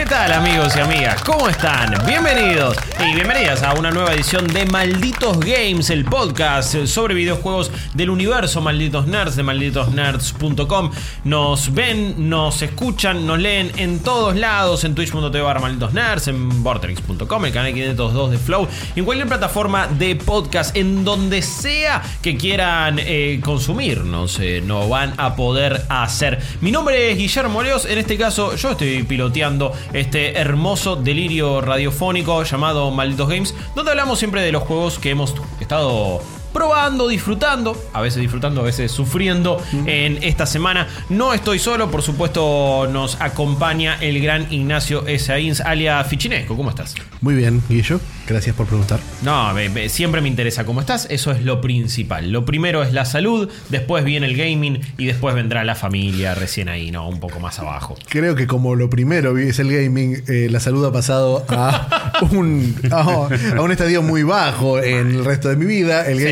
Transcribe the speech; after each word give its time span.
¿Qué 0.00 0.06
tal 0.06 0.32
amigos 0.32 0.74
y 0.76 0.80
amigas? 0.80 1.22
¿Cómo 1.24 1.46
están? 1.50 1.94
Bienvenidos 2.06 2.74
y 3.06 3.14
bienvenidas 3.14 3.62
a 3.62 3.74
una 3.74 3.90
nueva 3.90 4.14
edición 4.14 4.46
de 4.46 4.64
Malditos 4.64 5.38
Games, 5.40 5.90
el 5.90 6.06
podcast 6.06 6.86
sobre 6.86 7.12
videojuegos 7.12 7.70
del 7.92 8.08
universo 8.08 8.62
Malditos 8.62 9.06
Nerds 9.06 9.36
de 9.36 9.42
malditosnerds.com. 9.42 10.90
Nos 11.24 11.74
ven, 11.74 12.30
nos 12.30 12.62
escuchan, 12.62 13.26
nos 13.26 13.40
leen 13.40 13.72
en 13.76 14.02
todos 14.02 14.36
lados, 14.36 14.84
en 14.84 14.94
twitch.tv 14.94 15.42
barra 15.42 15.60
malditos 15.60 15.92
nerds, 15.92 16.28
en 16.28 16.62
vortex.com, 16.62 17.44
el 17.44 17.52
canal 17.52 17.74
502 17.74 18.30
de 18.30 18.38
Flow, 18.38 18.68
en 18.96 19.04
cualquier 19.04 19.28
plataforma 19.28 19.86
de 19.86 20.16
podcast, 20.16 20.74
en 20.78 21.04
donde 21.04 21.42
sea 21.42 22.02
que 22.22 22.38
quieran 22.38 22.98
eh, 22.98 23.38
consumirnos, 23.44 24.38
eh, 24.40 24.62
no 24.64 24.88
van 24.88 25.12
a 25.18 25.36
poder 25.36 25.84
hacer. 25.90 26.40
Mi 26.62 26.70
nombre 26.70 27.12
es 27.12 27.18
Guillermo 27.18 27.62
Leos, 27.62 27.84
en 27.84 27.98
este 27.98 28.16
caso 28.16 28.56
yo 28.56 28.70
estoy 28.70 29.02
piloteando 29.02 29.74
este 29.92 30.38
hermoso 30.38 30.96
delirio 30.96 31.60
radiofónico 31.60 32.42
llamado 32.44 32.90
Malditos 32.90 33.28
Games, 33.28 33.54
donde 33.74 33.90
hablamos 33.90 34.18
siempre 34.18 34.42
de 34.42 34.52
los 34.52 34.62
juegos 34.62 34.98
que 34.98 35.10
hemos 35.10 35.34
estado 35.60 36.20
probando, 36.52 37.08
disfrutando, 37.08 37.80
a 37.92 38.00
veces 38.00 38.20
disfrutando, 38.20 38.60
a 38.60 38.64
veces 38.64 38.90
sufriendo 38.90 39.62
en 39.86 40.22
esta 40.22 40.46
semana. 40.46 40.88
No 41.08 41.32
estoy 41.34 41.58
solo, 41.58 41.90
por 41.90 42.02
supuesto 42.02 42.88
nos 42.90 43.20
acompaña 43.20 43.96
el 44.00 44.20
gran 44.20 44.46
Ignacio 44.52 45.06
Esaíns, 45.06 45.60
alias 45.60 46.06
Fichinesco. 46.08 46.56
¿Cómo 46.56 46.70
estás? 46.70 46.94
Muy 47.20 47.34
bien, 47.34 47.62
Guillo. 47.68 48.00
Gracias 48.26 48.54
por 48.54 48.66
preguntar. 48.66 49.00
No, 49.22 49.52
me- 49.54 49.68
me- 49.68 49.88
siempre 49.88 50.20
me 50.20 50.28
interesa 50.28 50.64
cómo 50.64 50.80
estás, 50.80 51.06
eso 51.10 51.32
es 51.32 51.42
lo 51.42 51.60
principal. 51.60 52.30
Lo 52.30 52.44
primero 52.44 52.82
es 52.82 52.92
la 52.92 53.04
salud, 53.04 53.48
después 53.70 54.04
viene 54.04 54.26
el 54.26 54.36
gaming 54.36 54.80
y 54.98 55.06
después 55.06 55.34
vendrá 55.34 55.64
la 55.64 55.74
familia 55.74 56.34
recién 56.34 56.68
ahí, 56.68 56.90
¿no? 56.90 57.08
Un 57.08 57.18
poco 57.18 57.40
más 57.40 57.58
abajo. 57.58 57.96
Creo 58.08 58.34
que 58.36 58.46
como 58.46 58.74
lo 58.76 58.88
primero 58.88 59.36
es 59.36 59.58
el 59.58 59.72
gaming, 59.72 60.22
eh, 60.28 60.48
la 60.50 60.60
salud 60.60 60.84
ha 60.84 60.92
pasado 60.92 61.44
a 61.48 62.12
un, 62.30 62.76
a, 62.92 63.28
a 63.56 63.60
un 63.62 63.72
estadio 63.72 64.02
muy 64.02 64.22
bajo 64.22 64.78
en 64.78 65.10
el 65.10 65.24
resto 65.24 65.48
de 65.48 65.56
mi 65.56 65.66
vida. 65.66 66.06
El 66.06 66.18
Sí. 66.18 66.24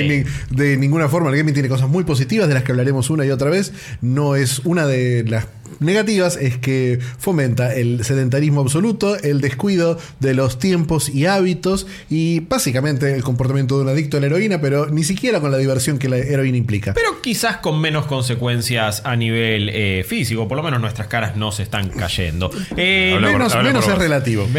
De 0.50 0.76
ninguna 0.76 1.08
forma, 1.08 1.30
el 1.30 1.36
gaming 1.36 1.54
tiene 1.54 1.68
cosas 1.68 1.88
muy 1.88 2.04
positivas 2.04 2.48
de 2.48 2.54
las 2.54 2.62
que 2.62 2.72
hablaremos 2.72 3.10
una 3.10 3.24
y 3.24 3.30
otra 3.30 3.50
vez. 3.50 3.72
No 4.00 4.36
es 4.36 4.60
una 4.60 4.86
de 4.86 5.24
las 5.24 5.46
negativas, 5.80 6.36
es 6.36 6.56
que 6.58 6.98
fomenta 7.18 7.74
el 7.74 8.04
sedentarismo 8.04 8.60
absoluto, 8.60 9.16
el 9.18 9.40
descuido 9.40 9.98
de 10.20 10.34
los 10.34 10.58
tiempos 10.58 11.08
y 11.08 11.26
hábitos 11.26 11.86
y 12.10 12.40
básicamente 12.40 13.14
el 13.14 13.22
comportamiento 13.22 13.76
de 13.76 13.82
un 13.84 13.88
adicto 13.88 14.16
a 14.16 14.20
la 14.20 14.26
heroína, 14.26 14.60
pero 14.60 14.86
ni 14.86 15.04
siquiera 15.04 15.40
con 15.40 15.50
la 15.50 15.58
diversión 15.58 15.98
que 15.98 16.08
la 16.08 16.16
heroína 16.18 16.56
implica. 16.58 16.94
Pero 16.94 17.20
quizás 17.22 17.58
con 17.58 17.80
menos 17.80 18.06
consecuencias 18.06 19.02
a 19.04 19.16
nivel 19.16 19.68
eh, 19.70 20.04
físico, 20.06 20.48
por 20.48 20.56
lo 20.56 20.62
menos 20.62 20.80
nuestras 20.80 21.08
caras 21.08 21.36
no 21.36 21.52
se 21.52 21.62
están 21.62 21.88
cayendo. 21.90 22.50
Eh, 22.76 23.12
Habla 23.14 23.28
menos 23.32 23.54
menos 23.62 23.84
es 23.86 23.90
vos. 23.92 23.98
relativo. 23.98 24.48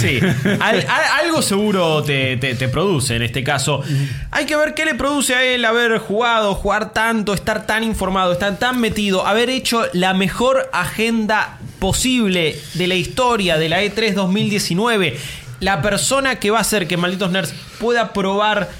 Sí, 0.00 0.20
Al- 0.60 0.60
al- 0.86 1.24
algo 1.24 1.42
seguro 1.42 2.02
te, 2.02 2.36
te- 2.36 2.54
te 2.54 2.68
produce 2.68 3.16
en 3.16 3.22
este 3.22 3.42
caso. 3.42 3.82
Hay 4.30 4.46
que 4.46 4.54
ver 4.56 4.74
qué 4.74 4.84
le 4.84 4.94
produce 4.94 5.34
a 5.34 5.44
él 5.44 5.64
haber 5.64 5.98
jugado, 5.98 6.54
jugar 6.54 6.92
tanto, 6.92 7.34
estar 7.34 7.66
tan 7.66 7.82
informado, 7.82 8.32
estar 8.32 8.58
tan 8.58 8.80
metido, 8.80 9.26
haber 9.26 9.50
hecho 9.50 9.82
la 9.92 10.14
mejor 10.14 10.59
agenda 10.72 11.58
posible 11.78 12.60
de 12.74 12.86
la 12.86 12.94
historia 12.94 13.58
de 13.58 13.68
la 13.68 13.82
E 13.82 13.94
E3 13.94 14.14
2019. 14.14 15.16
La 15.60 15.82
persona 15.82 16.36
que 16.36 16.50
va 16.50 16.58
a 16.58 16.62
hacer 16.62 16.88
que 16.88 16.96
Malditos 16.96 17.30
Nerds 17.30 17.54
pueda 17.78 18.12
probar 18.12 18.70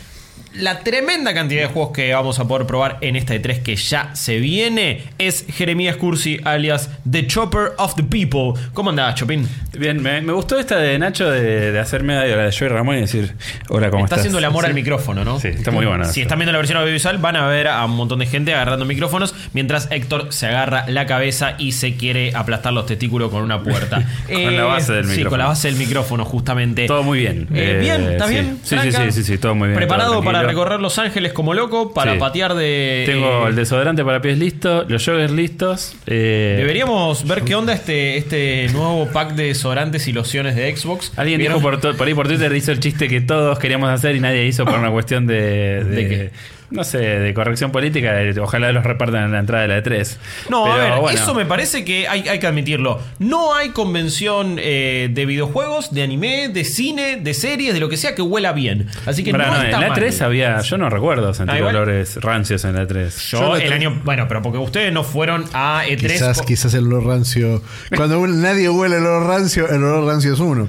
la 0.54 0.80
tremenda 0.80 1.32
cantidad 1.32 1.62
de 1.62 1.68
juegos 1.68 1.92
que 1.92 2.12
vamos 2.12 2.38
a 2.40 2.48
poder 2.48 2.66
probar 2.66 2.98
en 3.02 3.14
esta 3.14 3.34
E3 3.36 3.62
que 3.62 3.76
ya 3.76 4.14
se 4.16 4.38
viene 4.40 5.04
es 5.18 5.44
Jeremías 5.48 5.96
Cursi, 5.96 6.40
alias 6.44 6.90
The 7.08 7.26
Chopper 7.28 7.72
of 7.78 7.94
the 7.94 8.02
People. 8.02 8.60
¿Cómo 8.74 8.90
andás, 8.90 9.14
Chopin? 9.14 9.48
Bien, 9.78 10.02
me, 10.02 10.20
me 10.22 10.32
gustó 10.32 10.58
esta 10.58 10.76
de 10.78 10.98
Nacho 10.98 11.30
de, 11.30 11.70
de 11.70 11.78
hacerme 11.78 12.14
la 12.14 12.22
de 12.24 12.52
Joey 12.56 12.68
Ramón 12.68 12.96
y 12.96 13.00
decir, 13.02 13.32
hola, 13.68 13.90
¿cómo 13.90 14.04
Está 14.04 14.16
estás? 14.16 14.18
haciendo 14.20 14.38
el 14.38 14.44
amor 14.44 14.64
Sí. 14.64 14.68
al 14.70 14.74
micrófono, 14.74 15.24
¿no? 15.24 15.38
Sí, 15.38 15.48
está 15.48 15.70
muy 15.70 15.86
bueno 15.86 16.04
Si 16.06 16.20
están 16.20 16.38
viendo 16.38 16.52
la 16.52 16.58
versión 16.58 16.78
audiovisual, 16.78 17.18
van 17.18 17.36
a 17.36 17.46
ver 17.46 17.68
a 17.68 17.84
un 17.84 17.92
montón 17.96 18.18
de 18.18 18.26
gente 18.26 18.52
agarrando 18.52 18.84
micrófonos 18.84 19.34
mientras 19.52 19.88
Héctor 19.92 20.32
se 20.32 20.46
agarra 20.46 20.84
la 20.88 21.06
cabeza 21.06 21.54
y 21.58 21.72
se 21.72 21.94
quiere 21.94 22.32
aplastar 22.34 22.72
los 22.72 22.86
testículos 22.86 23.30
con 23.30 23.42
una 23.44 23.62
puerta. 23.62 24.02
Con 24.28 24.56
la 24.56 24.64
base 24.64 24.92
del 24.92 25.04
Sí, 25.04 25.10
micrófono. 25.10 25.30
con 25.30 25.38
la 25.38 25.46
base 25.46 25.68
del 25.68 25.76
micrófono, 25.76 26.24
justamente. 26.24 26.86
Todo 26.86 27.02
muy 27.02 27.18
bien. 27.20 27.46
Eh, 27.54 27.76
Eh, 27.76 27.78
bien, 27.80 28.02
¿está 28.12 28.26
sí. 28.26 28.32
bien? 28.34 28.58
Sí, 28.64 28.76
sí, 28.82 28.92
sí, 28.92 29.12
sí, 29.12 29.22
sí, 29.24 29.38
todo 29.38 29.54
muy 29.54 29.68
bien, 29.68 29.76
¿Preparado 29.78 30.22
para 30.22 30.39
recorrer 30.48 30.80
Los 30.80 30.98
Ángeles 30.98 31.32
como 31.32 31.54
loco? 31.54 31.92
Para 31.94 32.14
Sí. 32.14 32.18
patear 32.18 32.54
de. 32.54 33.04
Tengo 33.06 33.46
eh, 33.46 33.50
el 33.50 33.56
desodorante 33.56 34.04
para 34.04 34.20
pies 34.20 34.38
listo, 34.38 34.84
los 34.88 35.04
joggers 35.04 35.32
listos. 35.32 35.94
eh, 36.06 36.54
Deberíamos 36.58 37.26
ver 37.26 37.42
qué 37.42 37.54
onda 37.54 37.72
este, 37.72 38.16
este 38.16 38.68
nuevo 38.72 39.06
pack 39.12 39.32
de 39.34 39.44
desodorantes 39.46 40.06
y 40.08 40.12
lociones 40.12 40.56
de 40.56 40.74
Xbox. 40.76 41.12
Alguien 41.16 41.38
¿Vieron? 41.38 41.58
dijo 41.58 41.70
por, 41.80 41.96
por 41.96 42.06
ahí 42.06 42.14
por 42.14 42.26
Twitter, 42.28 42.52
hizo 42.54 42.72
el 42.72 42.80
chiste 42.80 43.08
que 43.08 43.20
todos 43.20 43.58
queríamos 43.58 43.90
hacer 43.90 44.16
y 44.16 44.20
nadie 44.20 44.46
hizo 44.46 44.64
por 44.64 44.78
una 44.78 44.90
cuestión 44.90 45.26
de... 45.26 45.84
¿De 45.84 46.08
qué? 46.08 46.30
No 46.70 46.84
sé, 46.84 46.98
de 46.98 47.34
corrección 47.34 47.72
política. 47.72 48.12
de- 48.12 48.38
ojalá 48.40 48.70
los 48.72 48.84
repartan 48.84 49.24
en 49.24 49.32
la 49.32 49.40
entrada 49.40 49.62
de 49.62 49.68
la 49.68 49.82
E3. 49.82 50.16
No, 50.48 50.64
Pero, 50.64 50.74
a 50.74 50.76
ver, 50.90 51.00
bueno. 51.00 51.18
eso 51.18 51.34
me 51.34 51.44
parece 51.44 51.84
que 51.84 52.06
hay, 52.06 52.28
hay 52.28 52.38
que 52.38 52.46
admitirlo. 52.46 53.00
No 53.18 53.54
hay 53.54 53.70
convención 53.70 54.56
eh, 54.58 55.08
de 55.12 55.26
videojuegos, 55.26 55.92
de 55.92 56.02
anime, 56.02 56.48
de 56.48 56.64
cine, 56.64 57.16
de 57.16 57.34
series, 57.34 57.74
de 57.74 57.80
lo 57.80 57.88
que 57.88 57.96
sea 57.96 58.14
que 58.14 58.22
huela 58.22 58.52
bien. 58.52 58.86
Así 59.06 59.24
que 59.24 59.32
Pará, 59.32 59.46
no, 59.48 59.52
no, 59.58 59.62
está 59.64 59.76
en 59.76 59.82
la 59.82 59.88
mal. 59.88 59.98
E3 60.00 60.20
había... 60.22 60.60
Yo 60.60 60.78
no 60.78 60.88
recuerdo 60.90 61.34
sentir 61.34 61.62
Ah, 61.62 61.66
olores 61.66 62.16
rancios 62.22 62.64
en 62.64 62.74
la 62.76 62.82
E3. 62.86 63.30
Yo, 63.30 63.40
Yo 63.40 63.56
el 63.56 63.68
la- 63.70 63.74
año. 63.76 64.00
Bueno, 64.04 64.26
pero 64.28 64.40
porque 64.42 64.58
ustedes 64.58 64.92
no 64.92 65.02
fueron 65.02 65.44
a 65.52 65.82
E3. 65.86 65.98
Quizás, 66.12 66.42
quizás 66.42 66.74
el 66.74 66.86
olor 66.86 67.04
rancio. 67.06 67.62
Cuando 67.96 68.24
nadie 68.28 68.68
huele 68.68 68.96
el 68.98 69.02
olor 69.06 69.26
rancio, 69.26 69.68
el 69.68 69.82
olor 69.82 70.04
rancio 70.06 70.34
es 70.34 70.40
uno. 70.40 70.68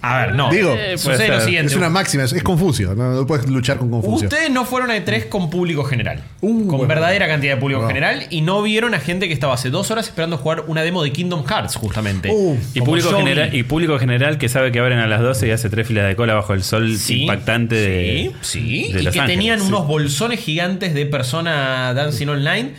A 0.00 0.18
ver, 0.26 0.34
no. 0.34 0.50
Digo, 0.50 0.70
Eh, 0.72 0.76
puede 0.76 0.98
sucede 0.98 1.28
lo 1.28 1.34
ser. 1.36 1.44
siguiente. 1.44 1.72
Es 1.72 1.76
una 1.76 1.90
máxima, 1.90 2.24
es, 2.24 2.32
es 2.32 2.42
Confucio. 2.42 2.94
No, 2.94 3.12
no 3.12 3.26
puedes 3.26 3.48
luchar 3.48 3.78
con 3.78 3.90
Confucio. 3.90 4.28
Ustedes 4.28 4.50
no 4.50 4.64
fueron 4.64 4.90
a 4.90 4.96
E3 4.96 5.28
con 5.28 5.50
público 5.50 5.84
general. 5.84 6.22
Uh, 6.40 6.58
con 6.60 6.68
bueno. 6.78 6.86
verdadera 6.86 7.26
cantidad 7.26 7.54
de 7.54 7.60
público 7.60 7.82
No. 7.82 7.88
general. 7.88 8.26
Y 8.30 8.40
no 8.42 8.62
vieron 8.62 8.94
a 8.94 9.00
gente 9.00 9.26
que 9.28 9.34
estaba 9.34 9.54
hace 9.54 9.70
dos 9.70 9.90
horas 9.90 10.06
esperando 10.06 10.38
jugar 10.38 10.64
una 10.68 10.82
demo 10.82 11.02
de 11.02 11.12
Kingdom 11.12 11.44
Hearts, 11.46 11.76
justamente. 11.76 12.30
Uh, 12.32 12.56
Y 12.74 12.78
Como 12.80 12.92
público, 12.92 13.16
general, 13.16 13.54
y 13.54 13.62
público 13.64 13.98
general 13.98 14.38
que 14.38 14.48
sabe 14.48 14.70
que 14.72 14.78
abren 14.78 14.98
a 14.98 15.06
las 15.06 15.20
12 15.20 15.48
y 15.48 15.50
hace 15.50 15.68
tres 15.68 15.86
filas 15.88 16.06
de 16.06 16.14
cola 16.16 16.34
bajo 16.34 16.54
el 16.54 16.62
sol 16.62 16.96
Sí, 16.96 17.22
impactante 17.22 17.74
de, 17.74 18.32
sí, 18.40 18.60
sí. 18.86 18.92
de 18.92 19.00
y 19.00 19.02
Los 19.04 19.12
que 19.14 19.20
Ángeles. 19.20 19.26
tenían 19.26 19.60
Sí. 19.60 19.66
unos 19.68 19.86
bolsones 19.86 20.40
gigantes 20.40 20.94
de 20.94 21.06
persona 21.06 21.92
dancing 21.94 22.28
online 22.28 22.72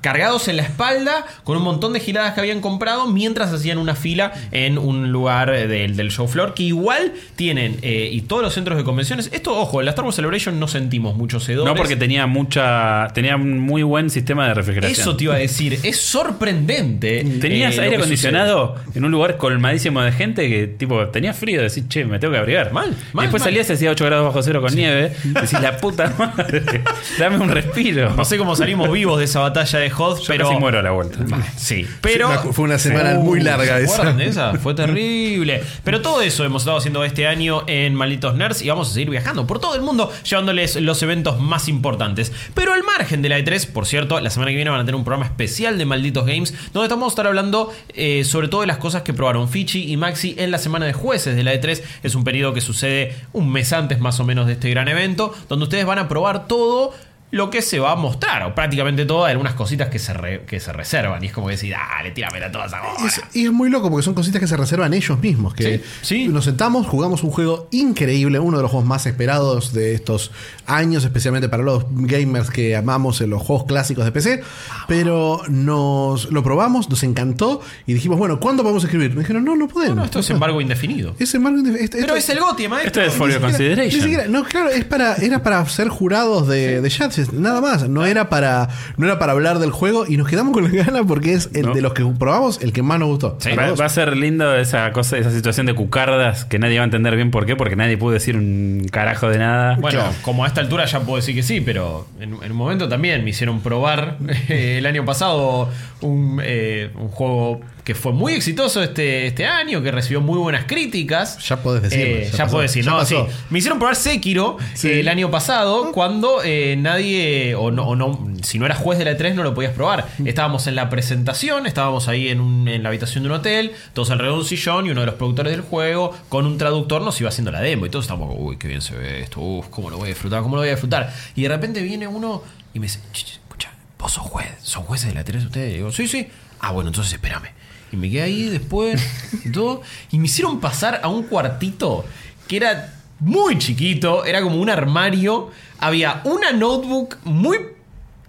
cargados 0.00 0.48
en 0.48 0.56
la 0.56 0.62
espalda 0.62 1.26
con 1.44 1.56
un 1.56 1.62
montón 1.62 1.92
de 1.92 2.00
giladas 2.00 2.34
que 2.34 2.40
habían 2.40 2.60
comprado 2.60 3.06
mientras 3.08 3.52
hacían 3.52 3.78
una 3.78 3.94
fila 3.94 4.32
en 4.52 4.78
un 4.78 5.10
lugar 5.12 5.50
del, 5.50 5.96
del 5.96 6.10
show 6.10 6.28
floor 6.28 6.54
que 6.54 6.62
igual 6.64 7.12
tienen 7.36 7.78
eh, 7.82 8.08
y 8.12 8.22
todos 8.22 8.42
los 8.42 8.54
centros 8.54 8.78
de 8.78 8.84
convenciones 8.84 9.30
esto 9.32 9.58
ojo 9.58 9.80
en 9.80 9.86
la 9.86 9.90
Star 9.90 10.04
Wars 10.04 10.16
Celebration 10.16 10.58
no 10.60 10.68
sentimos 10.68 11.16
muchos 11.16 11.48
hedores 11.48 11.72
No, 11.72 11.76
porque 11.76 11.96
tenía 11.96 12.26
mucha. 12.26 13.08
Tenía 13.14 13.36
un 13.36 13.58
muy 13.58 13.82
buen 13.82 14.10
sistema 14.10 14.46
de 14.48 14.54
refrigeración. 14.54 15.00
eso 15.00 15.16
te 15.16 15.24
iba 15.24 15.34
a 15.34 15.38
decir 15.38 15.78
es 15.82 16.00
sorprendente 16.00 17.24
Tenías 17.40 17.76
eh, 17.76 17.82
aire 17.82 17.96
acondicionado 17.96 18.76
en 18.94 19.04
un 19.04 19.10
lugar 19.10 19.36
colmadísimo 19.36 20.00
de 20.02 20.12
gente 20.12 20.48
que, 20.48 20.66
tipo, 20.66 21.06
tenía 21.08 21.32
frío. 21.34 21.62
Decís, 21.62 21.84
che, 21.88 22.04
me 22.04 22.18
tengo 22.18 22.32
que 22.32 22.38
abrigar. 22.38 22.72
Mal, 22.72 22.90
Y 22.90 23.20
después 23.20 23.32
mal. 23.32 23.40
salías 23.40 23.68
y 23.70 23.72
hacía 23.72 23.90
8 23.90 24.04
grados 24.04 24.26
bajo 24.26 24.42
cero 24.42 24.60
con 24.60 24.74
nieve. 24.74 25.12
Decís, 25.24 25.60
la 25.60 25.76
puta 25.78 26.12
madre, 26.18 26.62
dame 27.18 27.38
un 27.38 27.48
respiro. 27.48 28.10
no 28.14 28.24
sé 28.24 28.38
cómo 28.38 28.54
salimos 28.56 28.90
vivos 28.92 29.18
de 29.18 29.24
esa 29.24 29.40
batalla 29.40 29.78
de 29.78 29.87
Hoth 29.96 30.20
pero 30.26 30.48
casi 30.48 30.58
muero 30.60 30.78
a 30.78 30.82
la 30.82 30.90
vuelta. 30.92 31.18
Sí, 31.56 31.86
pero. 32.00 32.30
Fue 32.52 32.64
una- 32.64 32.78
semana 32.78 33.18
Uh, 33.18 33.22
muy 33.22 33.40
larga 33.40 33.78
¿se 33.78 33.84
esa. 33.84 34.12
de 34.12 34.26
esa? 34.26 34.54
Fue 34.58 34.74
terrible. 35.02 35.62
Pero 35.84 36.00
todo 36.02 36.20
eso 36.22 36.44
hemos 36.44 36.62
estado 36.62 36.76
haciendo 36.78 37.04
este 37.04 37.26
año 37.26 37.62
en 37.66 37.94
Malditos 37.94 38.34
Nerds 38.34 38.62
y 38.62 38.68
vamos 38.68 38.90
a 38.90 38.94
seguir 38.94 39.10
viajando 39.10 39.46
por 39.46 39.58
todo 39.60 39.74
el 39.74 39.82
mundo 39.82 40.12
llevándoles 40.24 40.76
los 40.76 41.02
eventos 41.02 41.40
más 41.40 41.68
importantes. 41.68 42.32
Pero 42.54 42.72
al 42.72 42.82
margen 42.84 43.22
de 43.22 43.28
la 43.28 43.38
E3, 43.38 43.66
por 43.72 43.86
cierto, 43.86 44.18
la 44.20 44.30
semana 44.30 44.50
que 44.50 44.56
viene 44.56 44.70
van 44.70 44.80
a 44.80 44.84
tener 44.84 44.94
un 44.96 45.04
programa 45.04 45.26
especial 45.26 45.78
de 45.78 45.84
Malditos 45.86 46.26
Games 46.26 46.54
donde 46.72 46.86
estamos 46.86 47.06
a 47.06 47.12
estar 47.12 47.26
hablando 47.26 47.72
eh, 47.94 48.24
sobre 48.24 48.48
todo 48.48 48.60
de 48.62 48.66
las 48.66 48.78
cosas 48.78 49.02
que 49.02 49.12
probaron 49.12 49.48
Fichi 49.48 49.90
y 49.90 49.96
Maxi 49.96 50.34
en 50.38 50.50
la 50.50 50.58
semana 50.58 50.86
de 50.86 50.92
jueces 50.92 51.34
de 51.36 51.44
la 51.44 51.54
E3. 51.54 51.80
Es 52.02 52.14
un 52.14 52.24
periodo 52.24 52.52
que 52.54 52.60
sucede 52.60 53.14
un 53.32 53.50
mes 53.50 53.72
antes 53.72 53.98
más 54.00 54.20
o 54.20 54.24
menos 54.24 54.46
de 54.46 54.52
este 54.54 54.70
gran 54.70 54.88
evento 54.88 55.34
donde 55.48 55.64
ustedes 55.64 55.84
van 55.86 55.98
a 55.98 56.08
probar 56.08 56.46
todo 56.46 56.94
lo 57.30 57.50
que 57.50 57.60
se 57.60 57.78
va 57.78 57.92
a 57.92 57.96
mostrar, 57.96 58.42
o 58.44 58.54
prácticamente 58.54 59.04
todo, 59.04 59.26
hay 59.26 59.32
algunas 59.32 59.52
cositas 59.54 59.88
que 59.90 59.98
se, 59.98 60.14
re- 60.14 60.44
que 60.46 60.60
se 60.60 60.72
reservan. 60.72 61.22
Y 61.22 61.26
es 61.26 61.32
como 61.32 61.50
decir, 61.50 61.72
dale, 61.72 62.10
tíramela 62.12 62.50
todas 62.50 62.72
ahora. 62.72 63.06
Es- 63.06 63.20
y 63.36 63.44
es 63.44 63.52
muy 63.52 63.68
loco 63.68 63.90
porque 63.90 64.02
son 64.02 64.14
cositas 64.14 64.40
que 64.40 64.46
se 64.46 64.56
reservan 64.56 64.94
ellos 64.94 65.18
mismos. 65.20 65.52
Que 65.52 65.78
Sí, 65.78 65.84
sí. 66.00 66.28
nos 66.28 66.44
sentamos, 66.46 66.86
jugamos 66.86 67.22
un 67.22 67.30
juego 67.30 67.68
increíble, 67.70 68.38
uno 68.38 68.56
de 68.56 68.62
los 68.62 68.70
juegos 68.70 68.88
más 68.88 69.04
esperados 69.06 69.72
de 69.74 69.94
estos 69.94 70.30
años, 70.66 71.04
especialmente 71.04 71.48
para 71.50 71.62
los 71.62 71.84
gamers 71.90 72.50
que 72.50 72.74
amamos 72.76 73.20
en 73.20 73.28
los 73.30 73.42
juegos 73.42 73.66
clásicos 73.66 74.06
de 74.06 74.12
PC. 74.12 74.42
Pero 74.86 75.42
nos 75.48 76.30
lo 76.30 76.42
probamos, 76.42 76.88
nos 76.88 77.02
encantó 77.02 77.60
y 77.86 77.92
dijimos, 77.92 78.18
bueno, 78.18 78.40
¿cuándo 78.40 78.62
podemos 78.62 78.84
escribir? 78.84 79.10
Nos 79.10 79.20
dijeron, 79.24 79.44
no, 79.44 79.54
no 79.54 79.68
podemos. 79.68 79.96
No, 79.96 80.04
esto 80.04 80.20
es 80.20 80.30
embargo 80.30 80.60
indefinido. 80.60 81.14
Es 81.18 81.34
embargo 81.34 81.58
indef- 81.58 81.76
este- 81.78 81.98
Pero 82.00 82.16
esto- 82.16 82.32
es 82.32 82.38
el 82.38 82.40
GOTY, 82.42 82.68
maestro. 82.68 83.02
Esto 83.02 83.12
es 83.12 83.12
for 83.18 83.30
your 83.30 83.40
consideration. 83.40 83.86
ni 83.98 84.00
siquiera- 84.02 84.28
no, 84.28 84.44
claro, 84.44 84.70
es 84.70 84.84
para, 84.86 85.16
era 85.16 85.42
para 85.42 85.66
ser 85.68 85.88
jurados 85.88 86.48
de, 86.48 86.80
de 86.80 86.90
Nada 87.32 87.60
más. 87.60 87.88
No 87.88 88.06
era 88.06 88.28
para, 88.28 88.68
no 88.96 89.06
era 89.06 89.18
para 89.18 89.32
hablar 89.32 89.58
del 89.58 89.70
juego 89.70 90.04
y 90.08 90.16
nos 90.16 90.28
quedamos 90.28 90.52
con 90.52 90.64
la 90.64 90.70
gana 90.84 91.04
porque 91.04 91.34
es 91.34 91.50
el 91.54 91.66
No. 91.66 91.74
de 91.74 91.82
los 91.82 91.92
que 91.92 92.04
probamos 92.04 92.60
el 92.62 92.72
que 92.72 92.82
más 92.82 92.98
nos 92.98 93.08
gustó. 93.08 93.36
Sí. 93.40 93.50
Va, 93.54 93.84
a 93.84 93.88
ser 93.88 94.16
lindo 94.16 94.54
esa 94.56 94.92
cosa, 94.92 95.18
esa 95.18 95.30
situación 95.30 95.66
de 95.66 95.74
cucardas 95.74 96.44
que 96.44 96.58
nadie 96.58 96.76
va 96.78 96.82
a 96.82 96.84
entender 96.84 97.14
bien 97.16 97.30
por 97.30 97.46
qué, 97.46 97.56
porque 97.56 97.76
nadie 97.76 97.96
pudo 97.96 98.12
decir 98.12 98.36
un 98.36 98.86
carajo 98.90 99.28
de 99.28 99.38
nada. 99.38 99.76
Bueno, 99.80 100.02
como 100.22 100.44
a 100.44 100.48
esta 100.48 100.60
altura 100.60 100.84
ya 100.86 101.00
puedo 101.00 101.16
decir 101.16 101.34
que 101.34 101.42
sí, 101.42 101.60
pero 101.60 102.06
en, 102.20 102.34
en 102.42 102.50
un 102.52 102.56
momento 102.56 102.88
también 102.88 103.22
me 103.24 103.30
hicieron 103.30 103.60
probar 103.60 104.16
eh, 104.48 104.76
el 104.78 104.86
año 104.86 105.04
pasado 105.04 105.68
un, 106.00 106.40
eh, 106.42 106.90
un 106.94 107.08
juego 107.08 107.60
que 107.88 107.94
fue 107.94 108.12
muy 108.12 108.34
exitoso 108.34 108.82
este, 108.82 109.26
este 109.26 109.46
año, 109.46 109.80
que 109.82 109.90
recibió 109.90 110.20
muy 110.20 110.36
buenas 110.38 110.66
críticas. 110.66 111.38
Ya 111.48 111.62
podés 111.62 111.80
decirlo, 111.84 112.04
Eh, 112.16 112.28
ya 112.30 112.36
ya 112.36 112.46
puedo 112.46 112.60
decir, 112.60 112.84
ya 112.84 112.90
no, 112.90 113.02
sí. 113.06 113.16
Me 113.48 113.60
hicieron 113.60 113.78
probar 113.78 113.96
Sekiro 113.96 114.58
Sí. 114.74 114.88
eh, 114.88 115.00
el 115.00 115.08
año 115.08 115.30
pasado 115.30 115.90
cuando 115.92 116.42
eh, 116.44 116.76
nadie, 116.78 117.54
o 117.54 117.70
no, 117.70 117.88
o 117.88 117.96
no, 117.96 118.28
si 118.42 118.58
no 118.58 118.66
eras 118.66 118.76
juez 118.76 118.98
de 118.98 119.06
la 119.06 119.12
E3 119.16 119.32
no 119.34 119.42
lo 119.42 119.54
podías 119.54 119.72
probar. 119.72 120.06
Estábamos 120.22 120.66
en 120.66 120.74
la 120.74 120.90
presentación, 120.90 121.66
estábamos 121.66 122.08
ahí 122.08 122.28
en, 122.28 122.40
un- 122.42 122.68
en 122.68 122.82
la 122.82 122.90
habitación 122.90 123.24
de 123.24 123.30
un 123.30 123.36
hotel, 123.36 123.72
todos 123.94 124.10
alrededor 124.10 124.36
de 124.36 124.42
un 124.42 124.46
sillón 124.48 124.84
y 124.86 124.90
uno 124.90 125.00
de 125.00 125.06
los 125.06 125.14
productores 125.14 125.50
del 125.52 125.62
juego 125.62 126.14
con 126.28 126.44
un 126.44 126.58
traductor 126.58 127.00
nos 127.00 127.18
iba 127.22 127.30
haciendo 127.30 127.50
la 127.52 127.62
demo 127.62 127.86
y 127.86 127.88
todos 127.88 128.04
estábamos 128.04 128.36
uy, 128.38 128.58
qué 128.58 128.68
bien 128.68 128.82
se 128.82 128.94
ve 128.96 129.22
esto, 129.22 129.40
uff, 129.40 129.68
cómo 129.70 129.88
lo 129.88 129.96
voy 129.96 130.08
a 130.08 130.08
disfrutar, 130.10 130.42
cómo 130.42 130.56
lo 130.56 130.60
voy 130.60 130.68
a 130.68 130.72
disfrutar. 130.72 131.10
Y 131.34 131.40
de 131.40 131.48
repente 131.48 131.80
viene 131.80 132.06
uno 132.06 132.42
y 132.74 132.80
me 132.80 132.84
dice, 132.84 133.00
"Ch, 133.12 133.24
ch, 133.24 133.30
escucha, 133.38 133.70
vos 133.98 134.12
sos 134.12 134.24
juez, 134.24 134.48
son 134.62 134.82
jueces 134.82 135.08
de 135.08 135.14
la 135.14 135.24
E3 135.24 135.42
ustedes. 135.46 135.72
Y 135.72 135.76
digo, 135.76 135.90
sí, 135.90 136.06
sí. 136.06 136.28
Ah, 136.60 136.72
bueno, 136.72 136.90
entonces 136.90 137.12
espérame. 137.12 137.48
Y 137.92 137.96
me 137.96 138.10
quedé 138.10 138.22
ahí 138.22 138.44
después 138.50 139.00
y 139.44 139.50
todo. 139.50 139.82
Y 140.10 140.18
me 140.18 140.26
hicieron 140.26 140.60
pasar 140.60 141.00
a 141.02 141.08
un 141.08 141.22
cuartito 141.24 142.04
que 142.46 142.56
era 142.58 142.94
muy 143.20 143.58
chiquito, 143.58 144.24
era 144.24 144.42
como 144.42 144.60
un 144.60 144.70
armario. 144.70 145.50
Había 145.80 146.22
una 146.24 146.52
notebook 146.52 147.16
muy 147.24 147.58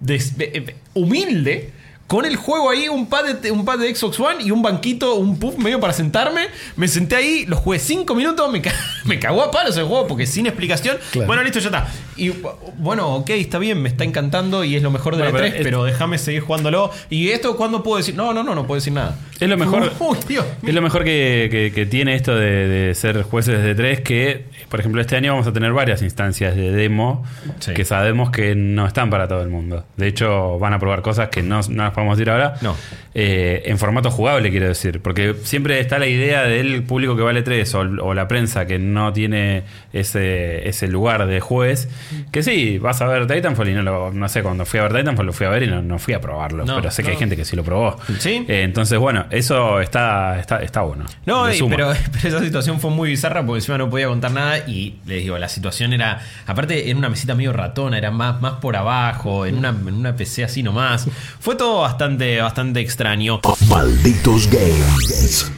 des- 0.00 0.34
eh, 0.38 0.76
humilde. 0.94 1.72
Con 2.06 2.24
el 2.24 2.34
juego 2.34 2.70
ahí, 2.70 2.88
un 2.88 3.08
pad, 3.08 3.34
de, 3.36 3.52
un 3.52 3.64
pad 3.64 3.78
de 3.78 3.94
Xbox 3.94 4.18
One 4.18 4.42
y 4.42 4.50
un 4.50 4.62
banquito, 4.62 5.14
un 5.14 5.38
puff 5.38 5.56
medio 5.58 5.78
para 5.78 5.92
sentarme. 5.92 6.48
Me 6.74 6.88
senté 6.88 7.14
ahí, 7.14 7.46
lo 7.46 7.54
jugué 7.56 7.78
cinco 7.78 8.16
minutos, 8.16 8.50
me, 8.50 8.60
ca- 8.60 8.74
me 9.04 9.20
cagó 9.20 9.44
a 9.44 9.52
palos 9.52 9.76
el 9.76 9.84
juego 9.84 10.08
porque 10.08 10.26
sin 10.26 10.46
explicación. 10.46 10.96
Claro. 11.12 11.28
Bueno, 11.28 11.44
listo, 11.44 11.60
ya 11.60 11.66
está. 11.68 11.86
Y 12.16 12.30
bueno, 12.78 13.14
ok, 13.14 13.30
está 13.30 13.60
bien, 13.60 13.80
me 13.80 13.88
está 13.88 14.02
encantando 14.02 14.64
y 14.64 14.74
es 14.74 14.82
lo 14.82 14.90
mejor 14.90 15.14
de 15.14 15.22
Bueno, 15.22 15.38
la 15.38 15.38
pero 15.38 15.50
3, 15.52 15.60
es- 15.60 15.64
pero 15.64 15.84
déjame 15.84 16.18
seguir 16.18 16.40
jugándolo. 16.42 16.90
¿Y 17.10 17.28
esto 17.28 17.56
cuándo 17.56 17.84
puedo 17.84 17.98
decir? 17.98 18.16
No, 18.16 18.34
no, 18.34 18.42
no, 18.42 18.56
no 18.56 18.66
puedo 18.66 18.80
decir 18.80 18.92
nada. 18.92 19.16
Es 19.40 19.48
lo 19.48 19.56
mejor- 19.56 19.90
Uy. 20.00 20.18
Es 20.66 20.74
lo 20.74 20.82
mejor 20.82 21.04
que, 21.04 21.48
que- 21.50 21.72
que 21.74 21.86
tiene 21.86 22.14
esto 22.14 22.34
de, 22.34 22.68
de 22.68 22.94
ser 22.94 23.22
jueces 23.22 23.62
de 23.62 23.74
tres, 23.74 24.00
que 24.00 24.44
por 24.68 24.80
ejemplo 24.80 25.00
este 25.00 25.16
año 25.16 25.32
vamos 25.32 25.46
a 25.46 25.52
tener 25.52 25.72
varias 25.72 26.02
instancias 26.02 26.54
de 26.54 26.70
demo 26.70 27.24
Sí. 27.58 27.72
que 27.74 27.84
sabemos 27.84 28.30
que 28.30 28.54
no 28.54 28.86
están 28.86 29.10
para 29.10 29.26
todo 29.28 29.42
el 29.42 29.48
mundo. 29.48 29.84
De 29.96 30.06
hecho 30.06 30.58
van 30.58 30.72
a 30.74 30.78
probar 30.78 31.02
cosas 31.02 31.28
que 31.28 31.42
no, 31.42 31.60
no 31.68 31.82
las 31.84 31.92
podemos 31.92 32.16
decir 32.18 32.30
ahora. 32.30 32.54
No. 32.60 32.76
Eh, 33.14 33.62
en 33.66 33.78
formato 33.78 34.10
jugable 34.10 34.50
quiero 34.50 34.68
decir, 34.68 35.00
porque 35.00 35.34
siempre 35.42 35.80
está 35.80 35.98
la 35.98 36.06
idea 36.06 36.42
del 36.44 36.82
público 36.84 37.16
que 37.16 37.22
vale 37.22 37.42
3 37.42 37.74
o, 37.74 37.80
o 37.80 38.14
la 38.14 38.28
prensa 38.28 38.66
que 38.66 38.78
no 38.78 39.12
tiene 39.12 39.64
ese, 39.92 40.68
ese 40.68 40.86
lugar 40.88 41.26
de 41.26 41.40
juez, 41.40 41.88
que 42.30 42.42
sí, 42.42 42.78
vas 42.78 43.00
a 43.02 43.06
ver 43.06 43.26
Titanfall 43.26 43.68
y 43.68 43.74
no 43.74 43.82
lo, 43.82 44.12
no 44.12 44.28
sé, 44.28 44.42
cuando 44.42 44.64
fui 44.64 44.78
a 44.78 44.84
ver 44.84 44.92
Titanfall 44.94 45.26
lo 45.26 45.32
fui 45.32 45.46
a 45.46 45.50
ver 45.50 45.64
y 45.64 45.66
no, 45.66 45.82
no 45.82 45.98
fui 45.98 46.14
a 46.14 46.20
probarlo, 46.20 46.64
No, 46.64 46.76
pero 46.76 46.90
sé 46.90 47.02
que 47.02 47.10
hay 47.10 47.16
gente 47.16 47.36
que 47.36 47.44
sí 47.44 47.56
lo 47.56 47.64
probó. 47.64 47.96
Sí. 48.18 48.44
Eh, 48.48 48.62
entonces, 48.62 48.98
bueno, 48.98 49.26
eso 49.30 49.80
está, 49.80 50.38
está, 50.40 50.58
está 50.62 50.82
bueno. 50.82 51.04
No, 51.26 51.52
y- 51.52 51.58
pero, 51.68 51.92
pero 52.12 52.28
esa 52.28 52.40
situación 52.44 52.80
fue 52.80 52.90
muy 52.90 53.10
bizarra 53.10 53.44
porque 53.44 53.58
encima 53.58 53.78
no 53.78 53.88
podía 53.90 54.08
contar 54.08 54.32
nada 54.32 54.58
y 54.58 54.96
les 55.06 55.22
digo, 55.22 55.38
la 55.38 55.48
situación 55.48 55.92
era, 55.92 56.20
aparte 56.46 56.90
en 56.90 56.96
una 56.98 57.08
mesita 57.08 57.34
medio 57.34 57.52
ratona, 57.52 57.98
era 57.98 58.10
más, 58.10 58.40
más 58.40 58.54
por 58.54 58.76
abajo, 58.76 59.46
en 59.46 59.56
una, 59.58 59.70
en 59.70 59.94
una 59.94 60.16
PC 60.16 60.44
así 60.44 60.62
nomás. 60.62 61.06
Fue 61.40 61.56
todo 61.56 61.80
bastante, 61.82 62.40
bastante 62.40 62.80
extraño. 62.80 63.40
Malditos 63.68 64.48
Games. 64.50 65.50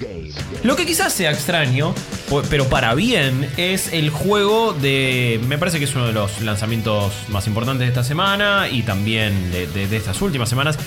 Lo 0.62 0.76
que 0.76 0.86
quizás 0.86 1.12
sea 1.12 1.32
extraño, 1.32 1.92
pero 2.48 2.66
para 2.68 2.94
bien, 2.94 3.48
es 3.56 3.92
el 3.92 4.10
juego 4.10 4.72
de. 4.72 5.40
Me 5.48 5.58
parece 5.58 5.78
que 5.78 5.84
es 5.86 5.94
uno 5.96 6.06
de 6.06 6.12
los 6.12 6.40
lanzamientos 6.40 7.12
más 7.28 7.46
importantes 7.48 7.80
de 7.80 7.88
esta 7.88 8.04
semana 8.04 8.68
y 8.70 8.82
también 8.82 9.50
de, 9.50 9.66
de- 9.66 9.88
de 9.88 9.96
estas 9.96 10.22
últimas 10.22 10.48
semanas, 10.48 10.78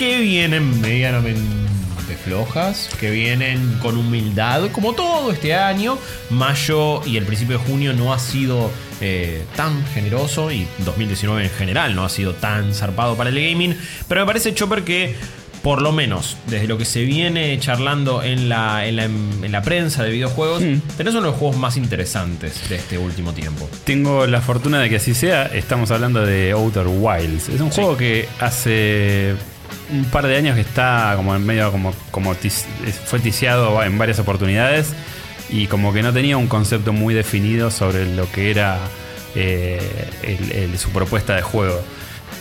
que 0.00 0.18
vienen 0.18 0.80
medianamente 0.80 2.16
flojas, 2.24 2.88
que 2.98 3.10
vienen 3.10 3.78
con 3.82 3.98
humildad, 3.98 4.70
como 4.72 4.94
todo 4.94 5.30
este 5.30 5.54
año. 5.54 5.98
Mayo 6.30 7.02
y 7.04 7.18
el 7.18 7.24
principio 7.26 7.58
de 7.58 7.64
junio 7.66 7.92
no 7.92 8.14
ha 8.14 8.18
sido 8.18 8.70
eh, 9.02 9.44
tan 9.56 9.84
generoso 9.88 10.50
y 10.50 10.66
2019 10.86 11.44
en 11.44 11.50
general 11.50 11.94
no 11.94 12.04
ha 12.06 12.08
sido 12.08 12.32
tan 12.34 12.72
zarpado 12.74 13.14
para 13.14 13.28
el 13.28 13.36
gaming, 13.36 13.76
pero 14.08 14.22
me 14.22 14.26
parece, 14.26 14.54
Chopper, 14.54 14.84
que 14.84 15.14
por 15.62 15.82
lo 15.82 15.92
menos 15.92 16.38
desde 16.46 16.66
lo 16.66 16.78
que 16.78 16.86
se 16.86 17.02
viene 17.04 17.58
charlando 17.60 18.22
en 18.22 18.48
la, 18.48 18.86
en 18.86 18.96
la, 18.96 19.04
en 19.04 19.52
la 19.52 19.60
prensa 19.60 20.02
de 20.02 20.10
videojuegos, 20.12 20.62
Mm. 20.62 20.78
tenés 20.96 21.12
uno 21.12 21.24
de 21.24 21.28
los 21.28 21.36
juegos 21.36 21.58
más 21.58 21.76
interesantes 21.76 22.70
de 22.70 22.76
este 22.76 22.96
último 22.96 23.34
tiempo. 23.34 23.68
Tengo 23.84 24.26
la 24.26 24.40
fortuna 24.40 24.80
de 24.80 24.88
que 24.88 24.96
así 24.96 25.12
sea. 25.12 25.44
Estamos 25.44 25.90
hablando 25.90 26.24
de 26.24 26.52
Outer 26.52 26.86
Wilds. 26.86 27.50
Es 27.50 27.60
un 27.60 27.70
Sí. 27.70 27.82
juego 27.82 27.98
que 27.98 28.26
hace 28.40 29.34
un 29.92 30.04
par 30.06 30.26
de 30.26 30.36
años 30.36 30.54
que 30.54 30.60
está 30.62 31.14
como 31.16 31.34
en 31.34 31.44
medio 31.44 31.70
como, 31.72 31.92
como 32.10 32.34
fue 33.06 33.18
ticiado 33.20 33.82
en 33.82 33.98
varias 33.98 34.18
oportunidades 34.18 34.92
y 35.48 35.66
como 35.66 35.92
que 35.92 36.02
no 36.02 36.12
tenía 36.12 36.36
un 36.36 36.46
concepto 36.46 36.92
muy 36.92 37.12
definido 37.14 37.70
sobre 37.70 38.14
lo 38.14 38.30
que 38.30 38.50
era 38.50 38.78
eh, 39.34 39.80
el- 40.22 40.52
el- 40.52 40.78
su 40.78 40.90
propuesta 40.90 41.36
de 41.36 41.42
juego. 41.42 41.80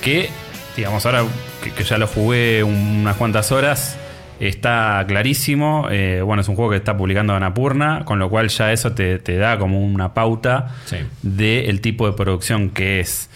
Que, 0.03 0.29
digamos, 0.75 1.05
ahora 1.05 1.23
que, 1.63 1.71
que 1.71 1.83
ya 1.83 1.97
lo 1.97 2.07
jugué 2.07 2.63
un- 2.63 2.99
unas 3.01 3.15
cuantas 3.15 3.51
horas, 3.51 3.95
está 4.39 5.03
clarísimo. 5.07 5.87
Eh, 5.91 6.21
bueno, 6.25 6.41
es 6.41 6.47
un 6.47 6.55
juego 6.55 6.71
que 6.71 6.77
está 6.77 6.95
publicando 6.97 7.33
Anapurna, 7.35 8.05
con 8.05 8.17
lo 8.19 8.29
cual 8.29 8.47
ya 8.49 8.71
eso 8.71 8.91
te, 8.93 9.19
te 9.19 9.37
da 9.37 9.59
como 9.59 9.81
una 9.81 10.13
pauta 10.13 10.75
Sí. 10.85 10.97
del 11.21 11.81
tipo 11.81 12.07
de 12.07 12.13
producción 12.13 12.69
que 12.69 12.99
es. 13.01 13.29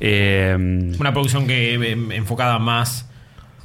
Eh, 0.00 0.54
Una 0.98 1.12
producción 1.12 1.46
que 1.46 1.74
em, 1.74 2.12
enfocada 2.12 2.58
más 2.58 3.06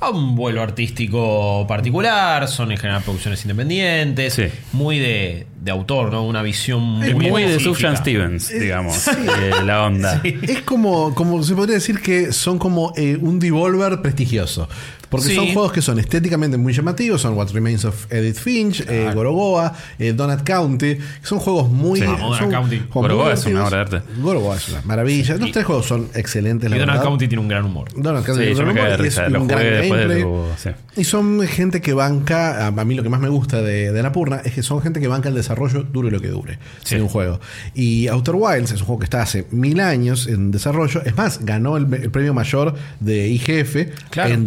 a 0.06 0.10
un 0.12 0.36
vuelo 0.36 0.62
artístico 0.62 1.66
particular, 1.68 2.48
son 2.48 2.72
en 2.72 2.78
general 2.78 3.02
producciones 3.04 3.42
independientes, 3.44 4.34
Sí. 4.34 4.44
muy 4.74 5.00
de, 5.00 5.48
de 5.62 5.72
autor, 5.72 6.12
¿no? 6.12 6.26
Una 6.26 6.42
visión 6.42 6.82
muy, 6.82 7.14
muy 7.14 7.44
de. 7.44 7.60
Sufjan 7.60 7.98
Stevens, 7.98 8.50
digamos, 8.50 9.08
eh, 9.08 9.52
la 9.66 9.84
onda. 9.84 10.22
Es 10.24 10.62
como, 10.62 11.14
como 11.16 11.42
se 11.44 11.56
podría 11.56 11.76
decir 11.76 12.02
que 12.02 12.32
son 12.32 12.58
como 12.60 12.94
eh, 12.96 13.18
un 13.20 13.40
devolver 13.40 14.02
prestigioso. 14.02 14.68
Porque 15.16 15.30
Sí. 15.30 15.36
son 15.36 15.48
juegos 15.54 15.72
que 15.72 15.82
son 15.82 16.00
estéticamente 16.00 16.58
muy 16.58 16.74
llamativos, 16.74 17.22
son 17.22 17.34
What 17.36 17.50
Remains 17.52 17.86
of 17.86 18.12
Edith 18.12 18.38
Finch, 18.38 18.82
eh, 18.88 19.12
Gorogoa, 19.14 19.74
eh, 20.00 20.14
Donut 20.14 20.44
County, 20.44 20.96
que 20.96 21.02
son 21.24 21.40
juegos 21.40 21.70
muy... 21.70 22.00
Sí, 22.00 22.06
Donut 22.06 22.38
son 22.38 22.50
County. 22.52 22.82
Gorogoa 22.94 23.34
es 23.34 23.46
una 23.46 23.66
obra 23.68 23.78
de 23.78 23.82
arte. 23.98 24.02
Gorogoa 24.22 24.56
es 24.58 24.70
una 24.70 24.82
maravilla. 24.84 25.36
Los 25.38 25.52
tres 25.52 25.66
juegos 25.66 25.86
son 25.86 26.08
excelentes, 26.14 26.70
Y 26.72 26.74
verdad. 26.74 27.02
County 27.04 27.28
tiene 27.28 27.42
un 27.42 27.48
gran 27.48 27.66
humor. 27.66 27.90
Donut 27.96 28.26
County 28.26 28.44
yo 28.46 28.50
un 28.52 28.56
de 28.76 28.82
humor 28.82 29.06
es 29.06 29.18
lo 29.30 29.42
un 29.42 29.48
gran 29.48 29.64
después 29.64 30.08
de 30.08 30.20
gameplay. 30.22 30.74
Y 30.98 31.04
son 31.04 31.42
gente 31.48 31.82
que 31.82 31.94
banca, 31.94 32.68
a, 32.68 32.72
mí 32.72 32.96
lo 32.96 33.04
que 33.04 33.10
más 33.10 33.20
me 33.20 33.30
gusta 33.30 33.62
de, 33.62 33.92
de 33.92 34.04
Napurna 34.04 34.42
es 34.44 34.54
que 34.54 34.64
son 34.64 34.82
gente 34.82 35.00
que 35.00 35.08
banca 35.08 35.30
el 35.30 35.36
desarrollo 35.36 35.84
dure 35.84 36.10
lo 36.12 36.20
que 36.22 36.28
dure 36.30 36.60
Sí. 36.84 36.96
de 36.96 37.02
un 37.02 37.10
juego. 37.10 37.40
Y 37.74 38.08
Outer 38.08 38.36
Wilds 38.36 38.72
es 38.72 38.82
un 38.82 38.86
juego 38.88 39.00
que 39.00 39.06
está 39.06 39.22
hace 39.22 39.46
mil 39.52 39.80
años 39.80 40.28
en 40.28 40.52
desarrollo. 40.52 41.02
Es 41.06 41.16
más, 41.18 41.44
ganó 41.44 41.78
el, 41.78 41.92
el 41.94 42.12
premio 42.12 42.34
mayor 42.34 42.76
de 43.00 43.28
IGF 43.30 43.88
Claro. 44.10 44.34
en 44.34 44.46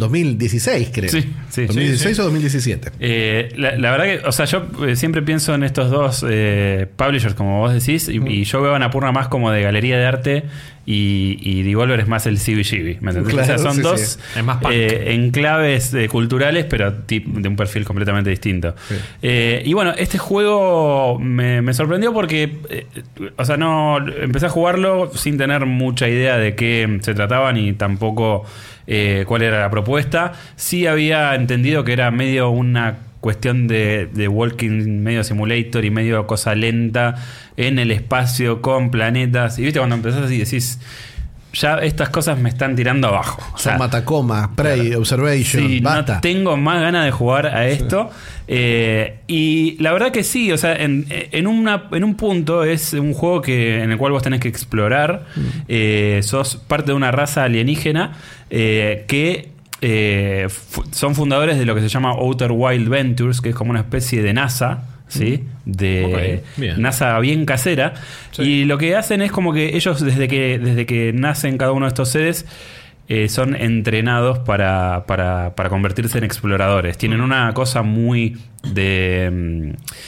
2016, 0.59 0.89
creo. 0.91 1.09
Sí, 1.09 1.21
sí. 1.49 1.65
2016 1.65 2.15
Sí, 2.15 2.21
o 2.21 2.25
2017. 2.25 2.91
Eh, 2.99 3.53
la, 3.57 3.77
la 3.77 3.91
verdad 3.91 4.05
que, 4.05 4.27
o 4.27 4.31
sea, 4.31 4.45
yo 4.45 4.67
eh, 4.87 4.95
siempre 4.95 5.21
pienso 5.21 5.53
en 5.55 5.63
estos 5.63 5.89
dos 5.89 6.25
eh, 6.29 6.87
publishers, 6.95 7.33
como 7.33 7.59
vos 7.59 7.73
decís, 7.73 8.09
y, 8.09 8.17
y 8.27 8.43
yo 8.43 8.61
veo 8.61 8.75
a 8.75 8.79
Napurna 8.79 9.11
más 9.11 9.27
como 9.27 9.51
de 9.51 9.61
galería 9.61 9.97
de 9.97 10.05
arte 10.05 10.43
y, 10.85 11.37
y 11.41 11.61
Devolver 11.61 11.99
es 11.99 12.07
más 12.07 12.25
el 12.25 12.39
CBGB. 12.39 12.99
¿Me 13.01 13.11
entendés? 13.11 13.33
Claro, 13.33 13.43
o 13.43 13.45
sea, 13.45 13.57
son 13.59 13.75
sí, 13.75 13.81
dos 13.81 14.01
sí. 14.01 14.39
Eh, 14.71 15.13
enclaves 15.13 15.93
eh, 15.93 16.07
culturales, 16.07 16.65
pero 16.65 16.91
de 16.91 17.47
un 17.47 17.55
perfil 17.55 17.85
completamente 17.85 18.31
distinto. 18.31 18.73
Sí. 18.87 18.95
Eh, 19.21 19.61
y 19.65 19.73
bueno, 19.73 19.93
este 19.95 20.17
juego 20.17 21.19
me, 21.19 21.61
me 21.61 21.75
sorprendió 21.75 22.11
porque, 22.11 22.57
o 23.37 23.45
sea, 23.45 23.55
no 23.55 23.99
empecé 23.99 24.47
a 24.47 24.49
jugarlo 24.49 25.11
sin 25.13 25.37
tener 25.37 25.67
mucha 25.67 26.09
idea 26.09 26.37
de 26.37 26.55
qué 26.55 26.97
se 27.01 27.13
trataba 27.13 27.53
ni 27.53 27.73
tampoco 27.73 28.45
eh, 28.91 29.23
cuál 29.27 29.43
era 29.43 29.59
la 29.59 29.69
propuesta. 29.69 30.33
Sí 30.55 30.87
había 30.87 31.35
entendido 31.35 31.83
que 31.83 31.93
era 31.93 32.09
medio 32.09 32.49
una 32.49 32.97
cuestión 33.21 33.67
de, 33.67 34.07
de 34.11 34.27
walking 34.27 35.03
medio 35.03 35.23
simulator 35.23 35.85
y 35.85 35.91
medio 35.91 36.25
cosa 36.25 36.55
lenta 36.55 37.15
en 37.55 37.77
el 37.77 37.91
espacio 37.91 38.63
con 38.63 38.89
planetas. 38.89 39.59
Y 39.59 39.63
viste 39.63 39.79
cuando 39.79 39.95
empezás 39.95 40.31
y 40.31 40.39
decís, 40.39 40.79
ya 41.53 41.77
estas 41.79 42.09
cosas 42.09 42.37
me 42.39 42.49
están 42.49 42.75
tirando 42.75 43.07
abajo. 43.07 43.41
O 43.53 43.57
sea, 43.57 43.73
Son 43.73 43.79
Matacoma, 43.79 44.51
Prey, 44.55 44.93
Observation, 44.93 45.67
Sí, 45.67 45.79
basta. 45.79 46.15
no 46.15 46.21
tengo 46.21 46.57
más 46.57 46.81
ganas 46.81 47.05
de 47.05 47.11
jugar 47.11 47.47
a 47.47 47.67
esto. 47.67 48.09
Eh, 48.47 49.19
y 49.27 49.77
la 49.81 49.91
verdad 49.93 50.11
que 50.11 50.23
sí, 50.23 50.51
o 50.51 50.57
sea, 50.57 50.75
en, 50.75 51.05
en 51.09 51.47
una, 51.47 51.83
en 51.91 52.03
un 52.03 52.15
punto 52.15 52.63
es 52.63 52.93
un 52.93 53.13
juego 53.13 53.41
que, 53.41 53.83
en 53.83 53.91
el 53.91 53.97
cual 53.97 54.11
vos 54.11 54.23
tenés 54.23 54.39
que 54.39 54.47
explorar. 54.47 55.25
Eh, 55.67 56.21
sos 56.23 56.55
parte 56.55 56.87
de 56.87 56.93
una 56.93 57.11
raza 57.11 57.43
alienígena 57.43 58.13
eh, 58.49 59.05
que 59.07 59.49
eh, 59.81 60.47
son 60.91 61.15
fundadores 61.15 61.57
de 61.57 61.65
lo 61.65 61.73
que 61.75 61.81
se 61.81 61.89
llama 61.89 62.11
Outer 62.11 62.51
Wild 62.51 62.89
Ventures, 62.89 63.39
que 63.41 63.49
es 63.49 63.55
como 63.55 63.71
una 63.71 63.81
especie 63.81 64.21
de 64.21 64.33
NASA. 64.33 64.83
¿Sí? 65.09 65.43
De. 65.65 66.41
NASA 66.77 67.19
bien 67.19 67.45
casera. 67.45 67.93
Sí. 68.31 68.43
Y 68.43 68.65
lo 68.65 68.77
que 68.77 68.95
hacen 68.95 69.21
es 69.21 69.31
como 69.31 69.51
que 69.51 69.75
ellos, 69.75 70.01
desde 70.01 70.27
que, 70.27 70.57
desde 70.59 70.85
que 70.85 71.11
nacen 71.13 71.57
cada 71.57 71.73
uno 71.73 71.85
de 71.85 71.89
estos 71.89 72.09
seres, 72.09 72.45
eh, 73.09 73.27
son 73.27 73.55
entrenados 73.55 74.39
para, 74.39 75.05
para, 75.07 75.55
para 75.55 75.69
convertirse 75.69 76.19
en 76.19 76.23
exploradores. 76.23 76.97
Tienen 76.97 77.21
una 77.21 77.53
cosa 77.53 77.81
muy 77.81 78.37
de... 78.71 79.73
mm, 79.73 79.99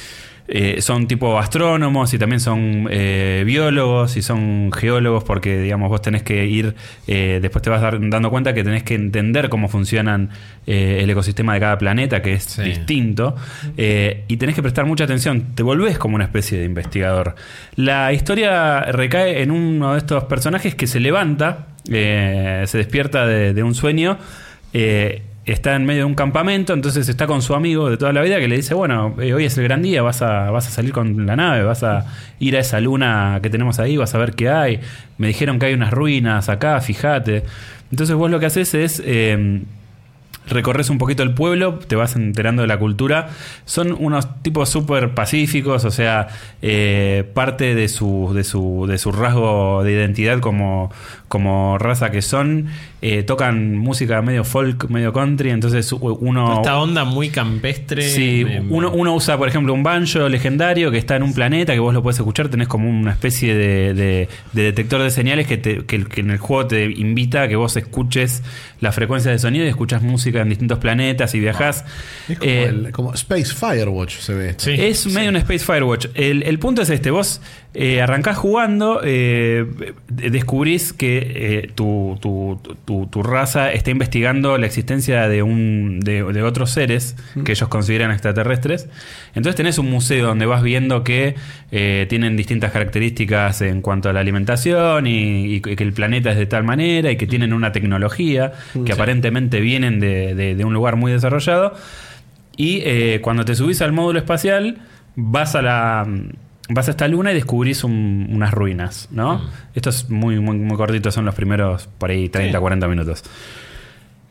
eh, 0.53 0.81
son 0.81 1.08
tipo 1.08 1.39
astrónomos 1.39 2.13
y 2.13 2.17
también 2.20 2.41
son 2.41 2.88
eh, 2.91 3.43
biólogos 3.46 4.17
y 4.17 4.22
son 4.22 4.70
geólogos 4.74 5.24
porque, 5.24 5.58
digamos, 5.62 5.88
vos 5.88 6.01
tenés 6.01 6.24
que 6.24 6.46
ir, 6.46 6.75
eh, 7.08 7.39
después 7.41 7.62
te 7.62 7.70
vas 7.70 7.81
dar- 7.81 7.98
dando 8.10 8.29
cuenta 8.29 8.53
que 8.53 8.62
tenés 8.63 8.84
que 8.84 8.96
entender 8.96 9.48
cómo 9.48 9.70
funcionan 9.70 10.29
el 10.67 11.10
ecosistema 11.10 11.53
de 11.53 11.60
cada 11.62 11.77
planeta, 11.77 12.22
que 12.22 12.34
es 12.34 12.43
Sí. 12.43 12.62
distinto, 12.63 13.36
y 13.77 14.38
tenés 14.38 14.53
que 14.55 14.62
prestar 14.62 14.86
mucha 14.86 15.05
atención, 15.05 15.55
te 15.55 15.63
volvés 15.63 15.98
como 15.98 16.15
una 16.15 16.25
especie 16.25 16.60
de 16.60 16.65
investigador. 16.65 17.36
La 17.75 18.12
historia 18.13 18.81
recae 18.81 19.41
en 19.41 19.51
uno 19.51 19.93
de 19.93 19.98
estos 20.00 20.25
personajes 20.25 20.75
que 20.75 20.86
se 20.88 21.00
levanta, 21.00 21.67
se 21.86 22.77
despierta 22.77 23.25
de, 23.25 23.53
de 23.53 23.63
un 23.63 23.74
sueño, 23.74 24.17
eh, 24.74 25.24
está 25.45 25.75
en 25.75 25.86
medio 25.86 26.01
de 26.01 26.05
un 26.05 26.15
campamento, 26.15 26.74
entonces 26.74 27.10
está 27.10 27.27
con 27.27 27.41
su 27.41 27.55
amigo 27.55 27.89
de 27.89 27.98
toda 27.98 28.13
la 28.13 28.21
vida 28.21 28.39
que 28.39 28.48
le 28.48 28.55
dice, 28.55 28.74
bueno, 28.74 29.15
eh, 29.19 29.33
hoy 29.33 29.45
es 29.45 29.57
el 29.57 29.63
gran 29.63 29.81
día, 29.81 30.01
vas 30.01 30.21
a, 30.21 30.51
vas 30.51 30.67
a 30.67 30.71
salir 30.71 30.93
con 30.93 31.25
la 31.25 31.36
nave, 31.36 31.63
vas 31.63 31.83
a 31.83 32.05
ir 32.39 32.55
a 32.55 32.60
esa 32.60 32.79
luna 32.79 33.39
que 33.41 33.50
tenemos 33.50 33.79
ahí, 33.79 33.98
vas 33.98 34.13
a 34.13 34.17
ver 34.17 34.33
qué 34.33 34.50
hay. 34.50 34.79
Me 35.17 35.27
dijeron 35.27 35.60
que 35.60 35.67
hay 35.67 35.74
unas 35.74 35.91
ruinas 35.91 36.50
acá, 36.50 36.79
fíjate. 36.81 37.43
Entonces 37.91 38.15
vos 38.15 38.29
lo 38.29 38.39
que 38.39 38.45
haces 38.45 38.74
es... 38.74 39.01
eh, 39.05 39.62
recorres 40.48 40.89
un 40.89 40.98
poquito 40.98 41.24
el 41.24 41.33
pueblo, 41.33 41.79
te 41.88 41.95
vas 41.95 42.15
enterando 42.15 42.62
de 42.62 42.67
la 42.67 42.77
cultura. 42.77 43.29
Son 43.65 43.95
unos 43.98 44.41
tipos 44.41 44.69
súper 44.69 45.13
pacíficos, 45.13 45.86
o 45.86 45.91
sea, 45.91 46.27
eh, 46.62 47.29
parte 47.33 47.75
de 47.75 47.88
su, 47.88 48.31
de, 48.33 48.43
su, 48.43 48.86
de 48.88 48.98
su 48.98 49.12
rasgo 49.12 49.83
de 49.83 49.91
identidad 49.91 50.39
como, 50.39 50.91
como 51.27 51.77
raza 51.77 52.12
que 52.12 52.21
son, 52.21 52.67
eh, 53.03 53.24
tocan 53.24 53.75
música 53.77 54.22
medio 54.22 54.43
folk, 54.43 54.88
medio 54.89 55.12
country, 55.12 55.50
entonces 55.50 55.91
uno... 55.91 56.58
Esta 56.58 56.77
onda 56.79 57.03
muy 57.03 57.29
campestre. 57.29 58.03
Sí, 58.03 58.43
me- 58.46 58.60
uno, 58.62 58.91
uno 58.91 59.15
usa, 59.15 59.38
por 59.38 59.48
ejemplo, 59.48 59.74
un 59.74 59.81
banjo 59.81 60.29
legendario 60.29 60.91
que 60.91 60.98
está 61.00 61.15
en 61.15 61.24
un 61.24 61.34
planeta 61.34 61.74
que 61.74 61.79
vos 61.79 61.93
lo 61.93 62.03
puedes 62.03 62.20
escuchar. 62.20 62.50
Tenés 62.50 62.67
como 62.67 62.89
una 62.89 63.12
especie 63.12 63.55
de, 63.55 63.93
de- 63.93 64.29
de 64.53 64.62
detector 64.63 65.01
de 65.01 65.10
señales 65.10 65.48
que, 65.48 65.58
te- 65.58 65.86
que, 65.86 66.05
que 66.05 66.22
en 66.22 66.29
el 66.31 66.38
juego 66.38 66.67
te 66.67 66.86
invita 66.86 67.43
a 67.43 67.48
que 67.48 67.55
vos 67.55 67.75
escuches 67.75 68.43
la 68.81 68.91
frecuencia 68.91 69.31
de 69.31 69.39
sonido 69.39 69.65
y 69.65 69.70
escuchas 69.70 70.01
música 70.03 70.41
en 70.41 70.50
distintos 70.50 70.77
planetas 70.79 71.34
y 71.34 71.39
viajás. 71.39 71.86
Es 72.29 72.38
como, 72.38 72.51
Eh, 72.51 72.63
el- 72.65 72.91
como 72.91 73.13
Space 73.15 73.53
Firewatch 73.55 74.17
se 74.20 74.34
ve. 74.34 74.53
Sí. 74.58 74.72
es 74.77 75.08
medio 75.08 75.29
un 75.29 75.38
Space 75.38 75.65
Firewatch. 75.65 76.05
El, 76.13 76.43
el 76.43 76.60
punto 76.60 76.81
es 76.84 76.89
este: 76.91 77.10
vos 77.12 77.41
eh, 77.74 78.01
arrancás 78.01 78.38
jugando, 78.38 79.00
eh, 79.04 79.66
de- 80.10 80.30
descubrís 80.30 80.92
que 80.92 81.18
eh, 81.63 81.72
tu, 81.74 82.18
tu- 82.22 82.60
tu- 82.84 83.08
tu 83.08 83.24
raza 83.24 83.72
está 83.72 83.92
investigando 83.92 84.58
la 84.58 84.66
existencia 84.66 85.30
de, 85.30 85.42
un, 85.42 86.01
de, 86.01 86.24
de 86.24 86.44
otros 86.44 86.72
seres 86.72 87.16
que 87.46 87.54
ellos 87.54 87.70
consideran 87.70 88.12
extraterrestres. 88.12 88.90
Entonces 89.36 89.56
tenés 89.56 89.78
un 89.78 89.90
museo 89.90 90.25
donde 90.28 90.46
vas 90.46 90.63
viendo 90.63 91.04
que 91.06 91.36
eh, 91.72 92.06
tienen 92.10 92.36
distintas 92.36 92.72
características 92.74 93.62
en 93.62 93.82
cuanto 93.82 94.10
a 94.10 94.13
la 94.13 94.20
alimentación 94.20 95.08
y, 95.08 95.56
y 95.56 95.62
que 95.62 95.84
el 95.84 95.94
planeta 95.94 96.32
es 96.32 96.38
de 96.38 96.46
tal 96.48 96.66
manera 96.66 97.10
y 97.10 97.16
que 97.16 97.25
tienen 97.28 97.54
una 97.54 97.72
tecnología 97.72 98.51
que 98.86 98.92
aparentemente 98.92 99.62
vienen 99.62 100.01
de- 100.01 100.36
de- 100.36 100.56
de 100.56 100.66
un 100.66 100.74
lugar 100.74 100.98
muy 100.98 101.13
desarrollado. 101.13 101.74
Y 102.58 102.82
eh, 102.84 103.20
cuando 103.22 103.46
te 103.46 103.56
subís 103.56 103.82
al 103.82 103.94
módulo 103.94 104.20
espacial, 104.20 104.80
vas 105.16 105.56
a 105.56 105.62
la. 105.62 106.06
Vas 106.74 106.88
a 106.88 106.92
esta 106.92 107.08
luna 107.08 107.32
y 107.32 107.36
descubrís 107.36 107.84
un- 107.84 108.28
unas 108.32 108.51
ruinas, 108.54 109.08
¿no? 109.12 109.42
Esto 109.75 109.90
es 109.90 110.10
muy, 110.10 110.40
muy, 110.40 110.58
muy 110.58 110.78
cortito, 110.78 111.12
son 111.12 111.25
los 111.25 111.36
primeros 111.36 111.88
por 111.98 112.10
ahí 112.12 112.30
30, 112.30 112.58
Sí. 112.58 112.62
40 112.62 112.88
minutos. 112.88 113.24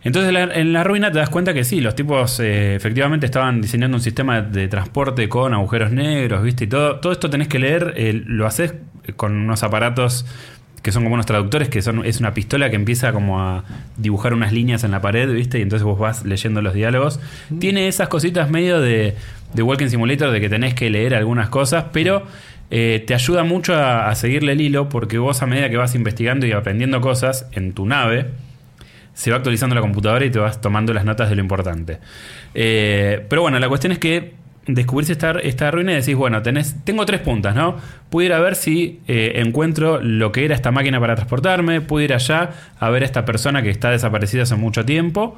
Entonces 0.02 0.34
en 0.54 0.72
la 0.72 0.82
ruina 0.82 1.12
te 1.12 1.18
das 1.18 1.28
cuenta 1.28 1.52
que 1.52 1.62
sí, 1.62 1.82
los 1.82 1.94
tipos 1.94 2.40
eh, 2.40 2.74
efectivamente 2.74 3.26
estaban 3.26 3.60
diseñando 3.60 3.98
un 3.98 4.02
sistema 4.02 4.40
de 4.40 4.66
transporte 4.68 5.28
con 5.28 5.52
agujeros 5.52 5.92
negros, 5.92 6.42
¿viste? 6.42 6.64
Y 6.64 6.66
todo, 6.68 7.00
todo 7.00 7.12
esto 7.12 7.28
tenés 7.28 7.48
que 7.48 7.58
leer, 7.58 7.92
eh, 7.96 8.22
lo 8.24 8.46
haces 8.46 8.72
con 9.16 9.36
unos 9.36 9.62
aparatos 9.62 10.24
que 10.82 10.92
son 10.92 11.02
como 11.02 11.14
unos 11.14 11.26
traductores, 11.26 11.68
que 11.68 11.82
son 11.82 12.04
es 12.04 12.20
una 12.20 12.32
pistola 12.32 12.70
que 12.70 12.76
empieza 12.76 13.12
como 13.12 13.40
a 13.40 13.64
dibujar 13.96 14.32
unas 14.32 14.52
líneas 14.52 14.84
en 14.84 14.90
la 14.90 15.00
pared, 15.00 15.30
¿viste? 15.30 15.58
Y 15.58 15.62
entonces 15.62 15.84
vos 15.84 15.98
vas 15.98 16.24
leyendo 16.24 16.62
los 16.62 16.74
diálogos. 16.74 17.20
Tiene 17.58 17.88
esas 17.88 18.08
cositas 18.08 18.50
medio 18.50 18.80
de, 18.80 19.14
de 19.52 19.62
Walking 19.62 19.88
Simulator 19.88 20.30
de 20.30 20.40
que 20.40 20.48
tenés 20.48 20.74
que 20.74 20.88
leer 20.88 21.14
algunas 21.14 21.48
cosas, 21.50 21.86
pero 21.92 22.24
eh, 22.70 23.04
te 23.06 23.14
ayuda 23.14 23.44
mucho 23.44 23.74
a, 23.74 24.08
a 24.08 24.14
seguirle 24.14 24.52
el 24.52 24.60
hilo 24.60 24.88
porque 24.88 25.18
vos 25.18 25.42
a 25.42 25.46
medida 25.46 25.68
que 25.68 25.76
vas 25.76 25.94
investigando 25.94 26.46
y 26.46 26.52
aprendiendo 26.52 27.00
cosas 27.00 27.46
en 27.52 27.72
tu 27.72 27.84
nave, 27.84 28.26
se 29.12 29.30
va 29.30 29.36
actualizando 29.36 29.74
la 29.74 29.82
computadora 29.82 30.24
y 30.24 30.30
te 30.30 30.38
vas 30.38 30.60
tomando 30.60 30.94
las 30.94 31.04
notas 31.04 31.28
de 31.28 31.36
lo 31.36 31.42
importante. 31.42 31.98
Eh, 32.54 33.26
pero 33.28 33.42
bueno, 33.42 33.58
la 33.58 33.68
cuestión 33.68 33.92
es 33.92 33.98
que 33.98 34.32
descubrís 34.74 35.10
esta, 35.10 35.32
esta 35.32 35.70
ruina 35.70 35.92
y 35.92 35.96
decís, 35.96 36.14
bueno, 36.14 36.42
tenés, 36.42 36.76
tengo 36.84 37.06
tres 37.06 37.20
puntas, 37.20 37.54
¿no? 37.54 37.76
Puedo 38.10 38.26
ir 38.26 38.32
a 38.32 38.40
ver 38.40 38.56
si 38.56 39.00
eh, 39.08 39.32
encuentro 39.36 40.00
lo 40.00 40.32
que 40.32 40.44
era 40.44 40.54
esta 40.54 40.70
máquina 40.70 41.00
para 41.00 41.14
transportarme, 41.14 41.80
puedo 41.80 42.04
ir 42.04 42.12
allá 42.12 42.50
a 42.78 42.90
ver 42.90 43.02
a 43.02 43.06
esta 43.06 43.24
persona 43.24 43.62
que 43.62 43.70
está 43.70 43.90
desaparecida 43.90 44.42
hace 44.42 44.56
mucho 44.56 44.84
tiempo, 44.84 45.36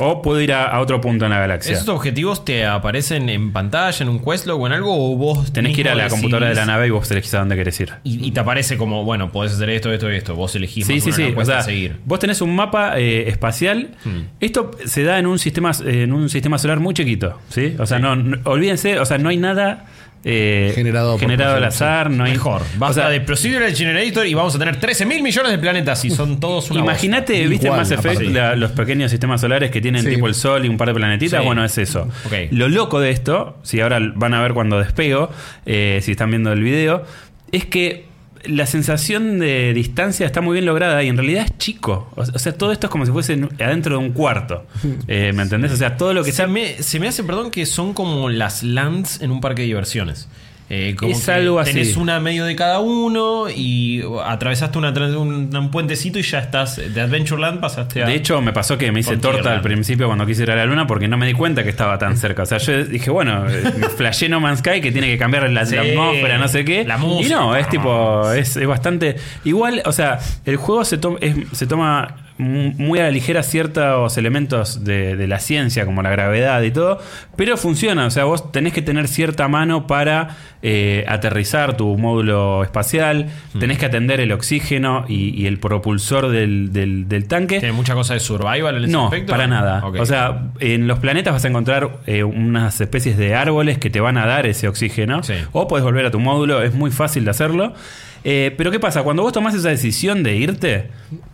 o 0.00 0.22
puedo 0.22 0.40
ir 0.40 0.52
a, 0.52 0.66
a 0.66 0.80
otro 0.80 1.00
punto 1.00 1.24
en 1.26 1.30
la 1.30 1.38
galaxia. 1.38 1.72
¿Esos 1.74 1.88
objetivos 1.88 2.44
te 2.44 2.64
aparecen 2.66 3.28
en 3.28 3.52
pantalla, 3.52 3.96
en 4.02 4.08
un 4.08 4.18
questlog 4.18 4.60
o 4.60 4.66
en 4.66 4.72
algo? 4.72 4.92
¿O 5.12 5.16
vos 5.16 5.52
Tenés 5.52 5.74
que 5.74 5.82
ir 5.82 5.88
a 5.88 5.94
la 5.94 6.08
computadora 6.08 6.48
de 6.48 6.54
la 6.54 6.66
nave 6.66 6.86
y 6.86 6.90
vos 6.90 7.10
elegís 7.10 7.34
a 7.34 7.38
dónde 7.40 7.56
querés 7.56 7.78
ir. 7.80 7.92
Y, 8.04 8.26
y 8.26 8.30
te 8.32 8.40
aparece 8.40 8.76
como, 8.76 9.04
bueno, 9.04 9.30
podés 9.30 9.52
hacer 9.52 9.70
esto, 9.70 9.92
esto 9.92 10.10
y 10.10 10.16
esto. 10.16 10.34
Vos 10.34 10.54
elegís 10.56 10.86
Sí, 10.86 10.94
más 10.94 11.04
sí, 11.04 11.12
sí. 11.12 11.34
O 11.36 11.44
sea, 11.44 11.58
a 11.58 11.62
seguir. 11.62 11.96
vos 12.04 12.18
tenés 12.18 12.40
un 12.40 12.54
mapa 12.56 12.98
eh, 12.98 13.28
espacial. 13.28 13.90
Hmm. 14.04 14.22
Esto 14.40 14.70
se 14.84 15.02
da 15.04 15.18
en 15.18 15.26
un 15.26 15.38
sistema 15.38 15.70
en 15.84 16.12
un 16.12 16.28
sistema 16.28 16.58
solar 16.58 16.80
muy 16.80 16.94
chiquito, 16.94 17.38
¿sí? 17.48 17.74
O 17.78 17.86
sea, 17.86 17.98
no, 17.98 18.16
no- 18.16 18.38
olvídense, 18.44 18.98
o 18.98 19.04
sea, 19.04 19.18
no 19.18 19.28
hay 19.28 19.36
nada 19.36 19.86
eh, 20.22 20.72
Generado 20.74 21.18
generado 21.18 21.56
al 21.56 21.64
azar, 21.64 22.10
no 22.10 22.24
hay 22.24 22.32
Mejor. 22.32 22.60
o 22.62 22.78
Basta 22.78 23.02
sea, 23.02 23.10
de 23.10 23.20
Procedural 23.22 23.74
Generator 23.74 24.26
y 24.26 24.34
vamos 24.34 24.54
a 24.54 24.58
tener 24.58 24.78
13 24.78 25.06
mil 25.06 25.22
millones 25.22 25.50
de 25.52 25.58
planetas 25.58 26.04
y 26.04 26.10
son 26.10 26.38
todos 26.40 26.70
una 26.70 26.80
Imagínate. 26.80 27.46
¿viste 27.46 27.66
Igual, 27.66 27.80
Mass 27.80 27.90
Effect 27.92 28.20
la- 28.22 28.54
los 28.54 28.72
pequeños 28.72 29.10
sistemas 29.10 29.40
solares 29.40 29.70
que 29.70 29.80
tienen 29.80 30.02
Sí. 30.04 30.10
tipo 30.10 30.26
el 30.26 30.34
Sol 30.34 30.64
y 30.64 30.68
un 30.68 30.76
par 30.76 30.88
de 30.88 30.94
planetitas? 30.94 31.40
Sí. 31.40 31.46
Bueno, 31.46 31.64
es 31.64 31.78
eso. 31.78 32.06
Lo 32.50 32.68
loco 32.68 33.00
de 33.00 33.10
esto, 33.10 33.56
si 33.62 33.80
ahora 33.80 33.98
van 34.14 34.34
a 34.34 34.42
ver 34.42 34.52
cuando 34.52 34.78
despego, 34.78 35.30
eh, 35.64 36.00
si 36.02 36.10
están 36.12 36.28
viendo 36.30 36.52
el 36.52 36.62
video, 36.62 37.02
es 37.50 37.64
que 37.64 38.09
la 38.44 38.66
sensación 38.66 39.38
de 39.38 39.72
distancia 39.74 40.26
está 40.26 40.40
muy 40.40 40.54
bien 40.54 40.66
lograda 40.66 41.02
y 41.02 41.08
en 41.08 41.16
realidad 41.16 41.44
es 41.46 41.58
chico. 41.58 42.10
O 42.16 42.38
sea, 42.38 42.52
todo 42.52 42.72
esto 42.72 42.86
es 42.86 42.90
como 42.90 43.04
si 43.06 43.12
fuese 43.12 43.34
en- 43.34 43.48
adentro 43.60 43.98
de 43.98 44.04
un 44.04 44.12
cuarto. 44.12 44.66
Eh, 45.08 45.32
¿Me 45.34 45.42
entendés? 45.42 45.72
O 45.72 45.76
sea, 45.76 45.96
todo 45.96 46.14
lo 46.14 46.22
que 46.24 46.30
Se 46.30 46.38
sea. 46.38 46.46
me, 46.46 46.82
se 46.82 46.98
me 47.00 47.08
hace, 47.08 47.24
perdón, 47.24 47.50
que 47.50 47.66
son 47.66 47.92
como 47.94 48.28
las 48.28 48.62
lands 48.62 49.20
en 49.22 49.30
un 49.30 49.40
parque 49.40 49.62
de 49.62 49.66
diversiones. 49.68 50.28
Eh, 50.72 50.94
como 50.96 51.10
Es 51.10 51.24
que 51.26 51.32
algo 51.32 51.58
así. 51.58 51.72
Tenés 51.72 51.96
una 51.96 52.20
medio 52.20 52.44
de 52.44 52.54
cada 52.54 52.78
uno 52.78 53.50
y 53.50 54.04
atravesaste 54.24 54.78
una, 54.78 54.90
un, 55.18 55.50
un 55.54 55.70
puentecito 55.72 56.20
y 56.20 56.22
ya 56.22 56.38
estás. 56.38 56.76
De 56.76 57.00
Adventureland 57.00 57.58
pasaste 57.58 58.04
a. 58.04 58.06
De 58.06 58.14
hecho, 58.14 58.40
me 58.40 58.52
pasó 58.52 58.78
que 58.78 58.92
me 58.92 59.00
hice 59.00 59.16
torta 59.16 59.52
al 59.52 59.62
principio 59.62 60.06
cuando 60.06 60.24
quise 60.26 60.44
ir 60.44 60.50
a 60.52 60.54
la 60.54 60.66
luna 60.66 60.86
porque 60.86 61.08
no 61.08 61.16
me 61.18 61.26
di 61.26 61.32
cuenta 61.32 61.64
que 61.64 61.70
estaba 61.70 61.98
tan 61.98 62.16
cerca. 62.16 62.44
O 62.44 62.46
sea, 62.46 62.58
yo 62.58 62.84
dije, 62.84 63.10
bueno, 63.10 63.50
eh, 63.50 63.64
me 63.78 63.88
flashé 63.88 64.28
No 64.28 64.38
Man's 64.38 64.60
Sky 64.60 64.80
que 64.80 64.92
tiene 64.92 65.08
que 65.08 65.18
cambiar 65.18 65.50
la, 65.50 65.66
Sí, 65.66 65.74
la 65.74 65.82
atmósfera, 65.82 66.38
no 66.38 66.46
sé 66.46 66.64
qué. 66.64 66.84
la 66.84 66.96
y 66.96 67.00
música. 67.00 67.34
no, 67.34 67.56
es 67.56 67.68
tipo, 67.68 68.30
es, 68.32 68.56
es 68.56 68.66
bastante. 68.68 69.16
Igual, 69.44 69.82
o 69.84 69.90
sea, 69.92 70.20
el 70.44 70.54
juego 70.56 70.84
se, 70.84 70.98
to- 70.98 71.18
es- 71.20 71.34
se 71.52 71.66
toma 71.66 72.14
muy 72.40 72.98
a 72.98 73.02
la 73.04 73.10
ligera 73.10 73.42
ciertos 73.42 74.16
elementos 74.18 74.84
de, 74.84 75.16
de 75.16 75.26
la 75.26 75.38
ciencia, 75.38 75.84
como 75.84 76.02
la 76.02 76.10
gravedad 76.10 76.62
y 76.62 76.70
todo, 76.70 76.98
pero 77.36 77.56
funciona. 77.56 78.06
O 78.06 78.10
sea, 78.10 78.24
vos 78.24 78.50
tenés 78.52 78.72
que 78.72 78.82
tener 78.82 79.08
cierta 79.08 79.46
mano 79.48 79.86
para 79.86 80.36
eh, 80.62 81.04
aterrizar 81.08 81.76
tu 81.76 81.96
módulo 81.98 82.62
espacial, 82.64 83.26
tenés 83.58 83.78
que 83.78 83.86
atender 83.86 84.20
el 84.20 84.32
oxígeno 84.32 85.04
y, 85.08 85.30
y 85.40 85.46
el 85.46 85.58
propulsor 85.58 86.28
del, 86.28 86.72
del- 86.72 87.08
del 87.08 87.28
tanque. 87.28 87.58
¿Tiene 87.60 87.72
mucha 87.74 87.94
cosa 87.94 88.14
de 88.14 88.20
survival 88.20 88.76
en 88.76 88.84
ese 88.84 88.92
No, 88.92 89.04
aspecto? 89.04 89.30
para 89.32 89.46
nada. 89.46 89.84
O 89.86 90.06
sea, 90.06 90.50
en 90.60 90.86
los 90.86 90.98
planetas 90.98 91.32
vas 91.32 91.44
a 91.44 91.48
encontrar 91.48 91.98
eh, 92.06 92.24
unas 92.24 92.80
especies 92.80 93.16
de 93.16 93.34
árboles 93.34 93.78
que 93.78 93.90
te 93.90 94.00
van 94.00 94.16
a 94.18 94.26
dar 94.26 94.46
ese 94.46 94.66
oxígeno. 94.68 95.22
Sí. 95.22 95.34
O 95.52 95.68
puedes 95.68 95.84
volver 95.84 96.06
a 96.06 96.10
tu 96.10 96.20
módulo, 96.20 96.62
es 96.62 96.74
muy 96.74 96.90
fácil 96.90 97.24
de 97.24 97.30
hacerlo. 97.30 97.74
Eh, 98.22 98.54
pero 98.58 98.70
¿qué 98.70 98.78
pasa? 98.78 99.02
Cuando 99.02 99.22
vos 99.22 99.32
tomás 99.32 99.54
esa 99.54 99.70
decisión 99.70 100.22
de 100.22 100.36
irte, 100.36 100.88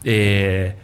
eh, 0.04 0.75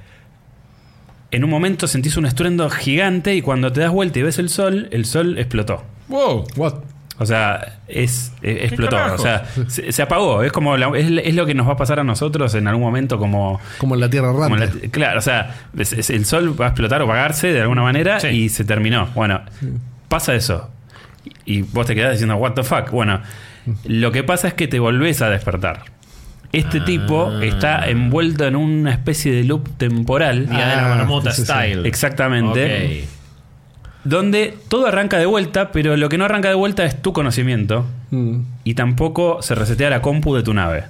en 1.32 1.42
un 1.44 1.50
momento 1.50 1.86
sentís 1.88 2.16
un 2.16 2.26
estruendo 2.26 2.70
gigante 2.70 3.34
y 3.34 3.42
cuando 3.42 3.72
te 3.72 3.80
das 3.80 3.90
vuelta 3.90 4.18
y 4.18 4.22
ves 4.22 4.38
el 4.38 4.48
sol, 4.48 4.88
el 4.92 5.04
sol 5.04 5.38
explotó. 5.38 5.82
Wow. 6.08 6.44
What? 6.56 6.74
O 7.18 7.26
sea, 7.26 7.78
es, 7.88 8.32
eh, 8.42 8.60
explotó. 8.62 8.96
O 9.14 9.18
sea, 9.18 9.44
se, 9.68 9.92
se 9.92 10.02
apagó. 10.02 10.42
Es 10.42 10.50
como 10.52 10.76
la- 10.76 10.96
es, 10.98 11.08
es 11.24 11.34
lo 11.34 11.46
que 11.46 11.54
nos 11.54 11.68
va 11.68 11.72
a 11.72 11.76
pasar 11.76 12.00
a 12.00 12.04
nosotros 12.04 12.54
en 12.54 12.66
algún 12.66 12.82
momento 12.82 13.18
como 13.18 13.60
Como 13.78 13.94
en 13.94 14.00
la 14.00 14.10
Tierra 14.10 14.32
la- 14.32 14.68
claro, 14.90 15.18
o 15.18 15.22
sea, 15.22 15.54
es- 15.78 15.92
es- 15.92 16.10
el 16.10 16.24
sol 16.24 16.58
va 16.60 16.66
a 16.66 16.68
explotar 16.68 17.00
o 17.02 17.04
apagarse 17.04 17.52
de 17.52 17.60
alguna 17.60 17.82
manera 17.82 18.18
Sí. 18.20 18.28
y 18.28 18.48
se 18.48 18.64
terminó. 18.64 19.06
Bueno, 19.14 19.40
pasa 20.08 20.34
eso. 20.34 20.70
Y 21.44 21.58
y 21.58 21.62
vos 21.62 21.86
te 21.86 21.94
quedás 21.94 22.12
diciendo, 22.12 22.36
¿What 22.36 22.52
the 22.54 22.64
fuck? 22.64 22.90
Bueno, 22.90 23.20
lo 23.84 24.10
que 24.10 24.24
pasa 24.24 24.48
es 24.48 24.54
que 24.54 24.66
te 24.66 24.80
volvés 24.80 25.22
a 25.22 25.30
despertar. 25.30 25.82
Este 26.52 26.78
Ah. 26.80 26.84
tipo 26.84 27.40
está 27.40 27.88
envuelto 27.88 28.46
en 28.46 28.56
una 28.56 28.90
especie 28.92 29.32
de 29.32 29.44
loop 29.44 29.68
temporal. 29.78 30.48
Día 30.48 30.68
de 30.68 30.76
la 30.76 30.92
Ah, 30.92 30.96
marmota 30.96 31.30
sí, 31.32 31.42
style. 31.44 31.86
Exactamente. 31.86 33.02
Ok. 33.04 33.08
Donde 34.04 34.54
todo 34.68 34.86
arranca 34.86 35.18
de 35.18 35.26
vuelta, 35.26 35.70
pero 35.70 35.96
lo 35.96 36.08
que 36.08 36.18
no 36.18 36.24
arranca 36.24 36.48
de 36.48 36.54
vuelta 36.56 36.84
es 36.84 37.00
tu 37.00 37.12
conocimiento. 37.12 37.86
Mm. 38.10 38.40
Y 38.64 38.74
tampoco 38.74 39.40
se 39.42 39.54
resetea 39.54 39.90
la 39.90 40.02
compu 40.02 40.34
de 40.34 40.42
tu 40.42 40.52
nave. 40.54 40.84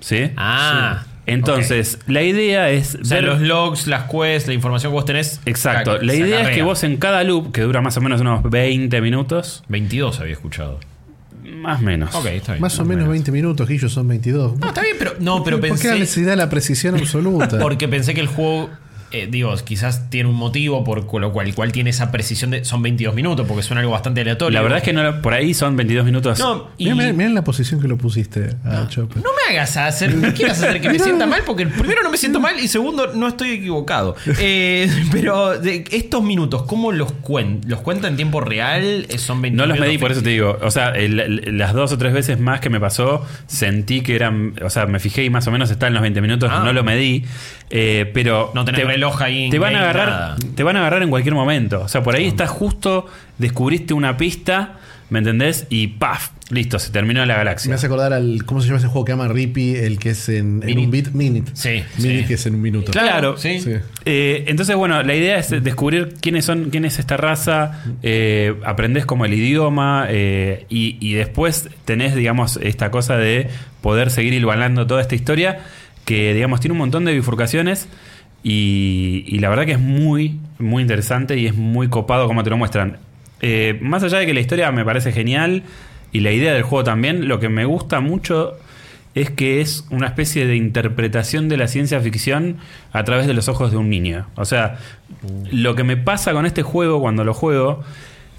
¿Sí? 0.00 0.30
Ah. 0.36 1.04
Entonces, 1.26 1.98
la 2.06 2.22
idea 2.22 2.68
es 2.70 2.96
O 3.00 3.04
sea, 3.04 3.16
ver- 3.20 3.24
los 3.26 3.40
logs, 3.40 3.86
las 3.86 4.10
quests, 4.10 4.46
la 4.48 4.54
información 4.54 4.92
que 4.92 4.94
vos 4.94 5.04
tenés. 5.06 5.40
Exacto. 5.46 5.98
La 6.02 6.14
idea 6.14 6.42
es 6.42 6.54
que 6.54 6.62
vos 6.62 6.84
en 6.84 6.96
cada 6.98 7.22
loop, 7.24 7.52
que 7.52 7.62
dura 7.62 7.80
más 7.80 7.96
o 7.96 8.00
menos 8.02 8.20
unos 8.20 8.42
20 8.42 9.00
minutos, 9.00 9.62
22 9.68 10.20
había 10.20 10.32
escuchado. 10.32 10.80
Más 11.44 11.80
o 11.80 11.84
menos. 11.84 12.14
Ok, 12.14 12.26
está 12.26 12.52
bien. 12.52 12.62
Más 12.62 12.78
o 12.78 12.84
menos 12.84 13.08
20 13.08 13.30
minutos, 13.32 13.68
Guillo, 13.68 13.88
son 13.88 14.08
22. 14.08 14.58
No, 14.58 14.68
está 14.68 14.82
bien, 14.82 14.96
pero. 14.98 15.14
No, 15.20 15.44
pero 15.44 15.58
¿Por 15.60 15.68
qué 15.68 15.70
la 15.70 15.76
pensé. 15.94 15.98
necesidad 16.00 16.30
de 16.30 16.36
la 16.36 16.48
precisión 16.50 16.94
absoluta? 16.96 17.58
Porque 17.60 17.88
pensé 17.88 18.14
que 18.14 18.20
el 18.20 18.28
juego. 18.28 18.70
Eh, 19.14 19.28
digo, 19.30 19.54
quizás 19.64 20.10
tiene 20.10 20.28
un 20.28 20.34
motivo 20.36 20.84
por 20.84 20.98
lo 21.20 21.32
cual, 21.32 21.46
el 21.48 21.54
cual 21.54 21.72
tiene 21.72 21.90
esa 21.90 22.10
precisión 22.10 22.50
de. 22.50 22.64
Son 22.64 22.82
22 22.82 23.14
minutos, 23.14 23.46
porque 23.46 23.62
suena 23.62 23.80
algo 23.80 23.92
bastante 23.92 24.20
aleatorio. 24.22 24.54
La 24.58 24.62
verdad 24.62 24.78
es 24.78 24.84
que 24.84 24.92
no, 24.92 25.22
por 25.22 25.32
ahí 25.34 25.54
son 25.54 25.76
22 25.76 26.04
minutos. 26.04 26.38
No, 26.38 26.68
y. 26.78 26.92
Mirá 26.92 27.28
la 27.30 27.44
posición 27.44 27.80
que 27.80 27.88
lo 27.88 27.96
pusiste 27.96 28.50
a 28.64 28.88
Chopper. 28.88 29.22
No 29.22 29.30
me 29.48 29.54
hagas 29.56 29.76
hacer, 29.76 30.14
no 30.14 30.32
quieras 30.34 30.62
hacer 30.62 30.80
que 30.80 30.88
me 30.90 30.98
sienta 30.98 31.26
mal, 31.26 31.42
porque 31.46 31.66
primero 31.66 32.02
no 32.02 32.10
me 32.10 32.16
siento 32.16 32.40
mal 32.40 32.58
y 32.58 32.68
segundo 32.68 33.12
no 33.14 33.28
estoy 33.28 33.50
equivocado. 33.52 34.16
Eh, 34.38 34.90
pero 35.12 35.58
de 35.58 35.84
estos 35.90 36.22
minutos, 36.22 36.62
¿cómo 36.64 36.92
los 36.92 37.12
cuenta? 37.12 37.68
¿Los 37.68 37.80
cuenta 37.80 38.08
en 38.08 38.16
tiempo 38.16 38.40
real? 38.40 39.06
Eh, 39.08 39.18
Son 39.18 39.40
20 39.40 39.56
No 39.56 39.66
los 39.66 39.78
medí, 39.78 39.98
por 39.98 40.12
eso 40.12 40.22
te 40.22 40.30
digo. 40.30 40.58
O 40.62 40.70
sea, 40.70 40.90
el- 40.90 41.20
el- 41.20 41.58
las 41.58 41.72
dos 41.72 41.92
o 41.92 41.98
tres 41.98 42.12
veces 42.12 42.38
más 42.40 42.60
que 42.60 42.70
me 42.70 42.80
pasó, 42.80 43.24
sentí 43.46 44.00
que 44.02 44.14
eran. 44.16 44.54
O 44.64 44.70
sea, 44.70 44.86
me 44.86 44.98
fijé 45.00 45.24
y 45.24 45.30
más 45.30 45.46
o 45.46 45.50
menos 45.50 45.70
está 45.70 45.86
en 45.86 45.94
los 45.94 46.02
20 46.02 46.20
minutos, 46.20 46.50
Ah. 46.52 46.62
no 46.64 46.72
lo 46.72 46.82
medí. 46.84 47.24
eh, 47.70 48.10
pero. 48.14 48.52
No 48.54 48.64
tenés 48.64 48.80
reloj 49.04 49.22
ahí 49.22 49.50
Te 49.50 49.58
van, 49.58 49.74
a 49.74 49.80
agarrar, 49.80 50.08
nada. 50.08 50.36
te 50.54 50.62
van 50.62 50.76
a 50.76 50.80
agarrar 50.80 51.02
en 51.02 51.10
cualquier 51.10 51.34
momento. 51.34 51.82
O 51.82 51.88
sea, 51.88 52.02
por 52.02 52.16
ahí 52.16 52.26
estás 52.26 52.50
justo, 52.50 53.06
descubriste 53.38 53.94
una 53.94 54.16
pista, 54.16 54.78
¿me 55.10 55.18
entendés? 55.18 55.66
Y 55.70 55.88
¡paf! 55.88 56.30
Listo, 56.50 56.78
se 56.78 56.90
terminó 56.90 57.24
la 57.24 57.36
galaxia. 57.36 57.70
Me 57.70 57.76
hace 57.76 57.86
acordar 57.86 58.12
al. 58.12 58.44
¿Cómo 58.44 58.60
se 58.60 58.66
llama 58.66 58.78
ese 58.78 58.86
juego 58.88 59.06
que 59.06 59.12
llama 59.12 59.28
Rippy? 59.28 59.76
El 59.76 59.98
que 59.98 60.10
es 60.10 60.28
en, 60.28 60.62
un 60.62 60.90
bit. 60.90 61.08
Minute. 61.12 61.50
Sí, 61.54 61.82
Minute 61.96 62.20
sí. 62.20 62.24
que 62.26 62.34
es 62.34 62.46
en 62.46 62.54
un 62.56 62.60
minuto. 62.60 62.92
Claro, 62.92 63.38
sí. 63.38 63.60
Sí. 63.60 63.72
Eh, 64.04 64.44
entonces, 64.46 64.76
bueno, 64.76 65.02
la 65.02 65.14
idea 65.14 65.38
es 65.38 65.50
descubrir 65.64 66.14
quiénes 66.20 66.44
son, 66.44 66.68
quién 66.68 66.84
es 66.84 66.98
esta 66.98 67.16
raza, 67.16 67.82
eh, 68.02 68.56
aprendés 68.64 69.06
como 69.06 69.24
el 69.24 69.32
idioma 69.32 70.06
eh, 70.10 70.66
y, 70.68 70.98
y 71.00 71.14
después 71.14 71.70
tenés, 71.86 72.14
digamos, 72.14 72.58
esta 72.62 72.90
cosa 72.90 73.16
de 73.16 73.48
poder 73.80 74.10
seguir 74.10 74.34
hilvanando 74.34 74.86
toda 74.86 75.00
esta 75.00 75.14
historia 75.14 75.60
que, 76.04 76.34
digamos, 76.34 76.60
tiene 76.60 76.72
un 76.72 76.78
montón 76.78 77.06
de 77.06 77.14
bifurcaciones 77.14 77.88
y, 78.44 79.24
y 79.26 79.38
la 79.40 79.48
verdad 79.48 79.64
que 79.64 79.72
es 79.72 79.80
muy, 79.80 80.38
muy 80.58 80.82
interesante 80.82 81.36
y 81.36 81.46
es 81.46 81.54
muy 81.54 81.88
copado 81.88 82.28
como 82.28 82.44
te 82.44 82.50
lo 82.50 82.56
muestran. 82.56 82.98
Eh, 83.40 83.78
más 83.80 84.02
allá 84.02 84.18
de 84.18 84.26
que 84.26 84.34
la 84.34 84.40
historia 84.40 84.70
me 84.70 84.84
parece 84.84 85.10
genial 85.10 85.64
y 86.12 86.20
la 86.20 86.30
idea 86.30 86.52
del 86.54 86.62
juego 86.62 86.84
también, 86.84 87.26
lo 87.26 87.40
que 87.40 87.48
me 87.48 87.64
gusta 87.64 88.00
mucho 88.00 88.54
es 89.14 89.30
que 89.30 89.60
es 89.60 89.86
una 89.90 90.08
especie 90.08 90.46
de 90.46 90.56
interpretación 90.56 91.48
de 91.48 91.56
la 91.56 91.68
ciencia 91.68 92.00
ficción 92.00 92.58
a 92.92 93.04
través 93.04 93.26
de 93.26 93.34
los 93.34 93.48
ojos 93.48 93.70
de 93.70 93.76
un 93.76 93.88
niño. 93.88 94.26
O 94.36 94.44
sea, 94.44 94.78
lo 95.50 95.74
que 95.74 95.84
me 95.84 95.96
pasa 95.96 96.32
con 96.32 96.46
este 96.46 96.62
juego 96.62 97.00
cuando 97.00 97.24
lo 97.24 97.32
juego 97.32 97.82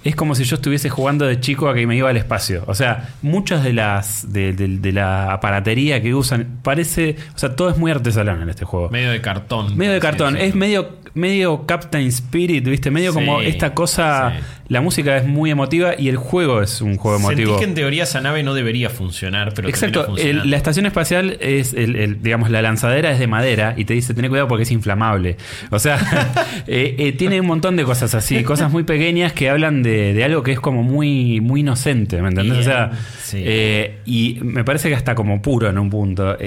es 0.05 0.15
como 0.15 0.35
si 0.35 0.43
yo 0.45 0.55
estuviese 0.55 0.89
jugando 0.89 1.25
de 1.25 1.39
chico 1.41 1.67
a 1.67 1.73
que 1.73 1.85
me 1.85 1.97
iba 1.97 2.09
al 2.09 2.15
espacio. 2.15 2.63
O 2.67 2.75
sea, 2.75 3.09
muchas 3.21 3.63
de 3.63 3.73
las 3.73 4.31
de, 4.31 4.53
de- 4.53 4.77
de 4.77 4.91
la 4.93 5.33
aparatería 5.33 6.01
que 6.01 6.13
usan 6.13 6.59
parece, 6.63 7.17
o 7.35 7.37
sea, 7.37 7.55
todo 7.55 7.69
es 7.69 7.77
muy 7.77 7.91
artesanal 7.91 8.41
en 8.41 8.49
este 8.49 8.63
juego. 8.65 8.89
Medio 8.89 9.11
de 9.11 9.19
cartón. 9.19 9.75
Medio 9.77 9.91
de 9.93 9.99
cartón, 9.99 10.37
es 10.37 10.55
medio 10.55 10.99
medio 11.15 11.65
Captain 11.65 12.05
Spirit, 12.07 12.63
¿viste? 12.67 12.91
Medio 12.91 13.11
Sí, 13.11 13.15
como 13.19 13.41
esta 13.41 13.73
cosa, 13.73 14.33
sí. 14.37 14.43
la 14.67 14.81
música 14.81 15.17
es 15.17 15.25
muy 15.25 15.49
emotiva 15.49 15.93
y 15.97 16.09
el 16.09 16.17
juego 16.17 16.61
es 16.61 16.81
un 16.81 16.97
juego 16.97 17.17
Sentís 17.17 17.37
emotivo. 17.39 17.57
que 17.57 17.63
en 17.65 17.73
teoría 17.73 18.03
esa 18.03 18.21
nave 18.21 18.43
no 18.43 18.53
debería 18.53 18.89
funcionar, 18.89 19.53
pero 19.55 19.67
Exacto, 19.69 20.15
el- 20.17 20.49
la 20.51 20.57
estación 20.57 20.85
espacial 20.85 21.37
es, 21.39 21.73
el, 21.73 21.95
el- 21.95 22.21
digamos, 22.21 22.49
la 22.51 22.61
lanzadera 22.61 23.11
es 23.11 23.19
de 23.19 23.27
madera 23.27 23.73
y 23.77 23.85
te 23.85 23.93
dice, 23.93 24.13
ten 24.13 24.27
cuidado 24.27 24.47
porque 24.47 24.63
es 24.63 24.71
inflamable. 24.71 25.37
O 25.71 25.79
sea, 25.79 25.97
eh, 26.67 26.95
eh, 26.99 27.11
tiene 27.13 27.39
un 27.41 27.47
montón 27.47 27.75
de 27.77 27.83
cosas 27.85 28.13
así, 28.13 28.43
cosas 28.43 28.71
muy 28.71 28.83
pequeñas 28.83 29.31
que 29.33 29.49
hablan 29.49 29.83
de, 29.83 30.13
de 30.13 30.23
algo 30.23 30.43
que 30.43 30.51
es 30.51 30.59
como 30.59 30.83
muy, 30.83 31.39
muy 31.41 31.61
inocente, 31.61 32.21
¿me 32.21 32.27
entendés? 32.29 32.57
O 32.59 32.63
sea, 32.63 32.91
sí. 33.23 33.37
eh, 33.41 33.99
y 34.05 34.37
me 34.41 34.63
parece 34.65 34.89
que 34.89 34.95
hasta 34.95 35.15
como 35.15 35.41
puro 35.41 35.69
en 35.69 35.77
un 35.77 35.89
punto. 35.89 36.37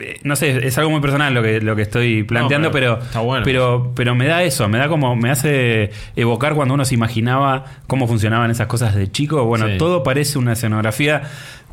Eh, 0.00 0.18
no 0.24 0.36
sé, 0.36 0.66
es 0.66 0.76
algo 0.78 0.90
muy 0.90 1.00
personal 1.00 1.32
lo 1.34 1.42
que, 1.42 1.60
lo 1.60 1.74
que 1.76 1.82
estoy 1.82 2.22
planteando, 2.22 2.68
No, 2.68 2.72
pero, 2.72 2.98
pero 3.12 3.24
bueno. 3.24 3.44
pero, 3.44 3.92
pero 3.94 4.14
me 4.14 4.26
da 4.26 4.42
eso, 4.42 4.68
me 4.68 4.78
da 4.78 4.88
como, 4.88 5.16
me 5.16 5.30
hace 5.30 5.90
evocar 6.16 6.54
cuando 6.54 6.74
uno 6.74 6.84
se 6.84 6.94
imaginaba 6.94 7.64
cómo 7.86 8.06
funcionaban 8.06 8.50
esas 8.50 8.66
cosas 8.66 8.94
de 8.94 9.10
chico. 9.10 9.44
Bueno, 9.44 9.66
Sí. 9.66 9.78
todo 9.78 10.02
parece 10.02 10.38
una 10.38 10.52
escenografía. 10.52 11.22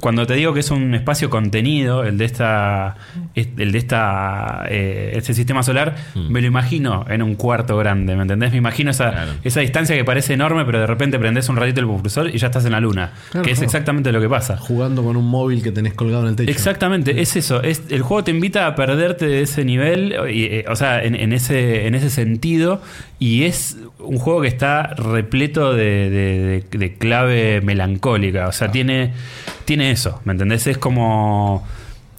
Cuando 0.04 0.28
te 0.28 0.34
digo 0.34 0.54
que 0.54 0.60
es 0.60 0.70
un 0.70 0.94
espacio 0.96 1.30
contenido, 1.30 2.04
el 2.04 2.18
de 2.18 2.26
esta, 2.26 2.98
el 3.36 3.72
de 3.72 3.78
esta, 3.78 4.66
eh, 4.70 5.14
este 5.16 5.34
sistema 5.34 5.64
solar, 5.64 5.96
me 6.30 6.42
lo 6.42 6.48
imagino 6.48 7.06
en 7.08 7.22
un 7.22 7.36
cuarto 7.36 7.78
grande, 7.78 8.14
¿me 8.18 8.24
entendés? 8.24 8.52
Me 8.52 8.58
imagino 8.58 8.92
esa, 8.92 9.12
Claro. 9.12 9.32
esa 9.46 9.62
distancia 9.62 9.96
que 9.96 10.04
parece 10.04 10.34
enorme, 10.34 10.66
pero 10.66 10.82
de 10.82 10.88
repente 10.88 11.18
prendes 11.20 11.48
un 11.48 11.56
ratito 11.56 11.80
el 11.80 11.86
propulsor 11.86 12.30
y 12.36 12.38
ya 12.38 12.48
estás 12.48 12.66
en 12.66 12.74
la 12.74 12.82
luna, 12.82 13.14
Claro, 13.32 13.46
que 13.46 13.54
es 13.54 13.62
exactamente 13.62 14.12
lo 14.12 14.20
que 14.20 14.28
pasa. 14.28 14.58
Jugando 14.58 15.04
con 15.06 15.16
un 15.16 15.26
móvil 15.26 15.64
que 15.64 15.72
tenés 15.72 15.94
colgado 15.94 16.24
en 16.24 16.30
el 16.32 16.36
techo. 16.36 16.52
Exactamente, 16.52 17.22
es 17.22 17.38
eso. 17.38 17.64
Es, 17.64 17.84
el 17.90 18.02
juego 18.02 18.26
te 18.26 18.32
invita 18.32 18.68
a 18.68 18.76
perderte 18.76 19.26
de 19.26 19.44
ese 19.44 19.64
nivel, 19.64 20.14
y, 20.30 20.44
eh, 20.48 20.66
o 20.68 20.76
sea, 20.76 21.02
en, 21.02 21.16
en 21.16 21.32
ese, 21.32 21.88
en 21.88 21.96
ese 21.96 22.10
sentido, 22.10 22.82
y 23.20 23.44
es 23.46 23.78
un 24.00 24.18
juego 24.18 24.42
que 24.42 24.50
está 24.50 24.88
repleto 24.98 25.74
de, 25.74 26.10
de- 26.10 26.64
de- 26.70 26.78
de 26.78 26.94
clave 26.98 27.62
melancólica. 27.62 28.50
O 28.50 28.52
sea, 28.52 28.70
tiene, 28.70 29.14
tiene 29.66 29.92
eso, 29.92 30.22
¿me 30.26 30.34
entendés? 30.34 30.68
Es 30.68 30.78
como. 30.78 31.66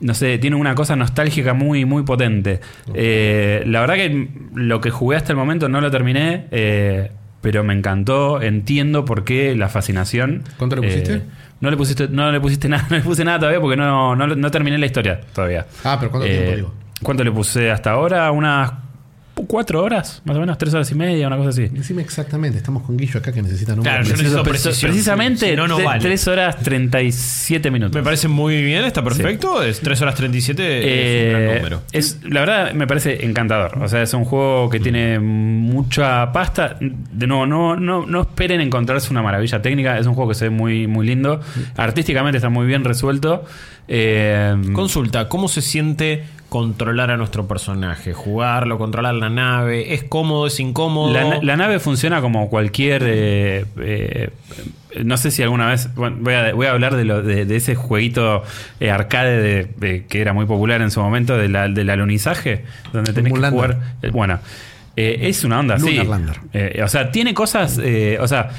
No 0.01 0.13
sé, 0.13 0.39
tiene 0.39 0.57
una 0.57 0.75
cosa 0.75 0.97
nostálgica 0.97 1.55
muy, 1.55 1.85
muy 1.85 2.03
potente. 2.03 2.61
Eh, 2.93 3.63
la 3.67 3.81
verdad 3.81 3.95
que 3.95 4.29
lo 4.55 4.81
que 4.81 4.91
jugué 4.91 5.17
hasta 5.17 5.33
el 5.33 5.37
momento 5.39 5.69
no 5.69 5.81
lo 5.81 5.91
terminé, 5.91 6.47
eh, 6.51 7.11
pero 7.41 7.63
me 7.65 7.73
encantó. 7.75 8.43
Entiendo 8.43 9.05
por 9.05 9.25
qué 9.25 9.55
la 9.55 9.69
fascinación. 9.69 10.43
¿Cuánto 10.59 10.77
le 10.77 10.83
pusiste? 10.83 11.15
Eh, 11.15 11.23
no 11.61 11.71
le 11.71 11.77
pusiste, 11.77 12.09
no 12.09 12.31
le 12.33 12.41
pusiste 12.41 12.69
nada, 12.71 12.87
no 12.91 12.97
le 12.97 13.03
puse 13.03 13.25
nada 13.25 13.39
todavía 13.39 13.61
porque 13.61 13.77
no, 13.77 14.15
no, 14.17 14.27
no 14.27 14.51
terminé 14.51 14.77
la 14.79 14.87
historia 14.87 15.21
todavía. 15.33 15.65
Ah, 15.85 15.97
pero 15.99 16.11
¿cuánto 16.11 16.27
Eh, 16.29 16.33
tiempo 16.33 16.57
digo? 16.57 16.75
¿Cuánto 17.03 17.25
le 17.25 17.31
puse 17.31 17.71
hasta 17.71 17.93
ahora? 17.93 18.31
Unas 18.33 18.73
cuatro 19.35 19.83
horas, 19.83 20.23
más 20.25 20.37
o 20.37 20.41
menos, 20.41 20.57
tres 20.59 20.73
horas 20.75 20.91
y 20.91 20.95
media, 20.95 21.27
una 21.27 21.37
cosa 21.37 21.51
así. 21.51 21.67
Decime 21.67 22.03
exactamente, 22.03 22.59
estamos 22.59 22.83
con 22.85 22.97
Guillo 22.97 23.19
acá 23.19 23.33
que 23.33 23.43
necesitan 23.43 23.79
un 23.79 23.85
Claro, 23.85 24.05
yo 24.05 24.13
necesito 24.13 24.43
precisión. 24.43 24.91
Precisamente 24.91 25.51
Si 25.51 25.57
no, 25.57 25.67
no 25.67 25.79
tre- 25.79 25.85
vale. 25.85 26.01
3 26.01 26.29
horas 26.29 26.57
37 26.63 27.71
minutos. 27.71 27.95
Me 27.95 28.03
parece 28.03 28.29
muy 28.29 28.63
bien, 28.63 28.85
está 28.85 29.03
perfecto. 29.03 29.63
Es 29.63 29.81
3 29.81 30.01
horas 30.03 30.15
37, 30.15 30.79
es 30.79 31.25
un 31.25 31.31
gran 31.31 31.43
Eh, 31.43 31.55
número. 31.57 31.83
es, 31.93 32.21
la 32.25 32.41
verdad 32.41 32.73
me 32.73 32.87
parece 32.87 33.25
encantador. 33.25 33.79
O 33.83 33.89
sea, 33.89 34.03
es 34.03 34.15
un 34.15 34.25
juego 34.25 34.71
que 34.71 34.81
tiene 34.81 35.19
mucha 35.19 36.31
pasta. 36.33 36.77
De 36.81 37.27
nuevo, 37.27 37.47
no, 37.47 37.77
no, 37.77 38.07
no 38.07 38.21
esperen 38.23 38.61
encontrarse 38.61 39.11
una 39.11 39.23
maravilla 39.23 39.61
técnica. 39.61 39.99
Es 39.99 40.07
un 40.07 40.15
juego 40.15 40.29
que 40.31 40.35
se 40.37 40.45
ve 40.47 40.51
muy, 40.51 40.87
muy 40.87 41.07
lindo. 41.07 41.41
Artísticamente 41.77 42.39
está 42.39 42.49
muy 42.49 42.67
bien 42.67 42.85
resuelto. 42.85 43.45
Eh, 43.89 44.55
Consulta, 44.73 45.29
¿cómo 45.29 45.49
se 45.49 45.61
siente 45.61 46.25
controlar 46.55 47.11
a 47.11 47.17
nuestro 47.17 47.49
personaje? 47.49 48.13
Jugarlo, 48.13 48.79
controlar 48.79 49.13
la 49.17 49.29
nave. 49.29 49.93
¿Es 49.93 50.05
cómodo, 50.05 50.47
es 50.47 50.61
incómodo? 50.61 51.13
la, 51.13 51.41
la 51.43 51.57
nave 51.57 51.81
funciona 51.81 52.21
como 52.21 52.49
cualquier. 52.49 53.03
eh, 53.05 53.65
eh, 53.81 54.31
no 55.03 55.17
sé 55.17 55.33
si 55.33 55.43
alguna 55.43 55.67
vez. 55.71 55.93
bueno, 55.97 56.19
voy, 56.21 56.35
a, 56.35 56.55
voy 56.55 56.67
a 56.69 56.71
hablar 56.71 56.95
de, 56.95 57.05
lo, 57.05 57.23
de, 57.23 57.45
de 57.45 57.57
ese 57.57 57.75
jueguito 57.75 58.45
eh, 58.79 58.93
arcade 58.93 59.43
de- 59.43 59.69
de- 59.79 60.07
que 60.07 60.21
era 60.21 60.33
muy 60.33 60.47
popular 60.47 60.81
en 60.81 60.93
su 60.93 61.01
momento, 61.01 61.37
de 61.37 61.49
la- 61.49 61.67
del 61.67 61.91
alunizaje, 61.91 62.65
donde 62.93 63.13
tenés 63.13 63.33
que 63.33 63.41
jugar. 63.51 63.81
eh, 64.03 64.11
bueno, 64.11 64.39
eh, 64.95 65.19
es 65.23 65.43
una 65.43 65.59
onda 65.59 65.75
así. 65.75 65.97
Eh, 66.53 66.81
o 66.85 66.89
sea, 66.89 67.11
tiene 67.11 67.35
cosas. 67.35 67.81
eh, 67.83 68.17
o 68.21 68.29
sea. 68.29 68.51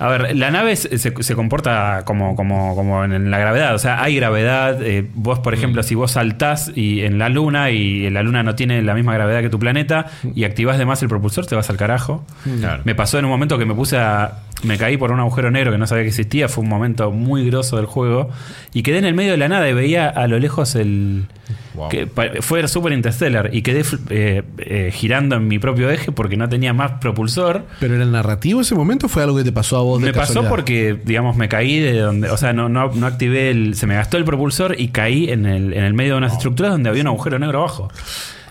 A 0.00 0.08
ver, 0.08 0.34
la 0.36 0.50
nave 0.50 0.74
se, 0.76 0.98
se- 0.98 1.34
comporta 1.34 2.02
como, 2.06 2.34
como, 2.34 2.74
como 2.74 3.04
en 3.04 3.30
la 3.30 3.38
gravedad. 3.38 3.74
O 3.74 3.78
sea, 3.78 4.02
hay 4.02 4.16
gravedad. 4.16 4.82
eh, 4.82 5.06
vos, 5.14 5.38
por 5.40 5.52
ejemplo, 5.54 5.82
si 5.82 5.94
vos 5.94 6.12
saltás 6.12 6.72
y 6.74 7.02
en 7.02 7.18
la 7.18 7.28
luna 7.28 7.70
y 7.70 8.08
la 8.10 8.22
luna 8.22 8.42
no 8.42 8.54
tiene 8.54 8.80
la 8.82 8.94
misma 8.94 9.12
gravedad 9.14 9.42
que 9.42 9.50
tu 9.50 9.58
planeta 9.58 10.06
y 10.34 10.44
activás 10.44 10.78
de 10.78 10.86
más 10.86 11.02
el 11.02 11.08
propulsor, 11.08 11.46
te 11.46 11.54
vas 11.54 11.68
al 11.70 11.76
carajo. 11.76 12.24
Claro. 12.60 12.82
Me 12.84 12.94
pasó 12.94 13.18
en 13.18 13.26
un 13.26 13.30
momento 13.30 13.58
que 13.58 13.66
me 13.66 13.74
puse 13.74 13.98
a. 13.98 14.38
Me 14.62 14.78
caí 14.78 14.96
por 14.96 15.12
un 15.12 15.20
agujero 15.20 15.50
negro 15.50 15.72
que 15.72 15.78
no 15.78 15.86
sabía 15.86 16.04
que 16.04 16.08
existía. 16.08 16.48
Fue 16.48 16.62
un 16.62 16.70
momento 16.70 17.10
muy 17.10 17.46
grosso 17.46 17.76
del 17.76 17.86
juego. 17.86 18.30
Y 18.72 18.82
quedé 18.82 18.98
en 18.98 19.04
el 19.04 19.14
medio 19.14 19.32
de 19.32 19.36
la 19.38 19.48
nada 19.48 19.68
y 19.68 19.72
veía 19.72 20.08
a 20.08 20.26
lo 20.26 20.38
lejos 20.38 20.74
el. 20.74 21.26
Wow. 21.74 21.88
que 21.88 22.08
fue 22.40 22.66
súper 22.68 22.92
interstellar. 22.92 23.50
Y 23.52 23.62
quedé 23.62 23.84
eh, 24.10 24.42
eh, 24.58 24.90
girando 24.92 25.36
en 25.36 25.46
mi 25.46 25.58
propio 25.58 25.88
eje 25.88 26.12
porque 26.12 26.36
no 26.36 26.48
tenía 26.48 26.72
más 26.72 26.92
propulsor. 27.00 27.64
Pero 27.78 27.94
era 27.94 28.04
el 28.04 28.12
narrativo 28.12 28.60
ese 28.60 28.74
momento 28.74 29.06
o 29.06 29.08
fue 29.08 29.22
algo 29.22 29.36
que 29.36 29.44
te 29.44 29.52
pasó 29.52 29.78
a 29.78 29.82
vos 29.82 30.00
de 30.00 30.08
Me 30.08 30.12
pasó 30.12 30.48
porque, 30.48 30.98
digamos, 31.04 31.36
me 31.36 31.48
caí 31.48 31.78
de 31.78 31.98
donde. 31.98 32.30
O 32.30 32.36
sea, 32.36 32.52
no, 32.52 32.68
no, 32.68 32.90
no 32.92 33.06
activé 33.06 33.50
el. 33.50 33.74
Se 33.76 33.86
me 33.86 33.94
gastó 33.94 34.16
el 34.16 34.24
propulsor 34.24 34.74
y 34.78 34.88
caí 34.88 35.30
en 35.30 35.46
el, 35.46 35.72
en 35.72 35.84
el 35.84 35.94
medio 35.94 36.12
de 36.12 36.18
unas 36.18 36.32
estructuras 36.32 36.72
donde 36.72 36.88
había 36.88 37.02
un 37.02 37.08
agujero 37.08 37.38
negro 37.38 37.60
abajo. 37.60 37.90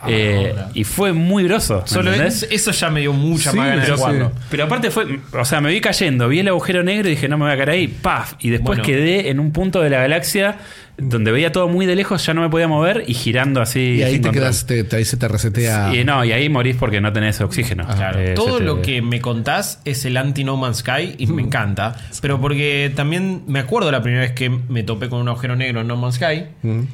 Eh, 0.08 0.56
y 0.74 0.84
fue 0.84 1.14
muy 1.14 1.44
grosso. 1.44 1.82
¿me 1.82 1.88
Solo 1.88 2.14
es- 2.14 2.48
eso 2.50 2.72
ya 2.72 2.90
me 2.90 3.02
dio 3.02 3.14
mucha 3.14 3.52
Sí, 3.52 3.58
más 3.58 3.68
ganas 3.68 3.88
de 3.88 3.94
sí. 3.94 4.00
jugarlo. 4.00 4.32
Pero 4.50 4.64
aparte 4.66 4.92
fue, 4.92 5.20
o 5.34 5.46
sea, 5.46 5.62
me 5.62 5.70
vi 5.72 5.82
cayendo, 5.82 6.28
vi 6.30 6.40
el 6.40 6.48
agujero 6.48 6.84
negro 6.84 7.08
y 7.08 7.12
dije, 7.12 7.28
no 7.28 7.38
me 7.38 7.46
voy 7.46 7.54
a 7.54 7.58
caer 7.58 7.70
ahí, 7.72 7.88
paf. 7.88 8.34
Y 8.40 8.50
después 8.50 8.80
Bueno. 8.80 8.84
quedé 8.84 9.30
en 9.30 9.40
un 9.40 9.52
punto 9.52 9.82
de 9.82 9.90
la 9.90 10.00
galaxia 10.02 10.58
donde 11.02 11.32
veía 11.32 11.52
todo 11.52 11.68
muy 11.68 11.86
de 11.86 11.96
lejos, 11.96 12.26
ya 12.26 12.34
no 12.34 12.42
me 12.42 12.50
podía 12.50 12.68
mover 12.68 13.04
y 13.08 13.14
girando 13.14 13.62
así. 13.62 13.96
Y 13.98 14.04
ahí 14.04 14.20
te 14.20 14.32
quedas, 14.32 14.66
te, 14.66 14.84
te- 14.84 14.96
ahí 14.98 15.06
se 15.06 15.18
te 15.18 15.28
resetea. 15.28 15.96
Y 15.96 16.04
no, 16.04 16.24
y 16.26 16.32
ahí 16.32 16.50
morís 16.50 16.76
porque 16.76 17.02
no 17.02 17.12
tenés 17.14 17.40
oxígeno. 17.42 17.86
Claro. 17.88 18.20
Eh, 18.20 18.34
Todo 18.36 18.58
te- 18.58 18.64
lo 18.64 18.82
que 18.82 19.02
me 19.02 19.22
contás 19.22 19.82
es 19.86 20.06
el 20.06 20.18
anti-No 20.18 20.58
Man's 20.58 20.78
Sky 20.78 21.16
y 21.18 21.28
me 21.28 21.42
encanta. 21.42 21.96
Pero 22.22 22.40
porque 22.42 22.92
también 22.96 23.44
me 23.48 23.60
acuerdo 23.60 23.92
la 23.92 24.02
primera 24.02 24.22
vez 24.24 24.32
que 24.34 24.50
me 24.50 24.84
topé 24.84 25.10
con 25.10 25.22
un 25.22 25.28
agujero 25.30 25.56
negro 25.56 25.82
en 25.82 25.88
No 25.88 25.96
Man's 25.98 26.16
Sky. 26.16 26.46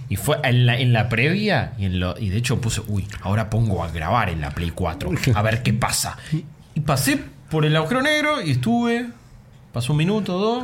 Y 0.09 0.15
fue 0.15 0.37
en 0.43 0.65
la, 0.65 0.79
en 0.79 0.93
la 0.93 1.09
previa. 1.09 1.73
Y, 1.77 1.85
en 1.85 1.99
lo- 1.99 2.17
y 2.19 2.29
de 2.29 2.37
hecho 2.37 2.59
puse, 2.61 2.81
uy, 2.87 3.05
ahora 3.21 3.49
pongo 3.49 3.83
a 3.83 3.91
grabar 3.91 4.29
en 4.29 4.41
la 4.41 4.51
Play 4.51 4.71
4. 4.73 5.09
A 5.33 5.41
ver 5.41 5.63
qué 5.63 5.73
pasa. 5.73 6.17
Y 6.73 6.79
pasé 6.81 7.19
por 7.49 7.65
el 7.65 7.75
agujero 7.75 8.01
negro 8.01 8.41
y 8.41 8.51
estuve. 8.51 9.07
Pasó 9.73 9.91
un 9.93 9.97
minuto, 9.97 10.37
dos. 10.37 10.63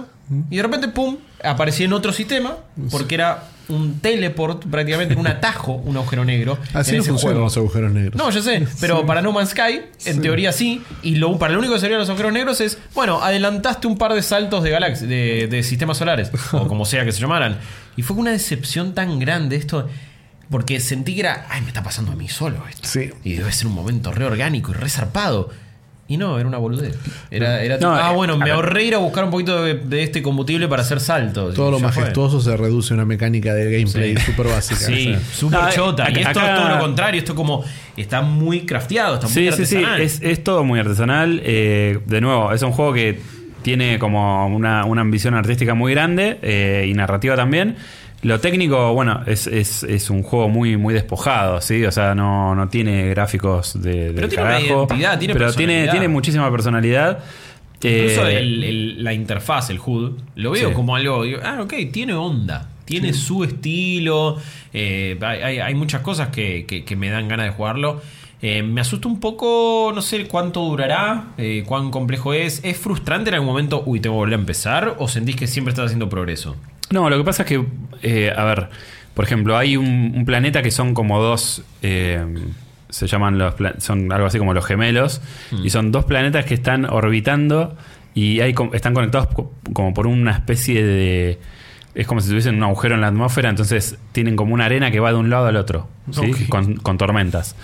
Y 0.50 0.58
de 0.58 0.64
repente, 0.64 0.88
pum, 0.88 1.18
aparecí 1.44 1.84
en 1.84 1.94
otro 1.94 2.14
sistema. 2.14 2.56
Porque 2.90 3.16
era 3.16 3.44
un 3.68 4.00
teleport, 4.00 4.66
prácticamente 4.66 5.16
un 5.16 5.28
atajo, 5.28 5.74
un 5.74 5.96
agujero 5.98 6.26
negro. 6.26 6.58
Así 6.74 6.92
en 6.92 6.98
no 6.98 7.02
ese 7.04 7.10
funcionan 7.12 7.36
juego. 7.36 7.40
los 7.46 7.58
agujeros 7.58 7.92
negros. 7.92 8.16
No, 8.16 8.30
ya 8.30 8.42
sé, 8.42 8.68
pero 8.82 9.06
para 9.06 9.22
No 9.22 9.32
Man's 9.32 9.50
Sky, 9.52 9.82
en 10.06 10.22
teoría 10.22 10.52
sí. 10.52 10.82
Y 11.04 11.16
lo, 11.16 11.38
para 11.40 11.54
lo 11.54 11.60
único 11.60 11.74
que 11.74 11.80
servían 11.80 12.00
los 12.00 12.10
agujeros 12.10 12.34
negros 12.34 12.60
es, 12.62 12.78
bueno, 12.94 13.22
adelantaste 13.22 13.88
un 13.88 13.98
par 13.98 14.14
de 14.14 14.22
saltos 14.22 14.64
de 14.64 14.70
galaxias, 14.72 15.10
de, 15.10 15.48
de 15.48 15.64
sistemas 15.64 15.98
solares, 15.98 16.32
o 16.52 16.68
como 16.68 16.86
sea 16.86 17.06
que 17.06 17.12
se 17.12 17.20
llamaran. 17.22 17.58
Y 17.96 18.02
fue 18.02 18.18
una 18.18 18.32
decepción 18.32 18.94
tan 18.94 19.20
grande 19.20 19.56
esto, 19.56 19.88
porque 20.50 20.80
sentí 20.80 21.14
que 21.14 21.22
era, 21.22 21.46
ay, 21.50 21.62
me 21.62 21.68
está 21.68 21.84
pasando 21.84 22.12
a 22.12 22.16
mí 22.16 22.28
solo 22.28 22.64
esto. 22.70 22.88
Sí. 22.88 23.10
Y 23.24 23.34
debe 23.34 23.52
ser 23.52 23.68
un 23.68 23.74
momento 23.74 24.12
re 24.12 24.26
orgánico 24.26 24.72
y 24.72 24.74
re 24.76 24.90
zarpado. 24.90 25.50
Y 26.12 26.18
no, 26.18 26.38
era 26.38 26.46
una 26.48 26.58
boludez. 26.58 26.98
Era, 27.30 27.64
era 27.64 27.78
No, 27.78 27.94
ah, 27.96 28.10
eh, 28.12 28.16
bueno, 28.16 28.38
me 28.38 28.52
ahorré 28.52 28.84
ir 28.84 28.96
a 28.96 28.98
buscar 28.98 29.24
un 29.24 29.32
poquito 29.32 29.64
de, 29.64 29.76
de 29.76 30.04
este 30.04 30.22
combustible 30.22 30.68
para 30.68 30.82
hacer 30.82 31.00
saltos. 31.00 31.56
Todo 31.56 31.70
Y 31.70 31.72
lo 31.72 31.78
fue. 31.80 31.88
majestuoso 31.88 32.42
se 32.42 32.58
reduce 32.58 32.94
a 32.94 32.96
una 32.96 33.06
mecánica 33.06 33.54
de 33.54 33.72
gameplay 33.80 34.18
Sí. 34.18 34.24
súper 34.26 34.48
básica. 34.48 34.80
Sí, 34.82 35.14
O 35.14 35.20
sea, 35.20 35.34
súper 35.34 35.60
No, 35.62 35.70
chota. 35.72 36.04
acá- 36.04 36.20
y 36.20 36.24
esto 36.24 36.40
acá- 36.40 36.54
es 36.56 36.60
todo 36.62 36.70
lo 36.76 36.80
contrario. 36.82 37.20
Esto 37.20 37.34
como 37.34 37.64
está 37.96 38.22
muy 38.22 38.66
crafteado, 38.66 39.14
está 39.16 39.28
muy 39.28 39.34
Sí, 39.34 39.52
sí, 39.56 39.66
sí, 39.66 39.76
artesanal. 39.78 40.02
es, 40.02 40.20
es 40.22 40.44
todo 40.44 40.64
muy 40.66 40.80
artesanal. 40.82 41.42
Eh, 41.46 42.00
de 42.06 42.20
nuevo, 42.22 42.52
es 42.52 42.62
un 42.62 42.72
juego 42.74 42.92
que 42.94 43.20
tiene 43.62 43.98
como 44.00 44.48
una, 44.48 44.84
una 44.86 45.02
ambición 45.02 45.34
artística 45.36 45.76
muy 45.76 45.94
grande 45.94 46.40
eh, 46.42 46.88
y 46.90 46.94
narrativa 46.94 47.36
también. 47.38 47.78
Lo 48.24 48.40
técnico, 48.40 48.94
bueno, 48.94 49.22
es, 49.26 49.48
es, 49.48 49.82
es 49.84 50.10
un 50.12 50.22
juego 50.22 50.48
muy, 50.48 50.78
muy 50.78 50.94
despojado, 50.94 51.60
¿sí? 51.60 51.84
O 51.86 51.92
sea, 51.92 52.14
no, 52.14 52.54
no 52.54 52.70
tiene 52.70 53.10
gráficos 53.10 53.82
de, 53.82 54.12
Pero 54.14 54.14
del 54.14 54.30
tiene 54.30 54.44
una 54.44 54.52
carajo. 54.54 54.86
identidad, 54.88 55.20
tiene 55.20 55.34
pero 55.34 55.54
tiene, 55.54 55.88
tiene 55.88 56.08
muchísima 56.08 56.52
personalidad. 56.52 57.20
Incluso 57.84 58.28
Eh, 58.28 58.38
el- 58.38 58.64
el- 58.64 59.04
la 59.04 59.14
interfaz, 59.14 59.72
el 59.72 59.80
HUD, 59.84 60.12
lo 60.36 60.52
veo 60.52 60.70
Sí. 60.70 60.76
como 60.76 60.96
algo. 60.96 61.24
digo, 61.24 61.40
ah, 61.44 61.60
ok, 61.62 61.74
tiene 61.92 62.14
onda. 62.14 62.70
Tiene 62.86 63.14
su 63.14 63.44
estilo. 63.44 64.38
eh, 64.74 65.18
hay, 65.22 65.42
hay- 65.42 65.60
hay 65.60 65.74
muchas 65.76 66.02
cosas 66.02 66.30
que, 66.30 66.66
que- 66.68 66.86
que 66.86 66.96
me 66.96 67.10
dan 67.10 67.28
ganas 67.28 67.48
de 67.48 67.52
jugarlo. 67.54 68.02
Eh, 68.44 68.64
me 68.64 68.82
asusta 68.82 69.08
un 69.08 69.20
poco, 69.20 69.92
no 69.96 70.02
sé 70.02 70.26
cuánto 70.28 70.62
durará, 70.62 71.26
eh, 71.38 71.64
cuán 71.66 71.90
complejo 71.92 72.34
es. 72.34 72.62
¿Es 72.64 72.78
frustrante 72.78 73.30
en 73.30 73.34
algún 73.36 73.48
momento, 73.50 73.84
uy, 73.86 74.00
tengo 74.00 74.16
que 74.16 74.20
volver 74.20 74.36
a 74.38 74.40
empezar? 74.40 74.96
¿O 75.00 75.08
sentís 75.08 75.36
que 75.36 75.48
siempre 75.48 75.72
estás 75.72 75.86
haciendo 75.88 76.08
progreso? 76.10 76.56
No, 76.92 77.10
lo 77.10 77.18
que 77.18 77.24
pasa 77.24 77.44
es 77.44 77.50
que, 77.50 77.66
eh, 78.04 78.32
a 78.36 78.44
ver, 78.44 78.70
por 79.14 79.26
ejemplo, 79.26 79.58
hay 79.58 79.78
un, 79.78 80.14
un 80.16 80.26
planeta 80.26 80.62
que 80.62 80.72
son 80.72 80.94
como 80.94 81.22
dos, 81.22 81.64
eh, 81.82 82.24
se 82.90 83.08
llaman 83.08 83.38
los, 83.38 83.54
son 83.80 84.12
algo 84.12 84.28
así 84.28 84.38
como 84.38 84.54
los 84.54 84.66
gemelos, 84.66 85.22
y 85.64 85.70
son 85.70 85.92
dos 85.92 86.06
planetas 86.06 86.46
que 86.46 86.54
están 86.54 86.86
orbitando 86.86 87.76
y 88.14 88.42
hay, 88.42 88.54
están 88.74 88.94
conectados 88.94 89.28
co- 89.28 89.54
como 89.74 89.94
por 89.94 90.08
una 90.08 90.32
especie 90.32 90.84
de... 90.86 91.40
Es 91.94 92.08
como 92.08 92.22
si 92.22 92.30
tuviesen 92.30 92.56
un 92.56 92.64
agujero 92.64 92.96
en 92.96 93.02
la 93.02 93.08
atmósfera, 93.08 93.50
entonces 93.50 93.98
tienen 94.14 94.38
como 94.38 94.54
una 94.54 94.64
arena 94.66 94.92
que 94.92 95.00
va 95.02 95.12
de 95.12 95.18
un 95.18 95.30
lado 95.30 95.48
al 95.48 95.58
otro, 95.58 95.90
¿sí? 96.12 96.32
Con 96.78 96.98
tormentas. 96.98 97.56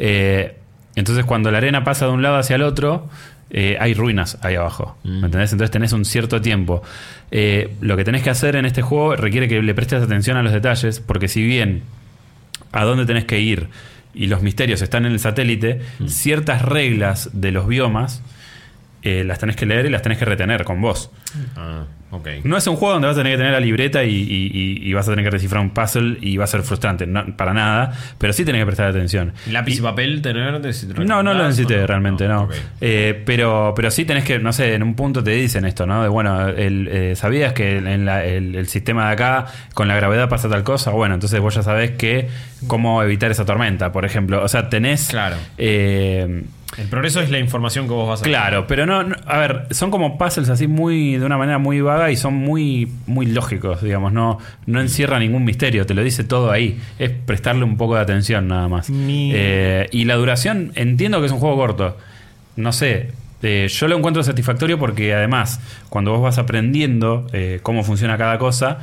Eh, 0.00 0.56
entonces 0.96 1.24
cuando 1.24 1.50
la 1.52 1.58
arena 1.58 1.84
pasa 1.84 2.06
de 2.06 2.12
un 2.12 2.20
lado 2.22 2.36
hacia 2.36 2.56
el 2.56 2.62
otro, 2.62 3.08
eh, 3.50 3.76
hay 3.78 3.94
ruinas 3.94 4.38
ahí 4.42 4.56
abajo. 4.56 4.96
¿Me 5.04 5.26
entendés? 5.26 5.52
Entonces 5.52 5.70
tenés 5.70 5.92
un 5.92 6.04
cierto 6.04 6.40
tiempo. 6.40 6.82
Eh, 7.30 7.74
lo 7.80 7.96
que 7.96 8.04
tenés 8.04 8.22
que 8.22 8.30
hacer 8.30 8.56
en 8.56 8.66
este 8.66 8.82
juego 8.82 9.16
requiere 9.16 9.48
que 9.48 9.62
le 9.62 9.74
prestes 9.74 10.02
atención 10.02 10.36
a 10.36 10.42
los 10.42 10.52
detalles, 10.52 11.00
porque 11.00 11.28
si 11.28 11.44
bien 11.44 11.82
a 12.72 12.84
dónde 12.84 13.06
tenés 13.06 13.24
que 13.24 13.40
ir 13.40 13.68
y 14.14 14.26
los 14.26 14.42
misterios 14.42 14.82
están 14.82 15.06
en 15.06 15.12
el 15.12 15.20
satélite, 15.20 15.80
ciertas 16.06 16.62
reglas 16.62 17.30
de 17.32 17.52
los 17.52 17.66
biomas 17.68 18.22
eh, 19.08 19.24
las 19.24 19.38
tenés 19.38 19.56
que 19.56 19.66
leer 19.66 19.86
y 19.86 19.90
las 19.90 20.02
tenés 20.02 20.18
que 20.18 20.24
retener 20.24 20.64
con 20.64 20.80
vos. 20.80 21.10
Ah, 21.56 21.84
ok. 22.10 22.28
No 22.44 22.56
es 22.56 22.66
un 22.66 22.76
juego 22.76 22.94
donde 22.94 23.08
vas 23.08 23.16
a 23.16 23.20
tener 23.20 23.34
que 23.34 23.38
tener 23.38 23.52
la 23.52 23.60
libreta 23.60 24.02
y, 24.04 24.10
y- 24.14 24.50
y- 24.52 24.88
y 24.88 24.92
vas 24.94 25.06
a 25.06 25.12
tener 25.12 25.24
que 25.24 25.30
descifrar 25.30 25.60
un 25.62 25.70
puzzle 25.70 26.18
y 26.20 26.36
va 26.36 26.44
a 26.44 26.46
ser 26.46 26.62
frustrante, 26.62 27.06
no- 27.06 27.36
para 27.36 27.52
nada, 27.52 27.92
pero 28.18 28.32
sí 28.32 28.44
tenés 28.44 28.62
que 28.62 28.66
prestar 28.66 28.88
atención. 28.88 29.32
¿Lápiz 29.50 29.78
y, 29.78 29.82
papel 29.82 30.22
tener? 30.22 30.60
No, 31.08 31.22
no 31.22 31.34
lo 31.34 31.44
necesité 31.44 31.86
realmente, 31.86 32.26
no. 32.26 32.48
Eh, 32.80 33.22
pero, 33.26 33.72
pero 33.76 33.90
sí 33.90 34.04
tenés 34.04 34.24
que, 34.24 34.38
no 34.38 34.52
sé, 34.52 34.74
en 34.74 34.82
un 34.82 34.94
punto 34.94 35.22
te 35.22 35.30
dicen 35.32 35.64
esto, 35.66 35.86
¿no? 35.86 36.02
De 36.02 36.08
bueno, 36.08 36.48
el, 36.48 36.88
eh, 36.90 37.16
¿sabías 37.16 37.52
que 37.52 37.76
en 37.78 38.04
la- 38.04 38.24
el, 38.24 38.54
el 38.54 38.66
sistema 38.68 39.06
de 39.08 39.12
acá 39.12 39.46
con 39.74 39.86
la 39.88 39.94
gravedad 39.96 40.28
pasa 40.28 40.48
tal 40.48 40.62
cosa? 40.64 40.90
Bueno, 40.90 41.14
entonces 41.14 41.38
vos 41.40 41.54
ya 41.54 41.62
sabés 41.62 41.92
que 41.92 42.28
cómo 42.66 43.02
evitar 43.02 43.30
esa 43.30 43.44
tormenta, 43.44 43.92
por 43.92 44.04
ejemplo. 44.04 44.42
O 44.42 44.48
sea, 44.48 44.68
tenés. 44.68 45.08
Claro. 45.08 45.36
El 46.78 46.88
progreso 46.88 47.20
es 47.20 47.30
la 47.30 47.38
información 47.38 47.86
que 47.86 47.92
vos 47.94 48.08
vas 48.08 48.20
a 48.20 48.24
Claro, 48.24 48.66
pero 48.66 48.86
no, 48.86 49.02
no- 49.04 49.16
a 49.26 49.38
ver, 49.38 49.66
son 49.70 49.90
como 49.90 50.18
puzzles 50.18 50.48
así 50.50 50.66
muy, 50.66 51.16
de 51.16 51.24
una 51.24 51.38
manera 51.38 51.58
muy 51.58 51.80
vaga 51.80 52.10
y 52.10 52.16
son 52.16 52.34
muy, 52.34 52.90
muy 53.06 53.26
lógicos, 53.26 53.82
digamos, 53.82 54.12
no, 54.12 54.38
no 54.66 54.80
encierra 54.80 55.18
ningún 55.18 55.44
misterio, 55.44 55.86
te 55.86 55.94
lo 55.94 56.02
dice 56.02 56.24
todo 56.24 56.50
ahí, 56.50 56.78
es 56.98 57.10
prestarle 57.10 57.64
un 57.64 57.76
poco 57.76 57.94
de 57.94 58.00
atención 58.00 58.48
nada 58.48 58.68
más. 58.68 58.90
Mi- 58.90 59.30
Eh, 59.34 59.88
y 59.92 60.04
la 60.04 60.16
duración, 60.16 60.72
entiendo 60.74 61.20
que 61.20 61.26
es 61.26 61.32
un 61.32 61.38
juego 61.38 61.56
corto, 61.56 61.96
no 62.56 62.72
sé, 62.72 63.12
eh, 63.42 63.68
yo 63.70 63.86
lo 63.86 63.96
encuentro 63.96 64.22
satisfactorio 64.24 64.78
porque 64.78 65.14
además, 65.14 65.60
cuando 65.88 66.10
vos 66.12 66.20
vas 66.20 66.38
aprendiendo 66.38 67.26
eh, 67.32 67.60
cómo 67.62 67.84
funciona 67.84 68.18
cada 68.18 68.38
cosa, 68.38 68.78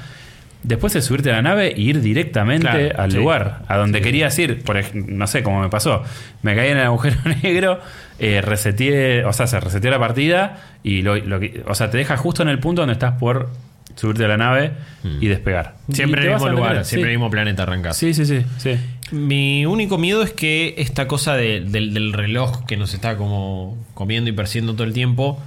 Después 0.63 0.95
es 0.95 1.03
subirte 1.05 1.29
a 1.29 1.33
la 1.35 1.41
nave 1.41 1.73
e 1.75 1.81
ir 1.81 1.99
directamente 2.01 2.67
Claro, 2.67 3.01
al 3.01 3.11
sí. 3.11 3.17
lugar, 3.17 3.63
a 3.67 3.77
donde 3.77 4.01
querías 4.01 4.37
ir. 4.39 4.63
Por 4.63 4.77
ej- 4.77 4.93
no 4.93 5.27
sé 5.27 5.43
cómo 5.43 5.61
me 5.61 5.69
pasó. 5.69 6.03
Me 6.41 6.55
caí 6.55 6.69
en 6.71 6.77
el 6.77 6.83
agujero 6.85 7.17
negro, 7.43 7.79
eh, 8.19 8.41
reseteé, 8.41 9.25
o 9.25 9.33
sea, 9.33 9.47
se 9.47 9.59
reseteó 9.59 9.91
la 9.91 9.99
partida 9.99 10.61
y 10.83 11.01
lo, 11.01 11.15
lo 11.17 11.39
que- 11.39 11.63
o 11.67 11.75
sea, 11.75 11.89
te 11.89 11.97
deja 11.97 12.15
justo 12.17 12.43
en 12.43 12.49
el 12.49 12.59
punto 12.59 12.81
donde 12.81 12.93
estás 12.93 13.13
por 13.19 13.49
subirte 13.95 14.25
a 14.25 14.27
la 14.29 14.37
nave 14.37 14.71
y 15.19 15.27
despegar. 15.27 15.75
Mm. 15.87 15.93
Siempre 15.93 16.21
Y 16.21 16.23
en 16.23 16.27
te 16.27 16.27
el 16.27 16.33
vas 16.33 16.41
mismo 16.41 16.55
lugar, 16.57 16.71
tener- 16.71 16.85
siempre 16.85 17.09
en 17.09 17.11
el 17.13 17.17
mismo 17.19 17.29
planeta 17.29 17.63
arrancás. 17.63 17.97
Sí, 17.97 18.13
sí, 18.13 18.25
sí, 18.25 18.41
sí. 18.57 18.75
Mi 19.11 19.65
único 19.67 19.97
miedo 19.99 20.23
es 20.23 20.31
que 20.31 20.73
esta 20.77 21.07
cosa 21.07 21.35
de- 21.35 21.61
del, 21.61 21.93
del 21.93 22.13
reloj 22.13 22.65
que 22.65 22.77
nos 22.77 22.93
está 22.93 23.17
como 23.17 23.77
comiendo 23.93 24.29
y 24.29 24.33
persiguiendo 24.33 24.73
todo 24.73 24.85
el 24.85 24.93
tiempo 24.93 25.39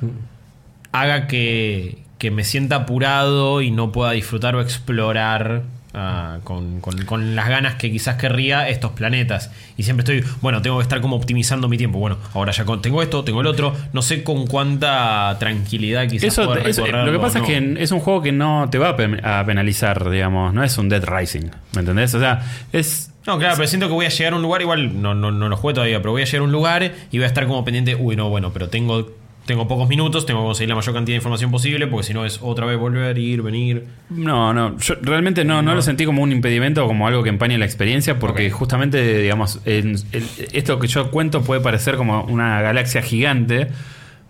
haga 0.92 1.26
que, 1.26 1.98
que 2.18 2.30
me 2.30 2.44
sienta 2.44 2.76
apurado 2.76 3.60
y 3.62 3.70
no 3.70 3.92
pueda 3.92 4.12
disfrutar 4.12 4.54
o 4.56 4.60
explorar 4.62 5.62
ah, 5.98 6.38
con, 6.44 6.80
con- 6.80 7.04
con 7.04 7.34
las 7.36 7.48
ganas 7.48 7.74
que 7.76 7.90
quizás 7.90 8.16
querría 8.16 8.68
estos 8.68 8.92
planetas. 8.92 9.50
Y 9.76 9.82
siempre 9.82 10.02
estoy, 10.18 10.30
bueno, 10.42 10.60
tengo 10.62 10.76
que 10.78 10.82
estar 10.82 11.00
como 11.00 11.16
optimizando 11.16 11.68
mi 11.68 11.76
tiempo. 11.78 11.98
Bueno, 11.98 12.18
ahora 12.34 12.52
ya 12.52 12.64
con- 12.64 12.80
tengo 12.82 13.02
esto, 13.02 13.24
tengo 13.24 13.40
el 13.42 13.46
otro. 13.46 13.74
No 13.92 14.02
sé 14.02 14.22
con 14.22 14.46
cuánta 14.46 15.36
tranquilidad 15.38 16.06
quizás 16.08 16.28
Eso, 16.28 16.44
pueda 16.46 16.62
eso- 16.68 16.86
lo 16.86 17.12
que 17.12 17.18
pasa 17.18 17.38
es 17.40 17.44
que 17.44 17.76
es 17.82 17.90
un 17.92 18.00
juego 18.00 18.22
que 18.22 18.32
no 18.32 18.68
te 18.70 18.78
va 18.78 18.90
a 18.90 18.96
pen- 18.96 19.20
a 19.24 19.44
penalizar, 19.46 20.08
digamos, 20.10 20.52
no 20.54 20.62
es 20.64 20.76
un 20.78 20.88
Dead 20.88 21.04
Rising, 21.04 21.50
¿me 21.74 21.80
entendés? 21.80 22.14
O 22.14 22.18
sea, 22.20 22.42
es 22.72 23.10
No, 23.26 23.38
claro, 23.38 23.56
pero 23.56 23.66
siento 23.68 23.88
que 23.88 23.92
voy 23.94 24.06
a 24.06 24.10
llegar 24.10 24.34
a 24.34 24.36
un 24.36 24.42
lugar, 24.42 24.62
igual 24.62 25.02
no, 25.02 25.14
no, 25.14 25.32
no 25.32 25.48
lo 25.48 25.56
juego 25.56 25.74
todavía, 25.76 25.98
pero 25.98 26.12
voy 26.12 26.22
a 26.22 26.24
llegar 26.26 26.40
a 26.40 26.44
un 26.44 26.52
lugar 26.52 26.92
y 27.10 27.18
voy 27.18 27.24
a 27.24 27.26
estar 27.26 27.46
como 27.46 27.64
pendiente, 27.64 27.94
uy, 27.96 28.16
no, 28.16 28.28
bueno, 28.28 28.52
pero 28.52 28.68
tengo, 28.68 29.10
tengo 29.46 29.68
pocos 29.68 29.88
minutos, 29.88 30.26
tengo 30.26 30.40
que 30.40 30.46
conseguir 30.46 30.68
la 30.68 30.74
mayor 30.74 30.92
cantidad 30.94 31.14
de 31.14 31.16
información 31.18 31.50
posible, 31.50 31.86
porque 31.86 32.06
si 32.08 32.12
no 32.14 32.24
es 32.26 32.40
otra 32.42 32.66
vez 32.66 32.78
volver, 32.78 33.16
ir, 33.16 33.42
venir. 33.42 33.84
No, 34.10 34.52
no, 34.52 34.76
yo 34.78 34.94
realmente 35.02 35.44
no, 35.44 35.62
no 35.62 35.74
lo 35.74 35.82
sentí 35.82 36.04
como 36.04 36.22
un 36.22 36.32
impedimento 36.32 36.84
o 36.84 36.88
como 36.88 37.06
algo 37.06 37.22
que 37.22 37.28
empañe 37.28 37.56
la 37.56 37.64
experiencia, 37.64 38.18
porque 38.18 38.50
justamente, 38.50 39.18
digamos, 39.22 39.60
en- 39.64 39.96
el- 40.12 40.26
esto 40.52 40.78
que 40.80 40.88
yo 40.88 41.10
cuento 41.10 41.42
puede 41.42 41.60
parecer 41.60 41.96
como 41.96 42.24
una 42.24 42.60
galaxia 42.60 43.02
gigante, 43.02 43.68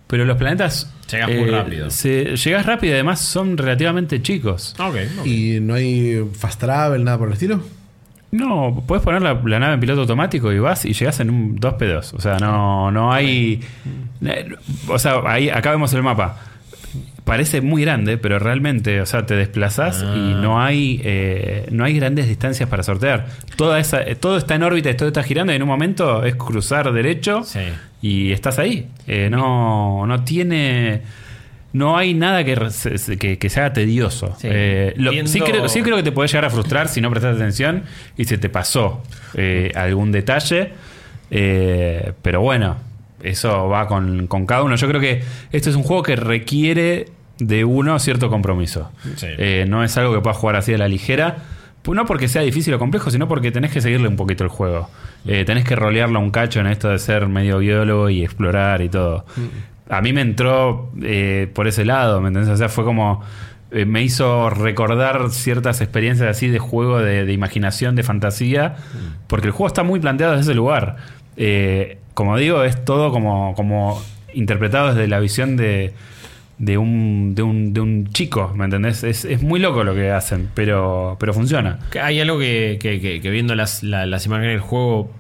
pero 0.07 0.25
los 0.25 0.37
planetas... 0.37 0.93
eh, 1.09 1.11
Llegas 1.13 1.29
muy 1.31 1.51
rápido. 1.51 1.91
Se, 1.91 2.37
llegas 2.37 2.67
rápido 2.67 2.93
y 2.93 2.95
además 2.95 3.21
son 3.21 3.57
relativamente 3.57 4.21
chicos. 4.23 4.75
Ok, 4.79 4.97
¿Y 5.27 5.59
no 5.61 5.75
hay 5.75 6.21
fast 6.39 6.61
travel, 6.61 7.03
nada 7.05 7.17
por 7.19 7.29
el 7.29 7.35
estilo? 7.35 7.61
No, 8.33 8.83
puedes 8.87 9.03
poner 9.05 9.23
la, 9.23 9.35
la 9.45 9.59
nave 9.59 9.75
en 9.75 9.81
piloto 9.81 10.01
automático 10.03 10.53
y 10.53 10.59
vas 10.59 10.85
y 10.85 10.93
llegas 10.93 11.21
en 11.21 11.31
un 11.31 11.59
2P2. 11.59 12.15
O 12.15 12.21
sea, 12.21 12.39
no, 12.39 12.91
no 12.91 13.13
hay. 13.13 13.61
eh, 14.25 14.49
O 14.89 14.99
sea, 14.99 15.21
ahí, 15.27 15.49
acá 15.49 15.71
vemos 15.71 15.93
el 15.95 16.03
mapa. 16.03 16.37
Parece 17.25 17.61
muy 17.61 17.83
grande, 17.83 18.19
pero 18.19 18.39
realmente, 18.39 19.01
o 19.01 19.07
sea, 19.07 19.27
te 19.27 19.35
desplazás 19.35 20.03
Ah. 20.07 20.15
y 20.17 20.35
no 20.35 20.61
hay 20.63 21.01
eh, 21.03 21.67
no 21.73 21.85
hay 21.85 21.95
grandes 21.95 22.29
distancias 22.29 22.69
para 22.69 22.83
sortear. 22.85 23.27
Toda 23.57 23.81
esa, 23.81 24.01
eh, 24.03 24.15
todo 24.15 24.37
está 24.37 24.55
en 24.55 24.63
órbita 24.63 24.91
y 24.91 24.95
todo 24.95 25.09
está 25.09 25.23
girando 25.25 25.53
y 25.53 25.57
en 25.57 25.63
un 25.63 25.69
momento 25.69 26.23
es 26.25 26.37
cruzar 26.37 26.93
derecho 26.93 27.43
Sí. 27.43 27.61
y 28.01 28.31
estás 28.33 28.59
ahí. 28.61 28.89
Eh, 29.09 29.29
no, 29.31 30.07
no 30.07 30.23
tiene. 30.25 31.03
No 31.77 31.97
hay 31.97 32.15
nada 32.15 32.45
que, 32.45 32.57
que, 33.19 33.39
que 33.39 33.51
se 33.51 33.61
haga 33.61 33.73
tedioso. 33.73 34.35
Sí. 34.39 34.49
Eh, 34.51 34.95
lo- 34.97 35.11
sí, 35.13 35.17
Viendo- 35.23 35.45
creo, 35.45 35.69
sí 35.69 35.83
creo 35.83 35.97
que 35.97 36.03
te 36.03 36.13
puede 36.13 36.29
llegar 36.29 36.45
a 36.47 36.51
frustrar 36.51 36.89
si 36.89 37.01
no 37.01 37.11
prestas 37.11 37.37
atención 37.37 37.83
y 38.17 38.25
se 38.25 38.39
te 38.39 38.49
pasó 38.49 39.03
eh, 39.35 39.73
algún 39.75 40.13
detalle. 40.13 40.73
Eh, 41.31 42.13
pero 42.23 42.41
bueno, 42.41 42.77
eso 43.23 43.69
va 43.69 43.87
con, 43.89 44.27
con 44.27 44.47
cada 44.47 44.63
uno. 44.63 44.77
Yo 44.77 44.89
creo 44.89 45.01
que 45.01 45.23
este 45.53 45.71
es 45.71 45.77
un 45.77 45.83
juego 45.83 46.03
que 46.03 46.17
requiere 46.17 47.07
de 47.39 47.65
uno 47.65 47.99
cierto 47.99 48.31
compromiso. 48.31 48.91
Sí. 49.17 49.27
Eh, 49.39 49.65
no 49.69 49.85
es 49.85 49.97
algo 49.97 50.15
que 50.15 50.21
puedas 50.21 50.37
jugar 50.39 50.57
así 50.57 50.73
a 50.75 50.79
la 50.79 50.89
ligera. 50.89 51.37
No 51.87 52.05
porque 52.05 52.27
sea 52.27 52.43
difícil 52.43 52.75
o 52.75 52.81
complejo, 52.81 53.11
sino 53.13 53.29
porque 53.29 53.53
tenés 53.53 53.71
que 53.71 53.81
seguirle 53.81 54.09
un 54.09 54.17
poquito 54.17 54.43
el 54.43 54.51
juego. 54.51 54.91
Eh, 55.25 55.45
tenés 55.45 55.65
que 55.65 55.77
rolearlo 55.77 56.19
un 56.19 56.31
cacho 56.33 56.59
en 56.59 56.67
esto 56.67 56.89
de 56.89 56.99
ser 56.99 57.29
medio 57.29 57.59
biólogo 57.59 58.11
y 58.11 58.25
explorar 58.25 58.83
y 58.83 58.89
todo. 58.89 59.25
A 59.89 60.01
mí 60.01 60.13
me 60.13 60.21
entró 60.21 60.91
eh, 61.03 61.49
por 61.55 61.67
ese 61.69 61.85
lado, 61.85 62.21
¿me 62.21 62.29
entendés? 62.29 62.53
O 62.53 62.57
sea, 62.57 62.69
fue 62.69 62.85
como. 62.85 63.23
eh, 63.71 63.85
me 63.85 64.03
hizo 64.03 64.51
recordar 64.51 65.31
ciertas 65.31 65.81
experiencias 65.81 66.29
así 66.29 66.49
de 66.49 66.59
juego, 66.59 66.99
de, 66.99 67.25
de 67.25 67.33
imaginación, 67.33 67.95
de 67.97 68.03
fantasía, 68.03 68.77
porque 69.29 69.47
el 69.49 69.53
juego 69.53 69.69
está 69.69 69.83
muy 69.83 70.01
planteado 70.01 70.33
desde 70.37 70.51
ese 70.51 70.55
lugar. 70.55 70.97
Eh, 71.37 71.99
como 72.15 72.37
digo, 72.37 72.63
es 72.65 72.85
todo 72.85 73.11
como, 73.13 73.55
como 73.55 74.03
interpretado 74.33 74.89
desde 74.95 75.07
la 75.09 75.19
visión 75.21 75.57
de, 75.57 75.93
de 76.59 76.79
un, 76.79 77.35
de 77.35 77.43
un, 77.43 77.73
de 77.75 77.81
un 77.81 78.07
chico, 78.13 78.53
¿me 78.57 78.65
entendés? 78.65 79.05
Es, 79.05 79.25
es 79.25 79.43
muy 79.43 79.61
loco 79.61 79.85
lo 79.85 79.95
que 79.95 80.11
hacen, 80.11 80.49
pero, 80.55 81.17
pero 81.21 81.35
funciona. 81.35 81.79
Hay 82.03 82.21
algo 82.21 82.39
que, 82.39 82.79
que- 82.81 83.01
que- 83.01 83.21
que 83.21 83.31
viendo 83.31 83.55
las, 83.55 83.83
la- 83.83 84.07
las 84.07 84.25
imágenes 84.27 84.53
del 84.53 84.61
juego, 84.61 85.11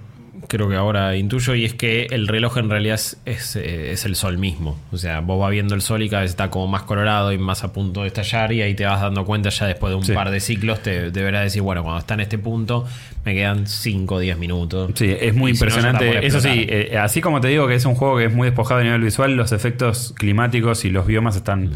creo 0.56 0.68
que 0.68 0.76
ahora 0.76 1.16
intuyo, 1.16 1.54
y 1.54 1.64
es 1.64 1.74
que 1.74 2.06
el 2.10 2.26
reloj 2.28 2.58
en 2.58 2.68
realidad 2.70 2.94
es, 2.96 3.18
es, 3.24 3.56
eh, 3.56 3.92
es 3.92 4.04
el 4.04 4.16
sol 4.16 4.38
mismo. 4.38 4.78
O 4.92 4.96
sea, 4.98 5.20
vos 5.20 5.38
vas 5.40 5.50
viendo 5.50 5.74
el 5.74 5.82
sol 5.82 6.02
y 6.02 6.08
cada 6.08 6.22
vez 6.22 6.30
está 6.30 6.50
como 6.50 6.66
más 6.66 6.82
colorado 6.82 7.32
y 7.32 7.38
más 7.38 7.62
a 7.64 7.72
punto 7.72 8.02
de 8.02 8.08
estallar, 8.08 8.52
y 8.52 8.62
ahí 8.62 8.74
te 8.74 8.84
vas 8.84 9.00
dando 9.00 9.24
cuenta 9.24 9.50
ya 9.50 9.66
después 9.66 9.90
de 9.90 9.96
un 9.96 10.04
Sí. 10.04 10.12
par 10.12 10.30
de 10.30 10.40
ciclos, 10.40 10.82
te 10.82 11.10
deberás 11.10 11.44
decir, 11.44 11.62
bueno, 11.62 11.82
cuando 11.82 12.00
está 12.00 12.14
en 12.14 12.20
este 12.20 12.38
punto, 12.38 12.84
me 13.24 13.34
quedan 13.34 13.66
5 13.66 14.14
o 14.16 14.18
10 14.18 14.38
minutos. 14.38 14.90
Sí, 14.94 15.14
es 15.18 15.34
muy 15.34 15.52
Y 15.52 15.56
si 15.56 15.64
no, 15.64 15.70
ya 15.70 15.76
está 15.78 15.88
impresionante. 15.90 16.26
Eso 16.26 16.40
sí, 16.40 16.66
eh, 16.68 16.98
así 16.98 17.20
como 17.20 17.40
te 17.40 17.48
digo 17.48 17.66
que 17.68 17.74
es 17.74 17.84
un 17.84 17.94
juego 17.94 18.16
que 18.18 18.24
es 18.26 18.32
muy 18.34 18.46
despojado 18.46 18.80
a 18.80 18.84
nivel 18.84 19.00
visual, 19.02 19.36
los 19.36 19.52
efectos 19.52 20.14
climáticos 20.16 20.84
y 20.84 20.90
los 20.90 21.06
biomas 21.06 21.36
están 21.36 21.70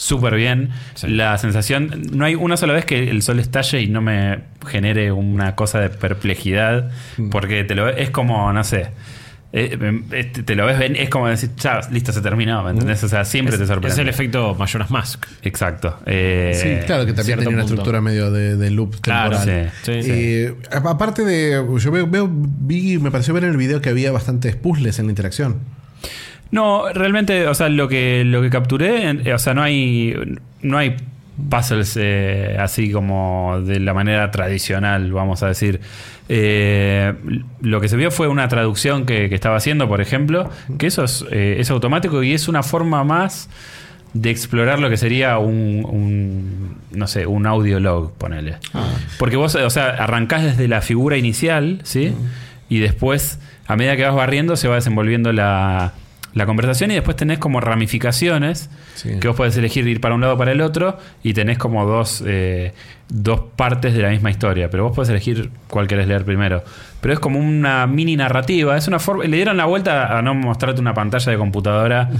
súper 0.00 0.34
bien. 0.34 0.70
Sí. 0.94 1.08
La 1.08 1.36
sensación, 1.38 2.02
no 2.12 2.24
hay 2.24 2.34
una 2.34 2.56
sola 2.56 2.72
vez 2.72 2.84
que 2.86 3.10
el 3.10 3.20
sol 3.22 3.38
estalle 3.38 3.80
y 3.82 3.86
no 3.88 4.00
me 4.00 4.38
genere 4.66 5.12
una 5.12 5.54
cosa 5.54 5.78
de 5.80 5.90
perplejidad, 5.90 6.90
porque 7.30 7.64
te 7.64 7.74
lo 7.74 7.88
es 7.88 8.10
como, 8.10 8.52
no 8.52 8.64
sé. 8.64 8.88
eh, 9.52 9.76
eh, 10.12 10.24
te- 10.32 10.42
te 10.44 10.54
lo 10.54 10.64
ves, 10.64 10.78
ven- 10.78 10.94
es 10.94 11.08
como 11.10 11.26
decir, 11.26 11.50
ya, 11.58 11.80
listo, 11.90 12.12
se 12.12 12.20
terminó, 12.20 12.62
¿me 12.62 12.70
entendés? 12.70 13.02
O 13.02 13.08
sea, 13.08 13.24
siempre 13.24 13.56
te 13.56 13.64
es, 13.64 13.68
sorprende. 13.68 13.92
es 13.94 13.98
el 13.98 14.08
efecto 14.08 14.54
Majora's 14.54 14.90
Mask. 14.92 15.26
Exacto. 15.42 15.98
Eh, 16.06 16.52
Sí, 16.54 16.86
claro, 16.86 17.04
que 17.04 17.12
también 17.12 17.38
tenía 17.40 17.48
una 17.54 17.62
punto. 17.62 17.74
estructura 17.74 18.00
medio 18.00 18.30
de, 18.30 18.56
de 18.56 18.70
loop 18.70 19.00
Claro, 19.00 19.36
temporal. 19.38 19.72
sí, 19.82 20.02
sí. 20.04 20.10
Eh, 20.12 20.54
aparte 20.70 21.24
de. 21.24 21.62
Yo 21.78 21.90
veo, 21.90 22.06
veo- 22.06 22.30
vi, 22.32 22.98
me 22.98 23.10
pareció 23.10 23.34
ver 23.34 23.42
en 23.44 23.50
el 23.50 23.56
video 23.56 23.80
que 23.80 23.88
había 23.88 24.12
bastantes 24.12 24.54
puzzles 24.56 24.98
en 25.00 25.06
la 25.06 25.10
interacción. 25.12 25.56
No, 26.50 26.92
realmente, 26.92 27.46
o 27.46 27.54
sea, 27.54 27.68
lo 27.68 27.88
que, 27.88 28.24
lo 28.24 28.42
que 28.42 28.50
capturé, 28.50 29.10
eh, 29.10 29.34
o 29.34 29.38
sea, 29.38 29.54
no 29.54 29.62
hay, 29.62 30.14
no 30.62 30.78
hay 30.78 30.96
puzzles 31.48 31.96
eh, 32.00 32.56
así 32.58 32.90
como 32.90 33.60
de 33.64 33.80
la 33.80 33.94
manera 33.94 34.30
tradicional, 34.30 35.12
vamos 35.12 35.42
a 35.42 35.48
decir. 35.48 35.80
Eh, 36.28 37.12
lo 37.60 37.80
que 37.80 37.88
se 37.88 37.96
vio 37.96 38.10
fue 38.10 38.28
una 38.28 38.46
traducción 38.48 39.04
que, 39.04 39.28
que 39.28 39.34
estaba 39.34 39.56
haciendo, 39.56 39.88
por 39.88 40.00
ejemplo, 40.00 40.50
que 40.78 40.86
eso 40.86 41.04
es, 41.04 41.24
eh, 41.30 41.56
es 41.58 41.70
automático 41.70 42.22
y 42.22 42.32
es 42.32 42.46
una 42.48 42.62
forma 42.62 43.02
más 43.04 43.48
de 44.12 44.30
explorar 44.30 44.78
lo 44.80 44.90
que 44.90 44.96
sería 44.96 45.38
un, 45.38 45.84
un, 45.88 46.76
no 46.92 47.06
sé, 47.06 47.26
un 47.26 47.46
audiolog, 47.46 48.12
ponele. 48.12 48.56
Porque 49.18 49.36
vos, 49.36 49.54
o 49.54 49.70
sea, 49.70 49.90
arrancás 49.90 50.44
desde 50.44 50.68
la 50.68 50.82
figura 50.82 51.16
inicial, 51.16 51.80
¿sí? 51.84 52.12
Y 52.68 52.78
después, 52.78 53.38
a 53.66 53.76
medida 53.76 53.96
que 53.96 54.04
vas 54.04 54.14
barriendo, 54.14 54.56
se 54.56 54.66
va 54.68 54.76
desenvolviendo 54.76 55.32
la, 55.32 55.92
la 56.34 56.46
conversación 56.46 56.90
y 56.90 56.94
después 56.94 57.16
tenés 57.16 57.38
como 57.38 57.60
ramificaciones 57.60 58.70
Sí. 58.94 59.18
que 59.20 59.28
vos 59.28 59.36
podés 59.36 59.56
elegir 59.56 59.86
ir 59.88 60.00
para 60.00 60.14
un 60.14 60.20
lado 60.20 60.34
o 60.34 60.38
para 60.38 60.52
el 60.52 60.60
otro 60.60 60.98
y 61.22 61.32
tenés 61.34 61.58
como 61.58 61.86
dos, 61.86 62.22
eh, 62.26 62.72
dos 63.08 63.40
partes 63.56 63.94
de 63.94 64.02
la 64.02 64.10
misma 64.10 64.30
historia, 64.30 64.70
pero 64.70 64.84
vos 64.84 64.94
podés 64.94 65.08
elegir 65.10 65.50
cuál 65.68 65.86
querés 65.88 66.06
leer 66.06 66.24
primero. 66.24 66.62
Pero 67.00 67.14
es 67.14 67.18
como 67.20 67.38
una 67.40 67.86
mini 67.86 68.14
narrativa, 68.16 68.76
es 68.76 68.86
una 68.86 68.98
forma, 68.98 69.24
le 69.24 69.34
dieron 69.36 69.56
la 69.56 69.64
vuelta 69.64 70.16
a 70.18 70.22
no 70.22 70.34
mostrarte 70.34 70.80
una 70.80 70.92
pantalla 70.94 71.32
de 71.32 71.38
computadora 71.38 72.10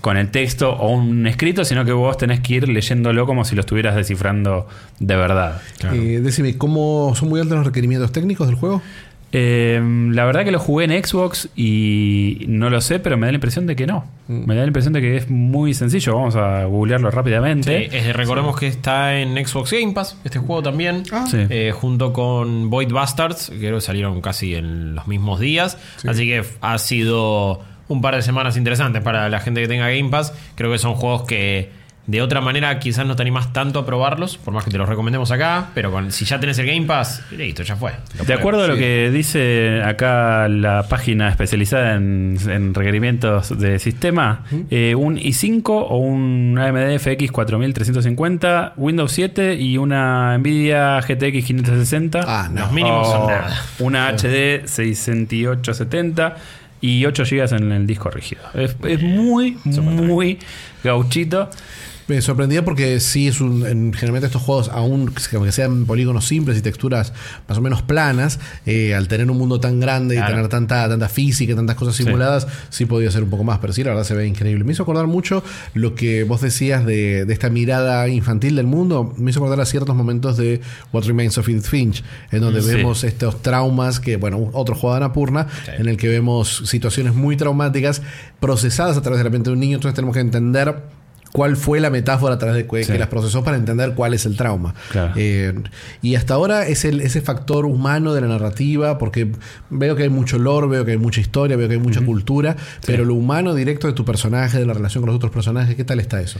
con 0.00 0.16
el 0.16 0.30
texto 0.30 0.70
o 0.72 0.90
un 0.92 1.26
escrito, 1.26 1.64
sino 1.64 1.84
que 1.84 1.92
vos 1.92 2.16
tenés 2.16 2.40
que 2.40 2.54
ir 2.54 2.68
leyéndolo 2.68 3.26
como 3.26 3.44
si 3.44 3.54
lo 3.54 3.60
estuvieras 3.60 3.94
descifrando 3.94 4.66
de 4.98 5.14
verdad. 5.16 5.60
Eh, 5.92 6.20
decime, 6.22 6.56
¿cómo 6.56 7.12
son 7.14 7.28
muy 7.28 7.38
altos 7.40 7.58
los 7.58 7.66
requerimientos 7.66 8.10
técnicos 8.12 8.46
del 8.48 8.56
juego? 8.56 8.82
Eh, 9.32 9.80
la 10.12 10.24
verdad 10.24 10.44
que 10.44 10.50
lo 10.50 10.58
jugué 10.58 10.86
en 10.86 11.04
Xbox 11.04 11.48
y 11.56 12.44
no 12.48 12.68
lo 12.68 12.80
sé, 12.80 12.98
pero 12.98 13.16
me 13.16 13.26
da 13.26 13.32
la 13.32 13.36
impresión 13.36 13.66
de 13.66 13.76
que 13.76 13.86
no. 13.86 14.04
Me 14.26 14.54
da 14.54 14.62
la 14.62 14.66
impresión 14.66 14.92
de 14.92 15.00
que 15.00 15.16
es 15.16 15.30
muy 15.30 15.72
sencillo. 15.74 16.14
Vamos 16.16 16.34
a 16.36 16.64
googlearlo 16.64 17.10
Sí, 17.10 17.16
rápidamente. 17.16 17.96
es- 17.96 18.16
recordemos 18.16 18.58
que 18.58 18.66
está 18.66 19.18
en 19.18 19.34
Xbox 19.46 19.72
Game 19.72 19.92
Pass, 19.92 20.16
este 20.24 20.38
juego 20.40 20.62
también. 20.62 21.04
Ah. 21.12 21.26
Sí. 21.30 21.38
Eh, 21.48 21.72
junto 21.74 22.12
con 22.12 22.70
Void 22.70 22.92
Bastards, 22.92 23.50
que 23.50 23.58
creo 23.58 23.76
que 23.76 23.80
salieron 23.80 24.20
casi 24.20 24.54
en 24.54 24.94
los 24.96 25.06
mismos 25.06 25.38
días. 25.40 25.78
Así 26.06 26.26
que 26.26 26.42
ha 26.60 26.78
sido 26.78 27.62
un 27.88 28.00
par 28.00 28.14
de 28.16 28.22
semanas 28.22 28.56
interesantes 28.56 29.02
para 29.02 29.28
la 29.28 29.40
gente 29.40 29.60
que 29.62 29.68
tenga 29.68 29.88
Game 29.90 30.10
Pass. 30.10 30.32
Creo 30.56 30.70
que 30.72 30.78
son 30.78 30.94
juegos 30.94 31.22
que 31.22 31.70
De 32.06 32.20
otra 32.22 32.40
manera, 32.40 32.76
quizás 32.80 33.06
no 33.06 33.14
te 33.14 33.22
animas 33.22 33.52
tanto 33.52 33.78
a 33.78 33.86
probarlos, 33.86 34.36
por 34.36 34.52
más 34.52 34.64
que 34.64 34.70
te 34.72 34.78
los 34.78 34.88
recomendemos 34.88 35.30
acá, 35.30 35.68
pero 35.74 35.92
con- 35.92 36.10
si 36.10 36.24
ya 36.24 36.40
tenés 36.40 36.58
el 36.58 36.66
Game 36.66 36.86
Pass, 36.86 37.22
listo, 37.30 37.62
ya 37.62 37.76
fue. 37.76 37.92
De 38.26 38.34
acuerdo 38.34 38.64
a 38.64 38.66
lo 38.66 38.74
sí. 38.74 38.80
que 38.80 39.10
dice 39.12 39.80
acá 39.84 40.48
la 40.48 40.84
página 40.88 41.28
especializada 41.28 41.94
en, 41.94 42.36
en 42.48 42.74
requerimientos 42.74 43.56
de 43.60 43.78
sistema, 43.78 44.44
eh, 44.70 44.94
un 44.96 45.18
i5 45.18 45.62
o 45.68 45.98
un 45.98 46.58
AMD 46.58 46.98
FX 46.98 47.30
4350, 47.30 48.72
Windows 48.76 49.12
7 49.12 49.54
y 49.54 49.76
una 49.78 50.36
Nvidia 50.38 51.00
GTX 51.02 51.44
560. 51.46 52.20
Ah, 52.26 52.48
no. 52.52 52.62
Los 52.62 52.72
mínimos 52.72 53.06
o 53.08 53.12
son 53.12 53.26
nada. 53.28 53.62
Una 53.78 54.08
HD 54.08 54.66
6870 54.66 56.36
y 56.82 57.04
8 57.04 57.24
GB 57.30 57.56
en 57.56 57.72
el 57.72 57.86
disco 57.86 58.10
rígido. 58.10 58.42
Es, 58.54 58.74
es 58.84 59.02
muy, 59.02 59.58
muy 59.64 60.38
gauchito. 60.82 61.50
Me 62.10 62.20
sorprendía 62.22 62.64
porque 62.64 62.98
sí 62.98 63.28
es 63.28 63.40
un. 63.40 63.64
en- 63.64 63.92
generalmente 63.92 64.26
estos 64.26 64.42
juegos, 64.42 64.68
aún 64.68 65.12
que 65.14 65.52
sean 65.52 65.86
polígonos 65.86 66.26
simples 66.26 66.58
y 66.58 66.60
texturas 66.60 67.12
más 67.48 67.56
o 67.58 67.60
menos 67.60 67.82
planas, 67.82 68.40
eh, 68.66 68.96
al 68.96 69.06
tener 69.06 69.30
un 69.30 69.38
mundo 69.38 69.60
tan 69.60 69.78
grande 69.78 70.16
y 70.16 70.20
tener 70.26 70.48
tanta, 70.48 70.88
tanta 70.88 71.08
física 71.08 71.52
y 71.52 71.54
tantas 71.54 71.76
cosas 71.76 71.94
simuladas, 71.94 72.48
sí. 72.68 72.84
podía 72.86 73.12
ser 73.12 73.22
un 73.22 73.30
poco 73.30 73.44
más. 73.44 73.60
Pero 73.60 73.72
sí, 73.72 73.84
la 73.84 73.90
verdad 73.90 74.02
se 74.02 74.14
ve 74.16 74.26
increíble. 74.26 74.64
Me 74.64 74.72
hizo 74.72 74.82
acordar 74.82 75.06
mucho 75.06 75.44
lo 75.74 75.94
que 75.94 76.24
vos 76.24 76.40
decías 76.40 76.84
de, 76.84 77.24
de 77.26 77.32
esta 77.32 77.48
mirada 77.48 78.08
infantil 78.08 78.56
del 78.56 78.66
mundo. 78.66 79.14
Me 79.16 79.30
hizo 79.30 79.38
acordar 79.38 79.60
a 79.60 79.64
ciertos 79.66 79.94
momentos 79.94 80.36
de 80.36 80.60
What 80.92 81.04
Remains 81.04 81.38
of 81.38 81.48
Edith 81.48 81.66
Finch, 81.66 82.02
en 82.32 82.40
donde 82.40 82.60
Sí. 82.60 82.70
vemos 82.74 83.04
estos 83.04 83.40
traumas 83.40 84.00
que, 84.00 84.16
bueno, 84.16 84.50
otro 84.52 84.74
juego 84.74 84.94
de 84.96 85.04
Anapurna, 85.04 85.46
Sí. 85.64 85.70
en 85.78 85.88
el 85.88 85.96
que 85.96 86.08
vemos 86.08 86.64
situaciones 86.66 87.14
muy 87.14 87.36
traumáticas 87.36 88.02
procesadas 88.40 88.96
a 88.96 89.00
través 89.00 89.18
de 89.18 89.24
la 89.24 89.30
mente 89.30 89.50
de 89.50 89.54
un 89.54 89.60
niño. 89.60 89.76
Entonces 89.76 89.94
tenemos 89.94 90.14
que 90.14 90.20
entender 90.20 90.74
cuál 91.32 91.56
fue 91.56 91.78
la 91.80 91.90
metáfora 91.90 92.34
a 92.34 92.38
través 92.38 92.56
de 92.56 92.66
que, 92.66 92.84
Sí. 92.84 92.92
que 92.92 92.98
las 92.98 93.08
procesó 93.08 93.44
para 93.44 93.56
entender 93.56 93.94
cuál 93.94 94.14
es 94.14 94.26
el 94.26 94.36
trauma. 94.36 94.74
Claro. 94.90 95.12
Eh, 95.16 95.54
y 96.02 96.14
hasta 96.16 96.34
ahora 96.34 96.66
es 96.66 96.84
el, 96.84 97.00
ese 97.00 97.20
factor 97.20 97.66
humano 97.66 98.14
de 98.14 98.20
la 98.20 98.26
narrativa, 98.26 98.98
porque 98.98 99.30
veo 99.70 99.94
que 99.96 100.02
hay 100.04 100.08
mucho 100.08 100.38
lore, 100.38 100.66
veo 100.66 100.84
que 100.84 100.90
hay 100.92 100.98
mucha 100.98 101.20
historia, 101.20 101.56
veo 101.56 101.68
que 101.68 101.74
hay 101.74 101.80
mucha 101.80 102.00
cultura, 102.04 102.56
pero 102.84 103.04
lo 103.04 103.14
humano 103.14 103.54
directo 103.54 103.86
de 103.86 103.92
tu 103.92 104.04
personaje, 104.04 104.58
de 104.58 104.66
la 104.66 104.74
relación 104.74 105.02
con 105.02 105.08
los 105.08 105.16
otros 105.16 105.30
personajes, 105.32 105.76
¿qué 105.76 105.84
tal 105.84 106.00
está 106.00 106.20
eso? 106.20 106.38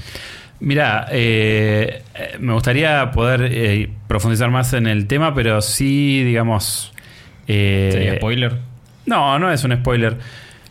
Mira, 0.59 1.07
eh, 1.11 2.03
eh, 2.15 2.37
me 2.41 2.53
gustaría 2.53 3.11
poder 3.13 3.49
eh, 3.51 3.91
profundizar 4.09 4.51
más 4.51 4.73
en 4.75 4.87
el 4.87 5.07
tema, 5.07 5.35
pero 5.35 5.63
sí, 5.63 6.23
digamos... 6.25 6.93
eh, 7.47 7.89
¿Sería 7.93 8.17
spoiler? 8.17 8.59
No, 9.07 9.39
no 9.39 9.51
es 9.51 9.65
un 9.65 9.73
spoiler. 9.77 10.19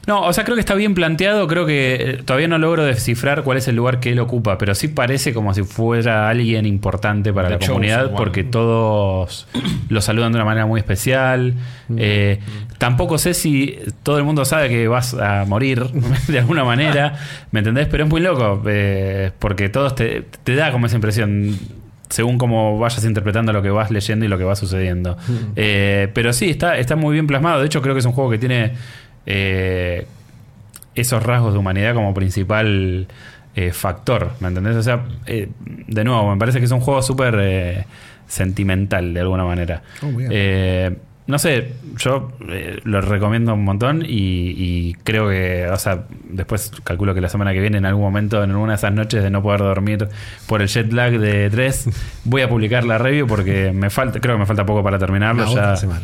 No, 0.09 0.23
o 0.23 0.33
sea, 0.33 0.43
creo 0.43 0.55
que 0.55 0.61
está 0.61 0.73
bien 0.73 0.95
planteado. 0.95 1.47
Creo 1.47 1.67
que 1.67 1.93
eh, 1.93 2.23
todavía 2.25 2.47
no 2.47 2.57
logro 2.57 2.83
descifrar 2.83 3.43
cuál 3.43 3.59
es 3.59 3.67
el 3.67 3.75
lugar 3.75 3.99
que 3.99 4.11
él 4.11 4.19
ocupa, 4.19 4.57
pero 4.57 4.73
sí 4.73 4.87
parece 4.87 5.35
como 5.35 5.53
si 5.53 5.61
fuera 5.61 6.29
alguien 6.29 6.65
importante 6.65 7.31
para 7.31 7.49
The 7.49 7.59
la 7.59 7.67
comunidad 7.67 8.05
One. 8.07 8.17
porque 8.17 8.43
todos 8.43 9.47
lo 9.87 10.01
saludan 10.01 10.31
de 10.31 10.37
una 10.37 10.45
manera 10.45 10.65
muy 10.65 10.79
especial. 10.79 11.53
Eh, 11.95 12.39
tampoco 12.79 13.19
sé 13.19 13.35
si 13.35 13.77
todo 14.01 14.17
el 14.17 14.23
mundo 14.23 14.45
sabe 14.45 14.67
que 14.67 14.87
vas 14.87 15.13
a 15.13 15.45
morir 15.45 15.83
de 16.27 16.39
alguna 16.39 16.63
manera, 16.63 17.13
¿me 17.51 17.59
entendés? 17.59 17.85
Pero 17.85 18.05
es 18.05 18.09
muy 18.09 18.21
loco 18.21 18.63
eh, 18.65 19.29
porque 19.37 19.69
todos 19.69 19.93
te, 19.93 20.25
te 20.43 20.55
da 20.55 20.71
como 20.71 20.87
esa 20.87 20.95
impresión 20.95 21.55
según 22.09 22.39
cómo 22.39 22.79
vayas 22.79 23.03
interpretando 23.05 23.53
lo 23.53 23.61
que 23.61 23.69
vas 23.69 23.91
leyendo 23.91 24.25
y 24.25 24.27
lo 24.27 24.37
que 24.39 24.43
va 24.43 24.55
sucediendo. 24.55 25.17
Eh, 25.55 26.09
pero 26.15 26.33
sí, 26.33 26.49
está, 26.49 26.77
está 26.77 26.95
muy 26.95 27.13
bien 27.13 27.27
plasmado. 27.27 27.59
De 27.59 27.67
hecho, 27.67 27.83
creo 27.83 27.93
que 27.93 27.99
es 27.99 28.05
un 28.05 28.13
juego 28.13 28.31
que 28.31 28.39
tiene 28.39 28.73
eh, 29.29 30.07
esos 30.95 31.23
rasgos 31.23 31.53
de 31.53 31.59
humanidad 31.59 31.93
como 31.93 32.13
principal 32.13 33.07
eh, 33.55 33.71
factor. 33.71 34.31
¿Me 34.39 34.47
entendés? 34.49 34.75
O 34.75 34.83
sea, 34.83 35.05
eh, 35.25 35.49
de 35.65 36.03
nuevo, 36.03 36.31
me 36.31 36.37
parece 36.37 36.59
que 36.59 36.65
es 36.65 36.71
un 36.71 36.81
juego 36.81 37.01
súper 37.01 37.35
eh, 37.39 37.85
sentimental 38.27 39.13
de 39.13 39.19
alguna 39.21 39.45
manera. 39.45 39.83
Oh. 40.01 40.07
Eh, 40.17 40.95
no 41.27 41.37
sé, 41.37 41.73
yo 41.97 42.31
lo 42.85 43.01
recomiendo 43.01 43.53
un 43.53 43.63
montón 43.63 44.03
y, 44.03 44.07
y 44.57 44.93
creo 45.03 45.29
que, 45.29 45.67
o 45.67 45.77
sea, 45.77 46.05
después 46.27 46.71
calculo 46.83 47.13
que 47.13 47.21
la 47.21 47.29
semana 47.29 47.53
que 47.53 47.59
viene, 47.59 47.77
en 47.77 47.85
algún 47.85 48.01
momento, 48.01 48.43
en 48.43 48.49
alguna 48.49 48.71
de 48.71 48.77
esas 48.77 48.93
noches 48.93 49.21
de 49.21 49.29
no 49.29 49.43
poder 49.43 49.59
dormir 49.59 50.07
por 50.47 50.63
el 50.63 50.67
jet 50.67 50.91
lag 50.91 51.19
de 51.19 51.51
3, 51.51 52.21
voy 52.23 52.41
a 52.41 52.49
publicar 52.49 52.83
la 52.83 52.97
review 52.97 53.27
porque 53.27 53.71
me 53.71 53.91
falta, 53.91 54.19
creo 54.19 54.35
que 54.35 54.39
me 54.39 54.45
falta 54.47 54.65
poco 54.65 54.81
para 54.81 54.97
terminarlo. 54.97 55.45
La 55.53 55.75
ya. 55.75 56.01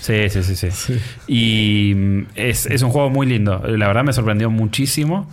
Sí, 0.00 0.28
sí, 0.30 0.42
sí, 0.42 0.54
sí. 0.70 0.98
Y 1.26 1.94
mm, 1.94 2.26
es, 2.34 2.66
es 2.66 2.82
un 2.82 2.90
juego 2.90 3.10
muy 3.10 3.26
lindo. 3.26 3.62
La 3.66 3.86
verdad 3.88 4.04
me 4.04 4.12
sorprendió 4.12 4.50
muchísimo. 4.50 5.28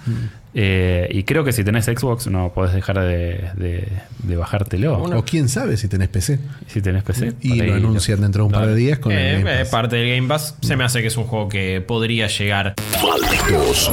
Eh, 0.58 1.10
y 1.12 1.23
creo 1.23 1.43
que 1.43 1.51
si 1.51 1.65
tenés 1.65 1.84
Xbox 1.86 2.28
no 2.28 2.54
podés 2.54 2.73
dejar 2.73 2.97
de, 3.01 3.49
de- 3.58 3.88
de 4.23 4.36
bajártelo. 4.38 5.01
O 5.04 5.25
quién 5.25 5.49
sabe 5.49 5.75
si 5.78 5.88
tenés 5.89 6.08
PC. 6.08 6.39
Si 6.67 6.82
tenés 6.82 7.04
PC. 7.04 7.34
Y 7.41 7.56
lo 7.62 7.73
anuncian 7.75 8.21
dentro 8.21 8.43
de 8.43 8.47
un 8.47 8.51
par 8.54 8.67
de 8.67 8.75
días 8.75 8.99
con 8.99 9.12
Eh, 9.12 9.32
el 9.36 9.39
Game 9.43 9.54
eh, 9.54 9.60
Pass. 9.60 9.69
parte 9.69 9.95
del 9.97 10.15
Game 10.15 10.28
Pass. 10.30 10.56
Se 10.62 10.75
me 10.78 10.84
hace 10.86 11.01
que 11.01 11.08
es 11.08 11.17
un 11.17 11.25
juego 11.25 11.49
que 11.49 11.82
podría 11.82 12.28
llegar. 12.28 12.75
Malditos 13.04 13.91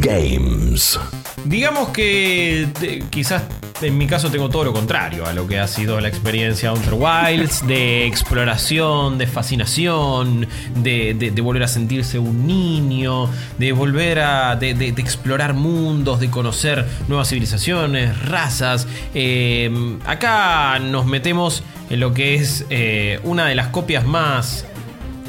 Games. 0.00 0.98
Digamos 1.44 1.88
que 1.88 2.68
quizás 3.10 3.42
en 3.86 3.98
mi 3.98 4.06
caso 4.06 4.30
tengo 4.30 4.48
todo 4.48 4.64
lo 4.64 4.72
contrario 4.72 5.26
a 5.26 5.32
lo 5.32 5.46
que 5.46 5.58
ha 5.58 5.66
sido 5.66 6.00
la 6.00 6.08
experiencia 6.08 6.70
Outer 6.70 6.94
Wilds, 6.94 7.66
de 7.66 8.06
exploración, 8.06 9.18
de 9.18 9.26
fascinación, 9.26 10.46
de, 10.76 11.32
volver 11.42 11.64
a 11.64 11.68
sentirse 11.68 12.18
un 12.18 12.46
niño, 12.46 13.28
de 13.58 13.72
volver 13.72 14.20
a 14.20 14.56
de, 14.56 14.70
explorar 14.88 15.54
mundos, 15.54 16.20
de 16.20 16.30
conocer 16.30 16.86
nuevas 17.08 17.28
civilizaciones, 17.28 18.20
razas. 18.24 18.86
Eh, 19.14 19.98
acá 20.06 20.78
nos 20.78 21.06
metemos 21.06 21.64
en 21.90 22.00
lo 22.00 22.14
que 22.14 22.34
es 22.34 22.64
eh, 22.70 23.20
una 23.24 23.46
de 23.46 23.54
las 23.54 23.68
copias 23.68 24.06
más 24.06 24.64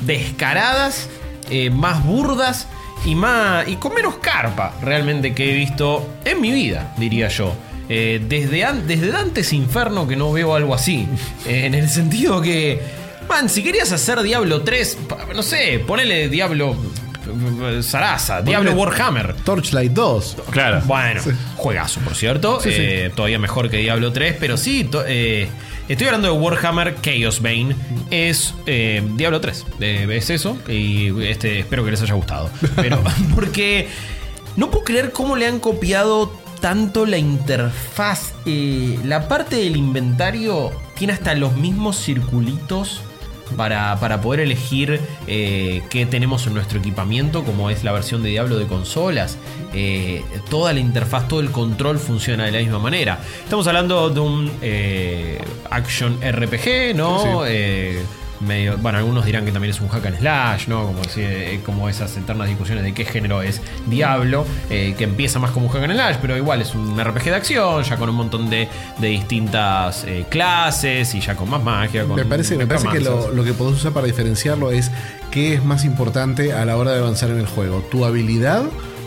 descaradas, 0.05 1.09
eh, 1.49 1.69
más 1.69 2.05
burdas 2.05 2.67
y 3.05 3.15
más 3.15 3.67
y 3.67 3.75
con 3.75 3.93
menos 3.93 4.15
carpa 4.17 4.73
realmente 4.81 5.33
que 5.33 5.51
he 5.51 5.55
visto 5.55 6.15
en 6.25 6.39
mi 6.41 6.51
vida, 6.51 6.93
diría 6.97 7.27
yo. 7.27 7.53
Eh, 7.89 8.21
desde, 8.27 8.63
an- 8.63 8.87
desde 8.87 9.11
Dantes 9.11 9.51
Inferno 9.53 10.07
que 10.07 10.15
no 10.15 10.31
veo 10.31 10.55
algo 10.55 10.73
así. 10.73 11.07
Eh, 11.45 11.65
en 11.65 11.75
el 11.75 11.89
sentido 11.89 12.41
que, 12.41 12.81
man, 13.27 13.49
si 13.49 13.61
querías 13.61 13.91
hacer 13.91 14.21
Diablo 14.21 14.61
3, 14.61 14.97
pa- 15.09 15.27
no 15.35 15.43
sé, 15.43 15.83
ponele 15.85 16.29
Diablo 16.29 16.75
eh, 17.69 17.83
Sarasa, 17.83 18.41
Diablo 18.41 18.71
Warhammer. 18.73 19.33
Torchlight 19.43 19.91
2. 19.91 20.37
Claro. 20.51 20.81
Bueno, 20.85 21.21
juegazo, 21.57 21.99
por 22.01 22.15
cierto. 22.15 22.59
Sí, 22.61 22.69
sí. 22.71 22.75
Eh, 22.79 23.11
Todavía 23.13 23.37
mejor 23.39 23.69
que 23.69 23.77
Diablo 23.77 24.13
3, 24.13 24.37
pero 24.39 24.55
sí, 24.57 24.89
eh, 25.07 25.49
estoy 25.87 26.07
hablando 26.07 26.31
de 26.31 26.39
Warhammer 26.39 26.95
Chaos 27.01 27.41
Bane. 27.41 27.75
Es 28.09 28.53
eh, 28.65 29.01
Diablo 29.15 29.41
3. 29.41 29.65
Eh, 29.79 30.07
es 30.11 30.29
eso. 30.29 30.57
Y 30.67 31.23
este, 31.23 31.59
espero 31.59 31.83
que 31.83 31.91
les 31.91 32.01
haya 32.01 32.13
gustado. 32.13 32.49
Pero, 32.75 33.03
porque 33.35 33.87
no 34.55 34.69
puedo 34.69 34.83
creer 34.83 35.11
cómo 35.11 35.35
le 35.35 35.47
han 35.47 35.59
copiado 35.59 36.31
tanto 36.59 37.05
la 37.05 37.17
interfaz. 37.17 38.33
Eh, 38.45 38.97
la 39.03 39.27
parte 39.27 39.57
del 39.57 39.75
inventario 39.75 40.71
tiene 40.95 41.13
hasta 41.13 41.35
los 41.35 41.55
mismos 41.55 41.97
circulitos 41.97 43.01
para, 43.53 43.99
para 43.99 44.21
poder 44.21 44.41
elegir 44.41 44.99
eh, 45.27 45.81
qué 45.89 46.05
tenemos 46.05 46.45
en 46.47 46.53
nuestro 46.53 46.79
equipamiento, 46.79 47.43
como 47.43 47.69
es 47.69 47.83
la 47.83 47.91
versión 47.91 48.23
de 48.23 48.29
Diablo 48.29 48.57
de 48.57 48.67
consolas. 48.67 49.37
Eh, 49.73 50.23
toda 50.49 50.73
la 50.73 50.79
interfaz, 50.79 51.27
todo 51.27 51.39
el 51.39 51.51
control 51.51 51.97
funciona 51.99 52.45
de 52.45 52.51
la 52.51 52.59
misma 52.59 52.79
manera. 52.79 53.19
Estamos 53.43 53.65
hablando 53.67 54.09
de 54.09 54.19
un 54.19 54.51
eh, 54.61 55.41
action 55.69 56.19
RPG, 56.21 56.95
¿no? 56.95 57.45
Eh, 57.45 58.03
medio, 58.43 58.77
bueno, 58.77 58.97
algunos 58.97 59.25
dirán 59.25 59.45
que 59.45 59.51
también 59.51 59.73
es 59.73 59.81
un 59.81 59.87
hack 59.89 60.05
and 60.05 60.19
slash, 60.19 60.67
¿no? 60.67 60.85
Como, 60.85 61.01
eh, 61.17 61.59
como 61.65 61.89
esas 61.89 62.15
eternas 62.17 62.47
discusiones 62.47 62.83
de 62.83 62.93
qué 62.93 63.05
género 63.05 63.41
es 63.41 63.61
Diablo, 63.87 64.45
eh, 64.69 64.95
que 64.97 65.03
empieza 65.03 65.39
más 65.39 65.51
como 65.51 65.67
un 65.67 65.71
hack 65.71 65.83
and 65.83 65.93
slash, 65.93 66.15
pero 66.21 66.37
igual 66.37 66.61
es 66.61 66.75
un 66.75 66.99
RPG 66.99 67.25
de 67.25 67.35
acción, 67.35 67.83
ya 67.83 67.97
con 67.97 68.09
un 68.09 68.15
montón 68.15 68.49
de, 68.49 68.67
de 68.99 69.07
distintas 69.07 70.03
eh, 70.05 70.25
clases 70.29 71.13
y 71.15 71.21
ya 71.21 71.35
con 71.35 71.49
más 71.49 71.63
magia. 71.63 72.05
Con 72.05 72.15
Me 72.15 72.25
parece, 72.25 72.57
me 72.57 72.67
parece 72.67 72.89
que 72.89 72.99
lo, 72.99 73.31
lo 73.31 73.43
que 73.43 73.53
podés 73.53 73.75
usar 73.75 73.93
para 73.93 74.07
diferenciarlo 74.07 74.71
es 74.71 74.91
qué 75.31 75.53
es 75.55 75.63
más 75.63 75.85
importante 75.85 76.53
a 76.53 76.65
la 76.65 76.77
hora 76.77 76.91
de 76.91 76.99
avanzar 76.99 77.29
en 77.29 77.39
el 77.39 77.47
juego. 77.47 77.81
¿Tu 77.91 78.05
habilidad 78.05 78.63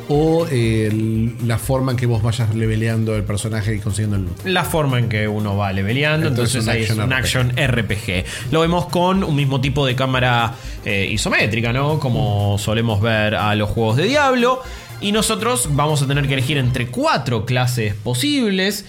o 0.09 0.47
eh, 0.51 1.35
la 1.45 1.59
forma 1.59 1.93
en 1.93 1.97
que 1.97 2.07
vos 2.07 2.23
vayas 2.23 2.55
leveleando 2.55 3.17
el 3.17 3.25
personaje 3.25 3.75
y 3.75 3.79
consiguiendo 3.81 4.17
el 4.17 4.23
loot? 4.25 4.45
la 4.45 4.65
forma 4.65 4.99
en 4.99 5.09
que 5.09 5.27
uno 5.29 5.57
va 5.57 5.73
leveleando. 5.73 6.29
Entonces, 6.29 6.67
Entonces, 6.67 6.75
ahí 6.75 6.83
es 6.85 6.91
un 6.91 7.11
RPG. 7.11 7.15
action 7.15 7.53
RPG. 7.57 8.25
Lo 8.53 8.61
vemos 8.61 8.87
con 8.87 9.25
un 9.25 9.35
mismo 9.35 9.61
tipo 9.61 9.87
de 9.87 9.95
cámara 9.97 10.55
eh, 10.85 11.09
isométrica, 11.11 11.73
¿no? 11.73 11.99
Como 11.99 12.57
solemos 12.59 13.01
ver 13.01 13.35
a 13.35 13.55
los 13.55 13.71
juegos 13.71 13.97
de 13.97 14.05
Diablo. 14.05 14.63
Y 15.01 15.13
nosotros 15.13 15.69
vamos 15.73 16.01
a 16.03 16.07
tener 16.07 16.27
que 16.27 16.33
elegir 16.35 16.57
entre 16.57 16.87
cuatro 16.87 17.45
clases 17.45 17.95
posibles. 17.95 18.87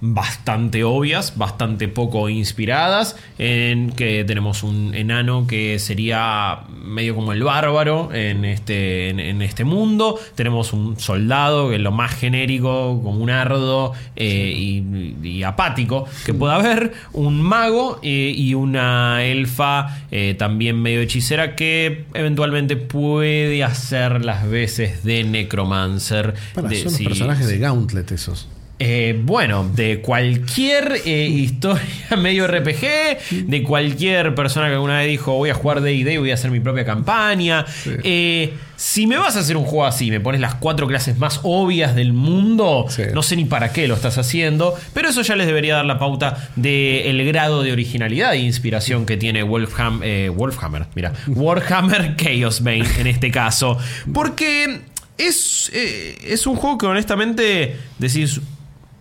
Bastante 0.00 0.84
obvias, 0.84 1.36
bastante 1.36 1.88
poco 1.88 2.28
inspiradas, 2.28 3.16
en 3.38 3.92
que 3.92 4.24
tenemos 4.24 4.62
un 4.62 4.94
enano 4.94 5.46
que 5.46 5.78
sería 5.78 6.60
medio 6.84 7.14
como 7.14 7.32
el 7.32 7.42
bárbaro 7.42 8.12
en 8.12 8.44
este, 8.44 9.08
en, 9.10 9.20
en 9.20 9.40
este 9.42 9.64
mundo, 9.64 10.18
tenemos 10.34 10.72
un 10.72 10.98
soldado 11.00 11.70
que 11.70 11.76
es 11.76 11.80
lo 11.80 11.92
más 11.92 12.14
genérico, 12.14 13.00
como 13.02 13.18
un 13.22 13.30
ardo 13.30 13.92
eh, 14.16 14.52
y, 14.54 15.16
y 15.26 15.42
apático 15.42 16.06
que 16.24 16.34
pueda 16.34 16.56
haber, 16.56 16.92
un 17.12 17.40
mago 17.40 17.98
eh, 18.02 18.32
y 18.36 18.54
una 18.54 19.24
elfa 19.24 19.98
eh, 20.10 20.34
también 20.38 20.80
medio 20.80 21.00
hechicera 21.00 21.56
que 21.56 22.04
eventualmente 22.14 22.76
puede 22.76 23.64
hacer 23.64 24.24
las 24.24 24.48
veces 24.48 25.02
de 25.04 25.24
necromancer. 25.24 26.34
Para, 26.54 26.68
de- 26.68 26.76
son 26.76 26.92
los 26.92 27.00
personajes 27.02 27.48
de 27.48 27.58
Gauntlet 27.58 28.12
esos. 28.12 28.48
Eh, 28.78 29.18
bueno, 29.24 29.66
de 29.74 30.00
cualquier 30.02 31.00
eh, 31.06 31.26
historia 31.26 31.82
medio 32.18 32.46
RPG, 32.46 33.46
de 33.46 33.62
cualquier 33.62 34.34
persona 34.34 34.66
que 34.68 34.74
alguna 34.74 34.98
vez 34.98 35.08
dijo 35.08 35.32
voy 35.34 35.48
a 35.50 35.54
jugar 35.54 35.80
D&D 35.80 36.12
y 36.12 36.16
voy 36.18 36.30
a 36.30 36.34
hacer 36.34 36.50
mi 36.50 36.60
propia 36.60 36.84
campaña. 36.84 37.64
Eh, 38.04 38.52
si 38.76 39.06
me 39.06 39.16
vas 39.16 39.34
a 39.36 39.40
hacer 39.40 39.56
un 39.56 39.64
juego 39.64 39.86
así, 39.86 40.10
me 40.10 40.20
pones 40.20 40.42
las 40.42 40.56
cuatro 40.56 40.86
clases 40.86 41.16
más 41.16 41.40
obvias 41.42 41.94
del 41.94 42.12
mundo, 42.12 42.84
Sí. 42.90 43.04
no 43.14 43.22
sé 43.22 43.36
ni 43.36 43.46
para 43.46 43.72
qué 43.72 43.88
lo 43.88 43.94
estás 43.94 44.18
haciendo, 44.18 44.74
pero 44.92 45.08
eso 45.08 45.22
ya 45.22 45.36
les 45.36 45.46
debería 45.46 45.76
dar 45.76 45.86
la 45.86 45.98
pauta 45.98 46.50
del 46.56 47.24
grado 47.26 47.62
de 47.62 47.72
originalidad 47.72 48.34
e 48.34 48.40
inspiración 48.40 49.06
que 49.06 49.16
tiene 49.16 49.42
Wolfham, 49.42 50.02
Wolfhammer, 50.34 50.84
mira, 50.94 51.14
Warhammer 51.28 52.16
Chaos 52.16 52.62
Bane 52.62 52.84
en 52.98 53.06
este 53.06 53.30
caso, 53.30 53.78
porque 54.12 54.80
es, 55.16 55.70
es 55.72 56.46
un 56.46 56.56
juego 56.56 56.76
que 56.76 56.84
honestamente 56.86 57.76
decís, 57.98 58.38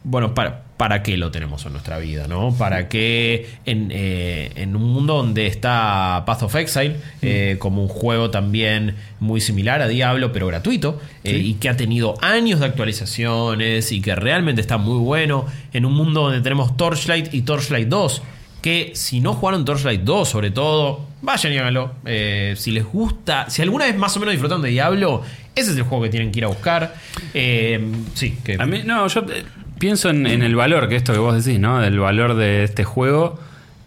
bueno, 0.06 0.36
¿para, 0.36 0.62
¿para 0.78 1.02
qué 1.02 1.18
lo 1.18 1.32
tenemos 1.32 1.66
en 1.66 1.72
nuestra 1.72 1.98
vida? 1.98 2.28
¿no? 2.28 2.54
¿Para 2.54 2.88
qué 2.88 3.50
en, 3.66 3.90
eh, 3.92 4.52
en 4.56 4.76
un 4.76 4.84
mundo 4.84 5.16
donde 5.16 5.48
está 5.48 6.24
Path 6.28 6.44
of 6.44 6.56
Exile, 6.56 6.98
eh, 7.24 7.56
como 7.58 7.82
un 7.82 7.88
juego 7.88 8.30
también 8.30 8.96
muy 9.20 9.42
similar 9.42 9.82
a 9.82 9.88
Diablo, 9.88 10.32
pero 10.32 10.46
gratuito, 10.46 11.02
eh, 11.24 11.36
y 11.36 11.56
que 11.56 11.70
ha 11.70 11.76
tenido 11.76 12.14
años 12.22 12.60
de 12.60 12.68
actualizaciones 12.68 13.92
y 13.92 14.00
que 14.00 14.16
realmente 14.16 14.62
está 14.62 14.78
muy 14.78 15.00
bueno, 15.00 15.48
en 15.74 15.86
un 15.86 15.94
mundo 15.94 16.22
donde 16.22 16.42
tenemos 16.42 16.78
Torchlight 16.78 17.34
y 17.34 17.42
Torchlight 17.42 17.88
2? 17.88 18.22
Que 18.62 18.92
si 18.94 19.22
no 19.22 19.34
jugaron 19.34 19.66
Torchlight 19.66 20.02
2, 20.02 20.30
sobre 20.30 20.52
todo, 20.52 21.06
vayan 21.24 21.52
y 21.52 21.58
háganlo. 21.58 21.96
Eh, 22.06 22.54
si 22.58 22.72
les 22.72 22.86
gusta, 22.86 23.50
si 23.50 23.64
alguna 23.64 23.86
vez 23.86 23.98
más 23.98 24.16
o 24.16 24.20
menos 24.20 24.34
disfrutaron 24.34 24.62
de 24.62 24.70
Diablo, 24.70 25.24
ese 25.56 25.72
es 25.72 25.78
el 25.78 25.84
juego 25.84 26.04
que 26.04 26.10
tienen 26.10 26.32
que 26.32 26.40
ir 26.40 26.46
a 26.46 26.50
buscar. 26.50 26.96
Eh, 27.34 27.80
sí, 28.14 28.38
que 28.44 28.58
A 28.60 28.66
mí, 28.66 28.82
no, 28.86 29.08
yo 29.08 29.22
eh, 29.22 29.46
pienso 29.80 30.10
en, 30.10 30.26
el 30.26 30.56
valor, 30.56 30.88
que 30.88 30.96
esto 30.96 31.14
que 31.14 31.20
vos 31.20 31.44
decís, 31.44 31.60
¿no? 31.60 31.80
Del 31.80 32.00
valor 32.00 32.36
de 32.36 32.64
este 32.64 32.84
juego. 32.84 33.40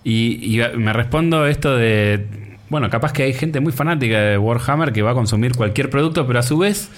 Y, 0.05 0.57
y 0.59 0.63
me 0.77 0.93
respondo 0.93 1.47
esto 1.47 1.77
de. 1.77 2.27
Bueno, 2.71 2.91
capaz 2.91 3.13
que 3.13 3.23
hay 3.23 3.33
gente 3.33 3.61
muy 3.61 3.73
fanática 3.73 4.21
de 4.21 4.39
Warhammer 4.39 4.93
que 4.93 5.03
va 5.03 5.13
a 5.13 5.15
consumir 5.15 5.57
cualquier 5.57 5.91
producto, 5.91 6.27
pero 6.27 6.39
a 6.39 6.43
su 6.43 6.59
vez. 6.59 6.91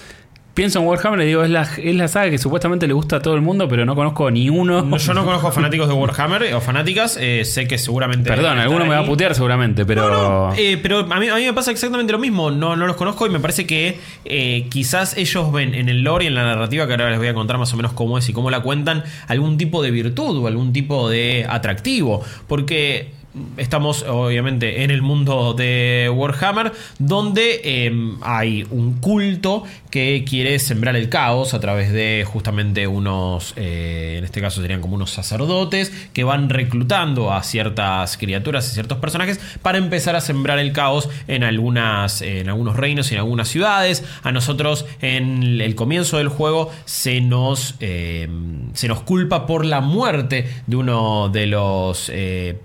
Pienso 0.53 0.79
en 0.79 0.85
Warhammer 0.85 1.21
y 1.21 1.25
digo, 1.27 1.43
es 1.43 1.49
la, 1.49 1.61
es 1.61 1.95
la 1.95 2.09
saga 2.09 2.29
que 2.29 2.37
supuestamente 2.37 2.85
le 2.85 2.91
gusta 2.93 3.15
a 3.17 3.19
todo 3.21 3.35
el 3.35 3.41
mundo, 3.41 3.69
pero 3.69 3.85
no 3.85 3.95
conozco 3.95 4.29
ni 4.29 4.49
uno. 4.49 4.81
No, 4.81 4.97
yo 4.97 5.13
no 5.13 5.23
conozco 5.23 5.49
fanáticos 5.51 5.87
de 5.87 5.93
Warhammer 5.93 6.53
o 6.53 6.59
fanáticas. 6.59 7.17
eh, 7.19 7.45
sé 7.45 7.67
que 7.67 7.77
seguramente. 7.77 8.29
Perdón, 8.29 8.59
alguno 8.59 8.83
me 8.85 8.95
va 8.95 8.99
a 8.99 9.05
putear 9.05 9.33
seguramente, 9.33 9.85
pero. 9.85 10.09
No, 10.09 10.49
no, 10.49 10.53
eh, 10.57 10.77
pero 10.81 11.07
a 11.09 11.19
mí, 11.19 11.29
a 11.29 11.35
mí 11.35 11.45
me 11.45 11.53
pasa 11.53 11.71
exactamente 11.71 12.11
lo 12.11 12.19
mismo. 12.19 12.51
No, 12.51 12.75
no 12.75 12.85
los 12.85 12.97
conozco 12.97 13.25
y 13.25 13.29
me 13.29 13.39
parece 13.39 13.65
que 13.65 13.97
eh, 14.25 14.67
quizás 14.69 15.17
ellos 15.17 15.53
ven 15.53 15.73
en 15.73 15.87
el 15.87 16.01
lore 16.01 16.25
y 16.25 16.27
en 16.27 16.35
la 16.35 16.43
narrativa, 16.43 16.85
que 16.85 16.93
ahora 16.93 17.09
les 17.09 17.19
voy 17.19 17.29
a 17.29 17.33
contar 17.33 17.57
más 17.57 17.71
o 17.73 17.77
menos 17.77 17.93
cómo 17.93 18.17
es 18.17 18.27
y 18.27 18.33
cómo 18.33 18.51
la 18.51 18.59
cuentan, 18.59 19.05
algún 19.27 19.57
tipo 19.57 19.81
de 19.81 19.91
virtud 19.91 20.43
o 20.43 20.47
algún 20.47 20.73
tipo 20.73 21.09
de 21.09 21.45
atractivo. 21.49 22.25
Porque 22.47 23.20
estamos 23.57 24.03
obviamente 24.03 24.83
en 24.83 24.91
el 24.91 25.01
mundo 25.01 25.53
de 25.53 26.11
Warhammer, 26.13 26.71
donde 26.99 27.61
eh, 27.63 27.91
hay 28.21 28.67
un 28.69 28.99
culto 28.99 29.63
que 29.89 30.25
quiere 30.27 30.57
sembrar 30.59 30.95
el 30.95 31.09
caos 31.09 31.53
a 31.53 31.59
través 31.59 31.91
de 31.91 32.25
justamente 32.25 32.87
unos, 32.87 33.53
eh, 33.57 34.15
en 34.17 34.23
este 34.23 34.41
caso 34.41 34.61
serían 34.61 34.81
como 34.81 34.95
unos 34.95 35.11
sacerdotes, 35.11 35.91
que 36.13 36.23
van 36.23 36.49
reclutando 36.49 37.31
a 37.31 37.43
ciertas 37.43 38.17
criaturas 38.17 38.69
y 38.69 38.73
ciertos 38.73 38.97
personajes 38.99 39.39
para 39.61 39.77
empezar 39.77 40.15
a 40.15 40.21
sembrar 40.21 40.59
el 40.59 40.71
caos 40.71 41.09
en, 41.27 41.43
algunas, 41.43 42.21
en 42.21 42.49
algunos 42.49 42.75
reinos 42.75 43.11
y 43.11 43.15
en 43.15 43.19
algunas 43.19 43.47
ciudades. 43.49 44.03
A 44.23 44.31
nosotros 44.31 44.85
en 45.01 45.61
el 45.61 45.75
comienzo 45.75 46.17
del 46.17 46.29
juego 46.29 46.71
se 46.85 47.21
nos, 47.21 47.75
eh, 47.79 48.29
se 48.73 48.87
nos 48.87 49.01
culpa 49.01 49.45
por 49.45 49.65
la 49.65 49.81
muerte 49.81 50.49
de 50.67 50.75
uno 50.75 51.29
de 51.29 51.47
los 51.47 52.09
eh, 52.13 52.57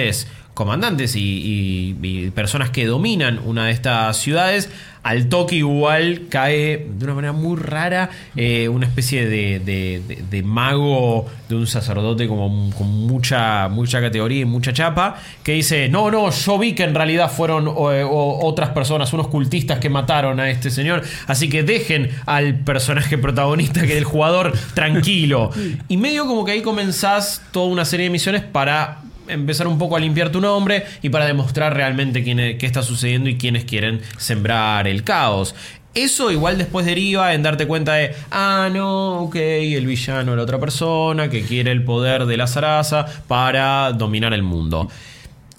principales 0.00 0.26
comandantes 0.54 1.16
y, 1.16 1.20
y- 1.22 1.96
y 2.02 2.30
personas 2.32 2.68
que 2.70 2.84
dominan 2.84 3.40
una 3.46 3.66
de 3.66 3.72
estas 3.72 4.16
ciudades. 4.18 4.68
Al 5.02 5.30
toque 5.30 5.56
igual 5.56 6.24
cae 6.28 6.86
de 6.98 7.04
una 7.06 7.14
manera 7.14 7.32
muy 7.32 7.56
rara 7.58 8.10
eh, 8.36 8.68
una 8.68 8.84
especie 8.86 9.24
de, 9.26 9.58
de- 9.60 10.02
de- 10.06 10.22
de 10.30 10.42
mago, 10.42 11.24
de 11.48 11.54
un 11.54 11.66
sacerdote 11.66 12.28
como 12.28 12.70
con 12.76 12.86
mucha, 13.06 13.68
mucha 13.70 14.02
categoría 14.02 14.40
y 14.42 14.44
mucha 14.44 14.74
chapa, 14.74 15.16
que 15.42 15.52
dice, 15.52 15.88
no, 15.88 16.10
no, 16.10 16.30
yo 16.30 16.58
vi 16.58 16.74
que 16.74 16.82
en 16.84 16.94
realidad 16.94 17.30
fueron 17.32 17.66
o- 17.66 17.72
o- 17.72 18.46
otras 18.46 18.70
personas, 18.70 19.10
unos 19.14 19.28
cultistas 19.28 19.78
que 19.78 19.88
mataron 19.88 20.38
a 20.40 20.50
este 20.50 20.70
señor, 20.70 21.02
así 21.26 21.48
que 21.48 21.62
dejen 21.62 22.10
al 22.26 22.56
personaje 22.56 23.16
protagonista, 23.16 23.80
que 23.86 23.92
es 23.92 23.98
el 23.98 24.04
jugador, 24.04 24.52
tranquilo. 24.74 25.50
Y 25.88 25.96
medio 25.96 26.26
como 26.26 26.44
que 26.44 26.52
ahí 26.52 26.60
comenzás 26.62 27.40
toda 27.52 27.68
una 27.68 27.86
serie 27.86 28.04
de 28.04 28.10
misiones 28.10 28.42
para 28.42 28.99
empezar 29.32 29.66
un 29.66 29.78
poco 29.78 29.96
a 29.96 30.00
limpiar 30.00 30.30
tu 30.30 30.40
nombre 30.40 30.84
y 31.02 31.08
para 31.08 31.26
demostrar 31.26 31.74
realmente 31.74 32.22
quién 32.22 32.38
es- 32.40 32.56
qué 32.56 32.66
está 32.66 32.82
sucediendo 32.82 33.28
y 33.30 33.36
quiénes 33.38 33.64
quieren 33.64 34.00
sembrar 34.18 34.86
el 34.88 35.04
caos. 35.04 35.54
Eso 35.92 36.30
igual 36.30 36.56
después 36.56 36.86
deriva 36.86 37.34
en 37.34 37.42
darte 37.42 37.66
cuenta 37.66 37.94
de, 37.94 38.14
ah, 38.30 38.68
no, 38.72 39.22
ok, 39.22 39.34
el 39.36 39.86
villano 39.86 40.36
la 40.36 40.42
otra 40.42 40.60
persona 40.60 41.28
que 41.28 41.42
quiere 41.42 41.72
el 41.72 41.82
poder 41.82 42.26
de 42.26 42.36
la 42.36 42.46
zaraza 42.46 43.06
para 43.26 43.92
dominar 43.92 44.32
el 44.32 44.44
mundo. 44.44 44.88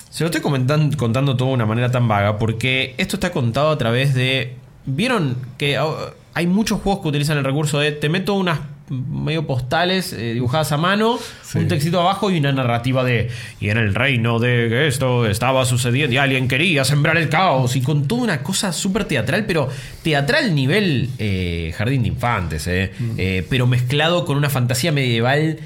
Se 0.09 0.23
lo 0.23 0.27
estoy 0.29 0.41
comentan- 0.41 0.95
contando 0.95 1.35
todo 1.35 1.49
de 1.49 1.53
una 1.55 1.65
manera 1.65 1.91
tan 1.91 2.07
vaga 2.07 2.37
porque 2.37 2.95
esto 2.97 3.17
está 3.17 3.31
contado 3.31 3.71
a 3.71 3.77
través 3.77 4.13
de... 4.13 4.55
¿Vieron 4.85 5.35
que 5.57 5.77
ah, 5.77 5.85
hay 6.33 6.47
muchos 6.47 6.79
juegos 6.81 7.01
que 7.01 7.09
utilizan 7.09 7.37
el 7.37 7.43
recurso 7.43 7.79
de 7.79 7.91
te 7.91 8.07
meto 8.07 8.33
unas 8.35 8.59
medio 8.91 9.47
postales 9.47 10.13
eh, 10.13 10.33
dibujadas 10.33 10.71
a 10.73 10.77
mano, 10.77 11.17
un 11.55 11.67
textito 11.67 12.01
abajo 12.01 12.29
y 12.29 12.37
una 12.37 12.51
narrativa 12.51 13.03
de 13.03 13.29
y 13.59 13.69
en 13.69 13.77
el 13.77 13.95
reino 13.95 14.39
de 14.39 14.67
que 14.69 14.87
esto 14.87 15.25
estaba 15.25 15.65
sucediendo 15.65 16.13
y 16.13 16.17
alguien 16.17 16.47
quería 16.47 16.83
sembrar 16.83 17.17
el 17.17 17.29
caos 17.29 17.75
y 17.75 17.81
con 17.81 18.07
toda 18.07 18.23
una 18.23 18.43
cosa 18.43 18.73
súper 18.73 19.05
teatral, 19.05 19.45
pero 19.45 19.69
teatral 20.03 20.53
nivel 20.53 21.09
eh, 21.17 21.73
jardín 21.77 22.03
de 22.03 22.09
infantes, 22.09 22.67
eh, 22.67 22.91
eh, 23.17 23.45
pero 23.49 23.67
mezclado 23.67 24.25
con 24.25 24.37
una 24.37 24.49
fantasía 24.49 24.91
medieval 24.91 25.59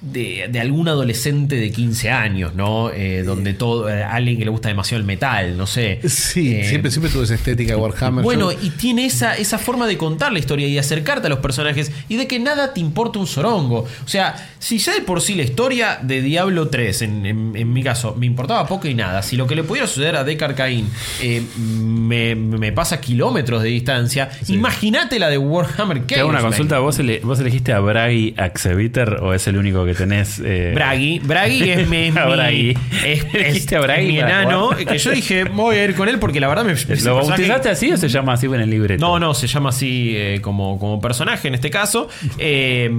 de, 0.00 0.46
de 0.50 0.60
algún 0.60 0.88
adolescente 0.88 1.56
de 1.56 1.70
15 1.70 2.10
años, 2.10 2.54
¿no? 2.54 2.90
Eh, 2.90 3.22
donde 3.22 3.52
todo, 3.54 3.88
eh, 3.90 4.02
alguien 4.02 4.38
que 4.38 4.44
le 4.44 4.50
gusta 4.50 4.68
demasiado 4.68 5.00
el 5.00 5.06
metal, 5.06 5.56
no 5.58 5.66
sé. 5.66 6.00
Sí, 6.08 6.54
Eh, 6.54 6.64
siempre, 6.68 6.90
siempre 6.90 7.10
tuvo 7.12 7.22
esa 7.24 7.34
estética 7.34 7.74
de 7.74 7.80
Warhammer. 7.80 8.24
bueno, 8.24 8.50
Yo- 8.52 8.58
y 8.62 8.70
tiene 8.70 9.04
esa, 9.06 9.36
esa 9.36 9.58
forma 9.58 9.86
de 9.86 9.98
contar 9.98 10.32
la 10.32 10.38
historia 10.38 10.66
y 10.66 10.78
acercarte 10.78 11.26
a 11.26 11.30
los 11.30 11.40
personajes 11.40 11.92
y 12.08 12.16
de 12.16 12.26
que 12.26 12.38
nada 12.38 12.72
te 12.72 12.80
importa 12.80 13.18
un 13.18 13.26
sorongo. 13.26 13.80
O 14.04 14.08
sea, 14.08 14.48
si 14.58 14.78
ya 14.78 14.94
de 14.94 15.02
por 15.02 15.20
sí 15.20 15.34
la 15.34 15.42
historia 15.42 15.98
de 16.02 16.22
Diablo 16.22 16.68
3, 16.68 17.02
en, 17.02 17.26
en- 17.26 17.52
en 17.56 17.72
mi 17.72 17.82
caso, 17.82 18.14
me 18.18 18.26
importaba 18.26 18.66
poco 18.66 18.88
y 18.88 18.94
nada, 18.94 19.22
si 19.22 19.36
lo 19.36 19.46
que 19.46 19.54
le 19.54 19.64
pudiera 19.64 19.86
suceder 19.86 20.16
a 20.16 20.24
Deckard 20.24 20.54
Cain 20.54 20.88
eh, 21.22 21.42
me, 21.58 22.34
me 22.34 22.72
pasa 22.72 23.00
kilómetros 23.00 23.62
de 23.62 23.68
distancia, 23.68 24.30
imagínate 24.48 25.18
la 25.18 25.28
de 25.28 25.38
Warhammer 25.38 26.06
Te 26.06 26.18
hago 26.20 26.28
una 26.30 26.40
consulta. 26.40 26.78
¿Vos, 26.78 26.98
ele- 26.98 27.20
¿Vos 27.22 27.38
elegiste 27.40 27.72
a 27.72 27.80
Bragi 27.80 28.34
Axeviter 28.36 29.18
o 29.22 29.34
es 29.34 29.46
el 29.46 29.56
único 29.56 29.84
que 29.84 29.89
tenés? 29.94 30.40
eh, 30.44 30.72
Bragi. 30.74 31.18
Bragi 31.20 31.70
es 31.70 31.88
mi, 31.90 32.08
es 32.08 32.16
A 32.16 32.26
mi- 32.26 32.32
Bragi. 32.32 32.76
es- 33.04 33.72
a 33.72 33.80
Bragi 33.80 34.02
es 34.02 34.08
mi 34.12 34.18
enano. 34.18 34.70
Que 34.70 34.98
yo 34.98 35.10
dije, 35.10 35.44
voy 35.44 35.76
a 35.76 35.84
ir 35.84 35.94
con 35.94 36.08
él 36.08 36.18
porque 36.18 36.40
la 36.40 36.48
verdad 36.48 36.64
me. 36.64 36.74
¿Lo 37.02 37.14
bautizaste 37.16 37.68
así 37.68 37.92
o 37.92 37.96
se 37.96 38.08
llama 38.08 38.34
así 38.34 38.46
en 38.46 38.54
el 38.54 38.70
libreto? 38.70 39.00
No, 39.00 39.18
no, 39.18 39.34
se 39.34 39.46
llama 39.46 39.70
así 39.70 40.12
eh, 40.16 40.40
como, 40.42 40.78
como 40.78 41.00
personaje 41.00 41.48
en 41.48 41.54
este 41.54 41.70
caso. 41.70 42.08
Eh, 42.38 42.90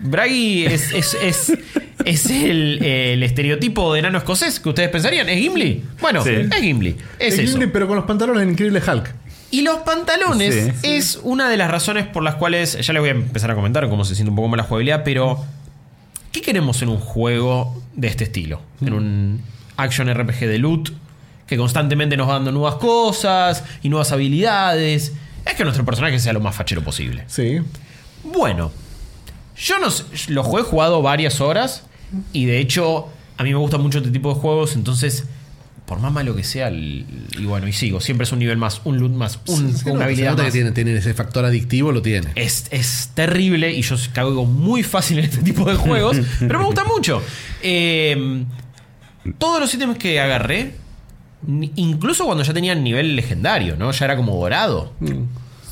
Bragi 0.00 0.66
es, 0.66 0.92
es, 0.92 1.14
es, 1.22 1.52
es 2.04 2.26
el, 2.30 2.84
el 2.84 3.22
estereotipo 3.22 3.92
de 3.92 4.00
enano 4.00 4.18
escocés 4.18 4.60
que 4.60 4.68
ustedes 4.68 4.90
pensarían. 4.90 5.28
¿Es 5.28 5.38
Gimli? 5.38 5.82
Bueno, 6.00 6.22
Sí. 6.22 6.30
es 6.30 6.54
Gimli. 6.60 6.96
Es, 7.18 7.34
Es 7.34 7.38
eso. 7.40 7.52
Gimli, 7.52 7.68
pero 7.68 7.86
con 7.86 7.96
los 7.96 8.04
pantalones 8.04 8.42
en 8.42 8.50
Increíble 8.50 8.82
Hulk. 8.86 9.14
Y 9.50 9.62
los 9.62 9.78
pantalones 9.78 10.72
Sí. 10.82 10.96
es 10.96 11.20
una 11.22 11.48
de 11.48 11.56
las 11.56 11.70
razones 11.70 12.06
por 12.06 12.22
las 12.24 12.34
cuales. 12.34 12.76
Ya 12.84 12.92
les 12.92 13.00
voy 13.00 13.08
a 13.10 13.12
empezar 13.12 13.50
a 13.52 13.54
comentar 13.54 13.88
cómo 13.88 14.04
se 14.04 14.14
siente 14.14 14.30
un 14.30 14.36
poco 14.36 14.48
más 14.48 14.58
la 14.58 14.64
jugabilidad, 14.64 15.02
pero. 15.04 15.44
¿Qué 16.34 16.42
queremos 16.42 16.82
en 16.82 16.88
un 16.88 16.98
juego 16.98 17.80
de 17.94 18.08
este 18.08 18.24
estilo? 18.24 18.60
En 18.80 18.92
un 18.92 19.40
action 19.76 20.12
RPG 20.12 20.40
de 20.40 20.58
loot 20.58 20.90
que 21.46 21.56
constantemente 21.56 22.16
nos 22.16 22.28
va 22.28 22.32
dando 22.32 22.50
nuevas 22.50 22.74
cosas 22.74 23.62
y 23.84 23.88
nuevas 23.88 24.10
habilidades. 24.10 25.12
Es 25.46 25.54
que 25.54 25.62
nuestro 25.62 25.84
personaje 25.84 26.18
sea 26.18 26.32
lo 26.32 26.40
más 26.40 26.56
fachero 26.56 26.82
posible. 26.82 27.22
Sí. 27.28 27.60
Bueno, 28.24 28.72
Yo 29.56 29.78
no 29.78 29.92
sé, 29.92 30.02
lo 30.32 30.42
he 30.58 30.62
jugado 30.64 31.02
varias 31.02 31.40
horas 31.40 31.84
y 32.32 32.46
de 32.46 32.58
hecho 32.58 33.10
a 33.36 33.44
mí 33.44 33.50
me 33.50 33.58
gusta 33.60 33.78
mucho 33.78 33.98
este 33.98 34.10
tipo 34.10 34.34
de 34.34 34.40
juegos, 34.40 34.74
entonces 34.74 35.26
por 35.86 36.00
más 36.00 36.12
malo 36.12 36.34
que 36.34 36.44
sea, 36.44 36.68
el- 36.68 37.04
y 37.38 37.44
bueno, 37.44 37.68
y 37.68 37.72
sigo, 37.72 38.00
siempre 38.00 38.24
es 38.24 38.32
un 38.32 38.38
nivel 38.38 38.56
más, 38.56 38.80
un 38.84 38.98
loot 38.98 39.12
más, 39.12 39.38
un- 39.46 39.74
Sí, 39.74 39.84
no, 39.86 39.92
una 39.92 40.00
se 40.00 40.04
habilidad 40.04 40.36
que 40.36 40.50
tiene, 40.50 40.72
tiene 40.72 40.94
ese 40.96 41.12
factor 41.14 41.44
adictivo, 41.44 41.92
lo 41.92 42.00
tiene. 42.00 42.28
Es, 42.36 42.66
es 42.70 43.10
terrible 43.14 43.72
y 43.72 43.82
yo 43.82 43.96
caigo 44.12 44.46
muy 44.46 44.82
fácil 44.82 45.18
en 45.18 45.26
este 45.26 45.42
tipo 45.42 45.68
de 45.68 45.76
juegos, 45.76 46.16
pero 46.40 46.58
me 46.60 46.64
gusta 46.64 46.84
mucho. 46.84 47.22
Eh, 47.62 48.44
todos 49.38 49.60
los 49.60 49.72
ítems 49.74 49.98
que 49.98 50.20
agarré, 50.20 50.74
incluso 51.76 52.24
cuando 52.24 52.42
ya 52.44 52.54
tenían 52.54 52.82
nivel 52.82 53.16
legendario, 53.16 53.76
¿no? 53.76 53.90
Ya 53.90 54.04
era 54.06 54.16
como 54.16 54.34
dorado. 54.36 54.92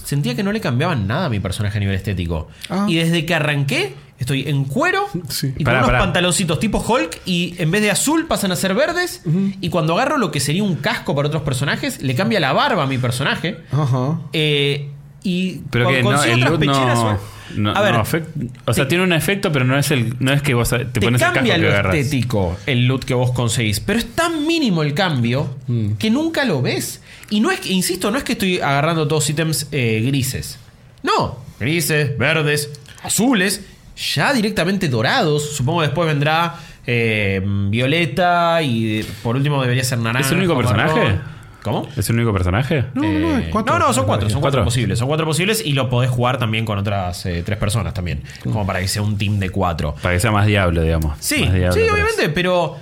Sentía 0.05 0.35
que 0.35 0.43
no 0.43 0.53
le 0.53 0.61
cambiaban 0.61 1.07
nada 1.07 1.27
a 1.27 1.29
mi 1.31 1.41
personaje 1.41 1.79
a 1.79 1.81
nivel 1.81 1.95
estético. 1.95 2.49
Ah. 2.69 2.87
Y 2.89 2.97
desde 2.97 3.25
que 3.25 3.35
arranqué, 3.35 3.95
estoy 4.23 4.49
en 4.49 4.65
cuero 4.65 5.07
Sí. 5.29 5.49
y 5.49 5.53
con 5.63 5.65
Pará, 5.65 5.79
unos 5.79 5.89
pará. 5.89 5.99
pantaloncitos 6.01 6.59
tipo 6.61 6.79
Hulk 6.79 7.21
y 7.27 7.55
en 7.59 7.71
vez 7.71 7.83
de 7.83 7.91
azul 7.91 8.27
pasan 8.27 8.53
a 8.53 8.57
ser 8.57 8.75
verdes. 8.75 9.23
Y 9.61 9.69
cuando 9.69 9.95
agarro 9.95 10.19
lo 10.19 10.31
que 10.31 10.41
sería 10.41 10.63
un 10.63 10.77
casco 10.77 11.15
para 11.15 11.29
otros 11.29 11.43
personajes, 11.43 12.03
le 12.03 12.15
cambia 12.15 12.41
la 12.41 12.53
barba 12.53 12.85
a 12.85 12.87
mi 12.87 12.99
personaje. 12.99 13.59
Ajá. 13.71 14.21
Eh, 14.33 14.91
y 15.23 15.61
Pero 15.71 15.85
cuando 15.87 15.97
que 15.99 16.03
no, 16.03 16.11
consigo 16.11 16.35
el 16.35 16.43
otras 16.45 16.59
pecheras, 16.59 16.99
no, 16.99 17.19
no- 17.57 17.77
a 17.77 17.81
ver, 17.83 17.95
no 17.95 18.01
o 18.03 18.73
sea, 18.75 18.85
te- 18.85 18.89
tiene 18.89 19.05
un 19.05 19.13
efecto, 19.13 19.53
pero 19.53 19.65
no 19.65 19.79
es 19.79 19.91
el 19.91 20.17
no 20.21 20.33
es 20.33 20.43
que 20.43 20.55
vos 20.55 20.71
te, 20.71 20.85
te 20.87 21.01
pones 21.01 21.21
el 21.21 21.27
casco 21.27 21.35
cambia 21.35 21.55
que 21.57 21.61
lo 21.63 21.69
agarras. 21.69 21.95
estético 21.95 22.57
el 22.67 22.87
loot 22.87 23.05
que 23.05 23.15
vos 23.15 23.31
conseguís, 23.33 23.79
pero 23.81 23.99
es 23.99 24.07
tan 24.15 24.47
mínimo 24.47 24.83
el 24.83 24.95
cambio 24.95 25.55
Mm. 25.69 25.93
que 25.93 26.11
nunca 26.11 26.45
lo 26.45 26.61
ves. 26.63 27.01
Y 27.31 27.41
no 27.41 27.51
es 27.51 27.61
que, 27.61 27.73
insisto, 27.73 28.11
no 28.11 28.19
es 28.19 28.25
que 28.25 28.33
estoy 28.33 28.59
agarrando 28.61 29.07
todos 29.07 29.29
ítems 29.31 29.69
eh, 29.71 30.03
grises. 30.05 30.59
No, 31.05 31.39
grises, 31.61 32.17
verdes, 32.19 32.71
azules, 33.05 33.63
ya 33.97 34.33
directamente 34.33 34.89
dorados. 34.89 35.55
Supongo 35.57 35.81
que 35.81 35.87
después 35.87 36.07
vendrá 36.09 36.55
eh, 36.87 37.41
violeta 37.69 38.61
y 38.63 39.03
por 39.23 39.37
último 39.37 39.61
debería 39.63 39.85
ser 39.85 39.99
naranja. 39.99 40.27
¿Es 40.27 40.33
el 40.33 40.39
único 40.39 40.57
personaje? 40.57 40.95
marrón. 41.01 41.33
¿Cómo? 41.63 41.89
¿Es 41.97 42.11
el 42.11 42.17
único 42.17 42.33
personaje? 42.33 42.87
No, 42.95 43.03
no, 43.05 43.19
no, 43.21 43.39
Eh, 43.39 43.49
cuatro. 43.53 43.79
no, 43.79 43.87
no, 43.87 43.93
son 43.93 44.05
cuatro, 44.05 44.29
son 44.29 44.41
cuatro, 44.41 44.59
¿Cuatro? 44.59 44.65
posibles. 44.65 44.99
Son 44.99 45.07
cuatro 45.07 45.25
posibles 45.27 45.63
y 45.65 45.75
lo 45.75 45.89
podés 45.89 46.11
jugar 46.11 46.37
también 46.39 46.65
con 46.65 46.77
otras 46.79 47.25
eh, 47.27 47.43
tres 47.47 47.57
personas 47.57 47.95
también. 47.95 48.23
Como 48.43 48.67
para 48.67 48.81
que 48.81 48.89
sea 48.89 49.03
un 49.03 49.17
team 49.17 49.39
de 49.39 49.51
cuatro. 49.51 49.95
Para 50.03 50.15
que 50.15 50.21
sea 50.21 50.33
más 50.33 50.47
diablo, 50.47 50.83
digamos. 50.83 51.17
Sí, 51.21 51.45
Más 51.45 51.55
diablo 51.55 51.73
sí, 51.73 51.89
obviamente, 51.89 52.29
pero 52.31 52.77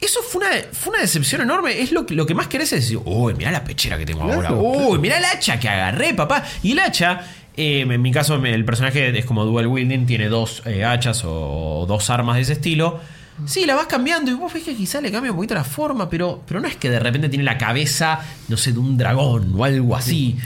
eso 0.00 0.18
fue 0.28 0.44
una, 0.44 0.50
fue 0.72 0.90
una 0.94 1.02
decepción 1.02 1.42
enorme. 1.42 1.80
Es 1.80 1.92
lo 1.92 2.04
que, 2.04 2.14
lo 2.16 2.26
que 2.26 2.34
más 2.34 2.48
querés 2.48 2.72
es 2.72 2.80
decir, 2.80 2.98
uy, 3.04 3.34
mirá 3.34 3.52
la 3.52 3.62
pechera 3.62 3.96
que 3.96 4.04
tengo 4.04 4.22
ahora. 4.24 4.48
Claro, 4.48 4.58
Uy, 4.60 4.98
mirá 4.98 5.18
el 5.18 5.24
hacha 5.24 5.60
que 5.60 5.68
agarré, 5.68 6.12
papá. 6.12 6.42
Y 6.64 6.72
el 6.72 6.80
hacha, 6.80 7.20
eh, 7.56 7.80
en 7.80 8.02
mi 8.02 8.12
caso, 8.12 8.36
el 8.36 8.64
personaje 8.64 9.16
es 9.16 9.24
como 9.24 9.44
dual 9.44 9.66
wielding, 9.66 10.06
tiene 10.06 10.28
dos 10.28 10.62
eh, 10.66 10.84
hachas 10.84 11.22
o, 11.24 11.84
dos 11.86 12.10
armas 12.10 12.36
de 12.36 12.42
ese 12.42 12.52
estilo. 12.54 13.00
Sí, 13.46 13.66
la 13.66 13.74
vas 13.74 13.86
cambiando 13.86 14.30
y 14.30 14.34
vos 14.34 14.52
ves 14.52 14.62
que 14.62 14.74
quizá 14.74 15.00
le 15.00 15.10
cambia 15.10 15.32
un 15.32 15.36
poquito 15.36 15.54
la 15.54 15.64
forma, 15.64 16.08
pero, 16.08 16.42
pero 16.46 16.60
no 16.60 16.68
es 16.68 16.76
que 16.76 16.90
de 16.90 17.00
repente 17.00 17.28
tiene 17.28 17.44
la 17.44 17.58
cabeza, 17.58 18.20
no 18.48 18.56
sé, 18.56 18.72
de 18.72 18.78
un 18.78 18.96
dragón 18.96 19.52
o 19.56 19.64
algo 19.64 19.96
así. 19.96 20.36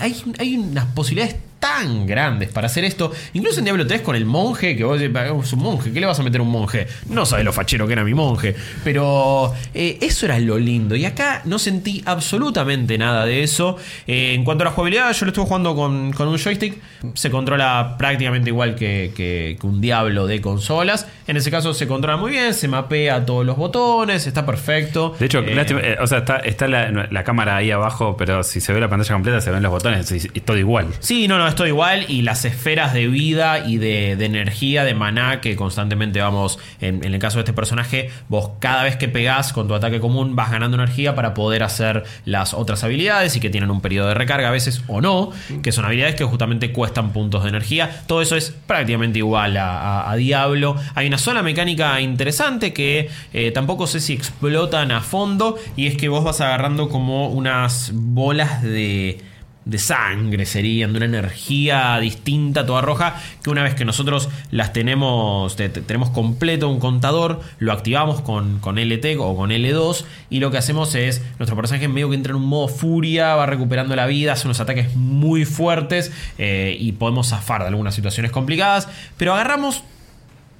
Hay, 0.00 0.16
hay 0.38 0.56
unas 0.56 0.86
posibilidades 0.86 1.36
tan 1.58 2.06
grandes 2.06 2.48
para 2.50 2.66
hacer 2.66 2.84
esto. 2.84 3.12
Incluso 3.32 3.58
en 3.58 3.64
Diablo 3.64 3.86
3 3.86 4.00
con 4.02 4.14
el 4.16 4.24
monje, 4.26 4.76
que 4.76 4.84
vos 4.84 4.98
decís, 5.00 5.14
"Ah, 5.16 5.26
es 5.42 5.52
un 5.52 5.58
monje, 5.60 5.92
¿qué 5.92 6.00
le 6.00 6.06
vas 6.06 6.18
a 6.20 6.22
meter 6.22 6.40
a 6.40 6.44
un 6.44 6.50
monje? 6.50 6.86
No 7.08 7.26
sabes 7.26 7.44
lo 7.44 7.52
fachero 7.52 7.86
que 7.86 7.92
era 7.94 8.04
mi 8.04 8.14
monje. 8.14 8.54
Pero 8.84 9.52
eh, 9.74 9.98
eso 10.00 10.26
era 10.26 10.38
lo 10.38 10.58
lindo. 10.58 10.94
Y 10.96 11.04
acá 11.04 11.42
no 11.44 11.58
sentí 11.58 12.02
absolutamente 12.06 12.96
nada 12.98 13.24
de 13.26 13.42
eso. 13.42 13.76
Eh, 14.06 14.34
en 14.34 14.44
cuanto 14.44 14.62
a 14.62 14.66
la 14.66 14.70
jugabilidad, 14.70 15.12
yo 15.12 15.26
lo 15.26 15.30
estuve 15.30 15.46
jugando 15.46 15.74
con, 15.74 16.12
con 16.12 16.28
un 16.28 16.38
joystick. 16.38 16.78
Se 17.14 17.30
controla 17.30 17.96
prácticamente 17.98 18.50
igual 18.50 18.74
que, 18.74 19.12
que- 19.14 19.56
que 19.60 19.66
un 19.66 19.80
Diablo 19.80 20.26
de 20.26 20.40
consolas. 20.40 21.06
En 21.26 21.36
ese 21.36 21.50
caso 21.50 21.74
se 21.74 21.86
controla 21.88 22.16
muy 22.16 22.32
bien, 22.32 22.54
se 22.54 22.68
mapea 22.68 23.26
todos 23.26 23.44
los 23.44 23.56
botones, 23.56 24.26
está 24.26 24.46
perfecto. 24.46 25.14
De 25.18 25.26
hecho, 25.26 25.40
Eh, 25.40 25.54
lástima, 25.54 25.80
eh, 25.82 25.96
o 26.00 26.06
sea, 26.06 26.18
está, 26.18 26.36
está 26.38 26.68
la, 26.68 27.08
la 27.10 27.24
cámara 27.24 27.56
ahí 27.56 27.70
abajo, 27.70 28.16
pero 28.16 28.42
si 28.42 28.60
se 28.60 28.72
ve 28.72 28.80
la 28.80 28.88
pantalla 28.88 29.14
completa 29.14 29.40
se 29.40 29.50
ven 29.50 29.62
los 29.62 29.72
botones 29.72 30.10
y, 30.12 30.16
y 30.34 30.40
todo 30.40 30.56
igual. 30.56 30.86
Sí, 31.00 31.26
no, 31.28 31.38
no, 31.38 31.47
estoy 31.48 31.68
igual. 31.68 32.06
Y 32.08 32.22
las 32.22 32.44
esferas 32.44 32.92
de 32.92 33.08
vida 33.08 33.66
y 33.66 33.78
de, 33.78 34.12
energía, 34.12 34.84
de 34.84 34.94
maná 34.94 35.40
que 35.40 35.56
constantemente 35.56 36.20
vamos, 36.20 36.58
en, 36.80 37.04
el 37.04 37.18
caso 37.18 37.38
de 37.38 37.42
este 37.42 37.52
personaje, 37.52 38.10
vos 38.28 38.50
cada 38.58 38.82
vez 38.82 38.96
que 38.96 39.08
pegás 39.08 39.52
con 39.52 39.68
tu 39.68 39.74
ataque 39.74 40.00
común 40.00 40.36
vas 40.36 40.50
ganando 40.50 40.76
energía 40.76 41.14
para 41.14 41.34
poder 41.34 41.62
hacer 41.62 42.04
las 42.24 42.54
otras 42.54 42.84
habilidades 42.84 43.36
y 43.36 43.40
que 43.40 43.50
tienen 43.50 43.70
un 43.70 43.80
periodo 43.80 44.08
de 44.08 44.14
recarga 44.14 44.48
a 44.48 44.52
veces 44.52 44.82
o 44.86 45.00
no, 45.00 45.32
que 45.62 45.72
son 45.72 45.84
habilidades 45.84 46.14
que 46.14 46.24
justamente 46.24 46.72
cuestan 46.72 47.12
puntos 47.12 47.42
de 47.42 47.50
energía. 47.50 48.02
Todo 48.06 48.22
eso 48.22 48.36
es 48.36 48.54
prácticamente 48.66 49.18
igual 49.18 49.56
a 49.56 50.14
Diablo. 50.16 50.76
Hay 50.94 51.06
una 51.06 51.18
sola 51.18 51.42
mecánica 51.42 52.00
interesante 52.00 52.72
que 52.72 53.08
eh, 53.32 53.50
tampoco 53.50 53.86
sé 53.86 54.00
si 54.00 54.12
explotan 54.12 54.90
a 54.92 55.00
fondo 55.00 55.56
y 55.76 55.86
es 55.86 55.96
que 55.96 56.08
vos 56.08 56.24
vas 56.24 56.40
agarrando 56.40 56.88
como 56.88 57.28
unas 57.28 57.90
bolas 57.94 58.62
de 58.62 59.20
de 59.68 59.78
sangre 59.78 60.46
serían, 60.46 60.92
de 60.92 60.96
una 60.96 61.06
energía 61.06 61.98
distinta, 62.00 62.64
toda 62.66 62.80
roja, 62.80 63.14
que 63.42 63.50
una 63.50 63.62
vez 63.62 63.74
que 63.74 63.84
nosotros 63.84 64.28
las 64.50 64.72
tenemos, 64.72 65.54
te- 65.56 65.68
te- 65.68 65.82
tenemos 65.82 66.10
completo 66.10 66.68
un 66.70 66.80
contador, 66.80 67.40
lo 67.58 67.72
activamos 67.72 68.22
con, 68.22 68.58
con 68.60 68.78
LT 68.78 69.16
o 69.18 69.36
con 69.36 69.50
L2 69.50 70.04
y 70.30 70.40
lo 70.40 70.50
que 70.50 70.56
hacemos 70.58 70.94
es, 70.94 71.22
nuestro 71.38 71.54
personaje 71.54 71.86
medio 71.86 72.08
que 72.08 72.16
entra 72.16 72.30
en 72.30 72.36
un 72.36 72.46
modo 72.46 72.68
furia, 72.68 73.34
va 73.36 73.44
recuperando 73.46 73.94
la 73.94 74.06
vida, 74.06 74.32
hace 74.32 74.46
unos 74.46 74.58
ataques 74.58 74.96
muy 74.96 75.44
fuertes 75.44 76.10
eh, 76.38 76.74
y 76.80 76.92
podemos 76.92 77.28
zafar 77.28 77.60
de 77.60 77.68
algunas 77.68 77.94
situaciones 77.94 78.32
complicadas, 78.32 78.88
pero 79.18 79.34
agarramos 79.34 79.82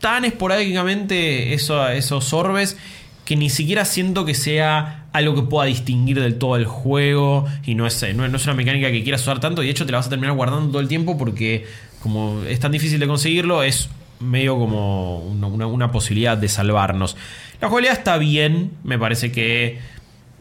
tan 0.01 0.25
esporádicamente 0.27 1.55
eso- 1.55 1.89
esos 1.89 2.33
orbes 2.33 2.77
que 3.29 3.37
ni 3.37 3.51
siquiera 3.51 3.85
siento 3.85 4.25
que 4.25 4.33
sea 4.33 5.05
algo 5.13 5.35
que 5.35 5.43
pueda 5.43 5.67
distinguir 5.67 6.19
del 6.19 6.39
todo 6.39 6.57
el 6.57 6.65
juego 6.65 7.45
y 7.63 7.75
no 7.75 7.87
es, 7.87 8.03
no, 8.15 8.27
no 8.27 8.37
es 8.39 8.45
una 8.47 8.55
mecánica 8.55 8.91
que 8.91 9.03
quieras 9.03 9.21
usar 9.21 9.39
tanto 9.39 9.63
y 9.63 9.67
de 9.67 9.73
hecho 9.73 9.85
te 9.85 9.93
la 9.93 9.99
vas 9.99 10.07
a 10.07 10.09
terminar 10.09 10.35
guardando 10.35 10.71
todo 10.71 10.81
el 10.81 10.89
tiempo 10.89 11.19
porque 11.19 11.67
como 12.01 12.41
es 12.49 12.59
tan 12.59 12.73
difícil 12.73 12.99
de 12.99 13.07
conseguirlo 13.07 13.63
es 13.63 13.91
medio 14.19 14.57
como 14.59 15.19
una, 15.19 15.47
una- 15.67 15.93
posibilidad 15.93 16.39
de 16.39 16.49
salvarnos. 16.49 17.19
La 17.61 17.69
jugabilidad 17.69 17.99
está 17.99 18.17
bien, 18.17 18.71
me 18.83 18.99
parece 18.99 19.31
que 19.31 19.79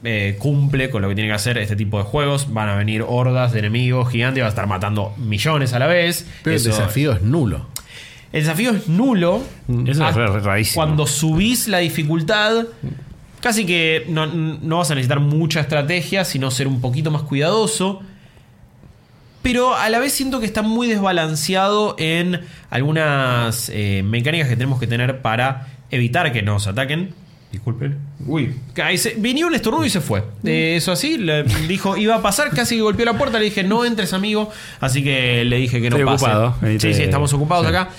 eh, 0.05 0.37
cumple 0.39 0.89
con 0.89 1.01
lo 1.01 1.09
que 1.09 1.15
tiene 1.15 1.29
que 1.29 1.35
hacer 1.35 1.57
este 1.57 1.75
tipo 1.75 1.97
de 1.97 2.05
juegos. 2.05 2.53
Van 2.53 2.69
a 2.69 2.75
venir 2.75 3.03
hordas 3.05 3.51
de 3.51 3.59
enemigos 3.59 4.09
gigantes, 4.09 4.41
vas 4.43 4.47
a 4.47 4.55
estar 4.55 4.67
matando 4.67 5.13
millones 5.17 5.73
a 5.73 5.79
la 5.79 5.87
vez. 5.87 6.25
Pero 6.43 6.55
Eso- 6.55 6.69
el 6.69 6.75
desafío 6.77 7.11
es 7.11 7.21
nulo. 7.21 7.67
El 8.37 8.43
desafío 8.43 8.71
es 8.71 8.87
nulo. 8.87 9.41
Eso 9.85 10.05
Ah, 10.05 10.09
es 10.09 10.15
ra- 10.15 10.39
rarísimo. 10.39 10.75
Cuando 10.83 11.05
subís 11.07 11.67
la 11.67 11.79
dificultad, 11.79 12.65
casi 13.41 13.65
que 13.65 14.05
no, 14.09 14.25
no 14.27 14.77
vas 14.77 14.91
a 14.91 14.95
necesitar 14.95 15.19
mucha 15.19 15.59
estrategia, 15.61 16.23
sino 16.25 16.51
ser 16.51 16.67
un 16.67 16.81
poquito 16.81 17.11
más 17.11 17.21
cuidadoso. 17.23 18.01
Pero 19.41 19.75
a 19.75 19.89
la 19.89 19.99
vez 19.99 20.11
siento 20.13 20.39
que 20.39 20.45
está 20.45 20.61
muy 20.61 20.87
desbalanceado 20.87 21.95
en 21.99 22.41
algunas 22.69 23.69
eh, 23.73 24.01
mecánicas 24.03 24.49
que 24.49 24.55
tenemos 24.55 24.79
que 24.79 24.87
tener 24.87 25.21
para 25.21 25.67
evitar 25.89 26.31
que 26.33 26.41
nos 26.41 26.67
ataquen. 26.67 27.13
Disculpen. 27.51 27.97
Uy, 28.25 28.53
se- 28.97 29.13
vino 29.17 29.47
un 29.47 29.55
estornudo 29.55 29.85
y 29.85 29.89
se 29.89 30.01
fue. 30.01 30.21
Eh, 30.43 30.73
eso 30.75 30.91
así, 30.91 31.17
le 31.17 31.43
dijo, 31.43 31.95
iba 31.95 32.15
a 32.15 32.21
pasar, 32.21 32.49
casi 32.49 32.75
que 32.75 32.81
golpeó 32.81 33.05
la 33.05 33.17
puerta, 33.17 33.39
le 33.39 33.45
dije, 33.45 33.63
no 33.63 33.85
entres 33.85 34.11
amigo, 34.11 34.49
así 34.81 35.01
que 35.01 35.45
le 35.45 35.55
dije 35.55 35.79
que 35.81 35.89
no 35.89 35.95
Estoy 35.95 36.05
pase. 36.13 36.25
ocupado, 36.25 36.55
Sí, 36.79 36.93
sí, 36.93 37.03
estamos 37.03 37.31
ocupados 37.31 37.65
Sí. 37.65 37.69
acá. 37.73 37.89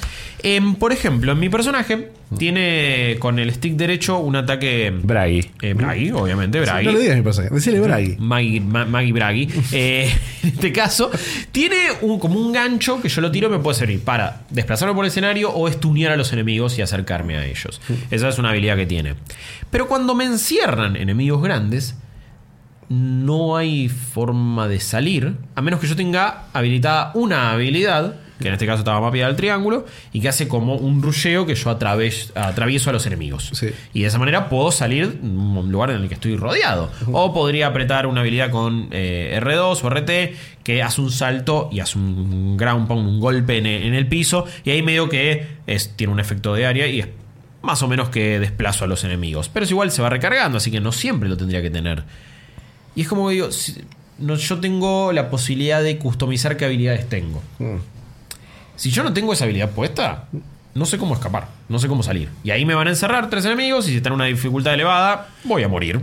Em, 0.42 0.74
por 0.76 0.92
ejemplo, 0.92 1.32
en 1.32 1.38
mi 1.40 1.48
personaje 1.48 2.12
tiene 2.38 3.16
con 3.18 3.38
el 3.38 3.52
stick 3.52 3.74
derecho 3.74 4.18
un 4.18 4.36
ataque... 4.36 4.92
Braggy. 5.02 5.50
Eh, 5.62 5.74
Braggy, 5.74 6.10
obviamente, 6.12 6.60
Braggy. 6.60 6.84
No 6.86 6.92
le 6.92 7.00
digas 7.00 7.16
mi 7.16 7.22
personaje. 7.22 7.54
Decirle 7.54 7.80
Braggy. 7.80 8.16
Maggie, 8.18 8.60
Ma- 8.60 8.84
Maggie 8.84 9.12
Braggy. 9.12 9.48
Eh, 9.72 10.12
en 10.42 10.48
este 10.50 10.72
caso, 10.72 11.10
tiene 11.50 11.76
un, 12.02 12.18
como 12.20 12.38
un 12.38 12.52
gancho 12.52 13.00
que 13.00 13.08
yo 13.08 13.20
lo 13.20 13.30
tiro 13.32 13.48
y 13.48 13.50
me 13.52 13.58
puede 13.58 13.78
servir 13.78 14.00
para 14.04 14.42
desplazarme 14.50 14.94
por 14.94 15.04
el 15.04 15.08
escenario 15.10 15.50
o 15.50 15.66
estunear 15.68 16.12
a 16.12 16.16
los 16.16 16.32
enemigos 16.32 16.78
y 16.78 16.82
acercarme 16.82 17.36
a 17.36 17.44
ellos. 17.44 17.80
Esa 18.10 18.28
es 18.28 18.38
una 18.38 18.50
habilidad 18.50 18.76
que 18.76 18.86
tiene. 18.86 19.14
Pero 19.70 19.88
cuando 19.88 20.14
me 20.14 20.24
encierran 20.24 20.96
enemigos 20.96 21.42
grandes, 21.42 21.96
no 22.88 23.56
hay 23.56 23.88
forma 23.88 24.68
de 24.68 24.80
salir, 24.80 25.34
a 25.54 25.62
menos 25.62 25.80
que 25.80 25.86
yo 25.86 25.96
tenga 25.96 26.44
habilitada 26.52 27.10
una 27.14 27.50
habilidad, 27.52 28.16
que 28.40 28.48
en 28.48 28.54
este 28.54 28.66
caso 28.66 28.78
estaba 28.80 29.00
mapeada 29.00 29.28
el 29.30 29.36
triángulo, 29.36 29.86
y 30.12 30.20
que 30.20 30.28
hace 30.28 30.46
como 30.48 30.76
un 30.76 31.02
rusheo 31.02 31.44
que 31.46 31.54
yo 31.54 31.70
atraves- 31.70 32.30
atravieso 32.36 32.90
a 32.90 32.92
los 32.92 33.04
enemigos. 33.06 33.50
Sí. 33.52 33.68
Y 33.94 34.02
de 34.02 34.06
esa 34.08 34.18
manera 34.18 34.48
puedo 34.48 34.70
salir 34.70 35.20
de 35.20 35.26
un 35.28 35.70
lugar 35.72 35.90
en 35.90 36.02
el 36.02 36.08
que 36.08 36.14
estoy 36.14 36.36
rodeado. 36.36 36.90
O 37.12 37.32
podría 37.34 37.66
apretar 37.68 38.06
una 38.06 38.20
habilidad 38.20 38.50
con 38.50 38.88
eh, 38.92 39.38
R2 39.42 39.82
o 39.82 39.88
RT 39.90 40.10
que 40.62 40.82
hace 40.82 41.00
un 41.00 41.10
salto 41.10 41.68
y 41.72 41.80
hace 41.80 41.98
un 41.98 42.56
ground 42.56 42.86
pound, 42.88 43.08
un 43.08 43.20
golpe 43.20 43.56
en 43.58 43.66
el, 43.66 43.82
en 43.84 43.94
el 43.94 44.06
piso. 44.06 44.44
Y 44.64 44.70
ahí 44.70 44.82
medio 44.82 45.08
que 45.08 45.46
es, 45.66 45.94
tiene 45.96 46.12
un 46.12 46.20
efecto 46.20 46.54
de 46.54 46.66
área 46.66 46.86
y 46.86 47.00
es 47.00 47.08
más 47.62 47.82
o 47.82 47.88
menos 47.88 48.08
que 48.10 48.38
desplazo 48.38 48.84
a 48.84 48.86
los 48.86 49.02
enemigos. 49.04 49.48
Pero 49.48 49.64
es 49.64 49.70
igual 49.70 49.90
se 49.90 50.00
va 50.02 50.10
recargando, 50.10 50.58
así 50.58 50.70
que 50.70 50.80
no 50.80 50.92
siempre 50.92 51.28
lo 51.28 51.36
tendría 51.36 51.60
que 51.62 51.70
tener. 51.70 52.04
Y 52.94 53.02
es 53.02 53.08
como 53.08 53.28
que 53.28 53.34
digo, 53.34 53.50
si- 53.50 53.82
no, 54.18 54.34
yo 54.34 54.58
tengo 54.58 55.12
la 55.12 55.30
posibilidad 55.30 55.82
de 55.82 55.96
customizar 55.98 56.56
qué 56.56 56.64
habilidades 56.66 57.08
tengo. 57.08 57.42
Si 58.78 58.92
yo 58.92 59.02
no 59.02 59.12
tengo 59.12 59.32
esa 59.32 59.42
habilidad 59.42 59.70
puesta, 59.70 60.26
no 60.72 60.86
sé 60.86 60.98
cómo 60.98 61.14
escapar, 61.14 61.48
no 61.68 61.80
sé 61.80 61.88
cómo 61.88 62.04
salir. 62.04 62.28
Y 62.44 62.52
ahí 62.52 62.64
me 62.64 62.76
van 62.76 62.86
a 62.86 62.90
encerrar 62.90 63.28
tres 63.28 63.44
enemigos 63.44 63.88
y 63.88 63.90
si 63.90 63.96
están 63.96 64.12
en 64.12 64.14
una 64.14 64.26
dificultad 64.26 64.72
elevada, 64.72 65.30
voy 65.42 65.64
a 65.64 65.68
morir. 65.68 66.00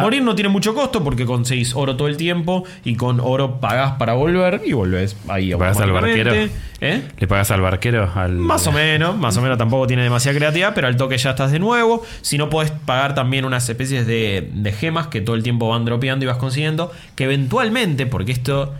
Morir 0.00 0.22
no 0.22 0.34
tiene 0.34 0.48
mucho 0.48 0.74
costo 0.74 1.04
porque 1.04 1.26
conseguís 1.26 1.74
oro 1.74 1.96
todo 1.96 2.08
el 2.08 2.16
tiempo 2.16 2.64
y 2.82 2.96
con 2.96 3.20
oro 3.20 3.60
pagás 3.60 3.92
para 3.98 4.14
volver 4.14 4.62
y 4.64 4.72
volvés 4.72 5.18
ahí 5.28 5.54
¿Pagás 5.54 5.78
al 5.80 5.92
barquero? 5.92 6.32
¿Eh? 6.80 7.02
¿Le 7.18 7.26
pagas 7.26 7.50
al 7.50 7.60
barquero? 7.60 8.10
Al... 8.14 8.32
Más 8.32 8.66
o 8.66 8.72
menos, 8.72 9.14
más 9.18 9.36
o 9.36 9.42
menos 9.42 9.58
tampoco 9.58 9.86
tiene 9.86 10.02
demasiada 10.02 10.38
creatividad, 10.38 10.72
pero 10.74 10.86
al 10.86 10.96
toque 10.96 11.18
ya 11.18 11.30
estás 11.30 11.52
de 11.52 11.58
nuevo. 11.58 12.02
Si 12.22 12.38
no, 12.38 12.48
podés 12.48 12.70
pagar 12.70 13.14
también 13.14 13.44
unas 13.44 13.68
especies 13.68 14.06
de, 14.06 14.50
de 14.50 14.72
gemas 14.72 15.08
que 15.08 15.20
todo 15.20 15.36
el 15.36 15.42
tiempo 15.42 15.68
van 15.68 15.84
dropeando 15.84 16.24
y 16.24 16.28
vas 16.28 16.38
consiguiendo. 16.38 16.90
Que 17.16 17.24
eventualmente, 17.24 18.06
porque 18.06 18.32
esto 18.32 18.72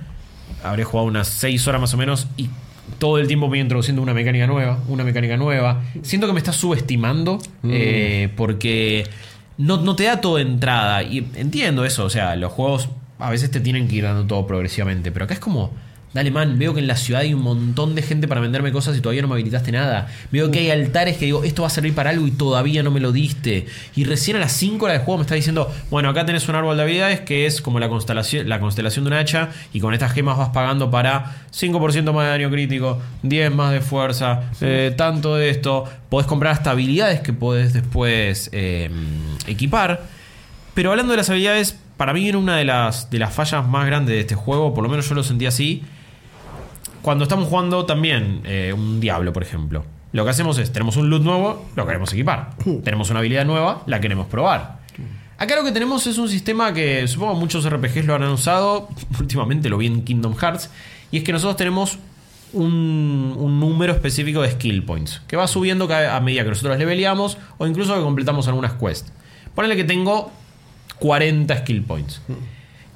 habré 0.62 0.84
jugado 0.84 1.06
unas 1.06 1.28
6 1.28 1.68
horas 1.68 1.82
más 1.82 1.92
o 1.92 1.98
menos 1.98 2.28
y 2.38 2.48
todo 2.98 3.18
el 3.18 3.26
tiempo 3.26 3.46
me 3.46 3.50
voy 3.50 3.60
introduciendo 3.60 4.02
una 4.02 4.14
mecánica 4.14 4.46
nueva, 4.46 4.78
una 4.88 5.04
mecánica 5.04 5.36
nueva. 5.36 5.82
Siento 6.02 6.26
que 6.26 6.32
me 6.32 6.38
estás 6.38 6.56
subestimando 6.56 7.38
eh, 7.64 8.28
porque 8.36 9.08
no, 9.58 9.78
no 9.78 9.96
te 9.96 10.04
da 10.04 10.20
todo 10.20 10.38
entrada. 10.38 11.02
Y 11.02 11.26
entiendo 11.34 11.84
eso, 11.84 12.04
o 12.04 12.10
sea, 12.10 12.36
los 12.36 12.52
juegos 12.52 12.88
a 13.18 13.30
veces 13.30 13.50
te 13.50 13.60
tienen 13.60 13.88
que 13.88 13.96
ir 13.96 14.04
dando 14.04 14.26
todo 14.26 14.46
progresivamente, 14.46 15.12
pero 15.12 15.24
acá 15.24 15.34
es 15.34 15.40
como... 15.40 15.72
Dale, 16.14 16.30
man, 16.30 16.60
veo 16.60 16.72
que 16.72 16.78
en 16.78 16.86
la 16.86 16.94
ciudad 16.94 17.22
hay 17.22 17.34
un 17.34 17.42
montón 17.42 17.96
de 17.96 18.02
gente 18.02 18.28
para 18.28 18.40
venderme 18.40 18.70
cosas 18.70 18.96
y 18.96 19.00
todavía 19.00 19.20
no 19.22 19.26
me 19.26 19.34
habilitaste 19.34 19.72
nada. 19.72 20.06
Veo 20.30 20.52
que 20.52 20.60
hay 20.60 20.70
altares 20.70 21.16
que 21.16 21.24
digo, 21.24 21.42
esto 21.42 21.62
va 21.62 21.68
a 21.68 21.70
servir 21.72 21.92
para 21.92 22.10
algo 22.10 22.24
y 22.28 22.30
todavía 22.30 22.84
no 22.84 22.92
me 22.92 23.00
lo 23.00 23.10
diste. 23.10 23.66
Y 23.96 24.04
recién 24.04 24.36
a 24.36 24.40
las 24.40 24.52
5 24.52 24.84
horas 24.84 24.98
del 24.98 25.04
juego 25.04 25.18
me 25.18 25.22
está 25.22 25.34
diciendo, 25.34 25.74
bueno, 25.90 26.08
acá 26.08 26.24
tenés 26.24 26.48
un 26.48 26.54
árbol 26.54 26.76
de 26.76 26.84
habilidades 26.84 27.20
que 27.22 27.46
es 27.46 27.60
como 27.60 27.80
la 27.80 27.88
constelación, 27.88 28.48
la 28.48 28.60
constelación 28.60 29.04
de 29.04 29.08
un 29.08 29.14
hacha 29.14 29.48
y 29.72 29.80
con 29.80 29.92
estas 29.92 30.12
gemas 30.12 30.38
vas 30.38 30.50
pagando 30.50 30.88
para 30.88 31.34
5% 31.50 32.12
más 32.12 32.26
de 32.26 32.30
daño 32.30 32.48
crítico, 32.48 33.02
10 33.24 33.52
más 33.52 33.72
de 33.72 33.80
fuerza, 33.80 34.42
eh, 34.60 34.94
tanto 34.96 35.34
de 35.34 35.50
esto. 35.50 35.84
Podés 36.10 36.28
comprar 36.28 36.52
hasta 36.52 36.70
habilidades 36.70 37.22
que 37.22 37.32
podés 37.32 37.72
después 37.72 38.50
eh, 38.52 38.88
equipar. 39.48 40.04
Pero 40.74 40.92
hablando 40.92 41.10
de 41.10 41.16
las 41.16 41.28
habilidades, 41.28 41.76
para 41.96 42.12
mí 42.12 42.28
era 42.28 42.38
una 42.38 42.56
de 42.56 42.64
las, 42.64 43.10
de 43.10 43.18
las 43.18 43.34
fallas 43.34 43.66
más 43.66 43.84
grandes 43.86 44.14
de 44.14 44.20
este 44.20 44.36
juego, 44.36 44.74
por 44.74 44.84
lo 44.84 44.88
menos 44.88 45.08
yo 45.08 45.16
lo 45.16 45.24
sentí 45.24 45.46
así. 45.46 45.82
Cuando 47.04 47.24
estamos 47.24 47.48
jugando 47.48 47.84
también 47.84 48.40
eh, 48.44 48.72
un 48.74 48.98
Diablo, 48.98 49.34
por 49.34 49.42
ejemplo. 49.42 49.84
Lo 50.12 50.24
que 50.24 50.30
hacemos 50.30 50.56
es, 50.56 50.72
tenemos 50.72 50.96
un 50.96 51.10
loot 51.10 51.22
nuevo, 51.22 51.66
lo 51.76 51.86
queremos 51.86 52.10
equipar. 52.14 52.52
Tenemos 52.82 53.10
una 53.10 53.18
habilidad 53.18 53.44
nueva, 53.44 53.82
la 53.84 54.00
queremos 54.00 54.26
probar. 54.26 54.78
Acá 55.36 55.54
lo 55.54 55.64
que 55.64 55.72
tenemos 55.72 56.06
es 56.06 56.16
un 56.16 56.30
sistema 56.30 56.72
que 56.72 57.06
supongo 57.06 57.34
muchos 57.34 57.68
RPGs 57.68 58.06
lo 58.06 58.14
han 58.14 58.22
usado. 58.22 58.88
Últimamente 59.20 59.68
lo 59.68 59.76
vi 59.76 59.88
en 59.88 60.02
Kingdom 60.02 60.34
Hearts. 60.34 60.70
Y 61.10 61.18
es 61.18 61.24
que 61.24 61.32
nosotros 61.32 61.58
tenemos 61.58 61.98
un, 62.54 63.34
un 63.36 63.60
número 63.60 63.92
específico 63.92 64.40
de 64.40 64.52
skill 64.52 64.82
points. 64.84 65.20
Que 65.28 65.36
va 65.36 65.46
subiendo 65.46 65.86
a 65.94 66.20
medida 66.20 66.42
que 66.42 66.48
nosotros 66.48 66.78
leveleamos 66.78 67.36
o 67.58 67.66
incluso 67.66 67.94
que 67.94 68.00
completamos 68.00 68.48
algunas 68.48 68.72
quests. 68.80 69.12
Ponele 69.54 69.76
que 69.76 69.84
tengo 69.84 70.32
40 71.00 71.54
skill 71.58 71.82
points. 71.82 72.22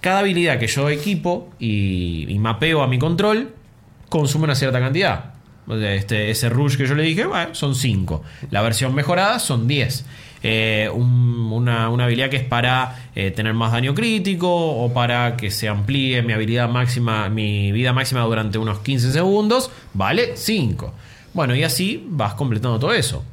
Cada 0.01 0.21
habilidad 0.21 0.59
que 0.59 0.67
yo 0.67 0.89
equipo 0.89 1.51
y, 1.59 2.25
y 2.27 2.39
mapeo 2.39 2.81
a 2.81 2.87
mi 2.87 2.99
control 2.99 3.58
consume 4.09 4.45
una 4.45 4.55
cierta 4.55 4.81
cantidad. 4.81 5.35
Este, 5.71 6.31
ese 6.31 6.49
rush 6.49 6.77
que 6.77 6.87
yo 6.87 6.95
le 6.95 7.03
dije, 7.03 7.27
bueno, 7.27 7.55
son 7.55 7.75
5. 7.75 8.23
La 8.51 8.63
versión 8.63 8.95
mejorada 8.95 9.39
son 9.39 9.69
10. 9.69 10.05
Eh, 10.43 10.89
un- 10.93 11.51
una, 11.53 11.89
una 11.91 12.05
habilidad 12.05 12.31
que 12.31 12.37
es 12.37 12.45
para 12.45 12.97
eh, 13.15 13.31
tener 13.33 13.53
más 13.55 13.73
daño 13.73 13.95
crítico 13.95 14.49
o 14.51 14.93
para 14.95 15.37
que 15.37 15.51
se 15.51 15.69
amplíe 15.69 16.23
mi 16.23 16.33
habilidad 16.33 16.69
máxima, 16.69 17.29
mi 17.29 17.73
vida 17.73 17.93
máxima 17.93 18.21
durante 18.23 18.57
unos 18.57 18.79
15 18.79 19.13
segundos, 19.13 19.71
vale 19.95 20.37
5. 20.37 20.95
Bueno, 21.35 21.55
y 21.55 21.65
así 21.65 22.07
vas 22.09 22.35
completando 22.35 22.79
todo 22.79 22.95
eso. 22.95 23.25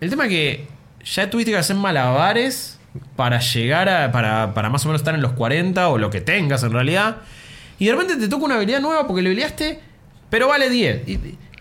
El 0.00 0.10
tema 0.10 0.24
es 0.26 0.30
que 0.30 0.68
ya 1.04 1.28
tuviste 1.30 1.50
que 1.50 1.56
hacer 1.58 1.74
malabares 1.76 2.78
para 3.16 3.40
llegar 3.40 3.88
a. 3.88 4.12
Para, 4.12 4.54
para 4.54 4.70
más 4.70 4.84
o 4.84 4.88
menos 4.88 5.00
estar 5.00 5.14
en 5.14 5.22
los 5.22 5.32
40 5.32 5.88
o 5.88 5.98
lo 5.98 6.10
que 6.10 6.20
tengas 6.20 6.62
en 6.62 6.72
realidad. 6.72 7.16
Y 7.80 7.86
de 7.86 7.92
repente 7.92 8.16
te 8.16 8.28
toca 8.28 8.44
una 8.44 8.56
habilidad 8.56 8.80
nueva 8.80 9.06
porque 9.06 9.22
le 9.22 9.28
habiliaste, 9.30 9.80
pero 10.30 10.48
vale 10.48 10.70
10. 10.70 11.08
Y, 11.08 11.18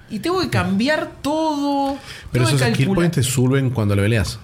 y 0.10 0.20
tengo 0.20 0.40
que 0.42 0.50
cambiar 0.50 1.12
todo. 1.22 1.98
Pero 2.32 2.48
esos 2.48 2.62
skill 2.62 2.90
points 2.94 3.16
te 3.16 3.24
suben 3.24 3.70
cuando 3.70 3.96
lo 3.96 4.02
peleas. 4.04 4.40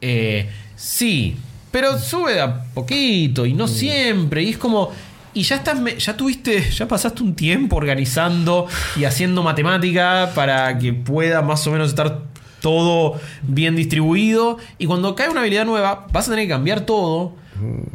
eh, 0.00 0.48
sí, 0.76 1.36
pero 1.70 1.98
sube 1.98 2.40
a 2.40 2.64
poquito 2.74 3.46
y 3.46 3.54
no 3.54 3.68
siempre. 3.68 4.42
Y 4.42 4.50
es 4.50 4.58
como. 4.58 4.90
Y 5.34 5.44
ya 5.44 5.56
estás, 5.56 5.78
ya 5.96 6.14
tuviste, 6.14 6.70
ya 6.70 6.86
pasaste 6.86 7.22
un 7.22 7.34
tiempo 7.34 7.76
organizando 7.76 8.66
y 8.96 9.04
haciendo 9.04 9.42
matemática 9.42 10.30
para 10.34 10.76
que 10.78 10.92
pueda 10.92 11.40
más 11.40 11.66
o 11.66 11.70
menos 11.70 11.88
estar 11.88 12.20
todo 12.60 13.18
bien 13.42 13.74
distribuido. 13.74 14.58
Y 14.76 14.84
cuando 14.84 15.14
cae 15.14 15.30
una 15.30 15.40
habilidad 15.40 15.64
nueva, 15.64 16.06
vas 16.12 16.28
a 16.28 16.32
tener 16.32 16.44
que 16.46 16.50
cambiar 16.50 16.82
todo. 16.82 17.34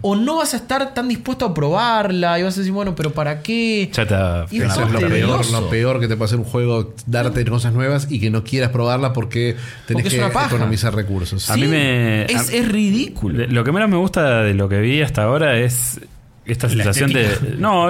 O 0.01 0.15
no 0.15 0.38
vas 0.38 0.53
a 0.53 0.57
estar 0.57 0.93
tan 0.93 1.07
dispuesto 1.07 1.45
a 1.45 1.53
probarla. 1.53 2.39
Y 2.39 2.43
vas 2.43 2.55
a 2.55 2.59
decir, 2.59 2.74
bueno, 2.74 2.95
pero 2.95 3.11
¿para 3.11 3.41
qué? 3.41 3.89
Ya 3.93 4.03
está. 4.03 4.45
Y 4.51 4.61
Eso 4.61 4.84
es 4.84 4.91
lo 4.91 4.99
peor, 4.99 5.51
lo 5.51 5.70
peor 5.70 5.99
que 5.99 6.07
te 6.07 6.15
puede 6.15 6.28
hacer 6.28 6.39
un 6.39 6.45
juego, 6.45 6.93
darte 7.05 7.45
cosas 7.45 7.74
nuevas 7.74 8.07
y 8.09 8.20
que 8.20 8.30
no 8.30 8.43
quieras 8.43 8.70
probarla 8.72 9.13
porque 9.13 9.55
tenés 9.86 10.03
Porque 10.03 10.18
que 10.20 10.26
economizar 10.45 10.93
recursos. 10.95 11.49
A 11.49 11.55
mí 11.57 11.68
me- 11.68 12.26
Es, 12.26 12.49
a- 12.49 12.53
es 12.53 12.68
ridículo. 12.68 13.45
Lo 13.47 13.63
que 13.63 13.72
menos 13.72 13.89
me 13.89 13.97
gusta 13.97 14.41
de 14.43 14.53
lo 14.53 14.68
que 14.70 14.80
vi 14.80 15.01
hasta 15.01 15.24
ahora 15.24 15.57
es 15.57 15.99
esta 16.45 16.70
sensación 16.70 17.11
de. 17.11 17.28
No, 17.57 17.89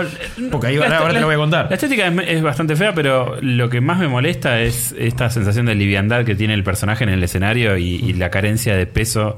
Porque 0.51 0.67
ahí 0.67 0.78
la- 0.78 0.86
ahora- 0.86 0.97
ahora 0.97 1.09
te 1.09 1.13
la- 1.15 1.19
lo 1.21 1.25
voy 1.28 1.36
a 1.36 1.38
contar. 1.38 1.67
La 1.69 1.75
estética 1.75 2.07
es, 2.07 2.13
es 2.28 2.41
bastante 2.41 2.75
fea, 2.75 2.93
pero 2.95 3.38
lo 3.41 3.69
que 3.69 3.82
más 3.82 3.99
me 3.99 4.07
molesta 4.07 4.59
es 4.61 4.95
esta 4.97 5.30
sensación 5.30 5.67
de 5.67 5.75
liviandad 5.75 6.25
que 6.25 6.34
tiene 6.34 6.55
el 6.55 6.63
personaje 6.63 7.03
en 7.03 7.11
el 7.11 7.23
escenario 7.23 7.78
y, 7.78 7.95
y 7.95 8.13
la 8.13 8.32
carencia 8.32 8.75
de 8.75 8.88
peso 8.88 9.38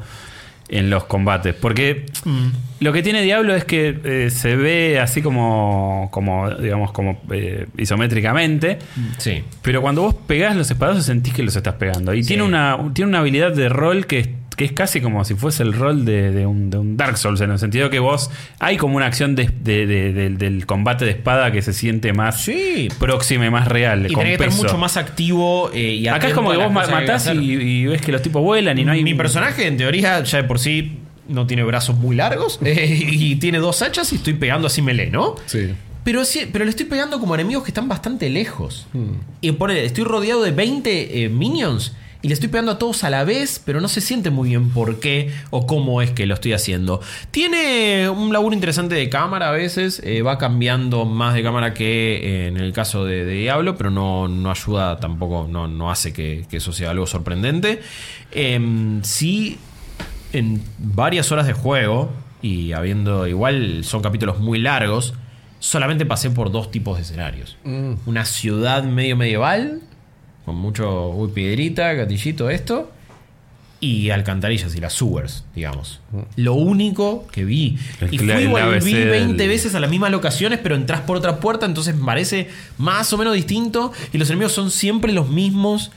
en 0.69 0.89
los 0.89 1.03
combates. 1.05 1.55
Porque 1.55 2.05
Mm. 2.25 2.47
lo 2.81 2.93
que 2.93 3.01
tiene 3.01 3.21
Diablo 3.21 3.55
es 3.55 3.63
que 3.65 3.97
eh, 4.03 4.29
se 4.29 4.55
ve 4.55 4.99
así 4.99 5.21
como, 5.21 6.09
como 6.11 6.49
digamos, 6.51 6.91
como 6.91 7.21
eh, 7.31 7.65
isométricamente. 7.77 8.79
Sí. 9.17 9.43
Pero 9.61 9.81
cuando 9.81 10.01
vos 10.03 10.15
pegás 10.27 10.55
los 10.55 10.69
espadazos 10.69 11.05
sentís 11.05 11.33
que 11.33 11.43
los 11.43 11.55
estás 11.55 11.75
pegando. 11.75 12.13
Y 12.13 12.23
Sí. 12.23 12.29
tiene, 12.29 12.43
una, 12.43 12.77
tiene 12.93 13.09
una 13.09 13.19
habilidad 13.19 13.53
de 13.53 13.69
rol 13.69 14.05
que 14.05 14.19
es, 14.19 14.29
que 14.59 14.65
es 14.65 14.73
casi 14.73 14.99
como 14.99 15.23
si 15.23 15.35
fuese 15.35 15.63
el 15.63 15.71
rol 15.71 16.03
de, 16.03 16.31
de 16.31 16.45
un, 16.45 16.69
de 16.69 16.77
un 16.77 16.97
Dark 16.97 17.17
Souls, 17.17 17.39
en 17.39 17.49
el 17.49 17.57
sentido 17.59 17.89
que 17.89 17.99
vos 17.99 18.29
hay 18.59 18.75
como 18.75 18.97
una 18.97 19.05
acción 19.05 19.33
de- 19.33 19.49
de- 19.63 19.87
de- 19.87 20.11
del- 20.11 20.37
del 20.37 20.65
combate 20.65 21.05
de 21.05 21.11
espada 21.11 21.51
que 21.53 21.61
se 21.61 21.71
siente 21.71 22.11
más 22.11 22.41
Sí. 22.41 22.89
próxima 22.99 23.45
y 23.45 23.49
más 23.49 23.69
real. 23.69 24.05
Y 24.11 24.13
con 24.13 24.23
tenés 24.25 24.37
que 24.37 24.43
estar 24.47 24.61
mucho 24.61 24.77
más 24.77 24.97
activo. 24.97 25.71
eh, 25.73 25.93
y 25.95 26.07
Acá 26.09 26.27
es 26.27 26.33
como 26.33 26.51
que 26.51 26.57
vos 26.57 26.67
que 26.67 26.91
matás 26.91 27.29
y, 27.33 27.37
y 27.53 27.85
ves 27.85 28.01
que 28.01 28.11
los 28.11 28.21
tipos 28.21 28.43
vuelan 28.43 28.77
y 28.77 28.83
no 28.83 28.91
hay. 28.91 29.01
Mi 29.01 29.13
personaje, 29.13 29.65
en 29.65 29.77
teoría, 29.77 30.21
ya 30.23 30.37
de 30.41 30.43
por 30.43 30.59
sí 30.59 30.97
no 31.29 31.47
tiene 31.47 31.63
brazos 31.63 31.95
muy 31.97 32.15
largos 32.17 32.59
eh, 32.65 32.85
y 33.11 33.37
tiene 33.37 33.59
dos 33.59 33.81
hachas 33.81 34.11
y 34.11 34.17
estoy 34.17 34.33
pegando 34.33 34.67
así 34.67 34.81
melee, 34.81 35.09
¿no? 35.09 35.35
Sí. 35.45 35.69
Pero, 36.03 36.25
sí, 36.25 36.49
pero 36.51 36.65
le 36.65 36.71
estoy 36.71 36.85
pegando 36.87 37.19
como 37.19 37.35
enemigos 37.35 37.63
que 37.63 37.69
están 37.69 37.87
bastante 37.87 38.29
lejos. 38.29 38.87
Y 39.41 39.51
pone, 39.53 39.85
estoy 39.85 40.03
rodeado 40.03 40.43
de 40.43 40.51
20 40.51 41.23
eh, 41.23 41.29
minions 41.29 41.93
y 42.21 42.27
le 42.27 42.33
estoy 42.33 42.49
pegando 42.49 42.73
a 42.73 42.77
todos 42.77 43.03
a 43.03 43.09
la 43.09 43.23
vez, 43.23 43.61
pero 43.63 43.79
no 43.79 43.87
se 43.87 44.01
siente 44.01 44.29
muy 44.29 44.49
bien 44.49 44.71
por 44.71 44.99
qué 44.99 45.33
o 45.51 45.65
cómo 45.65 46.01
es 46.01 46.11
que 46.11 46.25
lo 46.25 46.33
estoy 46.33 46.51
haciendo. 46.53 47.01
Tiene 47.31 48.09
un 48.09 48.33
laburo 48.33 48.53
interesante 48.53 48.95
de 48.95 49.09
cámara 49.09 49.49
a 49.49 49.51
veces, 49.51 50.01
eh, 50.03 50.21
va 50.21 50.37
cambiando 50.37 51.05
más 51.05 51.33
de 51.33 51.43
cámara 51.43 51.73
que 51.73 52.17
eh, 52.17 52.47
en 52.47 52.57
el 52.57 52.73
caso 52.73 53.05
de, 53.05 53.23
de 53.23 53.33
Diablo, 53.33 53.77
pero 53.77 53.89
no, 53.89 54.27
no 54.27 54.51
ayuda 54.51 54.99
tampoco, 54.99 55.47
no, 55.49 55.67
no 55.67 55.91
hace 55.91 56.11
que, 56.11 56.45
que 56.49 56.57
eso 56.57 56.73
sea 56.73 56.91
algo 56.91 57.07
sorprendente. 57.07 57.81
Em, 58.31 59.01
sí, 59.03 59.57
en 60.33 60.61
varias 60.77 61.31
horas 61.31 61.47
de 61.47 61.53
juego, 61.53 62.11
y 62.41 62.73
habiendo 62.73 63.27
igual 63.27 63.83
son 63.83 64.01
capítulos 64.01 64.39
muy 64.39 64.59
largos, 64.59 65.13
solamente 65.59 66.05
pasé 66.05 66.29
por 66.29 66.51
dos 66.51 66.71
tipos 66.71 66.97
de 66.97 67.03
escenarios. 67.03 67.57
Una 68.05 68.25
ciudad 68.25 68.83
medio 68.83 69.15
medieval, 69.15 69.81
con 70.49 70.57
mucho 70.57 71.09
uy, 71.09 71.29
piedrita, 71.31 71.93
gatillito, 71.93 72.49
esto, 72.49 72.91
y 73.81 74.09
alcantarillas 74.09 74.75
y 74.75 74.79
las 74.81 74.93
sewers, 74.93 75.45
digamos. 75.55 76.01
Lo 76.35 76.53
único 76.55 77.27
que 77.31 77.45
vi. 77.45 77.77
El 78.01 78.13
Y 78.13 78.17
fui 78.17 78.27
volví 78.47 78.59
ABC 78.61 78.83
del- 78.93 79.09
20 79.09 79.47
veces 79.47 79.73
a 79.75 79.79
las 79.79 79.89
mismas 79.89 80.11
locaciones, 80.11 80.59
pero 80.61 80.75
entras 80.75 81.01
por 81.01 81.15
otra 81.17 81.39
puerta, 81.39 81.65
entonces 81.65 81.95
parece 82.03 82.49
más 82.77 83.13
o 83.13 83.17
menos 83.17 83.35
distinto. 83.35 83.93
Y 84.11 84.17
los 84.17 84.29
enemigos 84.29 84.51
son 84.51 84.69
siempre 84.71 85.13
los 85.13 85.29
mismos. 85.29 85.91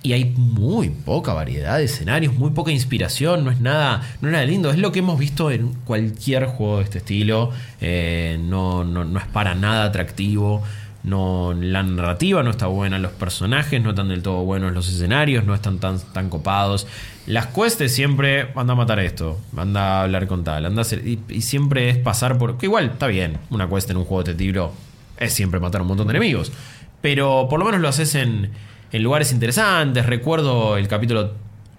Y 0.00 0.12
hay 0.12 0.26
muy 0.36 0.90
poca 0.90 1.32
variedad 1.34 1.78
de 1.78 1.84
escenarios, 1.84 2.32
muy 2.34 2.50
poca 2.50 2.70
inspiración, 2.70 3.42
no 3.44 3.50
es 3.50 3.58
nada, 3.60 4.00
no 4.20 4.28
es 4.28 4.32
nada 4.32 4.44
lindo. 4.44 4.70
Es 4.70 4.78
lo 4.78 4.92
que 4.92 5.00
hemos 5.00 5.18
visto 5.18 5.50
en 5.50 5.72
cualquier 5.84 6.46
juego 6.46 6.78
de 6.78 6.84
este 6.84 6.98
estilo. 6.98 7.50
Eh, 7.80 8.38
no, 8.40 8.84
no, 8.84 9.02
no 9.04 9.18
es 9.18 9.26
para 9.26 9.56
nada 9.56 9.86
atractivo. 9.86 10.62
No, 11.04 11.54
la 11.54 11.82
narrativa 11.82 12.42
no 12.42 12.50
está 12.50 12.66
buena, 12.66 12.98
los 12.98 13.12
personajes 13.12 13.80
no 13.80 13.90
están 13.90 14.08
del 14.08 14.22
todo 14.22 14.42
buenos, 14.44 14.72
los 14.72 14.88
escenarios 14.88 15.44
no 15.44 15.54
están 15.54 15.78
tan, 15.78 16.00
tan 16.12 16.28
copados. 16.28 16.86
Las 17.26 17.46
quests 17.46 17.92
siempre 17.92 18.50
anda 18.56 18.72
a 18.72 18.76
matar 18.76 18.98
esto, 18.98 19.38
anda 19.56 20.00
a 20.00 20.02
hablar 20.02 20.26
con 20.26 20.44
tal, 20.44 20.66
a 20.66 20.80
hacer, 20.80 21.06
y, 21.06 21.40
siempre 21.40 21.88
es 21.88 21.98
pasar 21.98 22.36
por. 22.36 22.58
Que 22.58 22.66
igual 22.66 22.86
está 22.86 23.06
bien, 23.06 23.38
una 23.50 23.68
quest 23.68 23.90
en 23.90 23.98
un 23.98 24.04
juego 24.04 24.24
de 24.24 24.32
este 24.32 24.42
estilo 24.42 24.72
es 25.16 25.32
siempre 25.32 25.60
matar 25.60 25.80
a 25.80 25.82
un 25.82 25.88
montón 25.88 26.08
de 26.08 26.12
enemigos. 26.12 26.52
pero 27.00 27.46
por 27.48 27.58
lo 27.60 27.64
menos 27.64 27.80
lo 27.80 27.88
haces 27.88 28.14
en, 28.14 28.50
en 28.92 29.02
lugares 29.02 29.32
interesantes. 29.32 30.04
Recuerdo 30.04 30.76
el 30.76 30.88
capítulo 30.88 31.32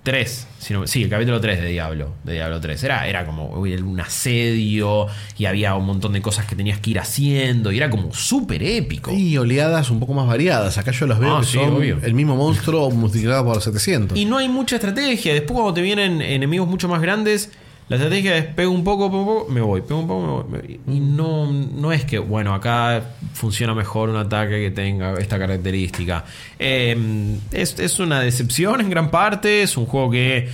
3, 0.03 0.47
si 0.59 0.73
no- 0.73 0.87
sí, 0.87 1.03
el 1.03 1.09
capítulo 1.09 1.41
3 1.41 1.61
de 1.61 1.67
Diablo, 1.69 2.13
de 2.23 2.33
Diablo 2.33 2.59
3. 2.61 2.81
Era, 2.83 3.07
era 3.07 3.25
como 3.25 3.47
un 3.49 3.99
asedio 3.99 5.07
y 5.37 5.45
había 5.45 5.75
un 5.75 5.85
montón 5.85 6.13
de 6.13 6.21
cosas 6.21 6.45
que 6.45 6.55
tenías 6.55 6.79
que 6.79 6.91
ir 6.91 6.99
haciendo 6.99 7.71
y 7.71 7.77
era 7.77 7.89
como 7.89 8.13
súper 8.13 8.63
épico. 8.63 9.11
Y 9.13 9.37
oleadas 9.37 9.91
un 9.91 9.99
poco 9.99 10.13
más 10.13 10.25
variadas. 10.25 10.77
Acá 10.77 10.91
yo 10.91 11.05
las 11.05 11.19
veo 11.19 11.35
Ah, 11.37 11.39
que 11.41 11.47
sí, 11.47 11.53
son 11.57 11.75
obvio. 11.75 11.99
el 12.01 12.13
mismo 12.13 12.35
monstruo 12.35 12.89
multiplicado 12.91 13.43
por 13.45 13.61
700. 13.61 14.17
Y 14.17 14.25
no 14.25 14.37
hay 14.37 14.47
mucha 14.47 14.75
estrategia. 14.77 15.33
Después 15.33 15.53
cuando 15.55 15.73
te 15.73 15.81
vienen 15.81 16.21
enemigos 16.21 16.67
mucho 16.67 16.87
más 16.87 17.01
grandes, 17.01 17.51
la 17.89 17.95
estrategia 17.95 18.37
es 18.37 18.45
pego 18.45 18.71
un 18.71 18.83
poco, 18.83 19.09
pego 19.09 19.19
un 19.21 19.25
poco, 19.25 19.51
me 19.51 19.61
voy, 19.61 19.81
pego 19.81 19.99
un 19.99 20.07
poco, 20.07 20.47
me 20.47 20.59
voy. 20.59 20.67
me 20.67 20.77
voy. 20.77 20.95
Y 20.95 20.99
no, 20.99 21.51
no 21.51 21.91
es 21.91 22.05
que, 22.05 22.19
bueno, 22.19 22.53
acá 22.53 23.01
funciona 23.33 23.73
mejor 23.73 24.09
un 24.09 24.17
ataque 24.17 24.61
que 24.61 24.69
tenga 24.69 25.15
esta 25.15 25.39
característica. 25.39 26.23
Eh, 26.59 27.39
es, 27.51 27.79
es 27.79 27.99
una 27.99 28.21
decepción 28.21 28.79
en 28.81 28.91
gran 28.91 29.09
parte. 29.09 29.63
Es 29.63 29.75
un 29.75 29.87
juego 29.87 30.11
que... 30.11 30.47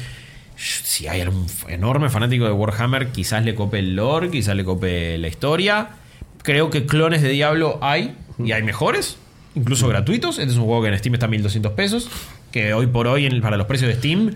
Si 0.55 1.05
hay 1.09 1.19
algún 1.19 1.45
enorme 1.67 2.09
fanático 2.09 2.45
de 2.45 2.53
Warhammer, 2.53 3.11
quizás 3.11 3.43
le 3.43 3.53
cope 3.53 3.79
el 3.79 3.97
lore, 3.97 4.31
quizás 4.31 4.55
le 4.55 4.63
cope 4.63 5.17
la 5.17 5.27
historia. 5.27 5.89
Creo 6.41 6.69
que 6.69 6.85
clones 6.85 7.21
de 7.21 7.27
Diablo 7.27 7.79
hay, 7.81 8.15
y 8.39 8.53
hay 8.53 8.63
mejores, 8.63 9.17
incluso 9.55 9.89
gratuitos. 9.89 10.39
Este 10.39 10.51
es 10.53 10.57
un 10.57 10.63
juego 10.63 10.83
que 10.83 10.87
en 10.87 10.97
Steam 10.97 11.15
está 11.15 11.25
a 11.25 11.29
1200 11.29 11.73
pesos, 11.73 12.09
que 12.53 12.73
hoy 12.73 12.87
por 12.87 13.07
hoy, 13.07 13.41
para 13.41 13.57
los 13.57 13.67
precios 13.67 13.89
de 13.89 13.97
Steam, 13.97 14.33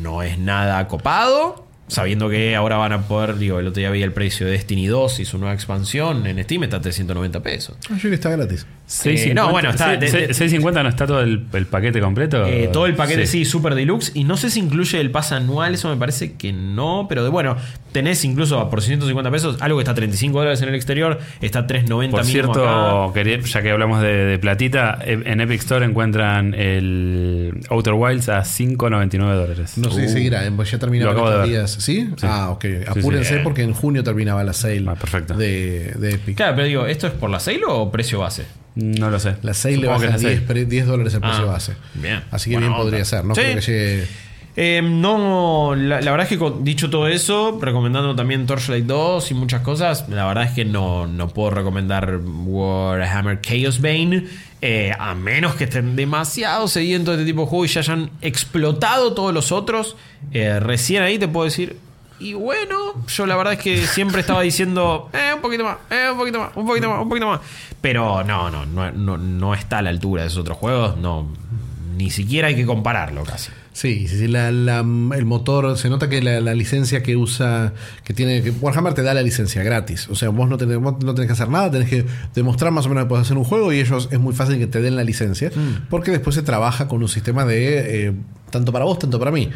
no 0.00 0.22
es 0.22 0.38
nada 0.38 0.88
copado. 0.88 1.66
Sabiendo 1.92 2.28
que 2.28 2.56
ahora 2.56 2.76
van 2.76 2.92
a 2.92 3.02
poder, 3.02 3.36
digo, 3.36 3.58
el 3.60 3.66
otro 3.66 3.80
día 3.80 3.90
vi 3.90 4.02
el 4.02 4.12
precio 4.12 4.46
de 4.46 4.52
Destiny 4.52 4.86
2 4.86 5.20
y 5.20 5.24
su 5.24 5.38
nueva 5.38 5.54
expansión 5.54 6.26
en 6.26 6.42
Steam 6.42 6.64
está 6.64 6.78
a 6.78 6.80
390 6.80 7.42
pesos. 7.42 7.76
Ayer 7.94 8.12
está 8.14 8.30
gratis. 8.30 8.66
6.50. 8.88 9.34
no, 9.34 9.50
bueno, 9.50 9.70
está- 9.70 9.96
de- 9.96 10.10
de- 10.10 10.34
6.50 10.34 10.82
no 10.82 10.88
está 10.88 11.06
todo 11.06 11.20
el, 11.20 11.46
el 11.52 11.66
paquete 11.66 12.00
completo. 12.00 12.44
Eh, 12.46 12.68
todo 12.72 12.86
el 12.86 12.94
paquete 12.94 13.26
sí. 13.26 13.44
super 13.44 13.74
deluxe. 13.74 14.10
Y 14.14 14.24
no 14.24 14.36
sé 14.36 14.50
si 14.50 14.60
incluye 14.60 15.00
el 15.00 15.10
pase 15.10 15.34
anual, 15.34 15.74
eso 15.74 15.88
me 15.88 15.96
parece 15.96 16.34
que 16.34 16.52
no. 16.52 17.06
Pero 17.08 17.24
de, 17.24 17.30
bueno, 17.30 17.56
tenés 17.92 18.22
incluso 18.24 18.68
por 18.68 18.82
150 18.82 19.30
pesos 19.30 19.56
algo 19.60 19.78
que 19.78 19.82
está 19.82 19.92
a 19.92 19.94
35 19.94 20.38
dólares 20.38 20.60
en 20.62 20.68
el 20.68 20.74
exterior, 20.74 21.18
está 21.40 21.60
a 21.60 21.66
390 21.66 22.16
Por 22.16 22.26
cierto, 22.26 22.68
acá. 22.68 23.14
quería- 23.14 23.38
ya 23.40 23.62
que 23.62 23.70
hablamos 23.70 24.02
de, 24.02 24.12
de 24.12 24.38
platita, 24.38 24.98
e- 25.04 25.22
en 25.24 25.40
Epic 25.40 25.60
Store 25.60 25.86
encuentran 25.86 26.52
el 26.54 27.60
Outer 27.70 27.94
Wilds 27.94 28.28
a 28.28 28.42
5.99 28.44 29.34
dólares. 29.34 29.78
No 29.78 29.90
sé 29.90 30.06
si 30.08 30.12
seguirá, 30.14 30.46
eh, 30.46 30.52
pues 30.54 30.70
ya 30.70 30.78
terminaron 30.78 31.14
Lo 31.14 31.20
acabo 31.22 31.30
estos 31.30 31.46
de 31.46 31.50
ver. 31.52 31.60
días. 31.60 31.81
¿Sí? 31.82 32.08
Sí. 32.16 32.26
Ah, 32.28 32.50
ok. 32.50 32.62
sí. 32.64 32.76
Apúrense 32.86 33.38
porque 33.38 33.62
en 33.62 33.72
junio 33.74 34.02
terminaba 34.04 34.42
la 34.44 34.52
sale 34.52 34.84
Ah, 34.88 34.94
perfecto. 34.94 35.34
De, 35.34 35.92
de 35.98 36.10
Epic. 36.14 36.36
Claro, 36.36 36.54
pero 36.56 36.66
digo, 36.68 36.86
¿esto 36.86 37.06
es 37.06 37.12
por 37.12 37.28
la 37.30 37.40
sale 37.40 37.60
o 37.66 37.90
precio 37.90 38.20
base? 38.20 38.44
No 38.74 39.10
lo 39.10 39.18
sé. 39.20 39.36
La 39.42 39.52
sale 39.52 39.76
le 39.76 39.82
Supongo 39.82 40.00
que 40.00 40.06
baja 40.06 40.16
es 40.16 40.22
la 40.22 40.28
10, 40.30 40.40
sale. 40.40 40.46
pre- 40.54 40.64
10 40.64 40.86
dólares 40.86 41.14
el 41.14 41.20
precio 41.20 41.42
Ah, 41.42 41.52
base. 41.52 41.72
bien. 41.94 42.22
Así 42.30 42.48
que 42.50 42.56
Buena 42.56 42.68
bien 42.68 42.72
onda. 42.80 42.84
podría 42.90 43.04
ser. 43.04 43.24
No 43.24 43.34
Sí. 43.34 43.40
creo 43.42 43.54
que 43.56 43.60
llegue. 43.60 44.06
Eh, 44.54 44.82
no, 44.82 45.74
la, 45.74 46.02
la 46.02 46.10
verdad 46.10 46.24
es 46.24 46.28
que 46.28 46.38
con- 46.38 46.62
dicho 46.62 46.90
todo 46.90 47.08
eso, 47.08 47.58
recomendando 47.60 48.14
también 48.14 48.46
Torchlight 48.46 48.84
2 48.84 49.30
y 49.30 49.34
muchas 49.34 49.62
cosas, 49.62 50.06
la 50.10 50.26
verdad 50.26 50.44
es 50.44 50.50
que 50.50 50.66
no, 50.66 51.06
no 51.06 51.28
puedo 51.28 51.50
recomendar 51.50 52.20
Warhammer 52.22 53.40
Chaos 53.40 53.80
Bane, 53.80 54.26
eh, 54.60 54.92
a 54.98 55.14
menos 55.14 55.54
que 55.54 55.64
estén 55.64 55.96
demasiado 55.96 56.68
sedientos 56.68 57.16
de 57.16 57.22
este 57.22 57.32
tipo 57.32 57.42
de 57.42 57.48
juego 57.48 57.64
y 57.64 57.68
ya 57.68 57.80
hayan 57.80 58.10
explotado 58.20 59.14
todos 59.14 59.32
los 59.32 59.52
otros. 59.52 59.96
Eh, 60.32 60.60
recién 60.60 61.02
ahí 61.02 61.18
te 61.18 61.28
puedo 61.28 61.46
decir, 61.46 61.78
y 62.20 62.34
bueno, 62.34 62.76
yo 63.08 63.24
la 63.26 63.36
verdad 63.36 63.54
es 63.54 63.58
que 63.58 63.78
siempre 63.86 64.20
estaba 64.20 64.42
diciendo, 64.42 65.08
eh, 65.14 65.32
un 65.34 65.40
poquito 65.40 65.64
más, 65.64 65.78
eh, 65.90 66.08
un 66.12 66.18
poquito 66.18 66.38
más, 66.40 66.50
un 66.56 66.66
poquito 66.66 66.90
más, 66.90 67.02
un 67.02 67.08
poquito 67.08 67.26
más. 67.26 67.40
Pero 67.80 68.22
no, 68.22 68.50
no, 68.50 68.66
no, 68.66 68.92
no, 68.92 69.16
no 69.16 69.54
está 69.54 69.78
a 69.78 69.82
la 69.82 69.88
altura 69.88 70.22
de 70.22 70.28
esos 70.28 70.40
otros 70.40 70.58
juegos, 70.58 70.98
no, 70.98 71.26
ni 71.96 72.10
siquiera 72.10 72.48
hay 72.48 72.54
que 72.54 72.66
compararlo 72.66 73.24
casi. 73.24 73.50
Sí, 73.74 74.06
sí, 74.06 74.18
sí, 74.18 74.28
la- 74.28 74.52
la- 74.52 74.80
el 74.80 75.24
motor, 75.24 75.78
se 75.78 75.88
nota 75.88 76.08
que 76.10 76.20
la, 76.20 76.40
la 76.40 76.54
licencia 76.54 77.02
que 77.02 77.16
usa, 77.16 77.72
que 78.04 78.12
tiene, 78.12 78.42
que 78.42 78.50
Warhammer 78.50 78.92
te 78.92 79.02
da 79.02 79.14
la 79.14 79.22
licencia 79.22 79.62
gratis. 79.62 80.08
O 80.10 80.14
sea, 80.14 80.28
vos 80.28 80.48
no 80.48 80.58
tenés, 80.58 80.76
vos 80.78 80.94
no 81.02 81.14
tenés 81.14 81.26
que 81.28 81.32
hacer 81.32 81.48
nada, 81.48 81.70
tenés 81.70 81.88
que 81.88 82.04
demostrar 82.34 82.70
más 82.70 82.84
o 82.84 82.90
menos 82.90 83.04
que 83.04 83.08
puedes 83.08 83.24
hacer 83.26 83.38
un 83.38 83.44
juego 83.44 83.72
y 83.72 83.80
ellos 83.80 84.08
es 84.12 84.20
muy 84.20 84.34
fácil 84.34 84.58
que 84.58 84.66
te 84.66 84.82
den 84.82 84.94
la 84.94 85.04
licencia, 85.04 85.50
porque 85.88 86.10
después 86.10 86.36
se 86.36 86.42
trabaja 86.42 86.86
con 86.86 87.00
un 87.02 87.08
sistema 87.08 87.46
de 87.46 88.08
eh, 88.08 88.12
tanto 88.50 88.72
para 88.72 88.84
vos, 88.84 88.98
tanto 88.98 89.18
para 89.18 89.30
mí. 89.30 89.48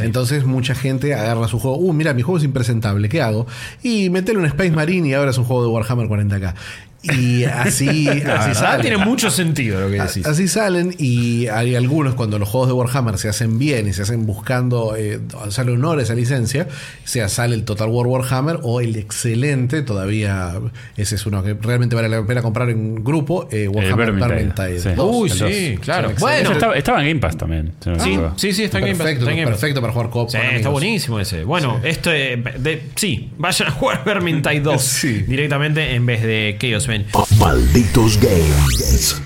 Entonces 0.00 0.44
mucha 0.44 0.74
gente 0.74 1.14
agarra 1.14 1.46
su 1.46 1.58
juego, 1.60 1.76
uh, 1.78 1.92
mira, 1.92 2.12
mi 2.14 2.22
juego 2.22 2.38
es 2.38 2.44
impresentable, 2.44 3.08
¿qué 3.08 3.22
hago? 3.22 3.46
Y 3.82 4.10
metele 4.10 4.38
un 4.40 4.46
Space 4.46 4.70
Marine 4.72 5.08
y 5.08 5.14
ahora 5.14 5.30
es 5.30 5.38
un 5.38 5.44
juego 5.44 5.62
de 5.62 5.68
Warhammer 5.68 6.06
40k. 6.08 6.54
Y 7.02 7.44
así, 7.44 8.08
así 8.08 8.22
verdad 8.24 8.54
sale. 8.54 8.82
tiene 8.82 8.98
mucho 8.98 9.30
sentido 9.30 9.80
lo 9.80 9.88
que 9.90 10.02
decís. 10.02 10.26
Así 10.26 10.48
salen 10.48 10.94
y 10.98 11.46
hay 11.48 11.74
algunos 11.74 12.14
cuando 12.14 12.38
los 12.38 12.48
juegos 12.48 12.68
de 12.68 12.74
Warhammer 12.74 13.16
se 13.16 13.28
hacen 13.30 13.58
bien 13.58 13.88
y 13.88 13.92
se 13.94 14.02
hacen 14.02 14.26
buscando 14.26 14.94
eh, 14.96 15.18
hacerle 15.44 15.72
honor 15.72 15.98
a 15.98 16.02
esa 16.02 16.14
licencia, 16.14 16.68
sea 17.04 17.28
sale 17.30 17.54
el 17.54 17.64
Total 17.64 17.88
War 17.88 18.06
Warhammer 18.06 18.58
o 18.62 18.80
el 18.82 18.96
excelente, 18.96 19.80
todavía 19.82 20.52
ese 20.96 21.14
es 21.14 21.24
uno 21.24 21.42
que 21.42 21.54
realmente 21.54 21.96
vale 21.96 22.08
la 22.10 22.26
pena 22.26 22.42
comprar 22.42 22.68
en 22.68 23.02
grupo, 23.02 23.48
eh, 23.50 23.66
Warhammer 23.68 24.12
Vermintide, 24.12 24.78
sí. 24.80 24.88
2. 24.94 25.16
Uy, 25.16 25.30
sí, 25.30 25.78
claro. 25.80 26.12
Bueno, 26.18 26.52
estaba, 26.52 26.76
estaba 26.76 27.00
en 27.00 27.08
Game 27.08 27.20
Pass 27.20 27.36
también. 27.38 27.72
si 27.80 27.88
no 27.88 27.96
me 27.96 28.02
sí, 28.02 28.18
sí, 28.36 28.52
sí, 28.52 28.64
está 28.64 28.78
en 28.78 28.84
Game 28.84 28.96
Pass. 28.96 29.04
perfecto, 29.06 29.24
está 29.24 29.30
en 29.30 29.36
Game 29.38 29.50
Pass. 29.50 29.60
perfecto 29.60 29.80
para 29.80 29.92
jugar 29.94 30.10
coop 30.10 30.28
Sí, 30.30 30.36
está 30.36 30.48
amigos. 30.50 30.72
buenísimo 30.72 31.18
ese. 31.20 31.44
Bueno, 31.44 31.80
esto 31.82 32.12
eh, 32.12 32.36
de- 32.58 32.82
sí, 32.96 33.30
vayan 33.38 33.68
a 33.68 33.70
jugar 33.70 34.04
Vermintide 34.04 34.60
2 34.60 34.82
Sí. 35.00 35.22
directamente 35.26 35.94
en 35.94 36.04
vez 36.04 36.22
de 36.22 36.56
Chaos 36.60 36.89
Malditos 37.38 38.18
Games. 38.20 39.22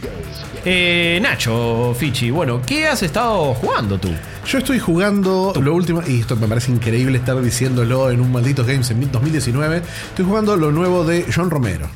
Eh, 0.67 1.19
Nacho, 1.23 1.95
Fichi, 1.99 2.31
bueno, 2.31 2.61
¿qué 2.67 2.87
has 2.87 3.03
estado 3.03 3.55
jugando 3.55 3.99
tú? 3.99 4.11
Yo 4.47 4.59
estoy 4.59 4.79
jugando 4.79 5.53
lo 5.61 5.75
último, 5.75 6.03
y 6.07 6.21
esto 6.21 6.37
me 6.37 6.47
parece 6.47 6.73
increíble 6.73 7.19
estar 7.19 7.41
diciéndolo 7.41 8.11
en 8.11 8.21
un 8.21 8.31
Malditos 8.33 8.67
Games 8.67 8.91
en 8.91 9.11
2019. 9.11 9.83
Estoy 10.09 10.25
jugando 10.25 10.57
lo 10.57 10.73
nuevo 10.73 11.05
de 11.05 11.27
John 11.35 11.51
Romero. 11.51 11.89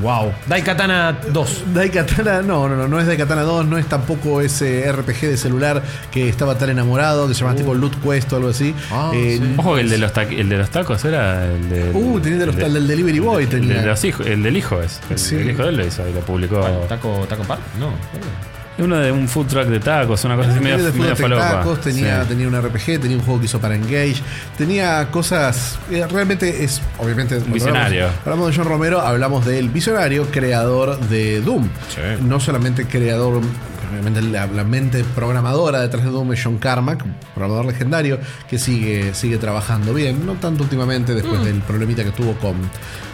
Wow. 0.00 0.32
Daikatana 0.48 1.18
2. 1.32 1.64
Daikatana, 1.74 2.42
no, 2.42 2.68
no, 2.68 2.76
no, 2.76 2.88
no 2.88 3.00
es 3.00 3.06
Daikatana 3.06 3.42
2, 3.42 3.66
no 3.66 3.78
es 3.78 3.86
tampoco 3.86 4.40
ese 4.40 4.90
RPG 4.92 5.20
de 5.22 5.36
celular 5.36 5.82
que 6.10 6.28
estaba 6.28 6.56
tan 6.58 6.70
enamorado, 6.70 7.28
que 7.28 7.34
se 7.34 7.40
llama 7.40 7.54
tipo 7.56 7.74
Loot 7.74 8.00
Quest 8.02 8.32
o 8.32 8.36
algo 8.36 8.48
así. 8.50 8.74
Ah, 8.90 9.10
Eh, 9.14 9.38
sí. 9.42 9.54
Ojo 9.56 9.74
que 9.74 9.80
el 9.82 9.90
de 9.90 9.98
los, 9.98 10.12
el 10.16 10.48
de 10.48 10.58
los 10.58 10.70
tacos 10.70 11.04
era 11.04 11.46
el 11.46 11.68
de. 11.68 11.90
Uh, 11.92 12.20
tenía 12.20 12.38
de 12.38 12.46
los- 12.46 12.56
el 12.56 12.74
del 12.74 12.86
Delivery 12.88 13.18
Boy, 13.18 13.44
El, 13.44 13.48
tenía. 13.50 13.80
de 13.80 13.86
los 13.86 14.04
hijos, 14.04 14.26
el 14.26 14.42
del 14.42 14.56
hijo 14.56 14.80
es. 14.82 15.00
El, 15.10 15.18
Sí. 15.18 15.36
el 15.36 15.50
hijo 15.50 15.62
de 15.62 15.68
él 15.70 15.76
lo 15.76 15.86
hizo 15.86 16.08
y 16.08 16.12
lo 16.12 16.20
publicó. 16.20 16.60
¿Taco, 16.88 17.24
taco 17.28 17.42
Park? 17.44 17.60
No. 17.78 17.90
Uno 18.82 18.96
de 18.98 19.12
un 19.12 19.28
food 19.28 19.46
truck 19.46 19.66
de 19.66 19.80
tacos, 19.80 20.24
una 20.24 20.36
cosa 20.36 20.50
así 20.50 20.60
medio, 20.60 20.90
Tenía 20.90 21.14
de 21.14 21.22
medio. 21.22 21.36
Tacos, 21.38 21.80
tenía, 21.80 22.22
Sí. 22.22 22.28
tenía 22.28 22.48
un 22.48 22.54
RPG, 22.60 23.00
tenía 23.00 23.16
un 23.16 23.22
juego 23.22 23.40
que 23.40 23.46
hizo 23.46 23.60
para 23.60 23.74
Engage, 23.76 24.16
tenía 24.58 25.08
cosas. 25.10 25.78
eh, 25.90 26.06
realmente 26.10 26.64
es, 26.64 26.80
obviamente. 26.98 27.38
Visionario. 27.38 28.06
Hablamos, 28.06 28.20
hablamos 28.26 28.46
de 28.50 28.56
John 28.56 28.66
Romero, 28.68 29.00
hablamos 29.00 29.44
del 29.46 29.68
visionario, 29.68 30.26
creador 30.30 30.98
de 31.08 31.40
Doom. 31.40 31.68
Sí. 31.88 32.00
No 32.22 32.40
solamente 32.40 32.86
creador, 32.86 33.40
obviamente 33.90 34.22
la, 34.22 34.46
la 34.46 34.64
mente 34.64 35.04
programadora 35.14 35.80
detrás 35.80 36.02
de 36.04 36.10
Doom 36.10 36.32
es 36.32 36.42
John 36.42 36.58
Carmack, 36.58 37.04
programador 37.34 37.66
legendario, 37.66 38.18
que 38.48 38.58
sigue, 38.58 39.12
sigue 39.14 39.36
trabajando 39.38 39.92
bien, 39.94 40.24
no 40.26 40.32
tanto 40.34 40.62
últimamente 40.62 41.14
después 41.14 41.44
del 41.44 41.60
problemita 41.60 42.02
que 42.04 42.10
tuvo 42.10 42.32
con. 42.34 42.56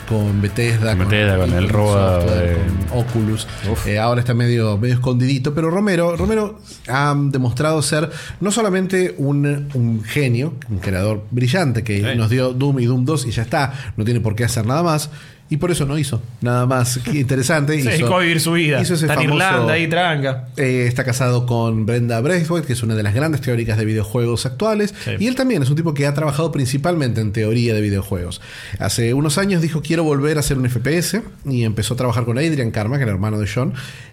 Con 0.09 0.41
Bethesda, 0.41 0.97
Con 0.97 1.09
Bethesda, 1.09 1.37
con 1.39 1.53
el 1.53 1.69
robo 1.69 1.93
Software, 1.93 2.49
de- 2.49 2.55
con 2.89 2.99
Oculus. 3.01 3.47
Eh, 3.87 3.99
ahora 3.99 4.21
está 4.21 4.33
medio, 4.33 4.79
medio 4.79 4.95
escondidito, 4.95 5.55
pero 5.55 5.71
Romero, 5.71 6.17
Romero 6.17 6.61
ha 6.89 7.15
demostrado 7.17 7.83
ser 7.83 8.09
no 8.41 8.51
solamente 8.51 9.15
un, 9.19 9.69
un 9.75 10.03
genio, 10.03 10.55
un 10.71 10.79
creador 10.79 11.25
brillante 11.31 11.85
que 11.85 11.99
Sí. 12.01 12.17
nos 12.17 12.31
dio 12.31 12.55
Doom 12.55 12.81
y 12.81 12.87
Doom 12.87 13.05
2 13.05 13.27
y 13.27 13.33
ya 13.33 13.43
está, 13.43 13.73
no 13.99 14.05
tiene 14.05 14.21
por 14.21 14.35
qué 14.35 14.45
hacer 14.45 14.65
nada 14.65 14.83
más. 14.83 15.11
Y 15.51 15.57
por 15.57 15.71
eso 15.71 15.87
no 15.87 15.99
hizo 15.99 16.21
nada 16.43 16.67
más 16.67 16.99
que 16.99 17.21
interesante. 17.21 17.73
Se 17.75 17.81
hizo, 17.81 17.91
dedicó 17.91 18.17
a 18.17 18.21
vivir 18.21 18.41
su 18.41 18.53
vida. 18.53 18.81
hizo 18.83 18.95
ese 18.95 19.07
Está 19.07 19.23
en 19.23 19.31
Irlanda 19.31 19.73
ahí, 19.73 19.89
tranca. 19.89 20.49
eh, 20.57 20.85
está 20.87 21.05
casado 21.05 21.47
con 21.47 21.87
Brenda 21.87 22.21
Braithwaite, 22.21 22.67
que 22.67 22.75
es 22.75 22.83
una 22.83 22.95
de 22.95 23.03
las 23.03 23.15
grandes 23.15 23.41
teóricas 23.41 23.79
de 23.79 23.85
videojuegos 23.87 24.45
actuales. 24.45 24.95
Sí. 25.05 25.13
Y 25.19 25.27
él 25.27 25.35
también 25.37 25.63
es 25.63 25.71
un 25.71 25.77
tipo 25.77 25.95
que 25.95 26.07
ha 26.07 26.13
trabajado 26.13 26.53
principalmente 26.53 27.21
en 27.21 27.33
teoría 27.33 27.73
de 27.75 27.81
videojuegos. 27.81 28.41
Hace 28.79 29.15
unos 29.15 29.39
años 29.39 29.63
dijo 29.63 29.81
quiero 29.81 30.05
volver 30.05 30.37
a 30.37 30.41
hacer 30.41 30.59
un 30.59 30.69
FPS 30.69 31.23
y 31.47 31.65
empezó 31.65 31.95
a 31.95 31.97
trabajar 31.97 32.25
con 32.25 32.37
Adrian 32.39 32.71
Karma, 32.71 32.97
que 32.97 33.03
era 33.05 33.13
el 33.13 33.17
hermano 33.17 33.39
de 33.39 33.49
John, 33.53 33.73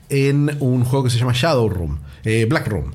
en 0.09 0.55
un 0.59 0.86
juego 0.86 1.03
que 1.03 1.09
se 1.09 1.17
llama 1.17 1.33
Shadow 1.33 1.67
Room, 1.67 1.99
eh, 2.23 2.45
Black 2.47 2.67
Room. 2.67 2.93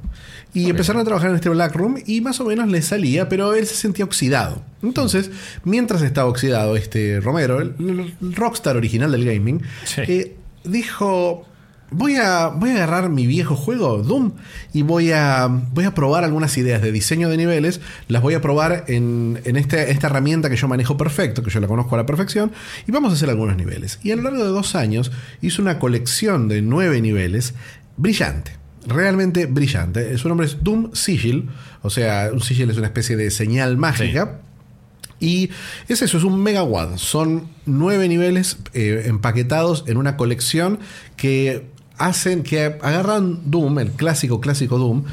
Y 0.52 0.68
empezaron 0.68 1.00
a 1.02 1.04
trabajar 1.04 1.30
en 1.30 1.36
este 1.36 1.48
Black 1.48 1.74
Room 1.76 1.98
y 2.06 2.20
más 2.22 2.40
o 2.40 2.44
menos 2.46 2.68
le 2.68 2.82
salía, 2.82 3.28
pero 3.28 3.54
él 3.54 3.66
se 3.66 3.74
sentía 3.76 4.04
oxidado. 4.04 4.62
Entonces, 4.82 5.30
mientras 5.64 6.02
estaba 6.02 6.28
oxidado 6.28 6.76
este 6.76 7.20
Romero, 7.20 7.60
el, 7.60 7.74
el 8.20 8.34
rockstar 8.34 8.76
original 8.76 9.12
del 9.12 9.24
gaming, 9.24 9.62
Sí. 9.84 10.00
eh, 10.08 10.36
dijo, 10.64 11.46
voy 11.92 12.16
a, 12.16 12.48
voy 12.48 12.70
a 12.70 12.74
agarrar 12.74 13.10
mi 13.10 13.26
viejo 13.26 13.54
juego, 13.54 13.98
Doom, 14.02 14.32
y 14.72 14.82
voy 14.82 15.12
a, 15.12 15.46
voy 15.48 15.84
a 15.84 15.94
probar 15.94 16.24
algunas 16.24 16.56
ideas 16.58 16.82
de 16.82 16.90
diseño 16.90 17.28
de 17.28 17.36
niveles. 17.36 17.80
Las 18.08 18.20
voy 18.22 18.34
a 18.34 18.40
probar 18.40 18.84
en, 18.88 19.40
en 19.44 19.56
este- 19.56 19.90
esta 19.92 20.08
herramienta 20.08 20.50
que 20.50 20.56
yo 20.56 20.66
manejo 20.68 20.96
perfecto, 20.96 21.42
que 21.44 21.50
yo 21.50 21.60
la 21.60 21.68
conozco 21.68 21.94
a 21.94 21.98
la 21.98 22.06
perfección, 22.06 22.50
y 22.88 22.92
vamos 22.92 23.12
a 23.12 23.14
hacer 23.14 23.28
algunos 23.30 23.56
niveles. 23.56 24.00
Y 24.02 24.10
a 24.10 24.16
lo 24.16 24.22
largo 24.22 24.42
de 24.42 24.50
dos 24.50 24.74
años 24.74 25.12
hice 25.42 25.62
una 25.62 25.78
colección 25.78 26.48
de 26.48 26.60
nueve 26.62 27.00
niveles 27.00 27.54
brillante. 27.96 28.58
Realmente 28.86 29.46
brillante. 29.46 30.16
Su 30.18 30.28
nombre 30.28 30.46
es 30.46 30.62
Doom 30.62 30.94
Sigil. 30.94 31.48
O 31.82 31.90
sea, 31.90 32.30
un 32.32 32.40
sigil 32.40 32.70
es 32.70 32.76
una 32.76 32.86
especie 32.86 33.16
de 33.16 33.30
señal 33.30 33.76
mágica. 33.76 34.40
Y 35.18 35.50
es 35.88 36.00
eso, 36.00 36.16
es 36.16 36.24
un 36.24 36.42
megawatt. 36.42 36.96
Son 36.96 37.48
nueve 37.66 38.08
niveles 38.08 38.56
eh, 38.72 39.04
empaquetados 39.06 39.84
en 39.86 39.98
una 39.98 40.16
colección 40.16 40.78
que 41.16 41.66
hacen, 41.98 42.42
que 42.42 42.78
agarran 42.80 43.50
Doom, 43.50 43.78
el 43.80 43.90
clásico, 43.92 44.40
clásico 44.40 44.78
Doom, 44.78 45.04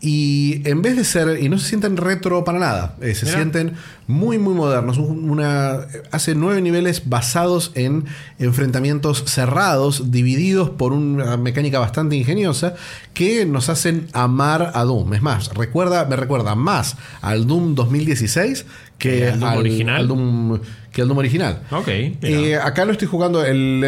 y 0.00 0.60
en 0.68 0.82
vez 0.82 0.94
de 0.96 1.04
ser, 1.04 1.42
y 1.42 1.48
no 1.48 1.58
se 1.58 1.68
sienten 1.70 1.96
retro 1.96 2.44
para 2.44 2.58
nada, 2.58 2.96
eh, 3.00 3.14
se 3.14 3.24
sienten 3.26 3.72
muy, 4.06 4.38
muy 4.38 4.54
modernos. 4.54 4.98
Un- 4.98 5.30
Una, 5.30 5.86
hace 6.12 6.34
nueve 6.34 6.60
niveles 6.60 7.08
basados 7.08 7.72
en 7.74 8.04
enfrentamientos 8.38 9.24
cerrados, 9.26 10.10
divididos 10.10 10.70
por 10.70 10.92
una 10.92 11.36
mecánica 11.36 11.78
bastante 11.78 12.14
ingeniosa, 12.16 12.74
que 13.14 13.46
nos 13.46 13.68
hacen 13.68 14.08
amar 14.12 14.70
a 14.74 14.84
Doom. 14.84 15.14
Es 15.14 15.22
más, 15.22 15.48
recuerda, 15.54 16.04
me 16.04 16.16
recuerda 16.16 16.54
más 16.54 16.96
al 17.22 17.46
Doom 17.46 17.74
2016 17.74 18.66
que 18.98 19.18
¿Que 19.18 19.28
al 19.30 19.40
Doom 19.40 19.56
original? 19.56 19.96
al 20.02 20.08
Doom- 20.08 20.60
que 20.96 21.02
al 21.02 21.08
Doom 21.08 21.18
original. 21.18 21.60
Ok. 21.70 21.88
Eh, 21.88 22.56
acá 22.56 22.86
lo 22.86 22.92
estoy 22.92 23.06
jugando. 23.06 23.44
El, 23.44 23.82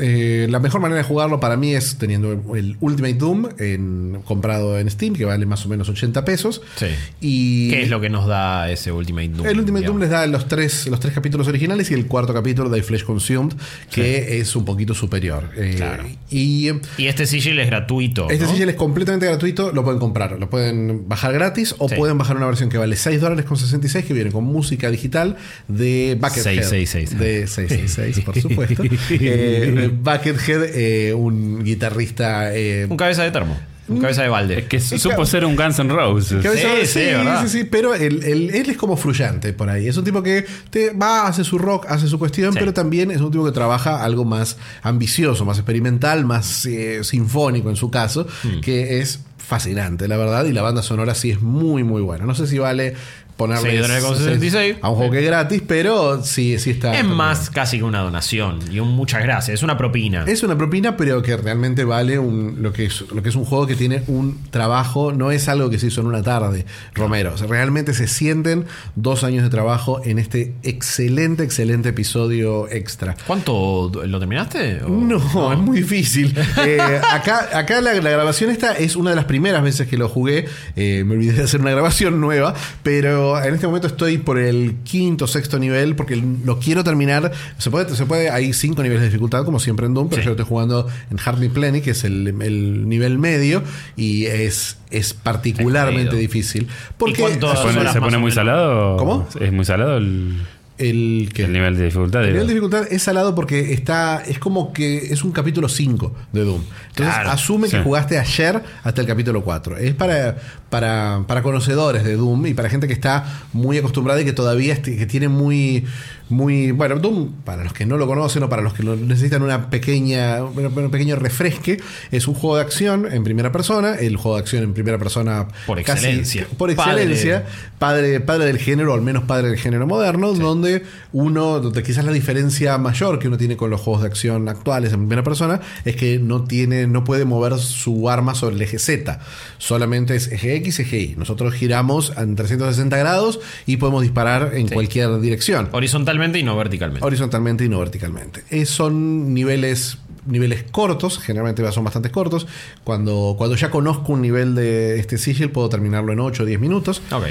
eh, 0.00 0.46
la 0.48 0.60
mejor 0.60 0.80
manera 0.80 0.98
de 0.98 1.04
jugarlo 1.04 1.40
para 1.40 1.56
mí 1.56 1.74
es 1.74 1.96
teniendo 1.98 2.30
el 2.56 2.76
Ultimate 2.78 3.14
Doom 3.14 3.48
en- 3.58 4.22
comprado 4.24 4.78
en 4.78 4.88
Steam, 4.88 5.14
que 5.14 5.24
vale 5.24 5.44
más 5.44 5.66
o 5.66 5.68
menos 5.68 5.88
80 5.88 6.24
pesos. 6.24 6.62
Sí. 6.76 6.86
Y 7.20 7.70
¿Qué 7.70 7.82
es 7.82 7.90
lo 7.90 8.00
que 8.00 8.08
nos 8.10 8.28
da 8.28 8.70
ese 8.70 8.92
Ultimate 8.92 9.28
Doom? 9.28 9.46
el 9.46 9.58
Ultimate 9.58 9.80
digamos? 9.80 9.86
Doom 9.86 10.00
les 10.02 10.10
da 10.10 10.26
los 10.28 10.46
tres, 10.46 10.86
los 10.86 11.00
tres 11.00 11.12
capítulos 11.12 11.48
originales 11.48 11.90
y 11.90 11.94
el 11.94 12.06
cuarto 12.06 12.32
capítulo 12.32 12.70
de 12.70 12.80
Flesh 12.84 13.04
Consumed, 13.04 13.54
que 13.90 14.38
es 14.38 14.54
un 14.54 14.64
poquito 14.64 14.94
superior. 14.94 15.50
Eh, 15.56 15.74
Claro. 15.76 16.04
Y 16.30 16.70
Y 16.96 17.06
este 17.06 17.26
sigil 17.26 17.58
es 17.58 17.66
gratuito. 17.66 18.30
este 18.30 18.44
¿no? 18.44 18.52
sigil 18.52 18.68
es 18.68 18.76
completamente 18.76 19.26
gratuito, 19.26 19.72
lo 19.72 19.82
pueden 19.82 19.98
comprar, 19.98 20.38
lo 20.38 20.48
pueden 20.48 21.08
bajar 21.08 21.32
gratis 21.32 21.74
o 21.78 21.88
Sí. 21.88 21.96
pueden 21.96 22.18
bajar 22.18 22.36
una 22.36 22.46
versión 22.46 22.68
que 22.68 22.78
vale 22.78 22.94
6 22.94 23.20
dólares 23.20 23.44
con 23.46 23.56
66 23.56 24.04
que 24.04 24.14
viene 24.14 24.30
con 24.30 24.44
música 24.44 24.90
digital 24.90 25.36
de 25.66 26.16
Buckethead. 26.20 26.51
666. 26.56 27.18
De 27.18 27.46
666, 27.46 28.24
por 28.24 28.40
supuesto. 28.40 28.82
Eh, 29.10 29.72
de 29.74 29.88
Buckethead, 29.88 30.64
eh, 30.74 31.14
un 31.14 31.62
guitarrista... 31.64 32.54
eh, 32.54 32.86
Un 32.88 32.96
cabeza 32.96 33.22
de 33.24 33.30
termo. 33.30 33.58
Un 33.88 34.00
cabeza 34.00 34.22
de 34.22 34.28
balde. 34.28 34.58
Es 34.60 34.64
que 34.66 34.80
supo 34.80 35.26
ser 35.26 35.44
un 35.44 35.56
Guns 35.56 35.78
N' 35.80 35.92
Roses. 35.92 36.44
a 36.46 36.50
veces- 36.50 36.90
Sí, 36.90 37.00
sí, 37.00 37.16
sí, 37.42 37.58
sí, 37.58 37.64
pero 37.64 37.94
él, 37.94 38.22
él- 38.22 38.50
él 38.54 38.70
es 38.70 38.76
como 38.76 38.96
fluyante 38.96 39.52
por 39.52 39.68
ahí. 39.68 39.88
Es 39.88 39.96
un 39.96 40.04
tipo 40.04 40.22
que 40.22 40.46
te 40.70 40.90
va, 40.90 41.26
hace 41.26 41.42
su 41.44 41.58
rock, 41.58 41.86
hace 41.88 42.06
su 42.06 42.18
cuestión, 42.18 42.52
Sí. 42.52 42.58
pero 42.60 42.72
también 42.72 43.10
es 43.10 43.20
un 43.20 43.30
tipo 43.32 43.44
que 43.44 43.52
trabaja 43.52 44.02
algo 44.04 44.24
más 44.24 44.56
ambicioso, 44.82 45.44
más 45.44 45.58
experimental, 45.58 46.24
más 46.24 46.64
eh, 46.66 47.02
sinfónico 47.02 47.68
en 47.70 47.76
su 47.76 47.90
caso, 47.90 48.26
Hmm. 48.44 48.60
que 48.60 49.00
es 49.00 49.20
fascinante, 49.36 50.06
la 50.08 50.16
verdad. 50.16 50.44
Y 50.46 50.52
la 50.52 50.62
banda 50.62 50.80
sonora 50.82 51.14
sí 51.16 51.30
es 51.32 51.42
muy, 51.42 51.82
muy 51.82 52.00
buena. 52.00 52.24
No 52.24 52.34
sé 52.34 52.46
si 52.46 52.58
vale 52.58 52.94
ponerle 53.42 53.70
Seis 53.70 53.80
dólares 53.82 54.04
con 54.04 54.16
66. 54.16 54.76
a 54.82 54.88
un 54.90 54.96
juego 54.96 55.12
que 55.12 55.18
es 55.20 55.24
gratis, 55.26 55.62
pero 55.66 56.22
sí, 56.24 56.58
sí 56.58 56.70
está. 56.70 56.98
Es 56.98 57.04
más 57.04 57.50
casi 57.50 57.78
que 57.78 57.84
una 57.84 58.00
donación 58.00 58.58
y 58.70 58.78
un 58.80 58.88
muchas 58.88 59.22
gracias. 59.22 59.54
Es 59.56 59.62
una 59.62 59.76
propina. 59.76 60.24
es 60.26 60.42
una 60.42 60.56
propina, 60.56 60.96
pero 60.96 61.22
que 61.22 61.36
realmente 61.36 61.84
vale 61.84 62.18
un- 62.18 62.56
lo, 62.60 62.72
que 62.72 62.86
es, 62.86 63.04
lo 63.14 63.22
que 63.22 63.28
es 63.28 63.34
un 63.36 63.44
juego 63.44 63.66
que 63.66 63.74
tiene 63.76 64.02
un 64.06 64.40
trabajo, 64.50 65.12
no 65.12 65.30
es 65.30 65.48
algo 65.48 65.70
que 65.70 65.78
se 65.78 65.86
hizo 65.88 66.00
en 66.00 66.06
una 66.06 66.22
tarde, 66.22 66.66
Romero. 66.94 67.32
O 67.34 67.38
sea, 67.38 67.46
realmente 67.46 67.94
se 67.94 68.06
sienten 68.08 68.64
dos 68.96 69.24
años 69.24 69.42
de 69.44 69.50
trabajo 69.50 70.00
en 70.04 70.18
este 70.18 70.54
excelente, 70.62 71.42
excelente 71.44 71.90
episodio 71.90 72.68
extra. 72.70 73.14
¿Cuánto 73.26 73.90
lo 74.06 74.18
terminaste? 74.18 74.82
¿O- 74.84 74.88
No, 74.88 75.52
es 75.52 75.58
muy 75.58 75.78
difícil. 75.78 76.34
Eh, 76.64 76.78
acá 77.10 77.48
acá 77.58 77.80
la, 77.80 77.92
la 77.94 78.10
grabación 78.10 78.50
esta 78.50 78.72
es 78.72 78.94
una 78.94 79.10
de 79.10 79.16
las 79.16 79.24
primeras 79.24 79.62
veces 79.62 79.88
que 79.88 79.96
lo 79.96 80.08
jugué. 80.08 80.44
Eh, 80.76 81.02
me 81.04 81.14
olvidé 81.14 81.32
de 81.34 81.42
hacer 81.44 81.60
una 81.60 81.70
grabación 81.72 82.20
nueva, 82.20 82.54
pero 82.82 83.31
en 83.38 83.54
este 83.54 83.66
momento 83.66 83.86
estoy 83.86 84.18
por 84.18 84.38
el 84.38 84.76
quinto, 84.84 85.26
sexto 85.26 85.58
nivel 85.58 85.94
porque 85.96 86.16
lo 86.16 86.58
quiero 86.58 86.82
terminar. 86.84 87.30
Se 87.58 87.70
puede, 87.70 87.94
se 87.94 88.06
puede, 88.06 88.30
hay 88.30 88.52
cinco 88.52 88.82
niveles 88.82 89.02
de 89.02 89.08
dificultad 89.08 89.44
como 89.44 89.60
siempre 89.60 89.86
en 89.86 89.94
Doom, 89.94 90.08
pero 90.08 90.22
Sí. 90.22 90.26
yo 90.26 90.30
lo 90.30 90.32
estoy 90.34 90.46
jugando 90.48 90.88
en 91.10 91.16
Hardly 91.18 91.48
Plenty, 91.48 91.80
que 91.80 91.90
es 91.92 92.04
el, 92.04 92.28
el 92.42 92.88
nivel 92.88 93.18
medio 93.18 93.62
y 93.96 94.26
es, 94.26 94.78
es 94.90 95.14
particularmente 95.14 96.16
difícil. 96.16 96.68
Porque 96.98 97.20
cuánto- 97.20 97.54
¿Se 97.56 97.62
pone, 97.74 97.92
se 97.92 98.00
pone 98.00 98.18
muy 98.18 98.32
salado? 98.32 98.96
¿Cómo? 98.96 99.28
¿Es 99.40 99.52
muy 99.52 99.64
salado 99.64 99.96
el, 99.96 100.36
el, 100.78 101.30
¿qué? 101.34 101.44
el 101.44 101.52
nivel 101.52 101.76
de 101.76 101.84
dificultad? 101.84 102.22
El 102.24 102.32
nivel 102.32 102.46
de 102.46 102.54
dificultad 102.54 102.86
es 102.90 103.02
salado 103.02 103.34
porque 103.34 103.72
está. 103.72 104.22
Es 104.26 104.38
como 104.38 104.72
que 104.72 104.96
es 105.12 105.22
un 105.22 105.30
capítulo 105.32 105.68
5 105.68 106.14
de 106.32 106.44
Doom. 106.44 106.62
Entonces 106.88 107.14
Claro. 107.14 107.30
asume 107.30 107.68
que 107.68 107.82
jugaste 107.82 108.18
ayer 108.18 108.62
hasta 108.82 109.00
el 109.00 109.06
capítulo 109.06 109.42
4. 109.44 109.76
Es 109.76 109.94
para, 109.94 110.36
para, 110.70 111.24
para 111.28 111.42
conocedores 111.42 112.04
de 112.04 112.16
Doom 112.16 112.46
y 112.46 112.54
para 112.54 112.68
gente 112.68 112.86
que 112.86 112.94
está 112.94 113.24
muy 113.52 113.78
acostumbrada 113.78 114.20
y 114.22 114.24
que 114.24 114.32
todavía 114.32 114.72
este- 114.72 114.96
que 114.96 115.06
tiene 115.06 115.28
muy. 115.28 115.84
Muy. 116.32 116.72
Bueno, 116.72 116.98
Doom, 116.98 117.30
para 117.44 117.62
los 117.64 117.72
que 117.72 117.86
no 117.86 117.96
lo 117.96 118.06
conocen 118.06 118.42
o 118.42 118.48
para 118.48 118.62
los 118.62 118.72
que 118.74 118.82
lo 118.82 118.96
necesitan 118.96 119.42
una 119.42 119.70
pequeña. 119.70 120.42
Un 120.42 120.90
pequeño 120.90 121.16
refresque, 121.16 121.80
es 122.10 122.26
un 122.26 122.34
juego 122.34 122.56
de 122.56 122.62
acción 122.62 123.06
en 123.12 123.22
primera 123.24 123.52
persona. 123.52 123.94
El 123.94 124.16
juego 124.16 124.36
de 124.36 124.42
acción 124.42 124.64
en 124.64 124.72
primera 124.74 124.98
persona. 124.98 125.46
Por 125.66 125.82
casi- 125.82 126.06
excelencia. 126.06 126.46
por 126.58 126.74
Padre. 126.74 127.02
excelencia 127.02 127.44
padre, 127.78 128.20
padre 128.20 128.46
del 128.46 128.58
género, 128.58 128.92
o 128.92 128.94
al 128.94 129.02
menos 129.02 129.24
padre 129.24 129.48
del 129.48 129.58
género 129.58 129.86
moderno, 129.86 130.32
donde 130.32 130.84
uno, 131.12 131.60
donde 131.60 131.82
quizás 131.82 132.04
la 132.04 132.12
diferencia 132.12 132.78
mayor 132.78 133.18
que 133.18 133.28
uno 133.28 133.36
tiene 133.36 133.56
con 133.56 133.70
los 133.70 133.80
juegos 133.80 134.02
de 134.02 134.08
acción 134.08 134.48
actuales 134.48 134.92
en 134.92 135.00
primera 135.00 135.22
persona 135.22 135.60
es 135.84 135.96
que 135.96 136.18
no 136.18 136.44
tiene, 136.44 136.86
no 136.86 137.04
puede 137.04 137.24
mover 137.24 137.58
su 137.58 138.08
arma 138.08 138.34
sobre 138.34 138.54
el 138.56 138.62
eje 138.62 138.78
Z. 138.78 139.18
Solamente 139.58 140.14
es 140.16 140.30
eje 140.30 140.54
X, 140.56 140.78
eje 140.80 140.98
Y. 141.00 141.14
Nosotros 141.16 141.52
giramos 141.54 142.12
en 142.16 142.36
360 142.36 142.96
grados 142.96 143.40
y 143.66 143.76
podemos 143.78 144.02
disparar 144.02 144.52
en 144.54 144.68
cualquier 144.68 145.20
dirección. 145.20 145.68
Horizontalmente 145.72 146.21
y 146.38 146.42
no 146.42 146.56
verticalmente. 146.56 147.06
Horizontalmente 147.06 147.64
y 147.64 147.68
no 147.68 147.78
verticalmente. 147.78 148.44
Eh, 148.50 148.66
son 148.66 149.34
niveles 149.34 149.98
niveles 150.26 150.64
cortos, 150.70 151.18
generalmente 151.18 151.70
son 151.72 151.84
bastante 151.84 152.10
cortos. 152.10 152.46
Cuando, 152.84 153.34
cuando 153.36 153.56
ya 153.56 153.70
conozco 153.70 154.12
un 154.12 154.22
nivel 154.22 154.54
de 154.54 155.00
este 155.00 155.18
sigil, 155.18 155.50
puedo 155.50 155.68
terminarlo 155.68 156.12
en 156.12 156.20
8 156.20 156.44
o 156.44 156.46
10 156.46 156.60
minutos. 156.60 157.02
Ok. 157.10 157.24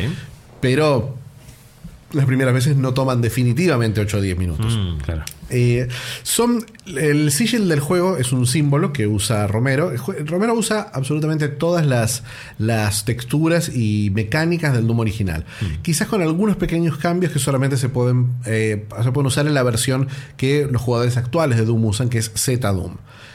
Pero 0.60 1.16
las 2.12 2.26
primeras 2.26 2.54
veces 2.54 2.76
no 2.76 2.94
toman 2.94 3.22
definitivamente 3.22 4.02
8 4.02 4.18
o 4.18 4.22
10 4.22 4.38
minutos. 4.38 4.78
Mm. 4.78 4.98
Claro. 4.98 5.24
Eh, 5.52 5.88
son 6.24 6.66
el 6.86 7.32
sigil 7.32 7.68
del 7.68 7.80
juego 7.80 8.18
es 8.18 8.32
un 8.32 8.48
símbolo 8.48 8.94
que 8.94 9.08
usa 9.08 9.48
Romero. 9.48 9.92
Romero 10.26 10.54
usa 10.54 10.90
absolutamente 10.94 11.48
todas 11.48 11.86
las, 11.86 12.24
las 12.58 13.06
texturas 13.06 13.70
y 13.74 14.10
mecánicas 14.14 14.74
del 14.74 14.88
Doom 14.88 15.00
original. 15.00 15.46
Quizás 15.82 16.08
con 16.08 16.22
algunos 16.22 16.56
pequeños 16.56 16.98
cambios 16.98 17.32
que 17.32 17.40
solamente 17.40 17.78
se 17.78 17.90
pueden, 17.90 18.34
eh, 18.46 18.86
se 19.04 19.12
pueden 19.12 19.28
usar 19.28 19.48
en 19.48 19.54
la 19.54 19.64
versión 19.64 20.08
que 20.38 20.68
los 20.70 20.82
jugadores 20.82 21.18
actuales 21.18 21.58
de 21.58 21.66
Doom 21.66 21.86
usan, 21.86 22.10
que 22.10 22.18
es 22.18 22.32
Z 22.34 22.72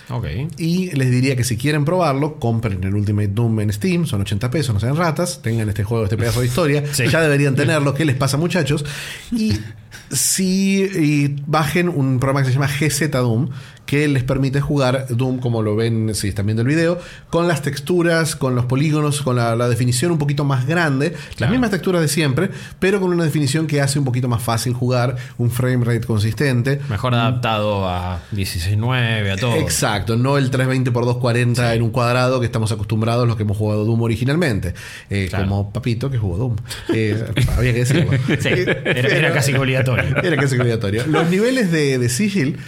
Doom. 0.08 0.18
Ok. 0.18 0.26
Y 0.58 0.90
les 0.92 1.10
diría 1.10 1.36
que 1.36 1.44
si 1.44 1.56
quieren 1.56 1.84
probarlo, 1.84 2.38
compren 2.38 2.82
el 2.84 2.94
Ultimate 2.94 3.28
Doom 3.28 3.60
en 3.60 3.72
Steam, 3.72 4.06
son 4.06 4.20
80 4.20 4.50
pesos, 4.50 4.74
no 4.74 4.80
sean 4.80 4.96
ratas, 4.96 5.40
tengan 5.42 5.68
este 5.68 5.84
juego, 5.84 6.04
este 6.04 6.16
pedazo 6.16 6.40
de 6.40 6.46
historia, 6.46 6.84
Sí. 6.92 7.04
ya 7.08 7.20
deberían 7.20 7.54
tenerlo, 7.56 7.94
¿qué 7.94 8.04
les 8.04 8.16
pasa 8.16 8.36
muchachos? 8.36 8.84
Y 9.32 9.52
si 10.10 10.82
y 10.84 11.36
bajen 11.46 11.88
un 11.88 12.18
programa 12.20 12.42
que 12.46 12.52
se 12.52 12.54
llama 12.54 12.68
GZ 12.68 13.10
Doom, 13.10 13.48
que 13.86 14.08
les 14.08 14.24
permite 14.24 14.60
jugar 14.60 15.06
Doom, 15.08 15.38
como 15.38 15.62
lo 15.62 15.76
ven 15.76 16.14
si 16.14 16.28
están 16.28 16.46
viendo 16.46 16.62
el 16.62 16.68
video, 16.68 16.98
con 17.30 17.48
las 17.48 17.62
texturas, 17.62 18.36
con 18.36 18.54
los 18.54 18.66
polígonos, 18.66 19.22
con 19.22 19.36
la, 19.36 19.56
la 19.56 19.68
definición 19.68 20.12
un 20.12 20.18
poquito 20.18 20.44
más 20.44 20.66
grande, 20.66 21.14
las 21.38 21.50
mismas 21.50 21.70
texturas 21.70 22.02
de 22.02 22.08
siempre, 22.08 22.50
pero 22.78 23.00
con 23.00 23.12
una 23.12 23.24
definición 23.24 23.66
que 23.66 23.80
hace 23.80 23.98
un 23.98 24.04
poquito 24.04 24.28
más 24.28 24.42
fácil 24.42 24.74
jugar, 24.74 25.16
un 25.38 25.50
frame 25.50 25.84
rate 25.84 26.06
consistente. 26.06 26.80
Mejor 26.88 27.14
adaptado 27.14 27.88
a 27.88 28.20
16.9, 28.34 29.32
a 29.32 29.36
todo. 29.36 29.54
Exacto, 29.56 30.16
no 30.16 30.36
el 30.38 30.50
320 30.50 30.90
x 30.90 30.94
240 31.06 31.74
en 31.74 31.82
un 31.82 31.90
cuadrado 31.90 32.40
que 32.40 32.46
estamos 32.46 32.72
acostumbrados 32.72 33.26
los 33.26 33.36
que 33.36 33.44
hemos 33.44 33.56
jugado 33.56 33.84
Doom 33.84 34.02
originalmente. 34.02 34.74
Eh, 35.10 35.26
Claro. 35.28 35.48
Como 35.48 35.72
Papito 35.72 36.10
que 36.10 36.18
jugó 36.18 36.36
Doom. 36.36 36.56
Eh, 36.92 37.24
había 37.56 37.72
que 37.72 37.78
decirlo. 37.80 38.10
Sí, 38.38 38.48
era, 38.48 39.08
era 39.08 39.32
casi 39.32 39.54
obligatorio. 39.54 40.16
Era 40.22 40.36
casi 40.36 40.58
obligatorio. 40.58 41.06
Los 41.06 41.30
niveles 41.30 41.70
de, 41.70 41.98
de 41.98 42.08
Sigil 42.08 42.58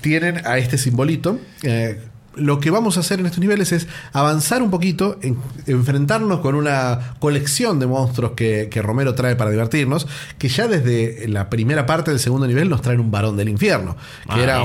tienen 0.00 0.46
a 0.46 0.58
este 0.58 0.78
simbolito. 0.78 1.38
eh, 1.62 1.98
lo 2.36 2.60
que 2.60 2.70
vamos 2.70 2.96
a 2.96 3.00
hacer 3.00 3.18
en 3.18 3.26
estos 3.26 3.40
niveles 3.40 3.72
es 3.72 3.88
avanzar 4.12 4.62
un 4.62 4.70
poquito, 4.70 5.18
en- 5.22 5.36
enfrentarnos 5.66 6.38
con 6.38 6.54
una 6.54 7.14
colección 7.18 7.80
de 7.80 7.86
monstruos 7.88 8.32
que, 8.36 8.68
que 8.70 8.80
Romero 8.80 9.16
trae 9.16 9.34
para 9.34 9.50
divertirnos, 9.50 10.06
que 10.38 10.48
ya 10.48 10.68
desde 10.68 11.26
la 11.26 11.50
primera 11.50 11.84
parte 11.84 12.12
del 12.12 12.20
segundo 12.20 12.46
nivel 12.46 12.68
nos 12.68 12.80
traen 12.80 13.00
un 13.00 13.10
varón 13.10 13.36
del 13.36 13.48
infierno, 13.48 13.96
que 14.26 14.34
Ah, 14.40 14.42
era 14.42 14.58
un- 14.60 14.64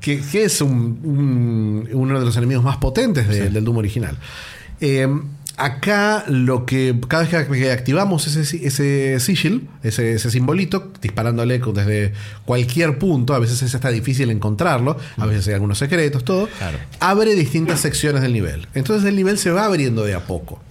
que, 0.00 0.20
que 0.20 0.44
es 0.44 0.60
un- 0.60 1.00
un- 1.02 1.88
uno 1.92 2.20
de 2.20 2.24
los 2.24 2.36
enemigos 2.36 2.62
más 2.62 2.76
potentes 2.76 3.26
de- 3.26 3.50
del 3.50 3.64
Doom 3.64 3.78
original. 3.78 4.16
Eh, 4.80 5.08
acá 5.60 6.24
lo 6.28 6.64
que 6.66 6.94
cada 7.08 7.24
vez 7.24 7.46
que- 7.48 7.70
activamos 7.70 8.26
ese, 8.26 8.66
ese 8.66 9.20
sigil, 9.20 9.68
ese, 9.82 10.14
ese 10.14 10.30
simbolito, 10.30 10.92
disparándole 11.02 11.58
desde 11.58 12.12
cualquier 12.44 12.98
punto, 12.98 13.34
a 13.34 13.38
veces 13.38 13.62
es 13.62 13.74
hasta 13.74 13.90
difícil 13.90 14.30
encontrarlo, 14.30 14.96
a 15.16 15.26
veces 15.26 15.46
hay 15.48 15.54
algunos 15.54 15.78
secretos, 15.78 16.24
todo, 16.24 16.48
Claro. 16.58 16.78
abre 17.00 17.34
distintas 17.34 17.80
secciones 17.80 18.22
del 18.22 18.32
nivel. 18.32 18.66
Entonces 18.74 19.06
el 19.08 19.16
nivel 19.16 19.38
se 19.38 19.50
va 19.50 19.64
abriendo 19.66 20.04
de 20.04 20.14
a 20.14 20.20
poco. 20.26 20.62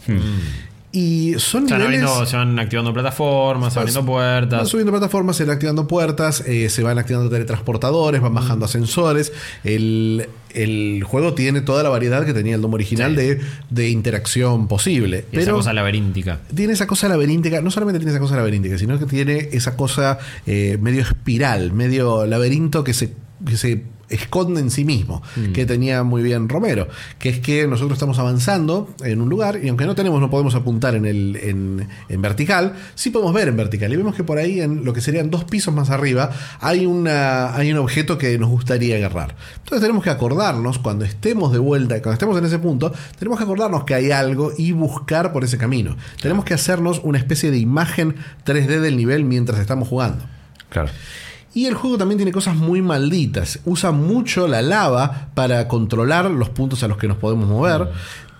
Y 0.91 1.35
son 1.37 1.67
Se 1.67 1.73
van, 1.73 1.81
niveles... 1.83 2.03
abriendo- 2.09 2.25
se 2.25 2.35
van 2.37 2.57
activando 2.57 2.91
plataformas, 2.93 3.73
se 3.73 3.79
van 3.79 3.87
abriendo 3.89 4.05
puertas. 4.11 4.57
Van 4.59 4.65
subiendo 4.67 4.91
plataformas, 4.91 5.35
se 5.35 5.45
van 5.45 5.53
activando 5.53 5.87
puertas, 5.87 6.41
eh, 6.47 6.67
se 6.69 6.81
van 6.81 6.97
activando 6.97 7.29
teletransportadores, 7.29 8.19
van 8.21 8.33
bajando 8.33 8.65
ascensores. 8.65 9.31
El, 9.63 10.27
el 10.55 11.03
juego 11.03 11.35
tiene 11.35 11.61
toda 11.61 11.83
la 11.83 11.89
variedad 11.89 12.25
que 12.25 12.33
tenía 12.33 12.55
el 12.55 12.61
Doom 12.61 12.73
original 12.73 13.11
Sí. 13.11 13.17
de, 13.17 13.41
de 13.69 13.89
interacción 13.89 14.67
posible. 14.67 15.25
Y 15.31 15.37
esa 15.37 15.51
cosa 15.51 15.73
laberíntica. 15.73 16.39
tiene 16.55 16.73
esa 16.73 16.87
cosa 16.87 17.07
laberíntica, 17.07 17.61
no 17.61 17.69
solamente 17.69 17.99
tiene 17.99 18.11
esa 18.11 18.19
cosa 18.19 18.35
laberíntica, 18.37 18.77
sino 18.79 18.97
que 18.97 19.05
tiene 19.05 19.49
esa 19.51 19.77
cosa 19.77 20.17
eh, 20.47 20.79
medio 20.81 21.01
espiral, 21.03 21.71
medio 21.71 22.25
laberinto 22.25 22.83
que 22.83 22.95
se, 22.95 23.13
que 23.45 23.57
se 23.57 23.83
esconde 24.09 24.59
en 24.59 24.71
sí 24.71 24.85
mismo, 24.85 25.21
que 25.53 25.65
tenía 25.65 26.03
muy 26.03 26.21
bien 26.21 26.49
Romero, 26.49 26.87
que 27.17 27.29
es 27.29 27.39
que 27.39 27.67
nosotros 27.67 27.93
estamos 27.93 28.19
avanzando 28.19 28.93
en 29.03 29.21
un 29.21 29.29
lugar 29.29 29.59
y 29.63 29.69
aunque 29.69 29.85
no 29.85 29.95
tenemos, 29.95 30.19
no 30.21 30.29
podemos 30.29 30.55
apuntar 30.55 30.95
en, 30.95 31.05
el, 31.05 31.35
en, 31.35 31.87
en 32.09 32.21
vertical, 32.21 32.73
sí 32.95 33.09
podemos 33.09 33.33
ver 33.33 33.47
en 33.47 33.57
vertical 33.57 33.91
y 33.93 33.95
vemos 33.95 34.15
que 34.15 34.23
por 34.23 34.37
ahí, 34.37 34.61
en 34.61 34.83
lo 34.83 34.93
que 34.93 35.01
serían 35.01 35.29
dos 35.29 35.43
pisos 35.43 35.73
más 35.73 35.89
arriba, 35.89 36.31
hay, 36.59 36.85
una, 36.85 37.55
hay 37.55 37.71
un 37.71 37.77
objeto 37.77 38.17
que 38.17 38.37
nos 38.37 38.49
gustaría 38.49 38.95
agarrar. 38.97 39.35
Entonces 39.57 39.81
tenemos 39.81 40.03
que 40.03 40.09
acordarnos, 40.09 40.79
cuando 40.79 41.05
estemos 41.05 41.51
de 41.51 41.59
vuelta, 41.59 42.01
cuando 42.01 42.13
estemos 42.13 42.37
en 42.37 42.45
ese 42.45 42.59
punto, 42.59 42.91
tenemos 43.17 43.37
que 43.37 43.43
acordarnos 43.43 43.83
que 43.83 43.95
hay 43.95 44.11
algo 44.11 44.51
y 44.57 44.71
buscar 44.71 45.31
por 45.31 45.43
ese 45.43 45.57
camino. 45.57 45.95
Tenemos 46.21 46.45
que 46.45 46.53
hacernos 46.53 47.01
una 47.03 47.17
especie 47.17 47.51
de 47.51 47.57
imagen 47.57 48.15
3D 48.45 48.79
del 48.79 48.97
nivel 48.97 49.25
mientras 49.25 49.59
estamos 49.59 49.87
jugando. 49.87 50.23
Claro. 50.69 50.89
Y 51.53 51.65
el 51.65 51.73
juego 51.73 51.97
también 51.97 52.17
tiene 52.17 52.31
cosas 52.31 52.55
muy 52.55 52.81
malditas. 52.81 53.59
Usa 53.65 53.91
mucho 53.91 54.47
la 54.47 54.61
lava 54.61 55.29
para 55.33 55.67
controlar 55.67 56.29
los 56.29 56.49
puntos 56.49 56.83
a 56.83 56.87
los 56.87 56.97
que 56.97 57.07
nos 57.07 57.17
podemos 57.17 57.47
mover. 57.47 57.89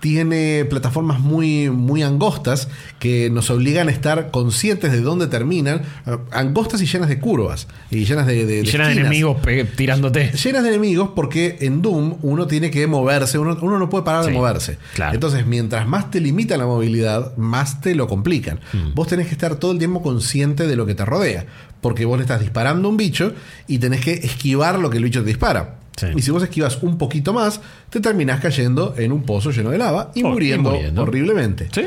Tiene 0.00 0.64
plataformas 0.64 1.20
muy, 1.20 1.68
muy 1.68 2.02
angostas 2.02 2.68
que 2.98 3.28
nos 3.30 3.50
obligan 3.50 3.88
a 3.88 3.90
estar 3.90 4.30
conscientes 4.30 4.92
de 4.92 5.02
dónde 5.02 5.26
terminan. 5.26 5.82
Eh, 6.06 6.16
Angostas 6.32 6.80
y 6.80 6.86
llenas 6.86 7.08
de 7.10 7.18
curvas. 7.20 7.66
Y 7.90 8.06
llenas 8.06 8.26
de, 8.26 8.46
de- 8.46 8.60
Y 8.60 8.62
de 8.62 8.64
llena 8.64 8.84
de 8.86 8.90
esquinas. 8.92 9.10
enemigos 9.12 9.36
tirándote. 9.76 10.32
Llenas 10.32 10.62
de 10.62 10.68
enemigos 10.70 11.10
porque 11.14 11.58
en 11.60 11.82
Doom 11.82 12.16
uno 12.22 12.46
tiene 12.46 12.70
que 12.70 12.86
moverse, 12.86 13.38
uno, 13.38 13.58
uno 13.60 13.78
no 13.78 13.90
puede 13.90 14.04
parar 14.04 14.24
de 14.24 14.32
moverse. 14.32 14.78
claro. 14.94 15.12
Entonces, 15.14 15.44
mientras 15.46 15.86
más 15.86 16.10
te 16.10 16.20
limitan 16.20 16.58
la 16.60 16.66
movilidad, 16.66 17.36
más 17.36 17.80
te 17.82 17.94
lo 17.94 18.08
complican. 18.08 18.58
Mm. 18.72 18.94
Vos 18.94 19.06
tenés 19.08 19.26
que 19.26 19.32
estar 19.32 19.56
todo 19.56 19.72
el 19.72 19.78
tiempo 19.78 20.02
consciente 20.02 20.66
de 20.66 20.76
lo 20.76 20.86
que 20.86 20.94
te 20.94 21.04
rodea. 21.04 21.44
Porque 21.82 22.04
vos 22.04 22.18
le 22.18 22.22
estás 22.24 22.40
disparando 22.40 22.88
a 22.88 22.90
un 22.90 22.96
bicho 22.98 23.32
y 23.66 23.78
tenés 23.78 24.00
que 24.02 24.12
esquivar 24.12 24.78
lo 24.78 24.90
que 24.90 24.98
el 24.98 25.04
bicho 25.04 25.20
te 25.20 25.26
dispara. 25.28 25.76
Sí. 25.96 26.06
Y 26.16 26.22
si 26.22 26.30
vos 26.30 26.42
esquivas 26.42 26.78
un 26.82 26.96
poquito 26.98 27.32
más, 27.32 27.60
te 27.90 28.00
terminás 28.00 28.40
cayendo 28.40 28.94
en 28.96 29.12
un 29.12 29.22
pozo 29.24 29.50
lleno 29.50 29.70
de 29.70 29.78
lava 29.78 30.12
y, 30.14 30.22
Oh, 30.22 30.28
y 30.28 30.32
muriendo, 30.32 30.70
muriendo. 30.70 31.02
horriblemente. 31.02 31.68
Sí. 31.72 31.82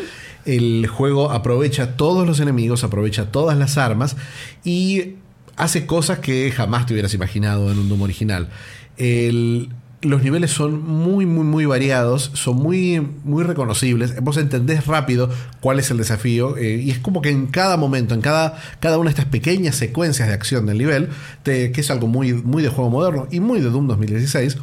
El 0.46 0.88
juego 0.88 1.32
aprovecha 1.32 1.96
todos 1.96 2.28
los 2.28 2.40
enemigos, 2.40 2.84
aprovecha 2.84 3.32
todas 3.32 3.58
las 3.58 3.78
armas 3.78 4.16
y 4.64 5.14
hace 5.56 5.86
cosas 5.86 6.20
que 6.20 6.52
jamás 6.52 6.86
te 6.86 6.94
hubieras 6.94 7.14
imaginado 7.14 7.72
en 7.72 7.80
un 7.80 7.90
Doom 7.90 8.02
original. 8.02 8.50
El- 8.98 9.70
los 10.04 10.22
niveles 10.22 10.52
son 10.52 10.84
muy, 10.88 11.26
muy, 11.26 11.44
muy 11.46 11.66
variados, 11.66 12.30
son 12.34 12.58
muy, 12.58 13.00
muy 13.24 13.44
reconocibles. 13.44 14.22
Vos 14.22 14.38
entendés 14.38 14.86
rápido 14.86 15.30
cuál 15.62 15.80
es 15.80 15.90
el 15.92 15.98
desafío 15.98 16.58
eh, 16.58 16.76
y 16.84 16.92
es 16.92 17.00
como 17.00 17.22
que 17.22 17.30
en 17.30 17.48
cada 17.48 17.78
momento, 17.78 18.14
en 18.14 18.22
cada, 18.22 18.58
cada 18.80 18.98
una 18.98 19.06
de 19.10 19.12
estas 19.14 19.26
pequeñas 19.26 19.76
secuencias 19.76 20.28
de 20.28 20.34
acción 20.34 20.66
del 20.66 20.78
nivel, 20.78 21.10
te- 21.44 21.72
que 21.72 21.82
es 21.82 21.90
algo 21.90 22.08
muy, 22.08 22.34
muy 22.34 22.62
de 22.62 22.70
juego 22.70 22.90
moderno 22.90 23.28
y 23.32 23.40
muy 23.40 23.60
de 23.62 23.70
Doom 23.70 23.88
2016, 23.88 24.58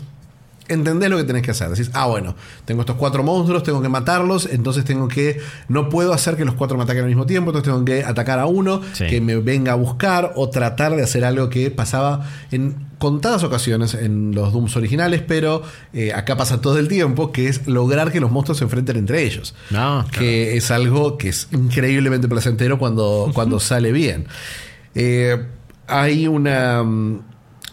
entendés 0.68 1.10
lo 1.10 1.16
que 1.16 1.24
tenés 1.24 1.42
que 1.42 1.50
hacer. 1.50 1.68
Decís, 1.70 1.90
ah, 1.94 2.06
bueno, 2.06 2.36
tengo 2.64 2.82
estos 2.82 2.96
cuatro 2.96 3.22
monstruos, 3.24 3.62
tengo 3.62 3.82
que 3.82 3.88
matarlos, 3.88 4.48
entonces 4.52 4.84
tengo 4.84 5.08
que. 5.08 5.40
No 5.68 5.88
puedo 5.88 6.12
hacer 6.12 6.36
que 6.36 6.44
los 6.44 6.54
cuatro 6.54 6.76
me 6.76 6.84
ataquen 6.84 7.02
al 7.02 7.08
mismo 7.08 7.26
tiempo, 7.26 7.50
entonces 7.50 7.72
tengo 7.72 7.84
que 7.84 8.04
atacar 8.04 8.38
a 8.38 8.46
uno 8.46 8.80
Sí. 8.92 9.06
que 9.08 9.20
me 9.20 9.36
venga 9.36 9.72
a 9.72 9.74
buscar 9.74 10.32
o 10.36 10.48
tratar 10.50 10.94
de 10.94 11.02
hacer 11.02 11.24
algo 11.24 11.48
que 11.48 11.70
pasaba 11.70 12.28
en 12.52 12.89
contadas 13.00 13.42
ocasiones 13.42 13.94
en 13.94 14.32
los 14.34 14.52
Dooms 14.52 14.76
originales, 14.76 15.22
pero 15.26 15.62
eh, 15.92 16.12
acá 16.12 16.36
pasa 16.36 16.60
todo 16.60 16.78
el 16.78 16.86
tiempo, 16.86 17.32
que 17.32 17.48
es 17.48 17.66
lograr 17.66 18.12
que 18.12 18.20
los 18.20 18.30
monstruos 18.30 18.58
se 18.58 18.64
enfrenten 18.64 18.96
entre 18.96 19.24
ellos. 19.24 19.56
No, 19.70 20.06
que 20.16 20.56
es 20.56 20.70
algo 20.70 21.18
que 21.18 21.30
es 21.30 21.48
increíblemente 21.50 22.28
placentero 22.28 22.78
cuando, 22.78 23.32
cuando 23.34 23.58
sale 23.58 23.90
bien. 23.90 24.26
Eh, 24.94 25.36
hay 25.88 26.26
una. 26.28 26.82
mm, 26.84 27.20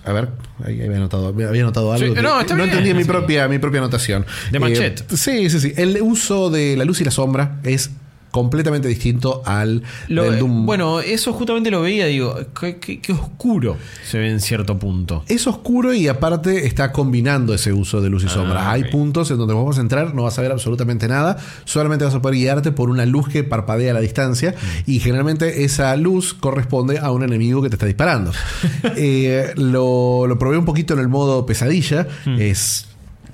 A 0.06 0.14
ver, 0.14 0.30
ahí 0.64 0.82
había 0.82 0.96
anotado, 0.98 1.28
había 1.28 1.62
anotado 1.62 1.92
algo. 1.92 2.08
Sí, 2.08 2.14
que- 2.14 2.22
no, 2.22 2.40
está 2.40 2.56
bien, 2.56 2.70
entendí 2.70 2.94
mi 2.94 3.04
propia, 3.04 3.48
mi 3.50 3.60
propia 3.60 3.82
anotación. 3.82 4.26
De 4.52 4.58
Eh, 4.58 4.62
Machete. 4.62 5.04
sí, 5.18 5.50
sí, 5.50 5.60
sí. 5.60 5.74
El 5.76 6.02
uso 6.02 6.50
de 6.50 6.78
la 6.78 6.86
luz 6.86 7.02
y 7.02 7.04
la 7.04 7.12
sombra 7.12 7.60
es 7.64 7.92
completamente 8.32 8.88
distinto 8.88 9.42
al 9.46 9.84
Lo- 10.08 10.24
del 10.24 10.40
Doom. 10.40 10.66
bueno, 10.66 11.00
eso 11.00 11.34
justamente 11.34 11.72
lo 11.72 11.82
veía, 11.82 12.06
digo, 12.08 12.36
qué, 12.60 13.00
oscuro 13.14 13.78
se 14.06 14.20
ve 14.20 14.30
en 14.30 14.40
cierto 14.40 14.78
punto. 14.78 15.24
Es 15.28 15.48
oscuro 15.48 15.94
y 15.94 16.08
aparte 16.08 16.66
está 16.66 16.92
combinando 16.92 17.54
ese 17.54 17.74
uso 17.74 18.02
de 18.02 18.10
luz 18.10 18.24
y 18.24 18.30
sombra. 18.30 18.72
Hay 18.72 18.86
puntos 18.86 19.32
en 19.32 19.38
donde 19.38 19.54
vos 19.54 19.66
vas 19.66 19.78
a 19.78 19.82
entrar, 19.82 20.14
no 20.14 20.24
vas 20.24 20.38
a 20.38 20.42
ver 20.42 20.52
absolutamente 20.52 21.08
nada, 21.08 21.38
solamente 21.66 22.06
vas 22.06 22.14
a 22.16 22.22
poder 22.22 22.38
guiarte 22.38 22.72
por 22.72 22.90
una 22.90 23.06
luz 23.06 23.28
que 23.30 23.44
parpadea 23.44 23.92
a 23.92 23.94
la 23.94 24.02
distancia 24.02 24.56
y 24.86 25.00
generalmente 25.00 25.64
esa 25.64 25.96
luz 25.96 26.34
corresponde 26.34 27.00
a 27.00 27.12
un 27.12 27.24
enemigo 27.24 27.62
que 27.62 27.70
te 27.70 27.76
está 27.76 27.86
disparando. 27.86 28.32
Eh, 29.00 29.54
lo, 29.56 30.26
lo 30.28 30.40
probé 30.40 30.58
un 30.58 30.66
poquito 30.66 30.94
en 30.94 31.00
el 31.00 31.08
modo 31.08 31.46
pesadilla, 31.46 32.08
es... 32.40 32.88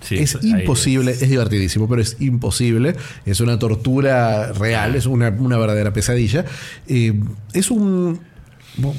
Sí, 0.04 0.18
es 0.18 0.38
imposible, 0.43 1.12
es. 1.12 1.30
divertidísimo, 1.30 1.88
pero 1.88 2.01
es 2.01 2.18
imposible. 2.20 2.95
Es 3.26 3.39
una 3.39 3.58
tortura 3.58 4.51
real, 4.54 4.95
es 4.95 5.06
una, 5.06 5.30
una 5.30 5.58
verdadera 5.58 5.93
pesadilla. 5.93 6.45
Eh, 6.88 7.14
es 7.54 7.72
un. 7.72 8.20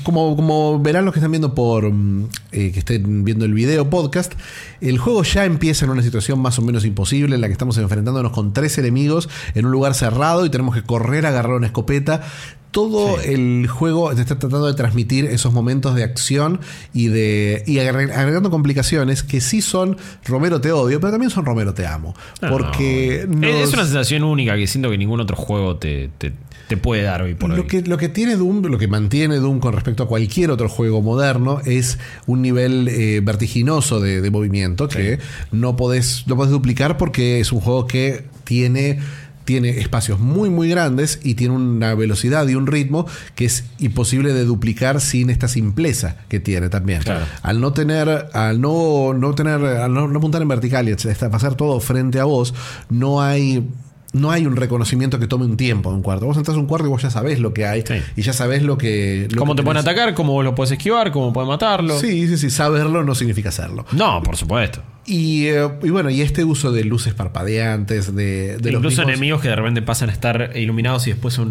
Como, 0.05 0.37
como 0.37 0.79
verán 0.81 1.05
los 1.05 1.13
que 1.13 1.19
están 1.19 1.33
viendo 1.33 1.55
por. 1.55 1.91
mm, 1.91 2.29
eh, 2.53 2.71
que 2.73 2.79
estén 2.79 3.25
viendo 3.25 3.45
el 3.45 3.55
video 3.55 3.91
podcast, 3.91 4.33
el 4.81 4.99
juego 4.99 5.23
ya 5.25 5.45
empieza 5.45 5.85
en 5.85 5.91
una 5.91 6.03
situación 6.03 6.39
más 6.39 6.59
o 6.59 6.63
menos 6.63 6.85
imposible 6.85 7.35
en 7.35 7.41
la 7.41 7.49
que 7.49 7.53
estamos 7.55 7.77
enfrentándonos 7.79 8.31
con 8.33 8.53
tres 8.53 8.79
enemigos 8.79 9.29
en 9.55 9.67
un 9.67 9.73
lugar 9.73 9.95
cerrado 9.95 10.47
y 10.47 10.51
tenemos 10.51 10.75
que 10.77 10.83
correr 10.83 11.27
a 11.27 11.31
agarrar 11.31 11.55
una 11.57 11.67
escopeta. 11.67 12.23
Todo 12.71 13.21
el 13.21 13.69
juego 13.69 14.11
está 14.11 14.25
tratando 14.25 14.67
de 14.67 14.75
transmitir 14.75 15.27
esos 15.27 15.53
momentos 15.53 15.95
de 15.95 16.03
acción 16.03 16.59
y 16.93 17.07
de 17.07 17.63
y 17.69 17.77
agre- 17.79 18.13
agregando 18.13 18.51
complicaciones 18.51 19.23
que 19.23 19.41
sí 19.41 19.63
son 19.63 19.97
Romero 20.25 20.61
te 20.61 20.73
odio, 20.73 20.99
pero 21.01 21.13
también 21.13 21.31
son 21.31 21.45
Romero 21.47 21.73
te 21.73 21.87
amo. 21.87 22.15
No, 22.43 22.49
Porque 22.51 23.27
no. 23.29 23.47
Es- 23.47 23.55
nos- 23.55 23.69
es 23.69 23.75
una 23.75 23.85
sensación 23.85 24.25
única 24.25 24.57
que 24.57 24.67
siento 24.67 24.91
que 24.91 24.99
ningún 24.99 25.21
otro 25.21 25.37
juego 25.37 25.77
te, 25.77 26.11
te- 26.19 26.33
te 26.69 26.77
puede 26.77 27.03
dar 27.03 27.23
hoy 27.23 27.35
por 27.35 27.51
hoy. 27.51 27.57
Lo 27.57 27.67
que, 27.67 27.83
lo 27.83 27.99
que 27.99 28.09
tiene 28.09 28.37
Doom, 28.37 28.63
lo 28.67 28.79
que 28.79 28.89
mantiene 28.89 29.37
Doom 29.37 29.61
con 29.61 29.73
respecto 29.73 30.03
a 30.03 30.09
cualquier 30.09 30.51
otro 30.51 30.69
juego 30.69 31.03
moderno 31.03 31.61
es 31.65 31.99
un 32.27 32.43
nivel 32.43 32.89
eh, 32.89 33.21
vertiginoso 33.23 34.01
de, 34.01 34.21
de 34.21 34.31
movimiento 34.31 34.89
que 34.89 35.19
no 35.53 35.77
podés, 35.77 36.25
no 36.27 36.37
podés 36.37 36.53
duplicar 36.53 36.97
porque 36.97 37.41
es 37.41 37.53
un 37.53 37.61
juego 37.61 37.87
que 37.87 38.25
tiene, 38.45 39.01
tiene 39.45 39.71
espacios 39.81 40.21
muy 40.21 40.51
muy 40.51 40.69
grandes 40.69 41.21
y 41.23 41.35
tiene 41.35 41.55
una 41.55 41.95
velocidad 41.95 42.47
y 42.49 42.55
un 42.55 42.67
ritmo 42.67 43.07
que 43.35 43.45
es 43.45 43.65
imposible 43.79 44.33
de 44.33 44.45
duplicar 44.45 45.01
sin 45.01 45.31
esta 45.31 45.49
simpleza 45.49 46.17
que 46.29 46.41
tiene 46.41 46.69
también. 46.69 47.03
Claro. 47.03 47.27
Al 47.43 47.61
no 47.61 47.73
tener, 47.73 48.29
al 48.33 48.61
no, 48.61 49.13
no 49.15 49.35
tener, 49.35 49.65
al 49.65 49.93
no, 49.93 50.09
no 50.09 50.19
apuntar 50.19 50.43
en 50.43 50.49
vertical 50.49 50.89
y 50.89 50.95
pasar 50.95 51.55
todo 51.57 51.81
frente 51.81 52.21
a 52.21 52.25
vos, 52.25 52.55
no 52.89 53.23
hay 53.23 53.69
no 54.15 54.31
hay 54.31 54.47
un 54.47 54.57
reconocimiento 54.57 55.19
que 55.19 55.27
tome 55.27 55.45
un 55.45 55.57
tiempo 55.59 55.91
en 55.91 55.97
un 55.97 56.03
cuarto. 56.03 56.25
Vos 56.25 56.37
entras 56.39 56.57
a 56.57 56.61
un 56.61 56.67
cuarto 56.67 56.87
y 56.87 56.91
vos 56.91 57.03
ya 57.03 57.11
sabés 57.11 57.39
lo 57.41 57.53
que 57.53 57.67
hay 57.67 57.83
Sí. 57.87 57.95
y 58.17 58.23
ya 58.23 58.33
sabés 58.33 58.63
lo 58.63 58.79
que. 58.79 59.29
lo 59.31 59.39
cómo 59.39 59.55
que 59.55 59.59
te 59.61 59.65
pueden 59.65 59.79
atacar, 59.83 60.15
cómo 60.15 60.43
lo 60.43 60.55
puedes 60.55 60.71
esquivar, 60.73 61.13
cómo 61.13 61.33
pueden 61.33 61.49
matarlo. 61.49 61.99
Sí, 62.01 62.27
sí, 62.29 62.39
sí. 62.39 62.49
Saberlo 62.51 63.05
no 63.05 63.15
significa 63.15 63.51
hacerlo. 63.51 63.85
No, 63.93 64.23
por 64.23 64.37
supuesto. 64.37 64.81
Y, 65.07 65.49
eh, 65.49 65.69
y 65.83 65.91
bueno, 65.91 66.09
y 66.09 66.23
este 66.23 66.45
uso 66.45 66.73
de 66.73 66.83
luces 66.85 67.13
parpadeantes, 67.13 68.15
de, 68.17 68.57
de 68.57 68.73
los 68.73 68.79
Incluso 68.81 69.03
mismos- 69.03 69.09
enemigos 69.13 69.43
que 69.43 69.49
de 69.49 69.57
repente 69.57 69.83
pasan 69.83 70.09
a 70.09 70.13
estar 70.13 70.53
iluminados 70.57 71.07
y 71.07 71.11
después 71.11 71.35
son 71.35 71.51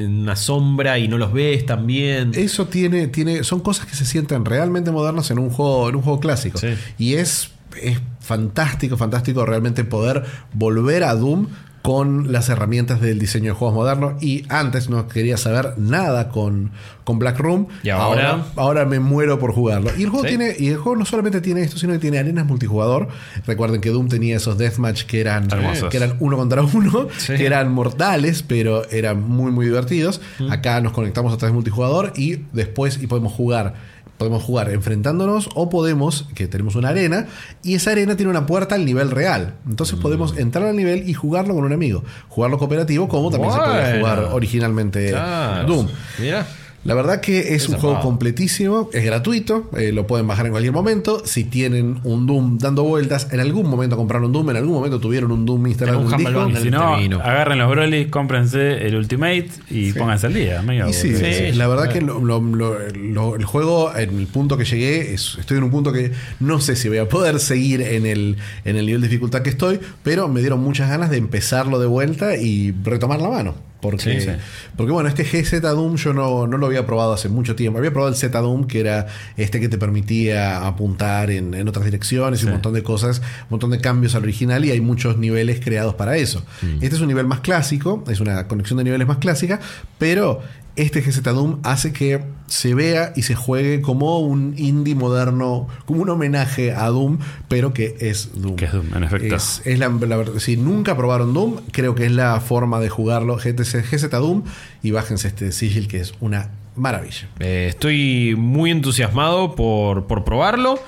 una 0.00 0.36
sombra 0.36 0.98
y 1.00 1.08
no 1.08 1.18
los 1.18 1.32
ves 1.32 1.66
también. 1.66 2.30
Eso 2.34 2.66
tiene, 2.66 3.08
tiene, 3.08 3.42
son 3.42 3.58
cosas 3.60 3.86
que 3.86 3.96
se 3.96 4.04
sienten 4.04 4.44
realmente 4.44 4.92
modernas 4.92 5.30
en 5.32 5.38
un 5.40 5.50
juego, 5.50 5.88
en 5.88 5.96
un 5.96 6.02
juego 6.02 6.20
clásico. 6.20 6.58
Sí. 6.58 6.68
Y 6.98 7.14
es 7.14 7.50
es 7.82 7.98
fantástico, 8.20 8.96
fantástico 8.96 9.44
realmente 9.44 9.82
poder 9.82 10.22
volver 10.52 11.02
a 11.02 11.14
Doom 11.16 11.48
con 11.84 12.32
las 12.32 12.48
herramientas 12.48 13.02
del 13.02 13.18
diseño 13.18 13.52
de 13.52 13.58
juegos 13.58 13.74
modernos. 13.74 14.14
Y 14.22 14.46
antes 14.48 14.88
no 14.88 15.06
quería 15.06 15.36
saber 15.36 15.74
nada 15.76 16.30
con, 16.30 16.70
con 17.04 17.18
Black 17.18 17.38
Room. 17.38 17.66
Y 17.82 17.90
ahora- 17.90 18.42
ahora 18.56 18.86
me 18.86 19.00
muero 19.00 19.38
por 19.38 19.52
jugarlo. 19.52 19.90
Y 19.94 20.04
el 20.04 20.08
juego 20.08 20.24
Sí. 20.24 20.30
tiene 20.30 20.56
y 20.58 20.68
el 20.68 20.78
juego 20.78 20.96
no 20.96 21.04
solamente 21.04 21.42
tiene 21.42 21.60
esto 21.60 21.76
sino 21.76 21.92
que 21.92 21.98
tiene 21.98 22.18
arenas 22.18 22.46
multijugador. 22.46 23.08
Recuerden 23.46 23.82
que 23.82 23.90
Doom 23.90 24.08
tenía 24.08 24.38
esos 24.38 24.56
deathmatch 24.56 25.02
que 25.02 25.20
eran 25.20 25.44
Hermosos. 25.52 25.90
que 25.90 25.98
eran 25.98 26.16
uno 26.20 26.38
contra 26.38 26.62
uno 26.62 27.08
Sí. 27.18 27.34
que 27.34 27.44
eran 27.44 27.70
mortales 27.70 28.42
pero 28.42 28.88
eran 28.88 29.22
muy 29.22 29.52
muy 29.52 29.66
divertidos. 29.66 30.22
Acá 30.48 30.80
nos 30.80 30.92
conectamos 30.92 31.34
a 31.34 31.36
través 31.36 31.52
de 31.52 31.56
multijugador 31.56 32.14
y 32.16 32.38
después 32.54 32.98
y 33.02 33.06
podemos 33.08 33.34
jugar 33.34 33.74
podemos 34.18 34.42
jugar 34.42 34.70
enfrentándonos 34.70 35.48
o 35.54 35.68
podemos 35.68 36.26
que 36.34 36.46
tenemos 36.48 36.76
una 36.76 36.90
arena 36.90 37.26
y 37.62 37.74
esa 37.74 37.90
arena 37.90 38.16
tiene 38.16 38.30
una 38.30 38.46
puerta 38.46 38.74
al 38.74 38.84
nivel 38.84 39.10
real. 39.10 39.54
Entonces 39.68 39.98
podemos 39.98 40.36
entrar 40.36 40.66
al 40.66 40.76
nivel 40.76 41.08
y 41.08 41.14
jugarlo 41.14 41.54
con 41.54 41.64
un 41.64 41.72
amigo. 41.72 42.04
Jugarlo 42.28 42.58
cooperativo 42.58 43.08
como 43.08 43.30
también 43.30 43.52
se 43.52 43.58
podía 43.58 43.98
jugar 43.98 44.18
originalmente 44.32 45.10
Claro. 45.10 45.68
Doom. 45.68 45.88
Mira. 46.18 46.46
La 46.84 46.94
verdad 46.94 47.20
que 47.20 47.54
es 47.54 47.68
un 47.68 47.76
juego 47.76 48.00
completísimo, 48.00 48.90
es 48.92 49.04
gratuito, 49.04 49.70
eh, 49.76 49.92
lo 49.92 50.06
pueden 50.06 50.26
bajar 50.26 50.46
en 50.46 50.52
cualquier 50.52 50.72
momento. 50.72 51.22
Si 51.24 51.44
tienen 51.44 51.98
un 52.04 52.26
Doom 52.26 52.58
dando 52.58 52.84
vueltas, 52.84 53.28
en 53.32 53.40
algún 53.40 53.68
momento 53.68 53.96
compraron 53.96 54.26
un 54.26 54.32
Doom, 54.32 54.50
en 54.50 54.56
algún 54.56 54.74
momento 54.74 55.00
tuvieron 55.00 55.32
un 55.32 55.44
Doom 55.46 55.66
instalado 55.66 56.00
En 56.00 56.06
un 56.06 56.10
disco. 56.16 56.60
Si 56.62 56.70
no, 56.70 56.90
Termino. 56.92 57.20
agarren 57.20 57.58
los 57.58 57.70
Broly, 57.70 58.06
cómprense 58.10 58.86
el 58.86 58.94
Ultimate 58.96 59.48
y 59.70 59.92
pónganse 59.92 60.26
al 60.26 60.34
día. 60.34 60.62
sí, 60.92 61.52
la 61.56 61.68
verdad 61.68 61.88
que 61.92 62.00
lo- 62.00 62.20
lo- 62.20 62.40
lo- 62.40 62.78
lo- 62.94 63.36
el 63.36 63.44
juego, 63.44 63.94
en 63.96 64.18
el 64.18 64.26
punto 64.26 64.56
que 64.58 64.64
llegué, 64.64 65.14
es- 65.14 65.36
estoy 65.38 65.58
en 65.58 65.64
un 65.64 65.70
punto 65.70 65.92
que 65.92 66.12
no 66.40 66.60
sé 66.60 66.76
si 66.76 66.88
voy 66.88 66.98
a 66.98 67.08
poder 67.08 67.40
seguir 67.40 67.80
en 67.82 68.06
el, 68.06 68.36
en 68.64 68.76
el 68.76 68.86
nivel 68.86 69.00
de 69.00 69.08
dificultad 69.08 69.42
que 69.42 69.50
estoy, 69.50 69.80
pero 70.02 70.28
me 70.28 70.40
dieron 70.40 70.60
muchas 70.60 70.88
ganas 70.88 71.10
de 71.10 71.16
empezarlo 71.16 71.78
de 71.78 71.86
vuelta 71.86 72.36
y 72.36 72.74
retomar 72.84 73.20
la 73.20 73.28
mano. 73.28 73.54
Porque, 73.90 74.18
Sí, 74.18 74.20
sí. 74.20 74.30
porque 74.76 74.92
bueno, 74.92 75.08
este 75.08 75.24
GZ 75.24 75.60
Doom 75.60 75.96
yo 75.96 76.14
no, 76.14 76.46
no 76.46 76.56
lo 76.56 76.66
había 76.66 76.86
probado 76.86 77.12
hace 77.12 77.28
mucho 77.28 77.54
tiempo. 77.54 77.78
Había 77.78 77.90
probado 77.90 78.08
el 78.12 78.16
Z 78.18 78.40
Doom, 78.40 78.64
que 78.66 78.80
era 78.80 79.06
este 79.36 79.60
que 79.60 79.68
te 79.68 79.76
permitía 79.76 80.66
apuntar 80.66 81.30
en, 81.30 81.52
en 81.52 81.68
otras 81.68 81.84
direcciones 81.84 82.42
y 82.42 82.46
un 82.46 82.52
montón 82.52 82.72
de 82.72 82.82
cosas, 82.82 83.18
un 83.18 83.50
montón 83.50 83.70
de 83.70 83.80
cambios 83.80 84.14
al 84.14 84.22
original 84.22 84.64
y 84.64 84.70
hay 84.70 84.80
muchos 84.80 85.18
niveles 85.18 85.60
creados 85.62 85.94
para 85.94 86.16
eso. 86.16 86.44
Este 86.80 86.96
es 86.96 87.00
un 87.02 87.08
nivel 87.08 87.26
más 87.26 87.40
clásico, 87.40 88.02
es 88.08 88.20
una 88.20 88.48
conexión 88.48 88.78
de 88.78 88.84
niveles 88.84 89.06
más 89.06 89.18
clásica, 89.18 89.60
pero 89.98 90.40
este 90.76 91.00
GZ 91.00 91.22
Doom 91.22 91.60
hace 91.62 91.92
que 91.92 92.22
se 92.46 92.74
vea 92.74 93.12
y 93.16 93.22
se 93.22 93.34
juegue 93.34 93.80
como 93.80 94.18
un 94.20 94.54
indie 94.56 94.94
moderno, 94.94 95.68
como 95.86 96.02
un 96.02 96.10
homenaje 96.10 96.72
a 96.72 96.88
Doom, 96.88 97.18
pero 97.48 97.72
que 97.72 97.96
es 98.00 98.30
Doom. 98.34 98.56
Que 98.56 98.66
es 98.66 98.72
Doom, 98.72 98.94
en 98.94 99.04
efecto. 99.04 99.34
Es, 99.34 99.62
es 99.64 99.78
la, 99.78 99.88
la 99.88 100.24
si 100.40 100.56
nunca 100.56 100.96
probaron 100.96 101.32
Doom, 101.32 101.60
creo 101.72 101.94
que 101.94 102.06
es 102.06 102.12
la 102.12 102.40
forma 102.40 102.80
de 102.80 102.88
jugarlo. 102.88 103.36
GTC, 103.36 103.84
GZ 103.90 104.10
Doom 104.10 104.44
y 104.82 104.90
bájense 104.90 105.28
este 105.28 105.52
sigil 105.52 105.88
que 105.88 106.00
es 106.00 106.14
una 106.20 106.50
maravilla. 106.76 107.28
Eh, 107.38 107.66
estoy 107.68 108.34
muy 108.36 108.70
entusiasmado 108.70 109.54
por, 109.54 110.06
por 110.06 110.24
probarlo. 110.24 110.78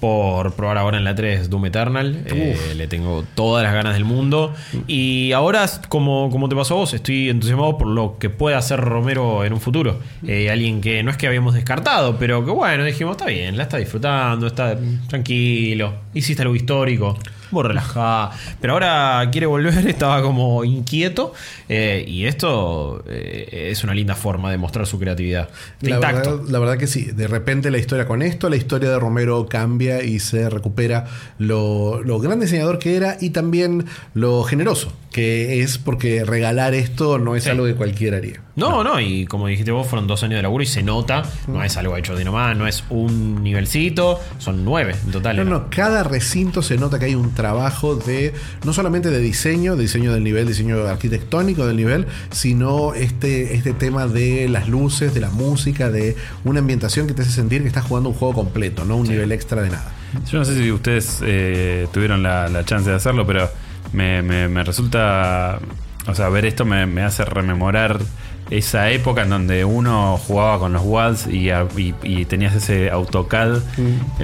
Por 0.00 0.52
probar 0.52 0.76
ahora 0.78 0.98
en 0.98 1.04
la 1.04 1.14
3 1.14 1.48
Doom 1.48 1.66
Eternal. 1.66 2.22
Eh, 2.26 2.74
le 2.76 2.86
tengo 2.86 3.24
todas 3.34 3.64
las 3.64 3.72
ganas 3.72 3.94
del 3.94 4.04
mundo. 4.04 4.54
Y 4.86 5.32
ahora, 5.32 5.66
como, 5.88 6.28
como 6.30 6.48
te 6.48 6.56
pasó 6.56 6.74
a 6.74 6.76
vos, 6.78 6.92
estoy 6.92 7.30
entusiasmado 7.30 7.78
por 7.78 7.88
lo 7.88 8.18
que 8.18 8.28
puede 8.28 8.56
hacer 8.56 8.80
Romero 8.80 9.44
en 9.44 9.52
un 9.52 9.60
futuro. 9.60 9.98
Eh, 10.26 10.50
alguien 10.50 10.80
que 10.80 11.02
no 11.02 11.10
es 11.10 11.16
que 11.16 11.26
habíamos 11.26 11.54
descartado, 11.54 12.18
pero 12.18 12.44
que 12.44 12.50
bueno, 12.50 12.84
dijimos, 12.84 13.16
está 13.16 13.26
bien, 13.26 13.56
la 13.56 13.64
está 13.64 13.78
disfrutando, 13.78 14.46
está 14.46 14.78
tranquilo. 15.08 15.94
Hiciste 16.12 16.42
algo 16.42 16.54
histórico. 16.54 17.18
Vos 17.56 17.64
relajá. 17.66 18.30
Pero 18.60 18.74
ahora 18.74 19.26
quiere 19.32 19.46
volver, 19.46 19.86
estaba 19.88 20.20
como 20.20 20.62
inquieto. 20.62 21.32
eh, 21.70 22.04
y 22.06 22.26
esto 22.26 23.02
eh, 23.08 23.68
es 23.70 23.82
una 23.82 23.94
linda 23.94 24.14
forma 24.14 24.50
de 24.50 24.58
mostrar 24.58 24.86
su 24.86 24.98
creatividad. 24.98 25.48
La 25.80 25.98
verdad, 25.98 26.40
la 26.48 26.58
verdad 26.58 26.76
que 26.76 26.86
sí, 26.86 27.04
de 27.06 27.26
repente 27.28 27.70
la 27.70 27.78
historia 27.78 28.06
con 28.06 28.20
esto, 28.20 28.50
la 28.50 28.56
historia 28.56 28.90
de 28.90 28.98
Romero 28.98 29.46
cambia 29.46 30.02
y 30.02 30.18
se 30.18 30.50
recupera 30.50 31.06
lo, 31.38 32.02
lo 32.02 32.18
gran 32.18 32.40
diseñador 32.40 32.78
que 32.78 32.94
era 32.96 33.16
y 33.20 33.30
también 33.30 33.86
lo 34.12 34.42
generoso 34.42 34.92
que 35.12 35.62
es 35.62 35.78
porque 35.78 36.24
regalar 36.24 36.74
esto 36.74 37.18
no 37.18 37.36
es 37.36 37.44
Sí. 37.44 37.50
algo 37.50 37.64
que 37.64 37.74
cualquiera 37.74 38.18
haría. 38.18 38.42
No, 38.56 38.82
no, 38.82 38.98
y 39.00 39.26
como 39.26 39.48
dijiste 39.48 39.70
vos, 39.70 39.86
fueron 39.86 40.06
dos 40.06 40.22
años 40.22 40.36
de 40.36 40.42
laburo 40.42 40.62
y 40.64 40.66
se 40.66 40.82
nota, 40.82 41.24
no 41.46 41.62
es 41.62 41.76
algo 41.76 41.94
hecho 41.98 42.16
de 42.16 42.24
nomás, 42.24 42.56
no 42.56 42.66
es 42.66 42.84
un 42.88 43.42
nivelcito, 43.42 44.18
son 44.38 44.64
nueve 44.64 44.94
en 45.04 45.12
total. 45.12 45.36
No, 45.36 45.44
no, 45.44 45.66
cada 45.68 46.02
recinto 46.04 46.62
se 46.62 46.78
nota 46.78 46.98
que 46.98 47.04
hay 47.04 47.14
un 47.14 47.34
trabajo 47.34 47.96
de, 47.96 48.32
no 48.64 48.72
solamente 48.72 49.10
de 49.10 49.20
diseño, 49.20 49.76
de 49.76 49.82
diseño 49.82 50.10
del 50.14 50.24
nivel, 50.24 50.48
diseño 50.48 50.86
arquitectónico 50.86 51.66
del 51.66 51.76
nivel, 51.76 52.06
sino 52.30 52.94
este, 52.94 53.54
este 53.54 53.74
tema 53.74 54.06
de 54.06 54.48
las 54.48 54.68
luces, 54.68 55.12
de 55.12 55.20
la 55.20 55.28
música, 55.28 55.90
de 55.90 56.16
una 56.44 56.60
ambientación 56.60 57.06
que 57.06 57.12
te 57.12 57.22
hace 57.22 57.32
sentir 57.32 57.60
que 57.60 57.68
estás 57.68 57.84
jugando 57.84 58.08
un 58.08 58.14
juego 58.14 58.32
completo, 58.32 58.86
no 58.86 58.96
un 58.96 59.06
nivel 59.06 59.32
extra 59.32 59.60
de 59.60 59.68
nada. 59.68 59.92
Yo 60.32 60.38
no 60.38 60.46
sé 60.46 60.56
si 60.56 60.72
ustedes 60.72 61.18
eh, 61.22 61.88
tuvieron 61.92 62.22
la, 62.22 62.48
la 62.48 62.64
chance 62.64 62.88
de 62.88 62.96
hacerlo, 62.96 63.26
pero 63.26 63.50
me, 63.92 64.22
me- 64.22 64.48
me 64.48 64.64
resulta. 64.64 65.58
O 66.08 66.14
sea, 66.14 66.28
ver 66.30 66.46
esto 66.46 66.64
me, 66.64 66.86
me 66.86 67.02
hace 67.02 67.24
rememorar 67.24 67.98
esa 68.50 68.90
época 68.90 69.22
en 69.22 69.30
donde 69.30 69.64
uno 69.64 70.18
jugaba 70.26 70.58
con 70.58 70.72
los 70.72 70.82
WADs 70.82 71.26
y, 71.26 71.50
a- 71.50 71.66
y- 71.76 71.94
y 72.02 72.24
tenías 72.26 72.54
ese 72.54 72.90
AutoCAD 72.90 73.58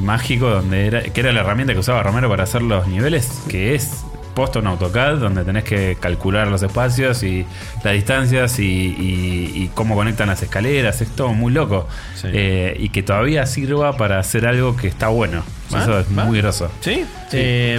mágico, 0.00 0.48
donde 0.48 0.86
era, 0.86 1.02
que 1.02 1.20
era 1.20 1.32
la 1.32 1.40
herramienta 1.40 1.72
que 1.72 1.80
usaba 1.80 2.02
Romero 2.02 2.28
para 2.28 2.44
hacer 2.44 2.62
los 2.62 2.86
niveles, 2.86 3.28
que 3.48 3.74
es 3.74 4.04
posto 4.34 4.60
un 4.60 4.66
AutoCAD, 4.68 5.16
donde 5.18 5.44
tenés 5.44 5.64
que 5.64 5.96
calcular 6.00 6.48
los 6.48 6.62
espacios 6.62 7.22
y 7.22 7.44
las 7.84 7.92
distancias 7.92 8.58
y, 8.58 9.70
cómo 9.74 9.94
conectan 9.94 10.28
las 10.28 10.42
escaleras. 10.42 11.02
Es 11.02 11.10
todo 11.10 11.34
muy 11.34 11.52
loco. 11.52 11.86
Sí. 12.14 12.28
Eh, 12.32 12.76
y 12.80 12.88
que 12.88 13.02
todavía 13.02 13.44
sirva 13.44 13.96
para 13.98 14.18
hacer 14.18 14.46
algo 14.46 14.74
que 14.76 14.88
está 14.88 15.08
bueno. 15.08 15.42
¿Va? 15.74 15.82
Eso 15.82 15.98
es 16.00 16.06
¿Va? 16.18 16.24
muy 16.24 16.38
groso. 16.38 16.70
¿Sí? 16.80 17.04
Eh, 17.32 17.78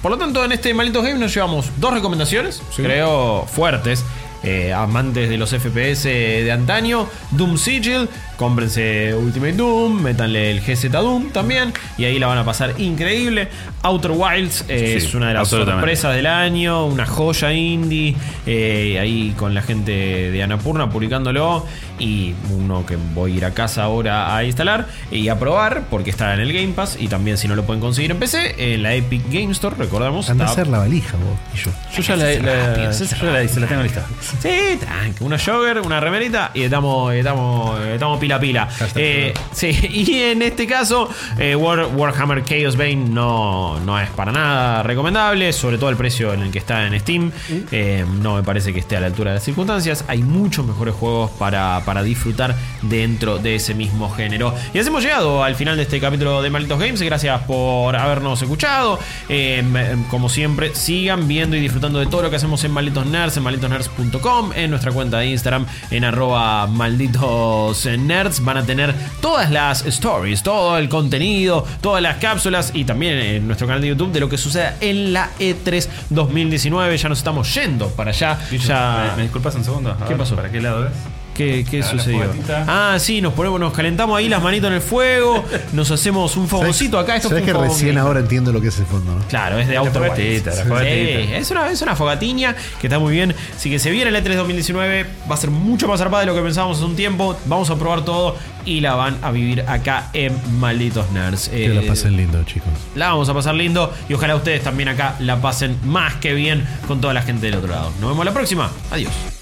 por 0.00 0.12
lo 0.12 0.16
tanto, 0.18 0.42
en 0.44 0.52
este 0.52 0.72
Malitos 0.72 1.02
Game 1.04 1.18
nos 1.18 1.34
llevamos 1.34 1.70
dos 1.76 1.92
recomendaciones, 1.92 2.62
creo, 2.74 3.46
fuertes. 3.46 4.02
Eh, 4.44 4.72
amantes 4.72 5.28
de 5.28 5.36
los 5.36 5.50
FPS 5.50 6.08
de 6.08 6.50
antaño, 6.50 7.08
Doom 7.30 7.56
Sigil, 7.56 8.08
cómprense 8.36 9.14
Ultimate 9.14 9.52
Doom, 9.52 10.02
métanle 10.02 10.50
el 10.50 10.60
GZ 10.60 10.90
Doom 10.90 11.30
también, 11.30 11.72
y 11.98 12.04
ahí 12.04 12.18
la 12.18 12.26
van 12.26 12.38
a 12.38 12.44
pasar 12.44 12.74
increíble. 12.78 13.48
Outer 13.82 14.12
Wilds 14.12 14.64
eh, 14.68 14.98
Sí, 15.00 15.06
es 15.06 15.14
una 15.14 15.28
de 15.28 15.34
las 15.34 15.48
sorpresas 15.48 16.14
del 16.14 16.26
año, 16.26 16.86
una 16.86 17.06
joya 17.06 17.52
indie, 17.52 18.16
eh, 18.46 18.98
ahí 19.00 19.34
con 19.36 19.54
la 19.54 19.62
gente 19.62 19.92
de 20.30 20.42
Anapurna 20.42 20.88
publicándolo, 20.90 21.66
y 21.98 22.34
uno 22.50 22.84
que 22.86 22.96
voy 23.14 23.32
a 23.32 23.36
ir 23.36 23.44
a 23.44 23.52
casa 23.52 23.84
ahora 23.84 24.36
a 24.36 24.44
instalar 24.44 24.86
y 25.10 25.28
a 25.28 25.38
probar, 25.38 25.84
porque 25.90 26.10
está 26.10 26.34
en 26.34 26.40
el 26.40 26.52
Game 26.52 26.72
Pass, 26.74 26.96
y 26.98 27.08
también 27.08 27.36
si 27.36 27.48
no 27.48 27.54
lo 27.54 27.64
pueden 27.64 27.80
conseguir 27.80 28.10
en 28.10 28.18
PC, 28.18 28.74
en 28.74 28.82
la 28.82 28.94
Epic 28.94 29.22
Game 29.30 29.52
Store, 29.52 29.76
recordamos. 29.76 30.28
Anda 30.30 30.46
a 30.46 30.50
hacer 30.50 30.66
la 30.68 30.78
valija 30.78 31.16
vos 31.16 31.38
y 31.54 31.58
yo. 31.58 31.70
Yo 31.94 32.02
ya 32.02 32.16
la, 32.16 32.24
rápido, 32.24 32.92
yo 32.92 33.04
ya 33.04 33.60
la 33.60 33.66
tengo 33.66 33.82
lista. 33.82 34.04
Sí, 34.42 34.78
tranqui, 34.80 35.24
una 35.24 35.38
jogger, 35.38 35.80
una 35.80 36.00
remerita 36.00 36.50
y 36.54 36.62
estamos, 36.62 37.12
estamos, 37.14 37.80
estamos 37.80 38.18
pila 38.22 38.38
pila. 38.38 38.68
Eh, 38.94 39.34
sí, 39.52 39.66
y 39.90 40.14
en 40.22 40.42
este 40.42 40.66
caso, 40.68 41.08
eh, 41.38 41.56
War- 41.56 41.88
Warhammer 41.94 42.44
Chaos 42.44 42.76
Bane 42.76 42.94
no, 42.94 43.80
no 43.80 43.98
es 43.98 44.08
para 44.10 44.30
nada 44.30 44.82
recomendable, 44.84 45.52
sobre 45.52 45.76
todo 45.76 45.90
el 45.90 45.96
precio 45.96 46.32
en 46.32 46.42
el 46.42 46.50
que 46.52 46.58
está 46.60 46.86
en 46.86 46.98
Steam. 47.00 47.32
Eh, 47.72 48.04
no 48.20 48.36
me 48.36 48.42
parece 48.44 48.72
que 48.72 48.78
esté 48.78 48.96
a 48.96 49.00
la 49.00 49.06
altura 49.08 49.30
de 49.32 49.36
las 49.38 49.44
circunstancias. 49.44 50.04
Hay 50.06 50.22
muchos 50.22 50.64
mejores 50.64 50.94
juegos 50.94 51.32
para, 51.32 51.82
para 51.84 52.04
disfrutar 52.04 52.54
dentro 52.82 53.38
de 53.38 53.56
ese 53.56 53.74
mismo 53.74 54.08
género. 54.10 54.54
Y 54.72 54.78
así 54.78 54.88
hemos 54.88 55.02
llegado 55.02 55.42
al 55.42 55.56
final 55.56 55.76
de 55.76 55.82
este 55.82 55.98
capítulo 56.00 56.42
de 56.42 56.50
Malditos 56.50 56.78
Games. 56.78 57.02
Gracias 57.02 57.40
por 57.42 57.96
habernos 57.96 58.40
escuchado. 58.40 59.00
Eh, 59.28 59.64
como 60.10 60.28
siempre, 60.28 60.74
sigan 60.76 61.26
viendo 61.26 61.56
y 61.56 61.60
disfrutando 61.60 61.98
de 61.98 62.06
todo 62.06 62.22
lo 62.22 62.30
que 62.30 62.36
hacemos 62.36 62.62
en 62.62 62.70
Malditos 62.70 63.06
Nerds, 63.06 63.36
en 63.36 63.42
malditosnerds.com, 63.42 64.52
en 64.54 64.70
nuestra 64.70 64.92
cuenta 64.92 65.18
de 65.18 65.26
Instagram, 65.26 65.66
en 65.90 66.04
arroba 66.04 66.66
malditos 66.68 67.86
nerds. 68.12 68.44
Van 68.44 68.56
a 68.58 68.62
tener 68.64 68.94
todas 69.20 69.50
las 69.50 69.84
stories, 69.86 70.42
todo 70.42 70.76
el 70.78 70.88
contenido, 70.88 71.66
todas 71.80 72.02
las 72.02 72.18
cápsulas 72.18 72.72
y 72.74 72.84
también 72.84 73.18
en 73.18 73.46
nuestro 73.46 73.66
canal 73.66 73.82
de 73.82 73.88
YouTube 73.88 74.12
de 74.12 74.20
lo 74.20 74.28
que 74.28 74.38
suceda 74.38 74.76
en 74.80 75.12
la 75.12 75.30
E3 75.38 75.88
2019. 76.10 76.96
Ya 76.96 77.08
nos 77.08 77.18
estamos 77.18 77.52
yendo 77.54 77.88
para 77.90 78.10
allá. 78.10 78.38
Ya... 78.66 79.08
¿Me, 79.10 79.16
me 79.16 79.22
disculpas 79.22 79.54
un 79.54 79.64
segundo? 79.64 79.90
A 79.90 79.96
¿Qué 79.98 80.10
ver, 80.10 80.18
pasó? 80.18 80.36
¿Para 80.36 80.50
qué 80.50 80.60
lado 80.60 80.82
ves? 80.84 80.92
¿Qué, 81.34 81.82
sucedió? 81.82 82.30
Ah, 82.66 82.96
sí, 82.98 83.20
nos 83.20 83.32
ponemos, 83.32 83.58
nos 83.58 83.72
calentamos 83.72 84.18
ahí 84.18 84.28
las 84.28 84.42
manitos 84.42 84.68
en 84.68 84.74
el 84.74 84.80
fuego, 84.82 85.44
nos 85.72 85.90
hacemos 85.90 86.36
un 86.36 86.46
fogoncito 86.48 86.98
acá. 86.98 87.16
Esto 87.16 87.28
¿Sabes 87.30 87.44
fue 87.44 87.52
que 87.52 87.58
recién 87.58 87.98
ahora 87.98 88.20
entiendo 88.20 88.52
lo 88.52 88.60
que 88.60 88.68
es 88.68 88.78
el 88.78 88.86
fondo, 88.86 89.14
no? 89.14 89.24
Claro, 89.28 89.58
es 89.58 89.66
de 89.68 89.74
La 89.74 89.84
fogatita, 89.90 90.52
Sí, 90.52 90.62
fogatita. 90.68 91.36
es 91.38 91.50
una, 91.50 91.70
es 91.70 91.82
una 91.82 91.96
fogatiña 91.96 92.54
que 92.80 92.86
está 92.86 92.98
muy 92.98 93.12
bien. 93.14 93.34
Así 93.56 93.70
que 93.70 93.78
se 93.78 93.90
viene 93.90 94.10
el 94.10 94.16
E3 94.24 94.34
2019. 94.36 95.06
Va 95.30 95.34
a 95.34 95.38
ser 95.38 95.50
mucho 95.50 95.88
más 95.88 95.98
zarpada 96.00 96.20
de 96.20 96.26
lo 96.26 96.34
que 96.34 96.42
pensábamos 96.42 96.76
hace 96.76 96.86
un 96.86 96.96
tiempo. 96.96 97.36
Vamos 97.46 97.70
a 97.70 97.76
probar 97.76 98.04
todo 98.04 98.36
y 98.64 98.80
la 98.80 98.94
van 98.94 99.16
a 99.22 99.30
vivir 99.30 99.62
acá 99.66 100.10
en 100.12 100.32
Malditos 100.60 101.10
Nerds. 101.12 101.48
Que 101.48 101.66
Eh, 101.66 101.68
la 101.70 101.82
pasen 101.82 102.16
lindo, 102.16 102.42
chicos. 102.44 102.68
la 102.94 103.08
vamos 103.08 103.28
a 103.28 103.34
pasar 103.34 103.54
lindo 103.54 103.92
y 104.08 104.14
ojalá 104.14 104.36
ustedes 104.36 104.62
también 104.62 104.88
acá 104.88 105.16
la 105.18 105.40
pasen 105.40 105.78
más 105.84 106.14
que 106.16 106.34
bien 106.34 106.66
con 106.86 107.00
toda 107.00 107.14
la 107.14 107.22
gente 107.22 107.46
del 107.46 107.56
otro 107.56 107.70
lado. 107.72 107.90
Nos 108.00 108.10
vemos 108.10 108.24
la 108.24 108.32
próxima. 108.32 108.70
Adiós. 108.90 109.41